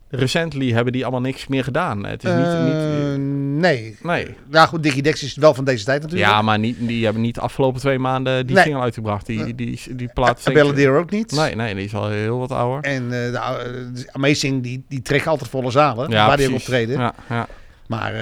recently 0.09 0.71
hebben 0.71 0.93
die 0.93 1.03
allemaal 1.03 1.21
niks 1.21 1.47
meer 1.47 1.63
gedaan. 1.63 2.05
Het 2.05 2.23
is 2.23 2.32
niet, 2.32 2.45
eh, 2.45 3.09
niet 3.09 3.59
nee. 3.59 3.97
nee. 4.01 4.36
Nou 4.49 4.67
goed, 4.67 4.84
Dickie 4.84 5.01
Dex 5.01 5.23
is 5.23 5.36
wel 5.36 5.53
van 5.53 5.65
deze 5.65 5.86
tijd 5.86 6.01
natuurlijk. 6.01 6.32
Ja, 6.32 6.41
maar 6.41 6.59
niet, 6.59 6.78
die 6.80 7.03
hebben 7.03 7.21
niet 7.21 7.36
de 7.36 7.41
afgelopen 7.41 7.80
twee 7.80 7.99
maanden 7.99 8.45
die 8.45 8.55
Nee. 8.55 8.63
single 8.63 8.82
uitgebracht. 8.82 9.26
Die, 9.26 9.43
die, 9.43 9.55
die, 9.55 9.95
die 9.95 10.09
plaat... 10.13 10.43
Deer 10.76 10.97
ook 10.97 11.09
niet. 11.09 11.32
Nee, 11.32 11.55
nee, 11.55 11.76
die 11.76 11.86
is 11.86 11.93
al 11.95 12.09
heel 12.09 12.38
wat 12.38 12.51
ouder. 12.51 12.91
En 12.91 13.03
eh, 13.03 13.09
de, 13.09 13.91
de 13.93 14.07
Amazing, 14.11 14.63
die, 14.63 14.86
die 14.89 15.01
trekken 15.01 15.32
altijd 15.32 15.49
volle 15.49 15.71
zalen. 15.71 16.09
Ja, 16.09 16.28
waar 16.28 16.38
die 16.38 16.47
ook 16.47 16.53
optreden. 16.53 16.99
Ja, 16.99 17.13
ja. 17.30 17.47
Maar 17.88 18.13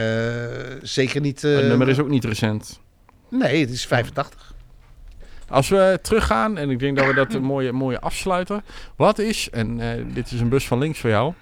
zeker 0.82 1.22
niet... 1.22 1.42
het 1.42 1.68
nummer 1.68 1.90
is 1.90 2.00
ook 2.00 2.10
niet 2.10 2.26
recent. 2.26 2.80
Nee, 3.30 3.62
het 3.62 3.70
is 3.70 3.86
85. 3.86 4.53
Als 5.54 5.70
we 5.70 6.00
teruggaan, 6.02 6.58
en 6.58 6.70
ik 6.70 6.80
denk 6.80 6.98
dat 6.98 7.08
we 7.08 7.14
dat 7.14 7.34
een 7.34 7.44
mooie, 7.44 7.72
mooie 7.72 8.00
afsluiten. 8.00 8.64
Wat 8.96 9.20
is, 9.20 9.50
en 9.50 9.80
eh, 9.80 10.04
dit 10.14 10.32
is 10.32 10.40
een 10.40 10.50
bus 10.50 10.68
van 10.68 10.80
links 10.80 11.00
voor 11.00 11.10
jou. 11.10 11.34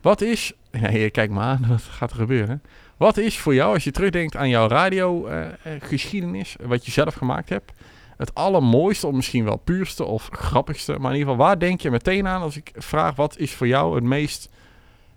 Wat 0.00 0.20
is, 0.20 0.52
hier, 0.70 1.10
kijk 1.10 1.30
maar 1.30 1.44
aan, 1.44 1.66
wat 1.68 1.82
gaat 1.82 2.10
er 2.10 2.16
gebeuren? 2.16 2.62
Wat 2.96 3.16
is 3.16 3.38
voor 3.38 3.54
jou, 3.54 3.74
als 3.74 3.84
je 3.84 3.90
terugdenkt 3.90 4.36
aan 4.36 4.48
jouw 4.48 4.68
radiogeschiedenis, 4.68 6.56
wat 6.60 6.84
je 6.84 6.90
zelf 6.90 7.14
gemaakt 7.14 7.48
hebt, 7.48 7.72
het 8.16 8.34
allermooiste, 8.34 9.06
of 9.06 9.14
misschien 9.14 9.44
wel 9.44 9.56
puurste 9.56 10.04
of 10.04 10.28
grappigste, 10.32 10.92
maar 10.98 11.12
in 11.12 11.18
ieder 11.18 11.32
geval, 11.32 11.46
waar 11.46 11.58
denk 11.58 11.80
je 11.80 11.90
meteen 11.90 12.26
aan 12.26 12.42
als 12.42 12.56
ik 12.56 12.72
vraag, 12.74 13.16
wat 13.16 13.38
is 13.38 13.54
voor 13.54 13.66
jou 13.66 13.94
het 13.94 14.04
meest 14.04 14.48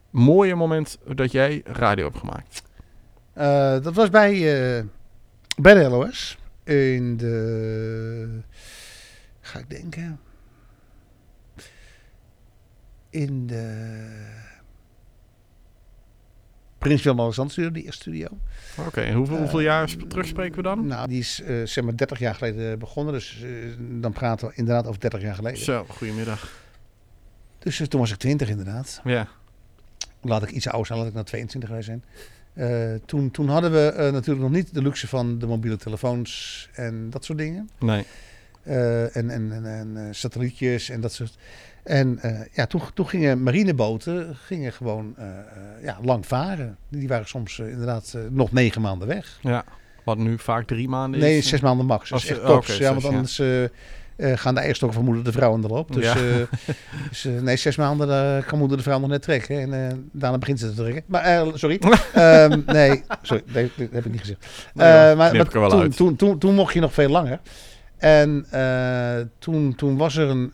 mooie 0.10 0.56
moment 0.56 0.98
dat 1.16 1.32
jij 1.32 1.62
radio 1.66 2.06
hebt 2.06 2.18
gemaakt? 2.18 2.64
Eh, 3.34 3.84
dat 3.84 3.94
was 3.94 4.10
bij, 4.10 4.34
eh, 4.34 4.84
bij 5.58 5.74
de 5.74 5.90
LOS. 5.90 6.38
In 6.64 7.18
de... 7.18 8.40
Ga 9.42 9.60
ik 9.60 9.70
denken... 9.70 10.20
In 13.10 13.48
de... 13.48 14.08
Prins 16.78 17.04
Willem-Alexander 17.04 17.54
studio, 17.54 17.72
die 17.72 17.84
eerste 17.84 18.02
studio. 18.02 18.28
Oké, 18.88 19.02
en 19.02 19.14
hoeveel, 19.16 19.38
hoeveel 19.38 19.60
jaar 19.60 19.90
sp- 19.90 20.10
terug 20.10 20.28
spreken 20.28 20.56
we 20.56 20.62
dan? 20.62 20.88
Nou, 20.88 21.08
die 21.08 21.20
is 21.20 21.42
eh, 21.42 21.66
zeg 21.66 21.84
maar 21.84 21.96
30 21.98 22.20
jaar 22.20 22.36
geleden 22.36 22.80
begonnen. 22.80 23.14
Dus 23.14 23.42
eh, 23.44 23.50
dan 23.80 24.14
praten 24.14 24.48
we 24.48 24.54
inderdaad 24.56 24.88
over 24.88 25.00
30 25.00 25.22
jaar 25.22 25.36
geleden. 25.36 25.60
Zo, 25.60 25.86
goedemiddag. 25.90 26.62
Dus 27.60 27.80
eh, 27.80 27.88
toen 27.88 28.00
was 28.00 28.12
ik 28.12 28.18
20 28.18 28.50
inderdaad. 28.50 29.02
Ja, 29.04 29.28
Laat 30.22 30.44
ik 30.44 30.50
iets 30.50 30.68
ouder 30.68 30.86
zijn, 30.86 31.00
laat 31.00 31.08
ik 31.08 31.14
naar 31.14 31.24
22 31.24 31.70
geweest 31.70 31.88
zijn. 31.88 32.04
Eh, 32.54 32.94
toen, 33.06 33.32
toen 33.32 33.48
hadden 33.50 33.72
we 33.72 33.92
eh, 33.92 34.12
natuurlijk 34.12 34.42
nog 34.42 34.52
niet 34.52 34.74
de 34.74 34.82
luxe 34.82 35.08
van 35.08 35.40
de 35.40 35.48
mobiele 35.48 35.78
telefoons 35.78 36.70
en 36.74 37.10
dat 37.10 37.26
soort 37.26 37.38
dingen. 37.38 37.70
nee. 37.80 38.06
Eh, 38.64 39.16
en 39.16 39.30
en, 39.30 39.52
en, 39.52 39.66
en 39.66 40.16
satellietjes 40.16 40.90
en 40.90 41.02
dat 41.02 41.14
soort. 41.14 41.38
En 41.84 42.20
ja, 42.54 42.66
toen, 42.66 42.82
toen 42.94 43.08
gingen 43.08 43.44
marineboten 43.44 44.36
gingen 44.36 44.74
gewoon 44.74 45.16
ja, 45.82 45.98
lang 46.02 46.26
varen. 46.26 46.78
Die 46.90 47.08
waren 47.08 47.28
soms 47.28 47.60
inderdaad 47.60 48.18
nog 48.30 48.52
negen 48.52 48.82
maanden 48.82 49.08
weg. 49.08 49.40
Ja, 49.42 49.64
wat 50.04 50.18
nu 50.18 50.40
vaak 50.40 50.68
drie 50.68 50.90
maanden 50.90 51.20
Nee, 51.20 51.38
is. 51.38 51.48
zes 51.48 51.62
maanden 51.62 51.86
max. 51.86 52.10
Dat 52.10 52.24
is 52.24 52.30
echt 52.30 52.46
tops. 52.46 52.78
ja, 52.78 52.92
want 52.92 53.06
anders 53.06 53.42
eh, 54.16 54.38
gaan 54.38 54.56
de 54.56 54.60
eierstokken 54.62 54.98
van 54.98 55.08
moeder 55.08 55.24
de 55.24 55.32
vrouw 55.32 55.54
aan 55.54 55.62
de 55.62 55.68
loop. 55.68 55.94
Dus, 55.94 56.04
Ja. 56.06 56.16
eh, 56.16 56.22
dus 57.10 57.26
eh, 57.26 57.42
nee, 57.42 57.56
zes 57.56 57.76
maanden 57.76 58.46
kan 58.46 58.60
moeder 58.60 58.78
de 58.78 58.84
vrouw 58.84 59.00
nog 59.00 59.10
net 59.10 59.22
trekken. 59.22 59.74
En 59.74 60.10
daarna 60.12 60.38
begint 60.38 60.60
ze 60.60 60.70
te 60.70 60.76
trekken. 60.76 61.04
Maar, 61.06 61.22
eh, 61.22 61.48
sorry. 61.54 61.80
Ehm, 62.14 62.62
nee, 62.66 63.04
sorry, 63.22 63.44
dat, 63.54 63.70
dat 63.78 63.88
heb 63.92 64.06
ik 64.06 64.12
niet 64.12 64.20
gezegd. 64.22 64.46
Joh, 64.74 65.18
maar 65.18 65.48
toen, 65.50 65.72
uit. 65.72 65.96
toen, 65.96 66.16
toen, 66.16 66.38
toen 66.38 66.56
mocht 66.56 66.74
je 66.74 66.80
nog 66.80 66.94
veel 66.94 67.10
langer. 67.10 67.40
En 67.98 68.46
toen, 69.40 69.76
toen 69.76 69.98
was 69.98 70.16
er 70.16 70.30
een... 70.30 70.52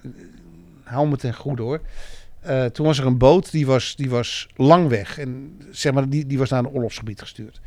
Hou 0.84 1.08
me 1.08 1.18
ten 1.18 1.34
goede 1.36 1.62
hoor. 1.62 1.82
Toen 2.72 2.86
was 2.86 3.00
er 3.00 3.06
een 3.06 3.18
boot 3.18 3.52
die 3.52 3.66
was, 3.66 3.96
die 3.96 4.10
was 4.10 4.48
lang 4.56 4.88
weg. 4.88 5.18
En 5.20 5.58
zeg 5.72 5.94
maar, 5.94 6.10
die, 6.10 6.26
die 6.26 6.38
was 6.38 6.50
naar 6.50 6.60
een 6.60 6.70
oorlogsgebied 6.70 7.20
gestuurd. 7.22 7.60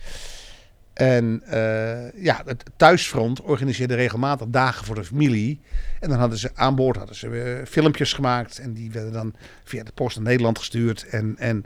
En 1.03 1.43
eh, 1.47 2.23
ja, 2.25 2.43
het 2.45 2.65
thuisfront 2.77 3.41
organiseerde 3.41 3.95
regelmatig 3.95 4.47
dagen 4.49 4.85
voor 4.85 4.95
de 4.95 5.05
familie. 5.05 5.61
En 6.01 6.09
dan 6.09 6.19
hadden 6.19 6.39
ze 6.39 6.51
aan 6.55 6.75
boord 6.75 6.97
hadden 6.97 7.17
ze, 7.17 7.29
eh, 7.29 7.67
filmpjes 7.67 8.13
gemaakt. 8.13 8.59
En 8.59 8.73
die 8.73 8.91
werden 8.91 9.13
dan 9.13 9.35
via 9.65 9.83
de 9.83 9.93
post 9.95 10.17
naar 10.17 10.25
Nederland 10.25 10.59
gestuurd. 10.59 11.09
En, 11.09 11.35
en 11.39 11.65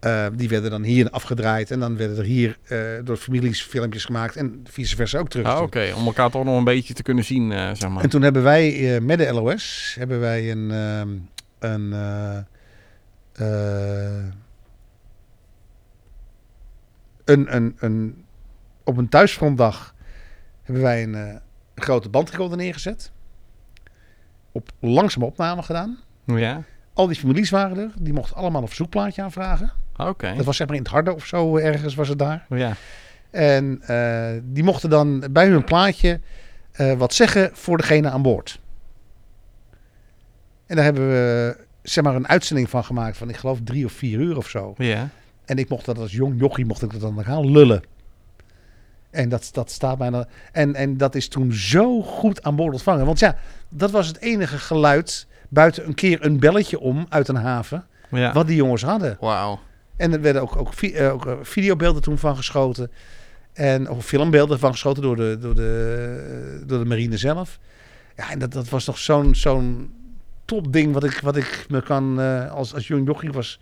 eh, 0.00 0.26
die 0.34 0.48
werden 0.48 0.70
dan 0.70 0.82
hier 0.82 1.10
afgedraaid. 1.10 1.70
En 1.70 1.80
dan 1.80 1.96
werden 1.96 2.18
er 2.18 2.24
hier 2.24 2.58
door 3.04 3.16
families 3.16 3.62
filmpjes 3.62 4.04
gemaakt. 4.04 4.36
En 4.36 4.64
vice 4.70 4.96
versa 4.96 5.18
ook 5.18 5.28
terug. 5.28 5.46
Ah, 5.46 5.62
Oké, 5.62 5.92
om 5.96 6.06
elkaar 6.06 6.30
toch 6.30 6.44
nog 6.44 6.58
een 6.58 6.64
beetje 6.64 6.94
te 6.94 7.02
kunnen 7.02 7.24
zien, 7.24 7.76
zeg 7.76 7.88
maar. 7.88 8.02
En 8.02 8.10
toen 8.10 8.22
hebben 8.22 8.42
wij 8.42 9.00
met 9.00 9.18
de 9.18 9.32
LOS 9.32 9.94
hebben 9.98 10.20
wij 10.20 10.50
een, 10.50 10.70
ehm, 10.70 11.08
een, 11.58 11.92
een, 17.24 17.54
een, 17.54 17.76
een 17.78 18.23
op 18.84 18.96
een 18.96 19.08
thuisfrontdag 19.08 19.94
hebben 20.62 20.82
wij 20.82 21.02
een, 21.02 21.14
eh, 21.14 21.26
een 21.74 21.82
grote 21.82 22.08
bandrecorder 22.08 22.56
neergezet. 22.58 23.12
Op 24.52 24.70
langzame 24.80 25.24
opname 25.24 25.62
gedaan. 25.62 25.98
Ja, 26.24 26.62
Al 26.92 27.06
die 27.06 27.16
families 27.16 27.50
waren 27.50 27.78
er. 27.78 27.90
Die 27.98 28.12
mochten 28.12 28.36
allemaal 28.36 28.60
een 28.62 28.66
verzoekplaatje 28.66 29.22
aanvragen. 29.22 29.72
oké. 29.96 30.34
Dat 30.36 30.44
was 30.44 30.56
zeg 30.56 30.66
maar 30.66 30.76
in 30.76 30.82
het 30.82 30.90
harde 30.92 31.14
of 31.14 31.26
zo 31.26 31.56
ergens 31.56 31.94
was 31.94 32.08
het 32.08 32.18
daar. 32.18 32.46
Ja, 32.48 32.72
En 33.30 33.82
eh, 33.82 34.40
die 34.44 34.64
mochten 34.64 34.90
dan 34.90 35.24
bij 35.30 35.48
hun 35.48 35.64
plaatje 35.64 36.20
eh, 36.72 36.92
wat 36.92 37.14
zeggen 37.14 37.50
voor 37.52 37.76
degene 37.76 38.10
aan 38.10 38.22
boord. 38.22 38.60
En 40.66 40.76
daar 40.76 40.84
hebben 40.84 41.08
we 41.08 41.56
zeg 41.82 42.04
maar 42.04 42.14
een 42.14 42.28
uitzending 42.28 42.70
van 42.70 42.84
gemaakt 42.84 43.16
van 43.16 43.28
ik 43.28 43.36
geloof 43.36 43.58
drie 43.64 43.84
of 43.84 43.92
vier 43.92 44.18
uur 44.18 44.36
of 44.36 44.48
zo. 44.48 44.74
ja. 44.78 45.08
En 45.44 45.56
ik 45.58 45.68
mocht 45.68 45.84
dat 45.84 45.98
als 45.98 46.12
jong 46.12 46.40
jochie 46.40 46.66
mocht 46.66 46.82
ik 46.82 46.90
dat 46.92 47.00
dan 47.00 47.24
gaan 47.24 47.50
lullen. 47.50 47.82
En 49.14 49.28
dat, 49.28 49.48
dat 49.52 49.70
staat 49.70 49.98
bijna. 49.98 50.26
En, 50.52 50.74
en 50.74 50.96
dat 50.96 51.14
is 51.14 51.28
toen 51.28 51.52
zo 51.52 52.02
goed 52.02 52.42
aan 52.42 52.56
boord 52.56 52.72
ontvangen. 52.72 53.06
Want 53.06 53.18
ja, 53.18 53.36
dat 53.68 53.90
was 53.90 54.06
het 54.06 54.20
enige 54.20 54.58
geluid 54.58 55.26
buiten 55.48 55.86
een 55.86 55.94
keer 55.94 56.24
een 56.24 56.38
belletje 56.38 56.80
om 56.80 57.06
uit 57.08 57.28
een 57.28 57.36
haven. 57.36 57.86
ja. 58.10 58.32
Wat 58.32 58.46
die 58.46 58.56
jongens 58.56 58.82
hadden. 58.82 59.16
Wauw. 59.20 59.60
En 59.96 60.12
er 60.12 60.20
werden 60.20 60.42
ook, 60.42 60.56
ook, 60.56 60.74
eh, 60.74 61.12
ook 61.12 61.26
eh, 61.26 61.32
videobeelden 61.42 62.02
toen 62.02 62.18
van 62.18 62.36
geschoten. 62.36 62.90
En 63.52 63.88
ook 63.88 64.02
filmbeelden 64.02 64.58
van 64.58 64.70
geschoten 64.70 65.02
door 65.02 65.16
de, 65.16 65.36
door 65.40 65.54
de, 65.54 66.62
door 66.66 66.78
de 66.78 66.84
marine 66.84 67.16
zelf. 67.16 67.58
Ja, 68.16 68.30
en 68.30 68.38
dat, 68.38 68.52
dat 68.52 68.68
was 68.68 68.84
toch 68.84 68.98
zo'n 68.98 69.34
zo'n 69.34 69.92
top 70.44 70.72
ding 70.72 70.92
wat 70.92 71.04
ik, 71.04 71.20
wat 71.22 71.36
ik 71.36 71.66
me 71.68 71.82
kan... 71.82 72.20
eh, 72.20 72.50
als, 72.52 72.74
als 72.74 72.86
jong 72.86 73.06
jochie 73.06 73.32
was... 73.32 73.60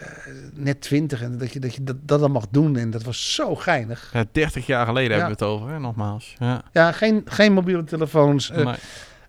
eh, 0.00 0.32
net 0.54 0.80
twintig 0.80 1.22
en 1.22 1.38
dat 1.38 1.52
je, 1.52 1.60
dat, 1.60 1.74
je 1.74 1.82
dat, 1.84 1.96
dat 2.02 2.20
dan 2.20 2.30
mag 2.32 2.44
doen. 2.50 2.76
En 2.76 2.90
dat 2.90 3.02
was 3.02 3.34
zo 3.34 3.54
geinig. 3.56 4.10
Ja, 4.12 4.24
30 4.32 4.66
jaar 4.66 4.86
geleden 4.86 5.10
Ja. 5.10 5.16
hebben 5.18 5.38
we 5.38 5.44
het 5.44 5.54
over, 5.54 5.68
hè, 5.72 5.78
nogmaals. 5.78 6.34
Ja. 6.38 6.62
Ja, 6.72 6.92
geen, 6.92 7.22
geen 7.24 7.52
mobiele 7.52 7.84
telefoons. 7.84 8.50
Eh, 8.50 8.64
Nee. 8.64 8.74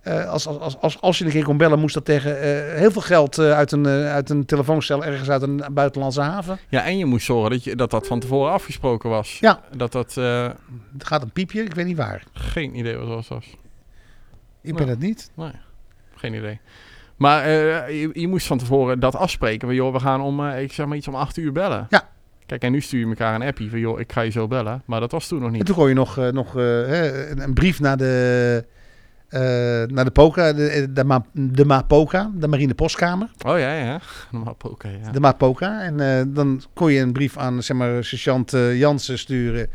eh, 0.02 0.30
als, 0.30 0.48
als, 0.48 0.58
als, 0.60 0.78
als, 0.80 1.02
als 1.02 1.18
je 1.18 1.26
een 1.26 1.32
keer 1.32 1.44
kon 1.44 1.58
bellen, 1.58 1.80
moest 1.80 1.94
dat 1.94 2.06
tegen 2.06 2.42
eh, 2.42 2.78
heel 2.80 2.92
veel 2.92 3.02
geld 3.02 3.38
eh, 3.38 3.52
uit, 3.52 3.72
een, 3.72 3.86
eh, 3.86 4.12
uit 4.14 4.30
een 4.30 4.46
telefooncel 4.46 5.06
ergens 5.06 5.30
uit 5.30 5.42
een 5.42 5.64
buitenlandse 5.72 6.22
haven. 6.22 6.60
ja, 6.70 6.84
en 6.86 6.98
je 6.98 7.06
moest 7.06 7.26
zorgen 7.26 7.50
dat, 7.52 7.64
je, 7.64 7.76
dat 7.76 7.92
dat 7.92 8.08
van 8.08 8.20
tevoren 8.20 8.52
afgesproken 8.52 9.10
was. 9.10 9.38
Ja. 9.40 9.62
Dat 9.76 9.92
dat 9.92 10.18
eh, 10.18 10.44
Er 10.46 10.56
gaat 10.98 11.22
een 11.22 11.32
piepje, 11.32 11.64
ik 11.64 11.74
weet 11.74 11.86
niet 11.86 11.98
waar. 11.98 12.24
geen 12.34 12.78
idee 12.78 12.96
was. 12.98 13.08
was, 13.08 13.28
was. 13.28 13.46
Ik 14.62 14.74
Nou. 14.74 14.78
ben 14.78 14.88
het 14.88 15.00
niet. 15.00 15.32
Geen 16.16 16.34
idee. 16.34 16.60
Maar 17.22 17.44
eh, 17.44 18.02
je, 18.02 18.10
je 18.14 18.28
moest 18.28 18.48
van 18.48 18.58
tevoren 18.58 19.00
dat 19.00 19.16
afspreken. 19.16 19.68
Van, 19.68 19.76
joh, 19.76 19.94
we 19.94 20.00
gaan 20.00 20.22
om, 20.22 20.46
eh, 20.46 20.62
ik 20.62 20.74
zeg 20.74 20.86
maar 20.86 20.98
iets 20.98 21.08
om 21.08 21.16
8 21.16 21.38
uur 21.38 21.52
bellen. 21.52 21.86
Ja. 21.90 22.10
Kijk, 22.46 22.62
en 22.62 22.72
nu 22.72 22.82
stuur 22.82 23.00
je 23.00 23.06
elkaar 23.06 23.36
een 23.36 23.42
appie 23.48 23.70
van, 23.70 23.80
joh, 23.80 24.00
ik 24.00 24.12
ga 24.12 24.22
je 24.22 24.32
zo 24.32 24.48
bellen. 24.48 24.82
Maar 24.86 25.00
dat 25.00 25.12
was 25.12 25.28
toen 25.28 25.40
nog 25.40 25.48
En 25.48 25.54
niet. 25.54 25.66
toen 25.66 25.76
kon 25.76 25.88
je 25.88 25.94
nog, 25.94 26.18
eh, 26.18 26.28
nog 26.28 26.54
een, 26.56 27.42
een 27.42 27.54
brief 27.54 27.80
naar 27.80 27.98
de, 27.98 28.66
naar 29.88 30.06
de 30.06 30.12
POCA, 30.12 30.54
de, 30.54 30.88
de, 30.94 31.04
Ma, 31.04 31.26
de 31.32 31.66
MAPOCA, 31.66 32.32
de 32.34 32.48
marine 32.48 32.74
postkamer. 32.74 33.30
Oh 33.46 33.60
ja, 33.60 33.74
ja. 33.74 34.00
Normaal 34.32 34.56
oké, 34.62 34.90
ja. 35.04 35.12
De 35.12 35.20
MAPOCA. 35.20 35.82
En 35.82 36.34
dan 36.34 36.62
kon 36.74 36.92
je 36.92 37.00
een 37.00 37.14
brief 37.14 37.38
aan 37.38 37.64
zeg 37.64 37.78
maar, 37.78 38.04
sergeant 38.04 38.52
Jansen 38.74 39.20
sturen 39.20 39.70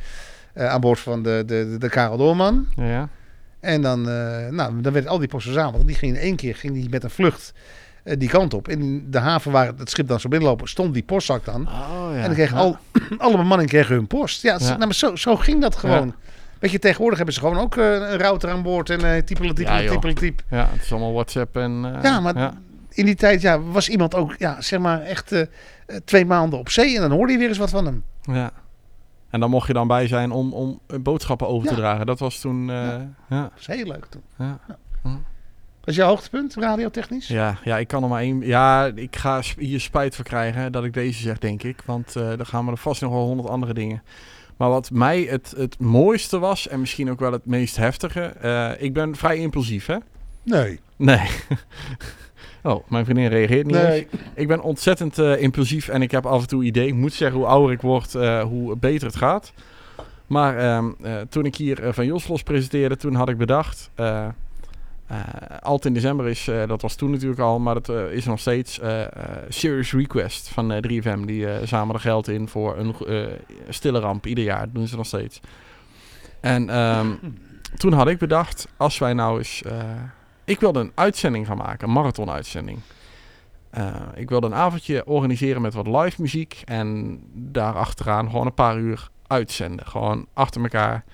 aan 0.54 0.80
boord 0.80 0.98
van 1.00 1.22
de, 1.22 1.42
de, 1.46 1.68
de, 1.70 1.78
de 1.78 1.88
Karel 1.88 2.16
Doorman. 2.16 2.66
ja, 2.76 2.84
ja. 2.86 3.08
En 3.66 3.82
dan, 3.82 4.08
eh, 4.08 4.48
nou, 4.50 4.80
dan 4.80 4.92
werd 4.92 5.06
al 5.06 5.18
die 5.18 5.28
post 5.28 5.44
verzameld. 5.44 5.86
Die 5.86 5.96
ging 5.96 6.14
in 6.16 6.20
één 6.20 6.36
keer 6.36 6.54
ging 6.56 6.72
die 6.72 6.88
met 6.88 7.04
een 7.04 7.10
vlucht 7.10 7.52
eh, 8.04 8.14
die 8.18 8.28
kant 8.28 8.54
op. 8.54 8.68
In 8.68 9.06
de 9.10 9.18
haven 9.18 9.52
waar 9.52 9.72
het 9.78 9.90
schip 9.90 10.08
dan 10.08 10.18
zou 10.20 10.28
binnenlopen, 10.28 10.68
stond 10.68 10.94
die 10.94 11.02
postzak 11.02 11.44
dan. 11.44 11.68
Oh 11.68 12.08
ja. 12.12 12.16
en 12.16 12.22
dan 12.24 12.34
kreeg 12.34 12.50
Ja. 12.50 12.56
al, 12.56 12.76
alle 13.18 13.36
bemanning 13.36 13.68
kreeg 13.70 13.88
hun 13.88 14.06
post. 14.06 14.42
Ja, 14.42 14.56
Ja. 14.60 14.66
Nou, 14.66 14.78
maar 14.78 14.94
zo, 14.94 15.16
zo 15.16 15.36
ging 15.36 15.60
dat 15.60 15.76
gewoon. 15.76 16.14
Weet 16.58 16.70
je, 16.70 16.78
tegenwoordig 16.78 17.16
hebben 17.16 17.34
ze 17.34 17.40
gewoon 17.40 17.58
ook 17.58 17.76
eh, 17.76 17.84
een 17.92 18.18
router 18.18 18.50
aan 18.50 18.62
boord 18.62 18.90
en 18.90 19.14
eh 19.14 19.22
typelen, 19.22 19.48
Ja, 19.48 19.54
typelen, 19.54 19.82
joh. 19.82 19.92
typelen, 19.92 20.14
typ. 20.14 20.42
Ja, 20.50 20.68
het 20.72 20.82
is 20.82 20.90
allemaal 20.92 21.12
WhatsApp 21.12 21.56
en... 21.56 21.98
Ja, 22.02 22.20
maar 22.20 22.52
in 22.90 23.04
die 23.04 23.14
tijd 23.14 23.40
ja, 23.40 23.60
was 23.60 23.88
iemand 23.88 24.14
ook, 24.14 24.34
ja, 24.38 24.60
zeg 24.60 24.78
maar, 24.80 25.00
echt 25.02 25.46
twee 26.04 26.24
maanden 26.26 26.58
op 26.58 26.68
zee. 26.68 26.94
En 26.94 27.00
dan 27.00 27.10
hoorde 27.10 27.32
je 27.32 27.38
weer 27.38 27.48
eens 27.48 27.58
wat 27.58 27.70
van 27.70 27.84
hem. 27.84 28.02
Ja. 28.22 28.52
En 29.36 29.42
dan 29.42 29.50
mocht 29.50 29.66
je 29.66 29.72
dan 29.72 29.88
bij 29.88 30.06
zijn 30.06 30.30
om, 30.30 30.52
om 30.52 30.80
boodschappen 31.00 31.48
over 31.48 31.66
te 31.68 31.74
Ja. 31.74 31.80
dragen. 31.80 32.06
Dat 32.06 32.18
was 32.18 32.38
toen... 32.40 32.70
eh, 32.70 32.76
ja. 33.28 33.42
Dat 33.42 33.50
was 33.56 33.66
heel 33.66 33.86
leuk 33.86 34.04
toen. 34.06 34.22
Ja. 34.38 34.58
Dat 35.80 35.94
is 35.94 35.96
jouw 35.96 36.08
hoogtepunt, 36.08 36.54
radiotechnisch? 36.54 37.28
Ja, 37.28 37.58
ja, 37.64 37.78
ik 37.78 37.88
kan 37.88 38.02
er 38.02 38.08
maar 38.08 38.20
één... 38.20 38.40
Ja, 38.40 38.84
ik 38.94 39.16
ga 39.16 39.42
hier 39.58 39.80
spijt 39.80 40.14
voor 40.16 40.24
krijgen 40.24 40.72
dat 40.72 40.84
ik 40.84 40.92
deze 40.94 41.20
zeg, 41.22 41.38
denk 41.38 41.62
ik. 41.62 41.82
Want 41.84 42.16
eh 42.16 42.28
dan 42.36 42.46
gaan 42.46 42.64
we 42.64 42.70
er 42.70 42.76
vast 42.76 43.00
nog 43.02 43.12
wel 43.12 43.24
honderd 43.26 43.48
andere 43.48 43.74
dingen. 43.74 44.02
Maar 44.56 44.68
wat 44.68 44.90
mij 44.90 45.22
het, 45.22 45.54
het 45.56 45.78
mooiste 45.78 46.38
was, 46.38 46.68
en 46.68 46.80
misschien 46.80 47.10
ook 47.10 47.20
wel 47.20 47.32
het 47.32 47.46
meest 47.46 47.76
heftige... 47.76 48.20
eh, 48.22 48.70
ik 48.78 48.92
ben 48.92 49.16
vrij 49.16 49.36
impulsief, 49.36 49.86
hè? 49.86 49.96
Nee. 50.42 50.80
Nee. 50.96 51.28
oh, 52.66 52.88
mijn 52.88 53.04
vriendin 53.04 53.28
reageert 53.28 53.66
niet 53.66 53.76
eens. 53.76 53.86
Nee. 53.86 54.06
Ik 54.34 54.48
ben 54.48 54.62
ontzettend 54.62 55.18
eh, 55.18 55.42
impulsief 55.42 55.88
en 55.88 56.02
ik 56.02 56.10
heb 56.10 56.26
af 56.26 56.40
en 56.40 56.48
toe 56.48 56.64
ideeën. 56.64 56.88
Ik 56.88 56.94
moet 56.94 57.12
zeggen, 57.12 57.38
hoe 57.38 57.46
ouder 57.46 57.72
ik 57.72 57.80
word, 57.80 58.14
eh, 58.14 58.42
hoe 58.42 58.76
beter 58.76 59.06
het 59.06 59.16
gaat. 59.16 59.52
Maar 60.26 60.58
ehm, 60.58 60.90
eh, 61.02 61.14
toen 61.28 61.44
ik 61.44 61.56
hier 61.56 61.78
van 61.92 62.06
Joslos 62.06 62.42
presenteerde, 62.42 62.96
toen 62.96 63.14
had 63.14 63.28
ik 63.28 63.38
bedacht... 63.38 63.90
eh 63.94 64.26
eh, 65.06 65.18
Alt 65.60 65.84
in 65.84 65.94
december 65.94 66.28
is, 66.28 66.50
dat 66.66 66.82
was 66.82 66.94
toen 66.94 67.10
natuurlijk 67.10 67.40
al, 67.40 67.58
maar 67.58 67.74
dat 67.74 67.88
is 68.10 68.24
nog 68.24 68.40
steeds 68.40 68.80
Serious 69.48 69.92
Request 69.92 70.48
van 70.48 70.72
eh 70.72 70.82
3FM. 70.82 71.20
Die 71.24 71.46
eh 71.46 71.66
zamelen 71.66 72.00
geld 72.00 72.28
in 72.28 72.48
voor 72.48 72.76
een 72.78 72.94
stille 73.68 73.98
ramp 73.98 74.26
ieder 74.26 74.44
jaar. 74.44 74.64
Dat 74.64 74.74
doen 74.74 74.86
ze 74.86 74.96
nog 74.96 75.06
steeds. 75.06 75.40
En 76.40 76.70
ehm, 76.70 77.06
toen 77.80 77.92
had 77.92 78.08
ik 78.08 78.18
bedacht, 78.18 78.68
als 78.76 78.98
wij 78.98 79.12
nou 79.12 79.38
eens... 79.38 79.62
ik 80.46 80.60
wilde 80.60 80.80
een 80.80 80.92
uitzending 80.94 81.46
gaan 81.46 81.56
maken, 81.56 81.88
een 81.88 81.94
marathon-uitzending. 81.94 82.78
Eh, 83.70 83.94
ik 84.14 84.28
wilde 84.28 84.46
een 84.46 84.54
avondje 84.54 85.06
organiseren 85.06 85.62
met 85.62 85.74
wat 85.74 85.86
live 85.86 86.20
muziek. 86.20 86.62
En 86.64 87.18
daarachteraan 87.34 88.30
gewoon 88.30 88.46
een 88.46 88.54
paar 88.54 88.78
uur 88.78 89.08
uitzenden. 89.26 89.86
Gewoon 89.86 90.26
achter 90.32 90.62
elkaar. 90.62 91.04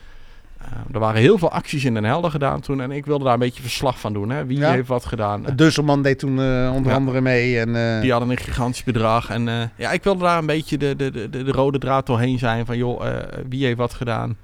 Eh, 0.58 0.66
er 0.92 0.98
waren 0.98 1.20
heel 1.20 1.38
veel 1.38 1.50
acties 1.50 1.84
in 1.84 1.94
Den 1.94 2.04
Helder 2.04 2.30
gedaan 2.30 2.60
toen. 2.60 2.80
En 2.80 2.90
ik 2.90 3.06
wilde 3.06 3.24
daar 3.24 3.32
een 3.32 3.38
beetje 3.38 3.62
verslag 3.62 4.00
van 4.00 4.12
doen. 4.12 4.30
Hè? 4.30 4.46
Wie 4.46 4.58
Ja. 4.58 4.70
heeft 4.70 4.88
wat 4.88 5.04
gedaan? 5.04 5.42
De 5.42 5.54
Dusselman 5.54 6.02
deed 6.02 6.18
toen 6.18 6.40
eh, 6.40 6.70
onder 6.74 6.90
Ja. 6.90 6.96
andere 6.98 7.20
mee. 7.20 7.58
En, 7.60 8.00
Die 8.00 8.10
hadden 8.10 8.30
een 8.30 8.36
gigantisch 8.36 8.84
bedrag. 8.84 9.30
En 9.30 9.70
ja, 9.76 9.90
ik 9.90 10.02
wilde 10.04 10.22
daar 10.24 10.38
een 10.38 10.46
beetje 10.46 10.78
de, 10.78 10.96
de, 10.96 11.10
de, 11.10 11.28
de 11.30 11.52
rode 11.52 11.78
draad 11.78 12.06
doorheen 12.06 12.38
zijn. 12.38 12.66
Van 12.66 12.76
joh, 12.76 13.04
wie 13.48 13.64
heeft 13.64 13.78
wat 13.78 13.94
gedaan? 13.94 14.36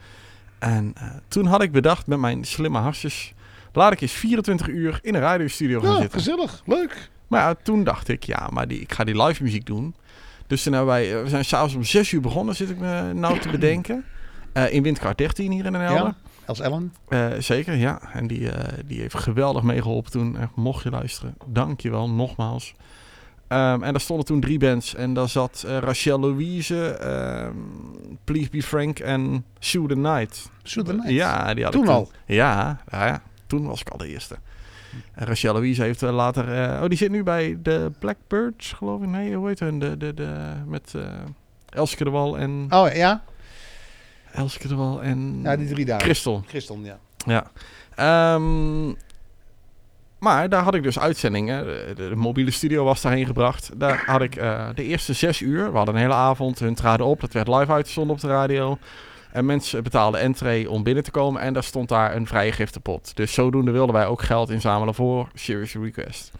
En 0.58 0.92
toen 1.28 1.46
had 1.46 1.62
ik 1.62 1.72
bedacht 1.72 2.06
met 2.06 2.18
mijn 2.18 2.44
slimme 2.44 2.78
harsjes... 2.78 3.32
Laat 3.78 3.92
ik 3.92 4.00
eens 4.00 4.12
24 4.12 4.68
uur 4.68 4.98
in 5.02 5.14
een 5.14 5.20
radiostudio 5.20 5.80
gaan 5.80 5.90
ja, 5.90 6.00
zitten. 6.00 6.18
gezellig. 6.18 6.62
Leuk. 6.66 7.10
Maar 7.26 7.40
ja, 7.40 7.54
toen 7.62 7.84
dacht 7.84 8.08
ik, 8.08 8.24
ja, 8.24 8.48
maar 8.52 8.68
die, 8.68 8.80
ik 8.80 8.92
ga 8.92 9.04
die 9.04 9.22
live 9.22 9.42
muziek 9.42 9.66
doen. 9.66 9.94
Dus 10.46 10.62
toen 10.62 10.84
wij, 10.84 11.16
eh, 11.16 11.22
we 11.22 11.28
zijn 11.28 11.44
s'avonds 11.44 11.74
om 11.74 11.84
6 11.84 12.12
uur 12.12 12.20
begonnen, 12.20 12.56
zit 12.56 12.70
ik 12.70 12.78
me 12.78 13.12
nou 13.14 13.38
te 13.38 13.48
bedenken. 13.48 14.04
Eh, 14.52 14.72
in 14.72 14.82
Windkaart 14.82 15.18
13 15.18 15.50
hier 15.52 15.64
in 15.64 15.72
Den 15.72 15.80
Helder. 15.80 16.04
Ja. 16.04 16.16
Els 16.46 16.60
Ellen. 16.60 16.92
Eh, 17.08 17.26
zeker, 17.38 17.74
ja. 17.74 18.00
En 18.12 18.26
die, 18.26 18.48
die 18.86 19.00
heeft 19.00 19.14
geweldig 19.14 19.62
meegeholpen 19.62 20.10
toen. 20.10 20.36
Mocht 20.54 20.82
je 20.82 20.90
luisteren, 20.90 21.34
dank 21.46 21.80
je 21.80 21.90
wel, 21.90 22.10
nogmaals. 22.10 22.74
Ehm, 23.48 23.82
en 23.82 23.92
daar 23.92 24.00
stonden 24.00 24.26
toen 24.26 24.40
drie 24.40 24.58
bands. 24.58 24.94
En 24.94 25.14
daar 25.14 25.28
zat 25.28 25.64
Rachel 25.80 26.20
Louise, 26.20 26.88
ehm, 26.88 27.54
Please 28.24 28.50
Be 28.50 28.62
Frank 28.62 28.98
en 28.98 29.44
Sue 29.58 29.86
the 29.86 29.96
Night. 29.96 30.50
Sue 30.62 30.82
the 30.82 30.92
Night. 30.92 31.10
Ja, 31.10 31.54
die 31.54 31.64
had 31.64 31.72
Toen 31.72 31.82
ik 31.82 31.88
al? 31.88 32.10
Ja, 32.26 32.80
ja, 32.90 33.06
ja, 33.06 33.22
toen 33.48 33.66
was 33.66 33.80
ik 33.80 33.88
al 33.88 33.98
de 33.98 34.08
eerste. 34.08 34.36
En 35.14 35.26
Rachel 35.26 35.52
Louise 35.52 35.82
heeft 35.82 36.02
eh, 36.02 36.10
later... 36.14 36.62
eh, 36.62 36.82
oh, 36.82 36.88
die 36.88 36.98
zit 36.98 37.10
nu 37.10 37.22
bij 37.22 37.58
de 37.62 37.90
Blackbirds, 37.98 38.72
geloof 38.72 39.02
ik. 39.02 39.08
Nee, 39.08 39.34
hoe 39.34 39.48
heet 39.48 39.60
hun? 39.60 39.78
De, 39.78 39.96
de, 39.96 40.14
de, 40.14 40.52
met 40.66 40.92
eh 40.96 41.02
Elske 41.68 42.04
de 42.04 42.10
Wal 42.10 42.38
en... 42.38 42.66
Oh 42.70 42.92
ja, 42.94 43.22
Elske 44.32 44.68
de 44.68 44.74
Wal 44.74 45.02
en... 45.02 45.40
ja 45.42 45.56
die 45.56 45.68
drie 45.68 45.84
dagen. 45.84 46.02
Christel. 46.04 46.42
Christel, 46.46 46.78
ja. 46.82 46.98
Ja. 47.26 47.50
Ehm, 47.94 48.86
maar 50.18 50.48
daar 50.48 50.62
had 50.62 50.74
ik 50.74 50.82
dus 50.82 50.98
uitzendingen. 50.98 51.64
De, 51.64 51.92
de- 51.96 52.08
de 52.08 52.16
mobiele 52.16 52.50
studio 52.50 52.84
was 52.84 53.00
daarheen 53.02 53.26
gebracht. 53.26 53.70
Daar 53.76 54.02
had 54.06 54.22
ik 54.22 54.34
de 54.74 54.82
eerste 54.84 55.12
zes 55.12 55.40
uur. 55.40 55.70
We 55.70 55.76
hadden 55.76 55.94
een 55.94 56.00
hele 56.00 56.14
avond. 56.14 56.58
Hun 56.58 56.74
traden 56.74 57.06
op. 57.06 57.20
Dat 57.20 57.32
werd 57.32 57.48
live 57.48 57.72
uitgezonden 57.72 58.14
op 58.14 58.20
de 58.20 58.28
radio. 58.28 58.78
En 59.32 59.46
mensen 59.46 59.82
betaalden 59.82 60.20
entree 60.20 60.70
om 60.70 60.82
binnen 60.82 61.04
te 61.04 61.10
komen. 61.10 61.42
En 61.42 61.52
daar 61.52 61.62
stond 61.64 61.88
daar 61.88 62.16
een 62.16 62.26
vrije 62.26 62.52
giftenpot. 62.52 63.16
Dus 63.16 63.32
zodoende 63.32 63.70
wilden 63.70 63.94
wij 63.94 64.06
ook 64.06 64.22
geld 64.22 64.50
inzamelen 64.50 64.94
voor 64.94 65.28
Serious 65.34 65.74
Request. 65.74 66.32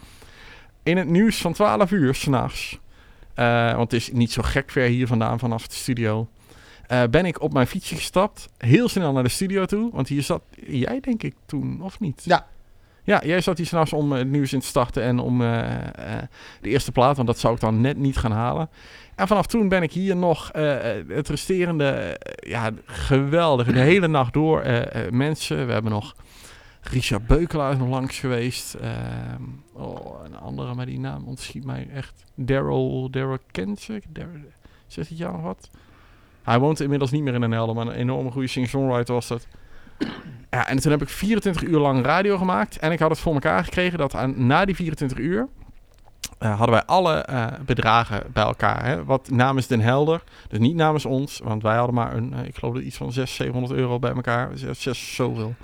In 0.83 0.97
het 0.97 1.09
nieuws 1.09 1.41
van 1.41 1.53
12 1.53 1.91
uur 1.91 2.15
s'nachts. 2.15 2.79
eh 3.35 3.75
want 3.77 3.93
het 3.93 4.01
is 4.01 4.13
niet 4.13 4.33
zo 4.33 4.43
gek 4.43 4.71
ver 4.71 4.87
hier 4.89 5.07
vandaan 5.07 5.39
vanaf 5.39 5.67
de 5.69 5.75
studio. 5.75 6.29
eh, 6.87 7.03
ben 7.11 7.27
ik 7.27 7.41
op 7.41 7.53
mijn 7.53 7.67
fietsje 7.67 7.95
gestapt. 7.95 8.49
Heel 8.59 8.89
snel 8.89 9.13
naar 9.13 9.23
de 9.23 9.29
studio 9.29 9.65
toe. 9.67 9.91
Want 9.93 10.09
hier 10.09 10.23
zat 10.23 10.43
jij, 10.67 11.01
denk 11.01 11.23
ik, 11.23 11.35
toen, 11.47 11.83
of 11.83 12.01
niet? 12.01 12.23
Ja. 12.25 12.47
Ja, 13.09 13.21
jij 13.25 13.41
zat 13.41 13.57
hier 13.57 13.67
s'nachts 13.67 13.93
om 13.93 14.13
eh, 14.13 14.19
het 14.19 14.29
nieuws 14.29 14.53
in 14.53 14.61
te 14.61 14.67
starten 14.67 15.03
en 15.03 15.19
om 15.19 15.43
eh, 15.43 15.77
eh, 15.77 16.23
de 16.61 16.69
eerste 16.69 16.93
plaat, 16.93 17.17
want 17.17 17.29
dat 17.29 17.39
zou 17.39 17.55
ik 17.55 17.61
dan 17.61 17.81
net 17.81 17.97
niet 17.97 18.17
gaan 18.17 18.33
halen. 18.33 18.69
En 19.15 19.27
vanaf 19.27 19.47
toen 19.47 19.69
ben 19.69 19.83
ik 19.83 19.93
hier 19.93 20.17
nog 20.17 20.51
het 21.09 21.29
resterende, 21.29 22.21
ja, 22.37 22.71
geweldig, 22.85 23.67
de 23.67 23.79
hele 23.79 24.09
nacht 24.09 24.33
door 24.33 24.63
mensen. 25.11 25.67
We 25.67 25.73
hebben 25.73 25.93
nog 25.93 26.15
Richard 26.81 27.27
Beukelaar 27.27 27.77
nog 27.77 27.89
langs 27.89 28.19
geweest. 28.19 28.75
Ehm, 28.75 29.43
oh, 29.73 30.25
een 30.25 30.37
andere, 30.37 30.75
maar 30.75 30.87
die 30.87 31.01
naam 31.01 31.25
ontschiet 31.27 31.65
mij 31.65 31.89
echt. 31.95 32.25
Daryl, 32.35 33.11
Daryl 33.11 33.39
Kensik? 33.51 34.05
Zegt 34.87 35.09
het 35.09 35.19
jou 35.19 35.43
wat? 35.43 35.71
Hij 36.43 36.59
woont 36.59 36.81
inmiddels 36.81 37.11
niet 37.11 37.23
meer 37.23 37.35
in 37.35 37.41
Den 37.41 37.53
Helder, 37.53 37.75
maar 37.75 37.87
een 37.87 37.93
enorme 37.93 38.31
goede 38.31 38.49
singer-songwriter 38.49 39.15
was 39.15 39.29
dat. 39.29 39.47
Ja, 40.51 40.69
en 40.69 40.81
toen 40.81 40.91
heb 40.91 41.03
ik 41.03 41.09
24 41.09 41.63
uur 41.63 41.79
lang 41.79 42.05
radio 42.05 42.39
gemaakt. 42.39 42.79
En 42.79 42.93
ik 42.93 42.99
had 42.99 43.11
het 43.11 43.19
voor 43.19 43.33
elkaar 43.35 43.65
gekregen 43.65 43.99
dat 43.99 44.15
aan, 44.15 44.47
na 44.47 44.65
die 44.65 44.75
24 44.75 45.19
uur... 45.19 45.49
eh, 46.39 46.49
hadden 46.57 46.71
wij 46.71 46.85
alle 46.85 47.15
eh, 47.15 47.47
bedragen 47.67 48.23
bij 48.33 48.45
elkaar. 48.45 48.85
Hè? 48.85 49.05
Wat 49.05 49.31
namens 49.31 49.67
Den 49.67 49.81
Helder, 49.81 50.23
dus 50.49 50.59
niet 50.59 50.75
namens 50.75 51.05
ons. 51.05 51.41
Want 51.45 51.63
wij 51.63 51.77
hadden 51.77 51.95
maar 51.95 52.17
een, 52.17 52.33
eh, 52.35 52.45
ik 52.45 52.57
geloof 52.57 52.77
iets 52.77 52.97
van 52.97 53.13
600, 53.13 53.37
700 53.37 53.81
euro 53.81 53.99
bij 53.99 54.13
elkaar. 54.13 54.51
6, 54.55 54.83
6 54.83 55.15
zoveel. 55.15 55.55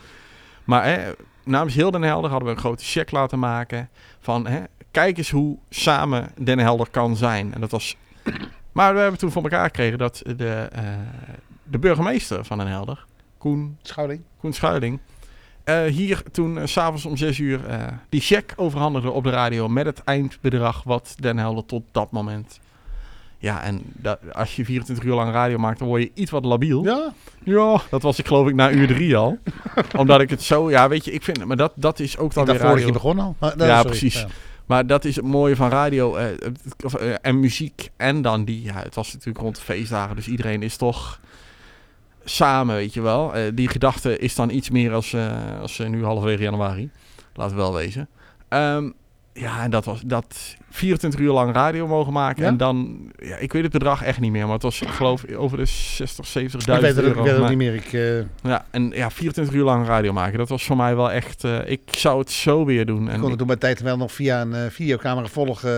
Maar 0.64 0.84
hè, 0.84 1.12
namens 1.44 1.74
heel 1.74 1.90
Den 1.90 2.02
Helder 2.02 2.30
hadden 2.30 2.48
we 2.48 2.54
een 2.54 2.60
grote 2.60 2.84
check 2.84 3.10
laten 3.10 3.38
maken. 3.38 3.88
Van 4.20 4.46
hè, 4.46 4.62
kijk 4.90 5.18
eens 5.18 5.30
hoe 5.30 5.58
samen 5.70 6.30
Den 6.40 6.58
Helder 6.58 6.88
kan 6.90 7.16
zijn. 7.16 7.54
En 7.54 7.60
dat 7.60 7.70
was... 7.70 7.96
Maar 8.72 8.94
we 8.94 9.00
hebben 9.00 9.18
toen 9.18 9.30
voor 9.32 9.42
elkaar 9.42 9.64
gekregen 9.64 9.98
dat 9.98 10.22
de, 10.36 10.68
de 11.62 11.78
burgemeester 11.78 12.44
van 12.44 12.58
Den 12.58 12.66
Helder, 12.66 13.04
Koen 13.44 13.76
Schouwing. 13.82 14.20
Koen 14.40 14.52
Schuiling. 14.52 14.98
eh, 15.64 15.82
hier 15.84 16.22
toen 16.32 16.58
s 16.68 16.72
s'avonds 16.72 17.04
om 17.06 17.16
6 17.16 17.38
uur 17.38 17.66
eh, 17.66 17.78
die 18.08 18.20
cheque 18.20 18.58
overhandigde 18.58 19.10
op 19.10 19.24
de 19.24 19.30
radio 19.30 19.68
met 19.68 19.86
het 19.86 20.04
eindbedrag 20.04 20.82
wat 20.82 21.14
Den 21.20 21.38
Helder 21.38 21.64
tot 21.66 21.82
dat 21.92 22.10
moment 22.12 22.60
Ja, 23.38 23.62
en 23.62 23.82
dat, 23.84 24.18
als 24.32 24.56
je 24.56 24.64
24 24.64 25.04
uur 25.04 25.14
lang 25.14 25.32
radio 25.32 25.58
maakt, 25.58 25.78
dan 25.78 25.88
word 25.88 26.02
je 26.02 26.10
iets 26.14 26.30
wat 26.30 26.44
labiel. 26.44 26.84
Ja, 26.84 27.12
Ja, 27.42 27.80
dat 27.90 28.02
was 28.02 28.18
ik 28.18 28.26
geloof 28.26 28.48
ik 28.48 28.54
na 28.54 28.70
uur 28.70 28.86
drie 28.86 29.16
al. 29.16 29.38
Omdat 29.96 30.20
ik 30.20 30.30
het 30.30 30.42
zo, 30.42 30.70
ja, 30.70 30.88
weet 30.88 31.04
je, 31.04 31.10
ik 31.10 31.22
vind, 31.22 31.44
maar 31.44 31.56
dat, 31.56 31.72
dat 31.76 31.98
is 32.00 32.18
ook 32.18 32.34
dan 32.34 32.44
ik 32.48 32.50
weer 32.52 32.60
radio. 32.60 32.86
je 32.86 32.92
begon 32.92 33.18
al. 33.18 33.36
Maar, 33.38 33.56
nee, 33.56 33.66
Ja, 33.68 33.74
sorry. 33.76 33.88
precies. 33.90 34.20
Ja. 34.20 34.26
Maar 34.66 34.86
dat 34.86 35.04
is 35.04 35.16
het 35.16 35.24
mooie 35.24 35.56
van 35.56 35.68
radio 35.70 36.14
eh, 36.16 36.30
eh, 36.32 37.14
en 37.22 37.40
muziek. 37.40 37.90
En 37.96 38.22
dan 38.22 38.44
die, 38.44 38.62
ja, 38.62 38.74
het 38.82 38.94
was 38.94 39.12
natuurlijk 39.12 39.38
rond 39.44 39.56
de 39.56 39.62
feestdagen, 39.62 40.16
dus 40.16 40.28
iedereen 40.28 40.62
is 40.62 40.76
toch 40.76 41.20
samen, 42.24 42.74
weet 42.74 42.94
je 42.94 43.00
wel. 43.00 43.34
Eh, 43.34 43.42
die 43.54 43.68
gedachte 43.68 44.18
is 44.18 44.34
dan 44.34 44.50
iets 44.50 44.70
meer 44.70 44.92
als, 44.92 45.12
eh, 45.12 45.60
als 45.60 45.78
eh, 45.78 45.88
nu 45.88 46.04
halverwege 46.04 46.42
januari. 46.42 46.90
Laten 47.34 47.56
we 47.56 47.62
wel 47.62 47.74
wezen. 47.74 48.08
Ehm, 48.48 48.90
ja, 49.36 49.62
en 49.62 49.70
dat 49.70 49.84
was 49.84 50.00
dat 50.06 50.56
24 50.70 51.20
uur 51.20 51.32
lang 51.32 51.54
radio 51.54 51.86
mogen 51.86 52.12
maken. 52.12 52.42
Ja? 52.42 52.48
En 52.48 52.56
dan, 52.56 52.98
ja, 53.16 53.36
ik 53.36 53.52
weet 53.52 53.62
het 53.62 53.72
bedrag 53.72 54.02
echt 54.02 54.20
niet 54.20 54.30
meer, 54.32 54.44
maar 54.44 54.52
het 54.52 54.62
was, 54.62 54.80
ik 54.82 54.88
geloof, 54.88 55.24
over 55.36 55.58
de 55.58 55.64
60, 55.64 56.26
70.000 56.26 56.74
Ik 56.74 56.80
weet 56.80 56.96
het, 56.96 56.98
ook- 56.98 57.04
euro. 57.04 57.18
ik 57.20 57.26
weet 57.30 57.38
het 57.40 57.48
niet 57.48 57.58
meer. 57.58 57.74
Ik, 57.74 57.92
eh, 57.92 58.50
ja, 58.50 58.64
en 58.70 58.90
ja, 58.94 59.10
24 59.10 59.54
uur 59.54 59.64
lang 59.64 59.86
radio 59.86 60.12
maken, 60.12 60.38
dat 60.38 60.48
was 60.48 60.64
voor 60.64 60.76
mij 60.76 60.96
wel 60.96 61.10
echt... 61.12 61.44
eh, 61.44 61.58
ik 61.70 61.80
zou 61.90 62.18
het 62.18 62.30
zo 62.30 62.64
weer 62.64 62.86
doen. 62.86 63.02
ik 63.06 63.12
En 63.12 63.20
kon 63.20 63.28
het 63.28 63.38
toen 63.38 63.46
bij 63.46 63.56
tijd 63.56 63.80
wel 63.80 63.96
nog 63.96 64.12
via 64.12 64.40
een 64.40 64.54
eh, 64.54 64.60
videocamera 64.70 65.26
volgen. 65.26 65.70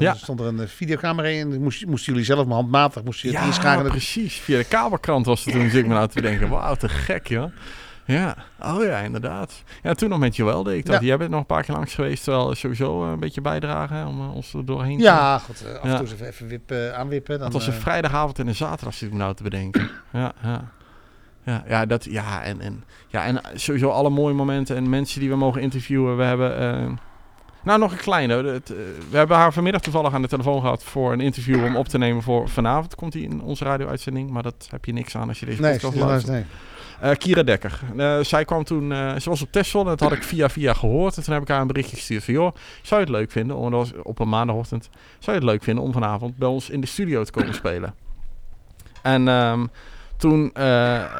Ja. 0.00 0.10
Er 0.12 0.16
stond 0.18 0.40
er 0.40 0.46
een 0.46 0.68
videocamera 0.68 1.28
in. 1.28 1.62
Moest- 1.62 1.86
Moesten 1.86 2.12
jullie 2.12 2.26
zelf 2.26 2.46
maar 2.46 2.56
handmatig 2.56 3.02
moesten 3.04 3.28
je 3.28 3.34
het 3.34 3.44
ja, 3.44 3.50
inschakelen. 3.50 3.90
precies. 3.90 4.34
Via 4.36 4.56
de 4.58 4.64
kabelkrant 4.64 5.26
was 5.26 5.44
het 5.44 5.54
toen, 5.54 5.70
zit 5.70 5.74
ik 5.82 5.86
me 5.86 5.94
nou 5.94 6.08
te 6.08 6.14
bedenken. 6.20 6.48
Wauw, 6.48 6.74
te 6.74 6.88
gek, 6.88 7.26
joh. 7.28 7.52
Ja, 8.08 8.36
oh 8.62 8.82
ja, 8.84 8.98
inderdaad. 8.98 9.62
Ja, 9.82 9.94
toen 9.94 10.08
nog 10.08 10.18
met 10.18 10.36
Joël 10.36 10.62
deed 10.62 10.78
ik 10.78 10.86
dat. 10.86 11.00
Ja. 11.00 11.06
Jij 11.06 11.16
bent 11.18 11.30
nog 11.30 11.40
een 11.40 11.46
paar 11.46 11.62
keer 11.64 11.74
langs 11.74 11.94
geweest, 11.94 12.24
terwijl 12.24 12.54
sowieso 12.54 13.04
eh, 13.04 13.10
een 13.10 13.20
beetje 13.20 13.40
bijdragen 13.40 13.96
hè, 13.96 14.06
om 14.06 14.20
eh, 14.20 14.34
ons 14.34 14.54
er 14.54 14.64
doorheen 14.64 14.96
te... 14.98 15.02
Ja, 15.04 15.38
goed. 15.38 15.64
eh, 15.66 15.74
af 15.74 15.82
en 15.82 15.88
Ja. 15.90 15.94
toe 15.96 16.04
eens 16.04 16.12
even, 16.14 16.26
even 16.26 16.46
wippen, 16.48 16.96
aanwippen. 16.96 17.34
Dan, 17.38 17.50
Dat 17.50 17.52
was 17.52 17.66
een 17.66 17.80
vrijdagavond 17.80 18.38
en 18.38 18.46
een 18.46 18.54
zaterdag, 18.54 18.94
zit 18.94 19.08
ik 19.08 19.12
me 19.14 19.18
nou 19.20 19.34
te 19.34 19.42
bedenken. 19.42 19.90
Ja, 20.12 20.32
ja. 20.42 20.64
Ja, 21.44 21.64
ja, 21.68 21.86
dat, 21.86 22.04
ja, 22.04 22.42
en, 22.42 22.60
en, 22.60 22.84
ja, 23.08 23.24
en 23.24 23.40
sowieso 23.54 23.88
alle 23.90 24.10
mooie 24.10 24.34
momenten 24.34 24.76
en 24.76 24.88
mensen 24.88 25.20
die 25.20 25.28
we 25.28 25.36
mogen 25.36 25.60
interviewen. 25.60 26.16
We 26.16 26.22
hebben, 26.22 26.58
eh, 26.58 26.86
nou 27.62 27.78
nog 27.78 27.92
een 27.92 27.98
kleine. 27.98 28.44
Het, 28.44 28.68
we 29.10 29.16
hebben 29.16 29.36
haar 29.36 29.52
vanmiddag 29.52 29.80
toevallig 29.82 30.12
aan 30.14 30.22
de 30.22 30.28
telefoon 30.28 30.60
gehad 30.60 30.82
voor 30.84 31.12
een 31.12 31.20
interview 31.20 31.64
om 31.64 31.76
op 31.76 31.88
te 31.88 31.98
nemen 31.98 32.22
voor 32.22 32.48
vanavond. 32.48 32.94
Komt 32.94 33.12
hij 33.12 33.22
in 33.22 33.40
onze 33.42 33.64
radio-uitzending, 33.64 34.30
maar 34.30 34.42
dat 34.42 34.68
heb 34.70 34.84
je 34.84 34.92
niks 34.92 35.16
aan 35.16 35.28
als 35.28 35.40
je 35.40 35.46
deze 35.46 35.60
Nee, 35.60 35.72
podcast 35.72 35.94
nee, 35.94 36.04
luistert. 36.04 36.32
nee. 36.34 36.44
Eh, 37.00 37.10
Kira 37.12 37.42
Dekker. 37.42 37.80
Eh, 37.96 38.18
zij 38.20 38.44
kwam 38.44 38.64
toen, 38.64 38.92
eh, 38.92 39.16
ze 39.16 39.28
was 39.28 39.42
op 39.42 39.52
Texel 39.52 39.80
en 39.80 39.86
dat 39.86 40.00
had 40.00 40.12
ik 40.12 40.22
via 40.22 40.48
via 40.48 40.74
gehoord. 40.74 41.16
En 41.16 41.22
toen 41.22 41.34
heb 41.34 41.42
ik 41.42 41.48
haar 41.48 41.60
een 41.60 41.66
berichtje 41.66 41.96
gestuurd 41.96 42.24
van, 42.24 42.34
joh, 42.34 42.54
zou 42.82 43.00
je 43.00 43.06
het 43.06 43.16
leuk 43.16 43.30
vinden, 43.30 43.56
om, 43.56 43.70
dat 43.70 43.80
was 43.80 44.02
op 44.02 44.18
een 44.18 44.28
maandagochtend, 44.28 44.88
zou 45.18 45.36
je 45.36 45.42
het 45.42 45.50
leuk 45.50 45.62
vinden 45.62 45.84
om 45.84 45.92
vanavond 45.92 46.36
bij 46.36 46.48
ons 46.48 46.70
in 46.70 46.80
de 46.80 46.86
studio 46.86 47.24
te 47.24 47.32
komen 47.32 47.54
spelen? 47.54 47.94
En 49.02 49.28
ehm, 49.28 49.66
toen, 50.16 50.50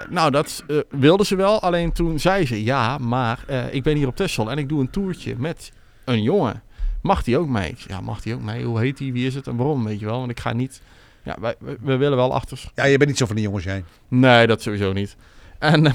nou 0.08 0.30
dat 0.30 0.64
wilde 0.90 1.24
ze 1.24 1.36
wel, 1.36 1.60
alleen 1.60 1.92
toen 1.92 2.18
zei 2.18 2.46
ze, 2.46 2.64
ja, 2.64 2.98
maar 2.98 3.44
ik 3.70 3.82
ben 3.82 3.96
hier 3.96 4.06
op 4.06 4.16
Texel 4.16 4.50
en 4.50 4.58
ik 4.58 4.68
doe 4.68 4.80
een 4.80 4.90
toertje 4.90 5.34
met 5.38 5.72
een 6.04 6.22
jongen. 6.22 6.62
Mag 7.02 7.22
die 7.22 7.38
ook 7.38 7.48
mee? 7.48 7.74
Ja, 7.86 8.00
mag 8.00 8.20
die 8.22 8.34
ook 8.34 8.42
mee? 8.42 8.64
Hoe 8.64 8.78
heet 8.78 8.96
die? 8.96 9.12
Wie 9.12 9.26
is 9.26 9.34
het 9.34 9.46
en 9.46 9.56
waarom? 9.56 9.84
Weet 9.84 10.00
je 10.00 10.06
wel, 10.06 10.18
want 10.18 10.30
ik 10.30 10.40
ga 10.40 10.52
niet... 10.52 10.80
Ja, 11.22 11.36
wij, 11.40 11.54
we, 11.58 11.76
we 11.80 11.96
willen 11.96 12.16
wel 12.16 12.34
achter, 12.34 12.70
Ja, 12.74 12.84
je 12.84 12.96
bent 12.96 13.08
niet 13.08 13.18
zo 13.18 13.26
van 13.26 13.34
die 13.34 13.44
jongens, 13.44 13.64
jij. 13.64 13.84
Nee, 14.08 14.46
dat 14.46 14.62
sowieso 14.62 14.92
niet. 14.92 15.16
En. 15.58 15.86
eh, 15.86 15.92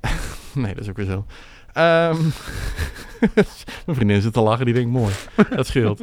nee, 0.54 0.74
dat 0.74 0.82
is 0.82 0.88
ook 0.88 0.96
weer 0.96 1.06
zo. 1.06 1.24
Ehm, 1.72 2.16
mijn 3.86 3.96
vriendin 3.96 4.22
zit 4.22 4.32
te 4.32 4.40
lachen, 4.40 4.64
die 4.64 4.74
denkt 4.74 4.90
mooi. 4.90 5.14
Dat 5.56 5.66
scheelt. 5.66 6.00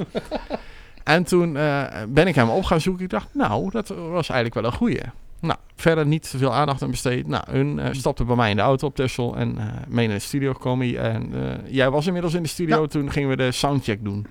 En 1.04 1.24
toen 1.24 1.58
eh, 1.58 1.84
ben 2.08 2.28
ik 2.28 2.36
hem 2.36 2.50
op 2.50 2.64
gaan 2.64 2.82
zoeken. 2.82 3.04
Ik 3.04 3.10
dacht, 3.10 3.28
nou, 3.34 3.70
dat 3.72 3.88
was 3.88 4.30
eigenlijk 4.30 4.54
wel 4.54 4.64
een 4.64 4.78
goeie. 4.78 5.02
Nou, 5.40 5.60
verder 5.76 6.06
niet 6.06 6.30
te 6.30 6.38
veel 6.38 6.54
aandacht 6.54 6.82
aan 6.82 6.92
besteed. 6.92 7.28
Nou, 7.28 7.44
hun 7.50 7.80
eh, 7.80 7.94
stapte 7.94 8.24
bij 8.24 8.36
mij 8.36 8.50
in 8.50 8.56
de 8.56 8.62
auto 8.62 8.88
op 8.88 8.96
Texel 8.96 9.36
en 9.36 9.58
eh 9.58 9.66
mee 9.88 10.08
naar 10.08 10.16
de 10.16 10.22
studio 10.22 10.54
gekomen. 10.54 10.98
En 10.98 11.32
jij 11.68 11.90
was 11.90 12.08
inmiddels 12.08 12.34
in 12.34 12.44
de 12.44 12.50
studio. 12.50 12.82
Ja. 12.82 12.88
Toen 12.88 13.12
gingen 13.12 13.30
we 13.30 13.36
de 13.36 13.52
soundcheck 13.52 14.04
doen. 14.04 14.28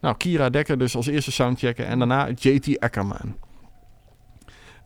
Nou, 0.00 0.16
Kira 0.16 0.50
Dekker 0.50 0.78
dus 0.78 0.96
als 0.96 1.06
eerste 1.06 1.32
soundchecken. 1.32 1.86
En 1.86 1.98
daarna 1.98 2.28
JT 2.38 2.78
Eckerman. 2.78 3.36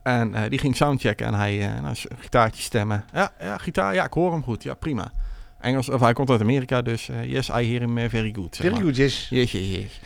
En 0.03 0.35
eh, 0.35 0.51
die 0.51 0.59
ging 0.59 0.77
soundchecken 0.77 1.27
en 1.27 1.35
hij, 1.35 1.61
eh 1.61 1.81
nou, 1.83 1.97
gitaartje 2.19 2.63
stemmen. 2.63 3.05
Ja, 3.13 3.33
ja, 3.41 3.59
gitaar, 3.59 3.95
ja, 3.95 4.05
ik 4.05 4.13
hoor 4.13 4.33
hem 4.33 4.43
goed. 4.43 4.63
Ja, 4.63 4.75
prima. 4.75 5.13
Engels, 5.61 5.89
of 5.89 6.01
hij 6.01 6.13
komt 6.13 6.31
uit 6.31 6.41
Amerika, 6.41 6.83
dus 6.83 7.09
eh, 7.09 7.33
yes, 7.33 7.49
I 7.49 7.53
hear 7.53 7.81
him 7.81 8.11
very 8.11 8.33
good. 8.35 8.57
Very 8.57 8.73
maar. 8.73 8.83
good, 8.83 8.97
yes. 8.97 9.27
Yes, 9.31 9.53
yes, 9.53 9.69
yes. 9.69 10.01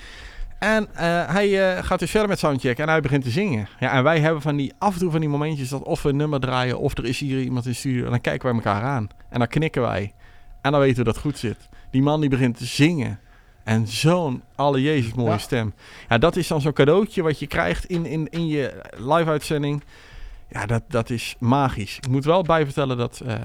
En 0.59 0.89
hij 1.27 1.83
gaat 1.83 1.99
dus 1.99 2.11
verder 2.11 2.29
met 2.29 2.39
soundchecken 2.39 2.85
en 2.85 2.91
hij 2.91 3.01
begint 3.01 3.25
te 3.25 3.31
zingen. 3.31 3.69
Ja, 3.81 3.93
en 3.93 4.03
wij 4.03 4.21
hebben 4.21 4.43
van 4.43 4.57
die, 4.57 4.73
af 4.79 4.93
en 4.95 5.01
toe 5.01 5.11
van 5.11 5.21
die 5.21 5.29
momentjes 5.29 5.69
dat 5.69 5.83
of 5.83 6.03
we 6.03 6.09
een 6.09 6.17
nummer 6.17 6.41
draaien 6.41 6.79
of 6.79 6.99
er 6.99 7.05
is 7.05 7.19
hier 7.19 7.41
iemand 7.41 7.65
in 7.65 7.71
de 7.71 7.77
studio. 7.77 8.05
En 8.05 8.11
dan 8.11 8.21
kijken 8.21 8.47
wij 8.49 8.55
elkaar 8.55 8.83
aan. 8.83 9.09
En 9.29 9.39
dan 9.39 9.49
knikken 9.49 9.83
wij. 9.83 10.13
En 10.61 10.73
dan 10.73 10.81
weten 10.81 10.97
we 10.97 11.05
dat 11.05 11.15
het 11.15 11.25
goed 11.25 11.39
zit. 11.39 11.69
Die 11.91 12.03
man 12.03 12.21
die 12.21 12.31
begint 12.31 12.57
te 12.57 12.65
zingen. 12.65 13.19
En 13.65 13.87
zo'n 13.89 14.43
alle 14.55 14.83
Jezus 14.83 15.15
mooie 15.15 15.31
Ja. 15.31 15.39
stem. 15.39 15.75
Ja, 16.09 16.19
dat 16.19 16.37
is 16.37 16.47
dan 16.49 16.61
zo'n 16.61 16.73
cadeautje 16.73 17.23
wat 17.23 17.39
je 17.39 17.47
krijgt 17.47 17.85
in, 17.85 18.07
in, 18.07 18.29
in 18.31 18.47
je 18.47 18.83
live 18.97 19.31
uitzending. 19.31 19.83
Ja, 20.49 20.67
dat, 20.67 20.83
dat 20.89 21.11
is 21.11 21.37
magisch. 21.39 21.97
Ik 21.97 22.09
moet 22.09 22.25
wel 22.25 22.43
bijvertellen 22.43 22.97
dat 22.97 23.21
eh, 23.21 23.35
eh, 23.35 23.41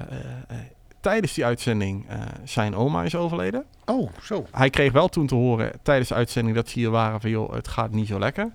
eh, 0.48 0.56
tijdens 1.00 1.34
die 1.34 1.44
uitzending 1.44 2.06
zijn 2.44 2.74
oma 2.76 3.02
is 3.04 3.14
overleden. 3.14 3.64
Oh, 3.84 4.10
zo. 4.22 4.46
Hij 4.50 4.70
kreeg 4.70 4.92
wel 4.92 5.08
toen 5.08 5.26
te 5.26 5.34
horen 5.34 5.72
tijdens 5.82 6.08
de 6.08 6.14
uitzending 6.14 6.56
dat 6.56 6.68
ze 6.68 6.78
hier 6.78 6.90
waren 6.90 7.20
van 7.20 7.30
joh, 7.30 7.52
het 7.52 7.68
gaat 7.68 7.90
niet 7.90 8.06
zo 8.06 8.18
lekker. 8.18 8.50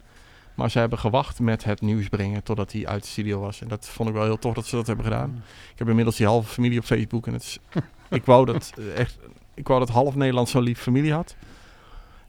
Maar 0.55 0.72
ze 0.72 0.80
hebben 0.80 0.99
gewacht 0.99 1.39
met 1.39 1.63
het 1.63 1.82
nieuws 1.82 2.07
brengen 2.09 2.43
totdat 2.43 2.72
hij 2.72 2.88
uit 2.88 3.01
de 3.01 3.07
studio 3.09 3.39
was. 3.39 3.61
En 3.61 3.68
dat 3.68 3.88
vond 3.88 4.09
ik 4.09 4.16
wel 4.16 4.24
heel 4.24 4.39
tof 4.39 4.53
dat 4.53 4.66
ze 4.66 4.76
dat 4.76 4.88
hebben 4.88 5.05
gedaan. 5.05 5.43
Ik 5.72 5.80
heb 5.80 5.88
inmiddels 5.88 6.16
die 6.16 6.26
halve 6.28 6.49
familie 6.49 6.80
op 6.80 6.86
Facebook. 6.86 7.28
En 7.28 7.34
het 7.34 7.41
is, 7.41 7.59
ik 8.09 8.26
wou 8.26 8.45
dat 8.45 8.74
echt, 8.95 9.18
ik 9.53 9.68
wou 9.68 9.80
dat 9.80 9.89
half 9.89 10.16
Nederland 10.16 10.49
zo'n 10.49 10.63
lief 10.63 10.80
familie 10.80 11.13
had. 11.13 11.36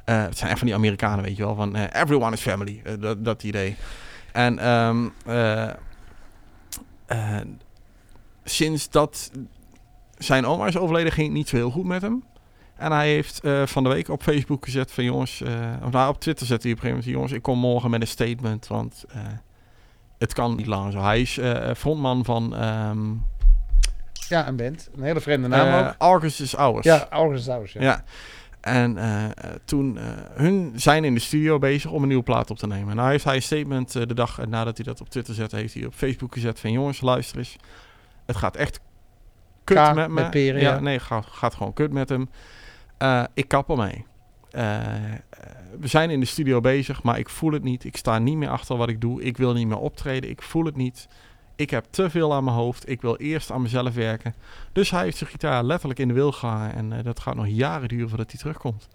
Eh, 0.07 0.23
het 0.23 0.39
zijn 0.39 0.51
echt 0.51 0.59
van 0.59 0.67
die 0.69 0.77
Amerikanen, 0.77 1.25
weet 1.25 1.37
je 1.37 1.45
wel, 1.45 1.55
van 1.55 1.77
eh, 1.77 2.03
everyone 2.03 2.33
is 2.33 2.41
family, 2.41 2.81
eh, 2.85 2.93
dat, 3.01 3.25
dat 3.25 3.43
idee. 3.43 3.77
En 4.33 4.59
ehm, 4.59 5.09
eh, 5.27 5.69
eh, 7.07 7.41
sinds 8.45 8.91
dat 8.91 9.31
zijn 10.19 10.47
oma 10.47 10.67
is 10.67 10.77
overleden, 10.79 11.13
ging 11.13 11.27
het 11.27 11.37
niet 11.37 11.49
zo 11.49 11.57
heel 11.57 11.71
goed 11.71 11.85
met 11.85 12.03
hem. 12.03 12.25
En 12.77 12.93
hij 12.93 13.09
heeft 13.09 13.41
van 13.65 13.83
de 13.83 13.89
week 13.89 14.09
op 14.09 14.23
Facebook 14.23 14.65
gezet 14.65 14.93
van 14.93 15.05
jongens, 15.05 15.43
of 15.85 15.91
nou 15.91 16.09
op 16.09 16.21
Twitter 16.21 16.47
zette 16.47 16.67
hij 16.67 16.77
op 16.77 16.83
een 16.83 16.89
gegeven 16.89 16.89
moment, 16.89 17.15
jongens, 17.15 17.33
ik 17.33 17.43
kom 17.43 17.59
morgen 17.59 17.91
met 17.91 18.01
een 18.01 18.07
statement, 18.07 18.67
want 18.67 19.05
het 20.19 20.33
kan 20.33 20.57
niet 20.57 20.67
langer 20.67 20.93
zo. 20.93 21.01
Hij 21.01 21.21
is 21.21 21.41
frontman 21.77 22.25
van 22.25 22.57
ehm 22.57 23.13
Ja, 24.29 24.49
een 24.49 24.57
band. 24.57 24.89
Een 24.97 25.03
hele 25.03 25.21
vreemde 25.21 25.49
naam 25.49 25.87
ook. 25.87 25.95
August 25.99 26.41
is 26.41 26.57
Ours. 26.57 26.85
Ja, 26.85 27.07
August. 27.11 27.47
Ja. 27.73 27.81
Ja. 27.81 28.05
En 28.67 28.99
eh, 28.99 29.25
eh, 29.25 29.31
toen, 29.65 29.99
eh, 29.99 30.05
hun 30.35 30.73
zijn 30.75 31.05
in 31.05 31.15
de 31.15 31.21
studio 31.21 31.59
bezig 31.59 31.91
om 31.91 32.03
een 32.03 32.09
nieuwe 32.09 32.23
plaat 32.23 32.51
op 32.51 32.59
te 32.59 32.67
nemen. 32.67 32.97
Nou 32.97 33.11
heeft 33.11 33.25
hij 33.25 33.35
een 33.35 33.43
statement 33.43 33.93
de 33.93 34.15
dag 34.15 34.47
nadat 34.47 34.77
hij 34.77 34.87
dat 34.87 35.01
op 35.01 35.09
Twitter 35.09 35.35
zette, 35.35 35.57
heeft 35.57 35.75
hij 35.75 35.85
op 35.85 35.95
Facebook 35.95 36.33
gezet 36.33 36.61
van 36.61 36.73
jongens, 36.73 37.01
luister 37.01 37.39
eens. 37.39 37.57
Het 38.25 38.37
gaat 38.37 38.57
echt 38.57 38.81
kut 39.65 39.95
met 39.95 40.09
me. 40.09 40.15
met 40.15 40.31
peren, 40.31 40.61
ja, 40.61 40.75
ja. 40.75 40.81
nee, 40.81 40.99
gaat, 40.99 41.27
gaat 41.27 41.55
gewoon 41.55 41.73
kut 41.73 41.93
met 41.93 42.09
hem. 42.09 42.29
Ik 43.35 43.49
kap 43.49 43.71
ermee. 43.71 44.05
We 45.81 45.87
zijn 45.87 46.11
in 46.11 46.21
de 46.21 46.27
studio 46.27 46.61
bezig, 46.61 47.03
maar 47.03 47.19
ik 47.19 47.29
voel 47.29 47.53
het 47.53 47.63
niet. 47.63 47.85
Ik 47.85 47.97
sta 47.97 48.19
niet 48.19 48.37
meer 48.37 48.49
achter 48.49 48.77
wat 48.77 48.89
ik 48.89 49.01
doe. 49.01 49.23
Ik 49.23 49.37
wil 49.37 49.53
niet 49.53 49.67
meer 49.67 49.79
optreden. 49.79 50.31
Ik 50.31 50.43
voel 50.43 50.65
het 50.65 50.77
niet. 50.77 51.09
Ik 51.57 51.71
heb 51.71 51.85
te 51.91 52.11
veel 52.11 52.35
aan 52.35 52.45
mijn 52.45 52.57
hoofd. 52.57 52.89
Ik 52.89 53.01
wil 53.01 53.17
eerst 53.17 53.51
aan 53.51 53.63
mezelf 53.63 53.95
werken. 53.95 54.35
Dus 54.73 54.91
hij 54.91 55.03
heeft 55.03 55.17
zijn 55.17 55.31
gitaar 55.31 55.65
letterlijk 55.65 56.01
in 56.01 56.09
de 56.09 56.15
wil 56.15 56.33
gehangen. 56.33 56.75
En 56.75 56.93
eh, 56.93 57.05
dat 57.05 57.21
gaat 57.21 57.35
nog 57.35 57.47
jaren 57.49 57.89
duren 57.89 58.09
voordat 58.09 58.31
hij 58.31 58.41
terugkomt. 58.41 58.89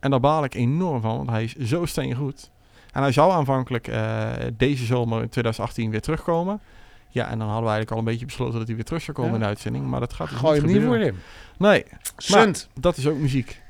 En 0.00 0.10
daar 0.10 0.20
baal 0.20 0.44
ik 0.44 0.54
enorm 0.54 1.00
van, 1.00 1.16
want 1.16 1.30
hij 1.30 1.44
is 1.44 1.54
zo 1.56 1.84
steengoed. 1.86 2.50
En 2.92 3.02
hij 3.02 3.12
zou 3.12 3.32
aanvankelijk 3.32 3.88
eh, 3.88 4.28
deze 4.56 4.84
zomer 4.84 5.22
in 5.22 5.28
2018 5.28 5.90
weer 5.90 6.00
terugkomen. 6.00 6.60
Ja, 7.08 7.24
en 7.30 7.38
dan 7.38 7.46
hadden 7.48 7.64
we 7.64 7.70
eigenlijk 7.70 7.90
al 7.90 7.98
een 7.98 8.04
beetje 8.04 8.26
besloten 8.26 8.58
dat 8.58 8.66
hij 8.66 8.76
weer 8.76 8.84
terug 8.84 9.02
zou 9.02 9.16
komen 9.16 9.30
Ja. 9.32 9.36
in 9.36 9.42
de 9.42 9.48
uitzending. 9.48 9.86
Maar 9.86 10.00
dat 10.00 10.12
gaat 10.12 10.28
dus 10.28 10.38
Gooi 10.38 10.60
hem 10.60 10.66
niet 10.72 10.82
voor 10.82 10.96
hem. 10.98 11.16
Nee, 11.58 11.84
Sunt. 12.16 12.68
dat 12.80 12.96
is 12.96 13.06
ook 13.06 13.16
muziek. 13.18 13.60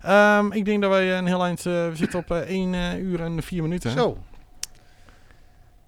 Ehm, 0.00 0.52
ik 0.52 0.64
denk 0.64 0.82
dat 0.82 0.90
wij 0.90 1.18
een 1.18 1.26
heel 1.26 1.44
eind... 1.44 1.58
eh, 1.58 1.72
we 1.72 1.90
zitten 1.94 2.18
op 2.18 2.30
eh 2.30 2.38
1 2.38 2.74
uur 3.04 3.20
en 3.20 3.42
4 3.42 3.62
minuten. 3.62 3.90
Zo. 3.90 4.18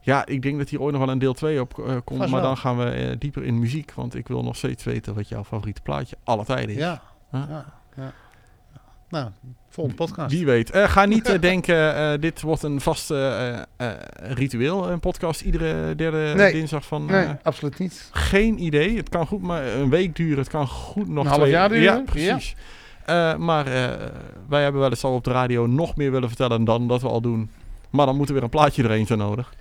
Ja, 0.02 0.26
ik 0.26 0.42
denk 0.42 0.58
dat 0.58 0.68
hier 0.68 0.80
ooit 0.80 0.92
nog 0.94 1.04
wel 1.04 1.12
een 1.12 1.18
deel 1.18 1.32
2 1.32 1.60
op 1.60 1.78
eh, 1.78 1.84
komt. 1.84 2.18
Vast 2.18 2.30
Maar 2.30 2.40
wel. 2.40 2.48
dan 2.48 2.56
gaan 2.56 2.78
we 2.78 2.84
eh, 2.84 3.16
dieper 3.18 3.44
in 3.44 3.58
muziek. 3.58 3.92
Want 3.94 4.14
ik 4.14 4.28
wil 4.28 4.42
nog 4.42 4.56
steeds 4.56 4.84
weten 4.84 5.14
wat 5.14 5.28
jouw 5.28 5.44
favoriete 5.44 5.82
plaatje 5.82 6.16
alle 6.24 6.44
tijden 6.44 6.74
is. 6.74 6.80
Ja. 6.80 7.02
Huh? 7.30 7.42
ja. 7.48 7.64
ja. 7.96 8.12
Nou, 9.08 9.30
volgende 9.68 10.04
podcast. 10.04 10.34
Wie 10.34 10.46
weet. 10.46 10.70
Eh, 10.70 10.88
ga 10.88 11.04
niet 11.04 11.40
denken, 11.40 12.20
dit 12.20 12.40
wordt 12.40 12.62
een 12.62 12.80
vast 12.80 13.12
ritueel. 14.14 14.90
Een 14.90 15.00
podcast 15.00 15.40
iedere 15.40 15.94
derde 15.94 16.32
Nee. 16.36 16.52
dinsdag 16.52 16.84
van... 16.86 17.04
Nee, 17.04 17.28
absoluut 17.42 17.78
niet. 17.78 18.08
geen 18.12 18.62
idee. 18.62 18.96
Het 18.96 19.08
kan 19.08 19.26
goed 19.26 19.42
maar 19.42 19.66
een 19.66 19.90
week 19.90 20.16
duren. 20.16 20.38
Het 20.38 20.48
kan 20.48 20.66
goed 20.68 21.08
nog 21.08 21.24
Een 21.24 21.30
half 21.30 21.48
jaar 21.48 21.68
duren? 21.68 21.82
Ja, 21.82 22.02
precies. 22.04 22.54
Maar 23.38 23.64
wij 24.48 24.62
hebben 24.62 24.80
wel 24.80 24.90
eens 24.90 25.04
al 25.04 25.14
op 25.14 25.24
de 25.24 25.32
radio 25.32 25.66
nog 25.66 25.96
meer 25.96 26.10
willen 26.10 26.28
vertellen 26.28 26.64
dan 26.64 26.88
dat 26.88 27.02
we 27.02 27.08
al 27.08 27.20
doen. 27.20 27.50
Maar 27.90 28.06
dan 28.06 28.16
moet 28.16 28.28
er 28.28 28.34
weer 28.34 28.42
een 28.42 28.48
plaatje 28.48 28.82
erheen 28.82 29.06
zo 29.06 29.16
nodig. 29.16 29.52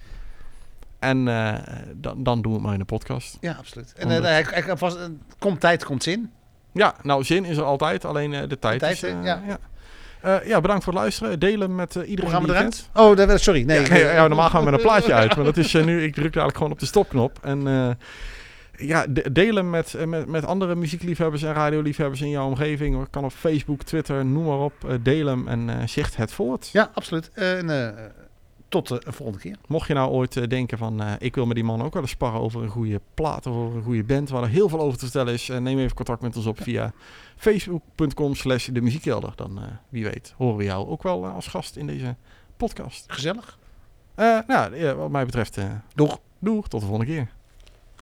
En 1.00 1.28
eh, 1.28 1.54
dan, 1.95 2.24
dan 2.24 2.41
doen 2.41 2.52
we 2.52 2.58
het 2.58 2.64
maar 2.66 2.74
in 2.74 2.80
de 2.80 2.86
podcast. 2.86 3.38
Ja, 3.41 3.56
absoluut. 3.60 3.93
En 3.97 4.04
Omdat- 4.08 4.24
eh, 4.24 4.30
hij, 4.30 4.45
hij, 4.50 4.78
vast, 4.78 4.97
eh, 4.97 5.04
komt 5.39 5.60
tijd, 5.60 5.86
komt 5.86 6.04
zin. 6.04 6.32
Ja, 6.74 6.93
nou, 7.04 7.24
zin 7.24 7.45
is 7.45 7.58
er 7.58 7.64
altijd, 7.64 8.06
alleen 8.06 8.34
eh, 8.34 8.50
de 8.50 8.60
tijd, 8.60 8.80
tijd, 8.80 8.93
is... 8.95 9.04
eh, 9.04 9.12
eh, 9.12 9.24
ja. 9.24 9.41
ja. 9.47 9.58
Eh, 10.22 10.47
ja, 10.47 10.62
bedankt 10.62 10.84
voor 10.84 10.93
het 10.93 11.02
luisteren. 11.02 11.39
Delen 11.39 11.76
met 11.76 11.89
eh, 11.89 12.02
Hoe 12.02 12.06
iedereen 12.06 12.32
gaan 12.32 12.43
we 12.43 12.50
eruit? 12.50 12.89
Oh, 12.93 13.16
daar- 13.16 13.39
sorry. 13.39 13.64
Nee, 13.64 13.93
ja, 14.14 14.28
normaal 14.28 14.50
gaan 14.50 14.60
we 14.64 14.70
met 14.70 14.80
een 14.80 14.86
plaatje 14.86 15.14
uit. 15.14 15.36
Maar 15.36 15.45
dat 15.45 15.58
is 15.58 15.74
eh, 15.74 15.84
nu, 15.86 15.97
ik 16.04 16.14
druk 16.14 16.24
eigenlijk 16.24 16.58
gewoon 16.58 16.72
op 16.72 16.80
de 16.80 16.86
stopknop. 16.86 17.39
En 17.41 17.68
eh, 17.68 17.89
ja, 18.88 19.06
de- 19.10 19.32
delen 19.32 19.70
met, 19.70 19.93
eh, 19.93 20.06
met, 20.06 20.28
met 20.28 20.45
andere 20.45 20.76
muziekliefhebbers 20.76 21.43
en 21.43 21.54
radioliefhebbers 21.54 22.22
in 22.22 22.30
jouw 22.30 22.45
omgeving. 22.47 23.08
Kan 23.10 23.24
op 23.24 23.32
Facebook, 23.32 23.84
Twitter, 23.84 24.26
noem 24.26 24.45
maar 24.45 24.60
op. 24.60 24.74
Eh, 24.88 24.95
hem 25.26 25.47
en 25.47 25.70
eh 25.70 25.76
zicht 25.88 26.16
het 26.16 26.32
voort. 26.32 26.70
Ja, 26.74 26.91
absoluut. 26.93 27.32
En 27.34 27.70
eh, 27.70 28.04
tot 28.70 28.90
een 28.90 29.14
volgende 29.14 29.42
keer. 29.42 29.58
Mocht 29.68 29.88
je 29.88 29.94
nou 29.94 30.12
ooit 30.12 30.38
eh, 30.38 30.48
denken 30.48 30.78
van, 30.78 31.02
eh, 31.02 31.14
ik 31.20 31.36
wil 31.36 31.46
met 31.46 31.56
die 31.56 31.64
man 31.66 31.82
ook 31.82 31.94
wel 31.94 32.02
eens 32.02 32.12
sparren 32.12 32.42
over 32.42 32.64
een 32.64 32.70
goede 32.70 33.02
plaat 33.14 33.46
of 33.46 33.56
over 33.56 33.78
een 33.78 33.84
goede 33.84 34.04
band, 34.04 34.30
waar 34.30 34.44
er 34.44 34.50
heel 34.50 34.70
veel 34.70 34.80
over 34.80 34.98
te 34.98 35.06
vertellen 35.06 35.34
is, 35.34 35.50
eh, 35.50 35.58
neem 35.58 35.80
even 35.80 35.96
contact 35.96 36.22
met 36.22 36.36
ons 36.36 36.46
op 36.46 36.62
via 36.62 36.94
facebook.com 37.36 38.36
slash 38.36 38.68
de 38.68 38.82
muziekkelder. 38.82 39.34
Dan, 39.36 39.60
wie 39.90 40.04
weet, 40.04 40.34
horen 40.38 40.58
we 40.58 40.64
jou 40.64 40.88
ook 40.88 41.04
wel 41.04 41.26
als 41.26 41.48
gast 41.48 41.76
in 41.76 41.88
deze 41.88 42.16
podcast. 42.58 43.04
Gezellig. 43.08 43.58
Nou, 44.48 44.96
wat 44.96 45.10
mij 45.10 45.26
betreft, 45.26 45.58
Doeg. 45.96 46.20
doeg, 46.40 46.68
tot 46.68 46.80
de 46.80 46.88
volgende 46.88 47.12
keer. 47.12 47.39